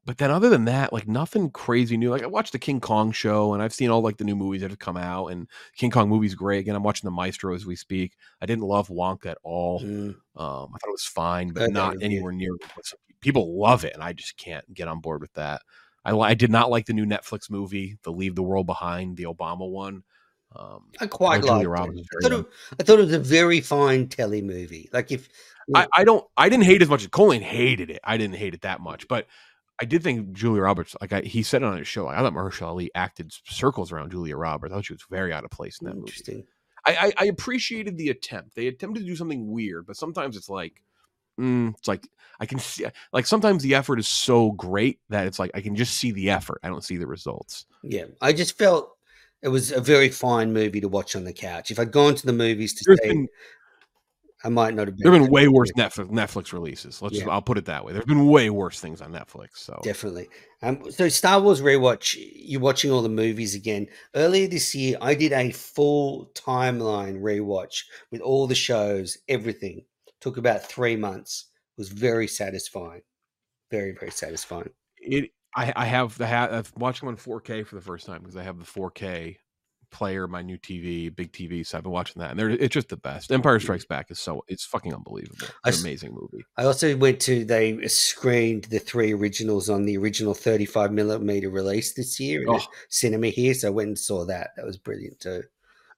but 0.09 0.17
then 0.17 0.31
other 0.31 0.49
than 0.49 0.65
that, 0.65 0.91
like 0.91 1.07
nothing 1.07 1.51
crazy 1.51 1.99
new. 1.99 2.09
Like 2.09 2.23
I 2.23 2.29
watched 2.29 2.53
the 2.53 2.59
King 2.59 2.81
Kong 2.81 3.13
show, 3.13 3.53
and 3.53 3.63
I've 3.63 3.75
seen 3.75 3.91
all 3.91 4.01
like 4.01 4.17
the 4.17 4.25
new 4.25 4.35
movies 4.35 4.63
that 4.63 4.71
have 4.71 4.79
come 4.79 4.97
out, 4.97 5.27
and 5.27 5.47
King 5.77 5.91
Kong 5.91 6.09
movie's 6.09 6.35
great. 6.35 6.61
Again, 6.61 6.75
I'm 6.75 6.83
watching 6.83 7.07
the 7.07 7.11
Maestro 7.11 7.55
as 7.55 7.67
we 7.67 7.77
speak. 7.77 8.17
I 8.41 8.47
didn't 8.47 8.65
love 8.65 8.89
Wonka 8.89 9.27
at 9.27 9.39
all. 9.43 9.83
Mm. 9.83 10.15
Um, 10.35 10.73
I 10.75 10.79
thought 10.79 10.89
it 10.89 10.93
was 10.93 11.05
fine, 11.05 11.51
but 11.51 11.73
not 11.73 11.97
anywhere 12.01 12.33
near. 12.33 12.53
People 13.21 13.61
love 13.61 13.85
it, 13.85 13.93
and 13.93 14.03
I 14.03 14.15
just 14.15 14.39
can't 14.39 14.65
get 14.73 14.89
on 14.89 15.01
board 15.01 15.21
with 15.21 15.35
that. 15.35 15.61
I, 16.07 16.17
I 16.17 16.33
did 16.33 16.51
not 16.51 16.71
like 16.71 16.87
the 16.87 16.95
new 16.95 17.05
Netflix 17.05 17.51
movie, 17.51 17.99
the 18.03 18.11
Leave 18.11 18.35
the 18.35 18.43
World 18.43 18.65
Behind, 18.67 19.15
the 19.15 19.25
Obama 19.25 19.71
one. 19.71 20.05
Um, 20.57 20.87
I 21.03 21.07
quite 21.07 21.45
liked 21.45 21.67
it. 21.67 21.71
I 21.71 21.87
thought, 22.23 22.33
it, 22.33 22.47
I 22.81 22.83
thought 22.83 22.99
it 22.99 23.05
was 23.05 23.13
a 23.13 23.19
very 23.19 23.61
fine 23.61 24.09
telly 24.09 24.41
movie. 24.41 24.89
Like 24.91 25.13
if 25.13 25.29
I, 25.75 25.87
I 25.95 26.05
don't, 26.05 26.25
I 26.37 26.49
didn't 26.49 26.65
hate 26.65 26.81
as 26.81 26.89
much. 26.89 27.03
As 27.03 27.09
Colin 27.09 27.43
hated 27.43 27.91
it. 27.91 28.01
I 28.03 28.17
didn't 28.17 28.37
hate 28.37 28.55
it 28.55 28.63
that 28.63 28.81
much, 28.81 29.07
but 29.09 29.27
I 29.81 29.85
did 29.85 30.03
think 30.03 30.33
Julia 30.33 30.63
Roberts, 30.63 30.97
like 31.01 31.13
I, 31.13 31.21
he 31.21 31.43
said 31.43 31.63
it 31.63 31.67
on 31.67 31.79
his 31.79 31.87
show, 31.87 32.07
like, 32.07 32.19
I 32.19 32.21
thought 32.21 32.35
Mahershala 32.35 32.69
Ali 32.69 32.91
acted 32.95 33.33
circles 33.47 33.93
around 33.93 34.11
Julia 34.11 34.37
Roberts. 34.37 34.73
I 34.73 34.77
thought 34.77 34.87
she 34.87 34.93
was 34.93 35.05
very 35.09 35.33
out 35.33 35.45
of 35.45 35.51
place 35.51 35.79
in 35.81 35.87
that 35.87 35.95
movie. 35.95 36.09
interesting. 36.09 36.45
I, 36.87 36.97
I, 36.97 37.13
I 37.19 37.25
appreciated 37.27 37.97
the 37.97 38.11
attempt. 38.11 38.55
They 38.55 38.67
attempted 38.67 39.01
to 39.01 39.07
do 39.07 39.17
something 39.17 39.51
weird, 39.51 39.87
but 39.87 39.97
sometimes 39.97 40.37
it's 40.37 40.49
like, 40.49 40.83
mm, 41.39 41.75
it's 41.77 41.89
like 41.89 42.09
I 42.41 42.47
can 42.47 42.59
see, 42.59 42.87
like 43.13 43.27
sometimes 43.27 43.63
the 43.63 43.75
effort 43.75 43.99
is 43.99 44.09
so 44.09 44.53
great 44.53 45.01
that 45.09 45.27
it's 45.27 45.39
like 45.39 45.51
I 45.55 45.61
can 45.61 45.77
just 45.77 45.97
see 45.97 46.13
the 46.13 46.31
effort. 46.31 46.61
I 46.63 46.69
don't 46.69 46.85
see 46.85 46.97
the 46.97 47.07
results. 47.07 47.67
Yeah, 47.83 48.05
I 48.21 48.33
just 48.33 48.57
felt 48.59 48.97
it 49.43 49.49
was 49.49 49.71
a 49.71 49.81
very 49.81 50.09
fine 50.09 50.53
movie 50.53 50.81
to 50.81 50.89
watch 50.89 51.15
on 51.15 51.25
the 51.25 51.33
couch. 51.33 51.71
If 51.71 51.79
I'd 51.79 51.93
gone 51.93 52.15
to 52.15 52.27
the 52.27 52.33
movies 52.33 52.75
to 52.75 52.85
There's 52.87 53.01
see, 53.03 53.09
been 53.09 53.29
I 54.45 54.49
might 54.49 54.75
not 54.75 54.87
have 54.87 54.97
been. 54.97 55.05
there 55.05 55.13
have 55.13 55.23
been 55.23 55.31
way 55.33 55.49
worse 55.49 55.73
Netflix 55.73 56.11
Netflix 56.11 56.53
releases. 56.53 57.03
Let's 57.03 57.17
just, 57.17 57.27
I'll 57.27 57.43
put 57.43 57.59
it 57.59 57.65
that 57.65 57.85
way. 57.85 57.93
There 57.93 58.01
have 58.01 58.07
been 58.07 58.29
way 58.29 58.51
worse 58.51 58.79
things 58.79 59.01
on 59.01 59.13
Netflix. 59.13 59.57
So 59.57 59.81
Definitely. 59.83 60.29
Um, 60.63 60.91
so 60.91 61.09
Star 61.09 61.41
Wars 61.41 61.61
rewatch, 61.61 62.17
you're 62.35 62.61
watching 62.61 62.91
all 62.91 63.03
the 63.03 63.09
movies 63.09 63.55
again. 63.55 63.89
Earlier 64.15 64.47
this 64.47 64.75
year, 64.75 64.97
I 65.01 65.15
did 65.15 65.33
a 65.33 65.51
full 65.51 66.31
timeline 66.35 67.21
rewatch 67.21 67.85
with 68.13 68.21
all 68.21 68.47
the 68.47 68.55
shows, 68.55 69.19
everything. 69.29 69.85
Took 70.21 70.37
about 70.37 70.63
three 70.65 70.97
months. 70.97 71.47
Was 71.77 71.89
very 71.89 72.27
satisfying. 72.27 73.03
Very 73.71 73.93
very 73.93 74.11
satisfying. 74.11 74.71
it 74.99 75.31
I, 75.57 75.73
I 75.75 75.85
have 75.87 76.17
the 76.19 76.27
ha- 76.27 76.49
I've 76.51 76.73
watched 76.77 77.01
them 77.01 77.09
on 77.09 77.17
4K 77.17 77.67
for 77.67 77.75
the 77.75 77.81
first 77.81 78.07
time 78.07 78.21
because 78.21 78.37
I 78.37 78.43
have 78.43 78.59
the 78.59 78.65
4K 78.65 79.37
player, 79.91 80.27
my 80.29 80.43
new 80.43 80.59
TV, 80.59 81.15
big 81.15 81.33
TV. 81.33 81.67
So 81.67 81.77
I've 81.79 81.85
been 81.85 81.93
watching 81.93 82.21
that, 82.21 82.31
and 82.31 82.39
they're, 82.39 82.51
it's 82.51 82.73
just 82.75 82.89
the 82.89 82.97
best. 82.97 83.31
Empire 83.33 83.59
Strikes 83.61 83.85
Back 83.85 84.11
is 84.11 84.19
so 84.19 84.45
it's 84.49 84.65
fucking 84.65 84.95
unbelievable. 84.95 85.47
I 85.65 85.69
It's 85.71 85.79
s- 85.79 85.83
an 85.85 85.89
amazing 85.89 86.15
movie. 86.15 86.45
I 86.57 86.65
also 86.65 86.97
went 86.97 87.21
to 87.23 87.45
they 87.45 87.87
screened 87.89 88.65
the 88.65 88.79
three 88.79 89.13
originals 89.13 89.69
on 89.71 89.85
the 89.85 89.97
original 89.99 90.35
35 90.35 90.93
millimeter 90.93 91.51
release 91.51 91.95
this 91.95 92.19
year 92.21 92.43
in 92.43 92.49
Oh. 92.49 92.59
the 92.59 92.65
cinema 92.89 93.29
here. 93.29 93.55
So 93.55 93.69
I 93.69 93.71
went 93.71 93.89
and 93.89 93.99
saw 93.99 94.25
that. 94.27 94.51
That 94.57 94.65
was 94.67 94.77
brilliant 94.77 95.21
too. 95.21 95.43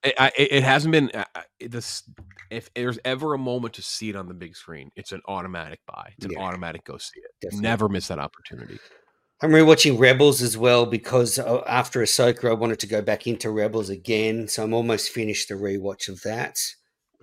It, 0.02 0.14
I, 0.18 0.32
it 0.36 0.62
hasn't 0.62 0.92
been 0.92 1.10
uh, 1.12 1.24
this. 1.60 2.02
If 2.50 2.72
there's 2.74 2.98
ever 3.04 3.34
a 3.34 3.38
moment 3.38 3.74
to 3.74 3.82
see 3.82 4.08
it 4.08 4.16
on 4.16 4.26
the 4.28 4.34
big 4.34 4.56
screen, 4.56 4.90
it's 4.96 5.12
an 5.12 5.20
automatic 5.28 5.80
buy. 5.86 6.14
It's 6.16 6.24
an 6.24 6.32
Yeah. 6.32 6.40
automatic 6.40 6.84
go 6.84 6.96
see 6.96 7.20
it. 7.20 7.30
Definitely. 7.42 7.62
Never 7.62 7.88
miss 7.88 8.08
that 8.08 8.18
opportunity. 8.18 8.78
I'm 9.42 9.50
rewatching 9.50 9.98
Rebels 9.98 10.42
as 10.42 10.58
well 10.58 10.84
because 10.84 11.38
uh, 11.38 11.62
after 11.66 12.00
Ahsoka, 12.00 12.50
I 12.50 12.54
wanted 12.54 12.78
to 12.80 12.86
go 12.86 13.00
back 13.00 13.26
into 13.26 13.50
Rebels 13.50 13.88
again. 13.88 14.48
So 14.48 14.62
I'm 14.62 14.74
almost 14.74 15.10
finished 15.10 15.48
the 15.48 15.54
rewatch 15.54 16.08
of 16.08 16.20
that. 16.22 16.58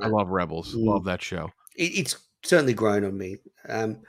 I 0.02 0.08
love 0.08 0.30
Rebels. 0.30 0.74
Mm. 0.74 0.86
Love 0.86 1.04
that 1.06 1.22
show. 1.22 1.52
It, 1.76 1.92
it's 1.98 2.18
certainly 2.44 2.74
grown 2.74 3.06
on 3.06 3.18
me. 3.18 3.38
Um, 3.70 4.02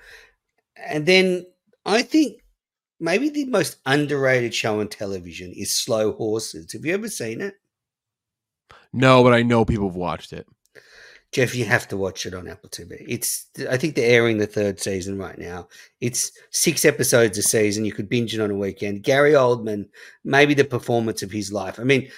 and 0.76 1.04
then 1.04 1.46
I 1.84 2.02
think 2.02 2.42
maybe 2.98 3.28
the 3.28 3.44
most 3.44 3.76
underrated 3.84 4.54
show 4.54 4.80
on 4.80 4.88
television 4.88 5.52
is 5.52 5.76
Slow 5.76 6.12
Horses. 6.12 6.72
Have 6.72 6.84
you 6.84 6.94
ever 6.94 7.08
seen 7.08 7.40
it? 7.42 7.54
No, 8.92 9.22
but 9.22 9.34
I 9.34 9.42
know 9.42 9.64
people 9.64 9.88
have 9.88 9.96
watched 9.96 10.32
it. 10.32 10.46
Jeff, 11.30 11.54
you 11.54 11.66
have 11.66 11.86
to 11.88 11.96
watch 11.96 12.24
it 12.24 12.32
on 12.32 12.48
Apple 12.48 12.70
TV. 12.70 13.04
It's 13.06 13.48
I 13.70 13.76
think 13.76 13.94
they're 13.94 14.10
airing 14.10 14.38
the 14.38 14.46
third 14.46 14.80
season 14.80 15.18
right 15.18 15.38
now. 15.38 15.68
It's 16.00 16.32
six 16.50 16.84
episodes 16.84 17.36
a 17.36 17.42
season. 17.42 17.84
You 17.84 17.92
could 17.92 18.08
binge 18.08 18.34
it 18.34 18.40
on 18.40 18.50
a 18.50 18.56
weekend. 18.56 19.02
Gary 19.02 19.32
Oldman, 19.32 19.88
maybe 20.24 20.54
the 20.54 20.64
performance 20.64 21.22
of 21.22 21.30
his 21.30 21.52
life. 21.52 21.78
I 21.78 21.84
mean, 21.84 22.08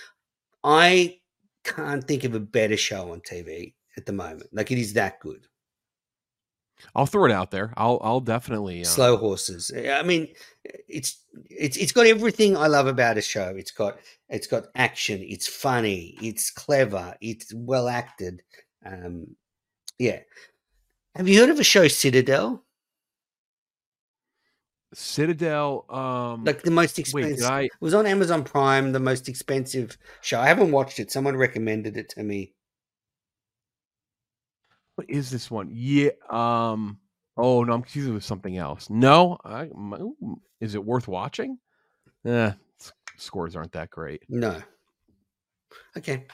I 0.62 1.18
can't 1.64 2.06
think 2.06 2.22
of 2.24 2.34
a 2.34 2.40
better 2.40 2.76
show 2.76 3.12
on 3.12 3.20
TV 3.20 3.74
at 3.96 4.06
the 4.06 4.12
moment. 4.12 4.48
Like 4.52 4.70
it 4.70 4.78
is 4.78 4.92
that 4.92 5.18
good. 5.18 5.46
I'll 6.94 7.06
throw 7.06 7.24
it 7.24 7.32
out 7.32 7.50
there. 7.50 7.74
I'll 7.76 7.98
I'll 8.02 8.20
definitely 8.20 8.82
uh, 8.82 8.84
Slow 8.84 9.16
horses. 9.16 9.72
I 9.74 10.02
mean, 10.02 10.28
it's 10.88 11.24
it's 11.50 11.76
it's 11.76 11.92
got 11.92 12.06
everything 12.06 12.56
I 12.56 12.68
love 12.68 12.86
about 12.86 13.18
a 13.18 13.22
show. 13.22 13.54
It's 13.56 13.72
got 13.72 13.98
it's 14.28 14.46
got 14.46 14.66
action. 14.74 15.20
It's 15.22 15.48
funny. 15.48 16.16
It's 16.22 16.50
clever. 16.50 17.16
It's 17.20 17.52
well 17.54 17.88
acted. 17.88 18.42
Um, 18.84 19.36
yeah. 19.98 20.20
Have 21.14 21.28
you 21.28 21.40
heard 21.40 21.50
of 21.50 21.58
a 21.60 21.64
show 21.64 21.88
Citadel? 21.88 22.64
Citadel. 24.92 25.84
Um, 25.88 26.44
like 26.44 26.62
the 26.62 26.70
most 26.70 26.98
expensive. 26.98 27.40
wait, 27.40 27.50
I? 27.50 27.60
It 27.62 27.70
was 27.80 27.94
on 27.94 28.06
Amazon 28.06 28.42
Prime, 28.42 28.92
the 28.92 29.00
most 29.00 29.28
expensive 29.28 29.96
show. 30.20 30.40
I 30.40 30.48
haven't 30.48 30.72
watched 30.72 30.98
it. 30.98 31.12
Someone 31.12 31.36
recommended 31.36 31.96
it 31.96 32.08
to 32.10 32.22
me. 32.22 32.54
What 34.96 35.08
is 35.08 35.30
this 35.30 35.50
one? 35.50 35.70
Yeah. 35.72 36.10
Um. 36.28 36.98
Oh 37.36 37.62
no, 37.64 37.72
I'm 37.72 37.82
confused 37.82 38.12
with 38.12 38.24
something 38.24 38.56
else. 38.56 38.90
No, 38.90 39.38
I. 39.44 39.68
My, 39.74 39.98
is 40.60 40.74
it 40.74 40.84
worth 40.84 41.08
watching? 41.08 41.58
Eh, 42.26 42.52
s- 42.80 42.92
scores 43.16 43.54
aren't 43.56 43.72
that 43.72 43.90
great. 43.90 44.24
No. 44.28 44.60
Okay. 45.96 46.26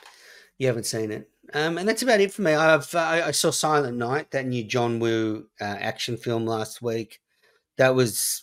You 0.59 0.67
haven't 0.69 0.87
seen 0.87 1.13
it. 1.13 1.29
Um, 1.55 1.79
and 1.79 1.89
that's 1.89 2.03
about 2.03 2.21
it 2.21 2.33
for 2.33 2.43
me. 2.43 2.55
I've 2.55 2.93
uh, 2.95 3.23
I 3.27 3.31
saw 3.31 3.51
Silent 3.51 3.97
Night, 3.97 4.31
that 4.33 4.47
new 4.47 4.65
John 4.65 4.99
Woo 4.99 5.47
uh, 5.61 5.65
action 5.65 6.17
film 6.17 6.45
last 6.47 6.83
week. 6.83 7.21
That 7.79 7.95
was 7.95 8.43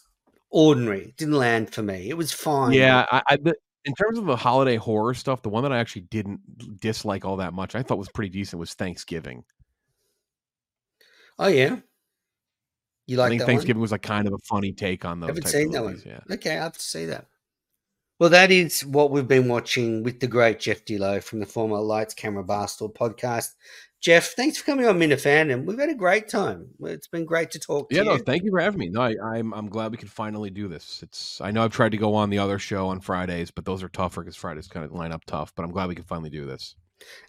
ordinary. 0.50 1.06
It 1.06 1.18
didn't 1.18 1.36
land 1.36 1.74
for 1.74 1.84
me. 1.84 2.10
It 2.10 2.18
was 2.18 2.32
fine. 2.32 2.74
Yeah, 2.74 3.06
I, 3.12 3.22
I 3.28 3.38
the, 3.38 3.56
in 3.86 3.94
terms 3.94 4.18
of 4.18 4.26
the 4.26 4.36
holiday 4.36 4.78
horror 4.78 5.14
stuff, 5.14 5.42
the 5.42 5.50
one 5.50 5.64
that 5.64 5.74
I 5.74 5.80
actually 5.80 6.04
didn't 6.04 6.40
dislike 6.80 7.26
all 7.26 7.38
that 7.38 7.54
much, 7.54 7.76
I 7.76 7.84
thought 7.84 7.98
was 7.98 8.10
pretty 8.10 8.30
decent, 8.30 8.60
was 8.60 8.74
Thanksgiving. 8.74 9.44
Oh 11.38 11.48
yeah. 11.48 11.78
You 13.08 13.18
like? 13.18 13.28
I 13.28 13.30
think 13.32 13.42
Thanksgiving 13.44 13.82
was 13.82 13.92
like 13.92 14.02
kind 14.02 14.28
of 14.28 14.34
a 14.34 14.38
funny 14.50 14.72
take 14.72 15.04
on 15.04 15.20
those. 15.20 15.30
Haven't 15.30 15.48
seen 15.48 15.72
that 15.72 15.84
movies, 15.84 16.06
one. 16.06 16.16
Yeah. 16.16 16.36
Okay, 16.36 16.52
I 16.52 16.64
have 16.64 16.78
to 16.78 16.80
see 16.80 17.06
that. 17.08 17.26
Well, 18.24 18.30
that 18.30 18.52
is 18.52 18.86
what 18.86 19.12
we've 19.12 19.28
been 19.28 19.50
watching 19.50 20.02
with 20.02 20.22
the 20.22 20.28
great 20.28 20.62
Jeff 20.62 20.86
D. 20.86 20.98
Lowe 20.98 21.20
from 21.20 21.42
the 21.42 21.46
former 21.46 21.82
Lights 21.82 22.14
Camera 22.14 22.42
Barstool 22.42 22.94
podcast. 22.94 23.50
Jeff, 24.00 24.28
thanks 24.28 24.58
for 24.58 24.64
coming 24.64 24.86
on 24.86 24.98
Minifandom. 24.98 25.66
We've 25.66 25.78
had 25.78 25.90
a 25.90 25.94
great 25.94 26.30
time. 26.30 26.70
It's 26.84 27.08
been 27.08 27.26
great 27.26 27.52
to 27.52 27.60
talk 27.60 27.90
to 27.90 27.96
you. 27.96 28.02
Yeah, 28.02 28.10
you. 28.10 28.18
no, 28.18 28.24
thank 28.24 28.44
you 28.44 28.52
for 28.52 28.62
having 28.62 28.80
me. 28.80 28.88
No, 28.88 29.02
I, 29.02 29.16
I'm 29.22 29.54
I'm 29.54 29.68
glad 29.68 29.92
we 29.92 29.98
could 29.98 30.10
finally 30.10 30.50
do 30.50 30.70
this. 30.70 31.04
It's 31.04 31.42
I 31.42 31.52
know 31.52 31.66
I've 31.66 31.74
tried 31.74 31.92
to 31.92 31.98
go 31.98 32.16
on 32.16 32.30
the 32.30 32.40
other 32.40 32.60
show 32.60 32.88
on 32.88 33.02
Fridays, 33.02 33.52
but 33.52 33.66
those 33.66 33.84
are 33.84 33.90
tougher 33.90 34.22
because 34.22 34.38
Fridays 34.38 34.70
kind 34.70 34.86
of 34.86 34.94
line 34.94 35.12
up 35.12 35.26
tough. 35.26 35.54
But 35.54 35.64
I'm 35.64 35.72
glad 35.72 35.90
we 35.90 35.96
can 35.96 36.06
finally 36.06 36.30
do 36.30 36.46
this. 36.46 36.76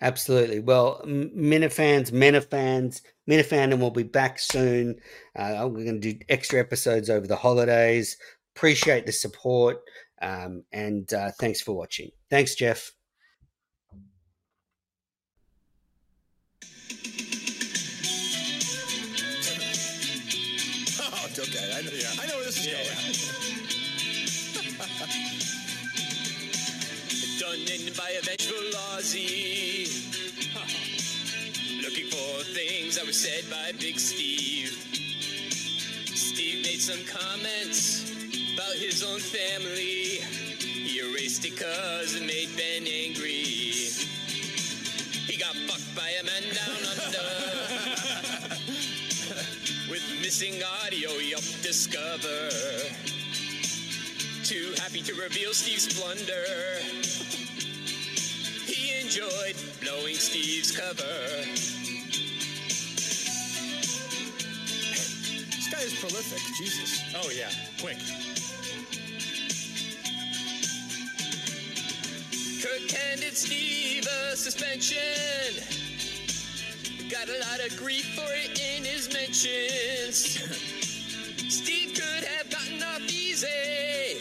Absolutely. 0.01 0.61
Well, 0.61 1.03
Minifans, 1.05 2.12
Minifans, 2.12 3.01
Minifandom 3.29 3.81
will 3.81 3.91
be 3.91 4.05
back 4.05 4.39
soon. 4.39 5.01
Uh, 5.35 5.69
we're 5.69 5.87
going 5.87 6.01
to 6.01 6.12
do 6.12 6.21
extra 6.29 6.61
episodes 6.61 7.11
over 7.11 7.27
the 7.27 7.35
holidays. 7.35 8.16
Appreciate 8.55 9.07
the 9.07 9.11
support. 9.12 9.79
Um, 10.24 10.64
and 10.72 11.12
uh, 11.12 11.32
thanks 11.38 11.60
for 11.60 11.74
watching. 11.76 12.09
Thanks, 12.30 12.55
Jeff. 12.55 12.92
Oh, 20.98 21.26
it's 21.28 21.38
okay. 21.38 21.76
I 21.76 21.82
know, 21.82 21.90
I 22.22 22.26
know 22.26 22.36
where 22.36 22.44
this 22.46 22.56
is 22.59 22.72
going. 22.72 23.34
Done 27.38 27.68
in 27.68 27.92
by 27.92 28.09
a 28.18 28.22
vengeful 28.22 28.80
Aussie. 28.94 29.92
Looking 31.82 32.06
for 32.06 32.44
things 32.55 32.96
that 32.96 33.05
were 33.05 33.12
said 33.12 33.44
by 33.51 33.72
Big 33.78 34.01
Steve. 34.01 34.72
Steve 36.14 36.62
made 36.62 36.80
some 36.80 37.05
comments 37.05 38.14
about 38.55 38.74
his 38.74 39.02
own 39.02 39.18
family. 39.18 40.22
He 40.62 41.01
erased 41.01 41.44
it 41.44 41.59
cause 41.59 42.14
it 42.14 42.22
made 42.22 42.48
Ben 42.56 42.86
angry. 42.86 43.43
He 45.26 45.36
got 45.36 45.56
fucked 45.66 45.94
by 45.97 46.09
a 46.20 46.22
man 46.22 46.43
down 46.55 46.76
under. 46.94 47.26
With 49.90 50.05
missing 50.22 50.62
audio, 50.82 51.10
yup, 51.18 51.43
discover. 51.62 52.51
Too 54.44 54.72
happy 54.82 55.02
to 55.02 55.14
reveal 55.14 55.52
Steve's 55.52 55.98
blunder. 55.98 56.47
He 58.66 59.01
enjoyed 59.01 59.56
blowing 59.82 60.14
Steve's 60.14 60.70
cover. 60.70 61.02
This 65.51 65.68
guy 65.72 65.82
is 65.82 65.98
prolific. 65.98 66.40
Jesus. 66.56 67.02
Oh, 67.16 67.31
yeah, 67.35 67.51
quick. 67.81 67.98
Kirk 72.74 72.90
handed 72.90 73.36
Steve 73.36 74.05
a 74.06 74.36
suspension. 74.36 74.98
Got 77.09 77.28
a 77.28 77.38
lot 77.38 77.60
of 77.64 77.76
grief 77.76 78.16
for 78.16 78.26
it 78.32 78.59
in 78.59 78.84
his 78.84 79.12
mentions. 79.12 80.42
Steve 81.48 81.94
could 81.94 82.24
have 82.24 82.51
gotten 82.51 82.82
off 82.82 83.02
easy. 83.02 84.18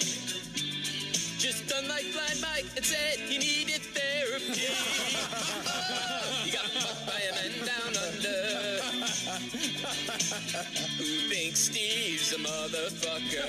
Just 1.39 1.67
done 1.67 1.87
like 1.87 2.05
Blind 2.13 2.41
60s, 11.53 12.33
a 12.33 12.37
motherfucker. 12.37 13.45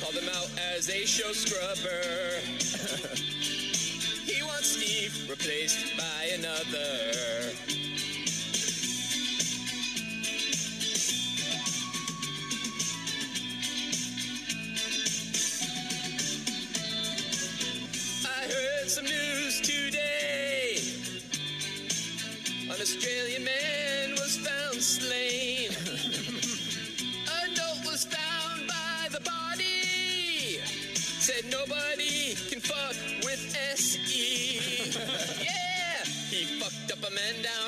Call 0.00 0.12
them 0.12 0.30
out 0.34 0.48
as 0.74 0.88
a 0.88 1.04
show 1.04 1.30
scrubber. 1.32 2.40
he 4.24 4.42
wants 4.42 4.68
Steve 4.68 5.28
replaced 5.28 5.98
by 5.98 6.30
another. 6.38 7.52
I 18.24 18.42
heard 18.48 18.88
some 18.88 19.04
news 19.04 19.60
today. 19.60 20.78
An 22.64 22.80
Australian 22.80 23.44
man 23.44 23.79
Nobody 31.60 32.34
can 32.48 32.58
fuck 32.60 32.96
with 33.22 33.54
SE. 33.76 34.00
yeah! 35.44 36.04
He 36.30 36.44
fucked 36.58 36.90
up 36.90 37.06
a 37.06 37.14
man 37.14 37.42
down 37.42 37.59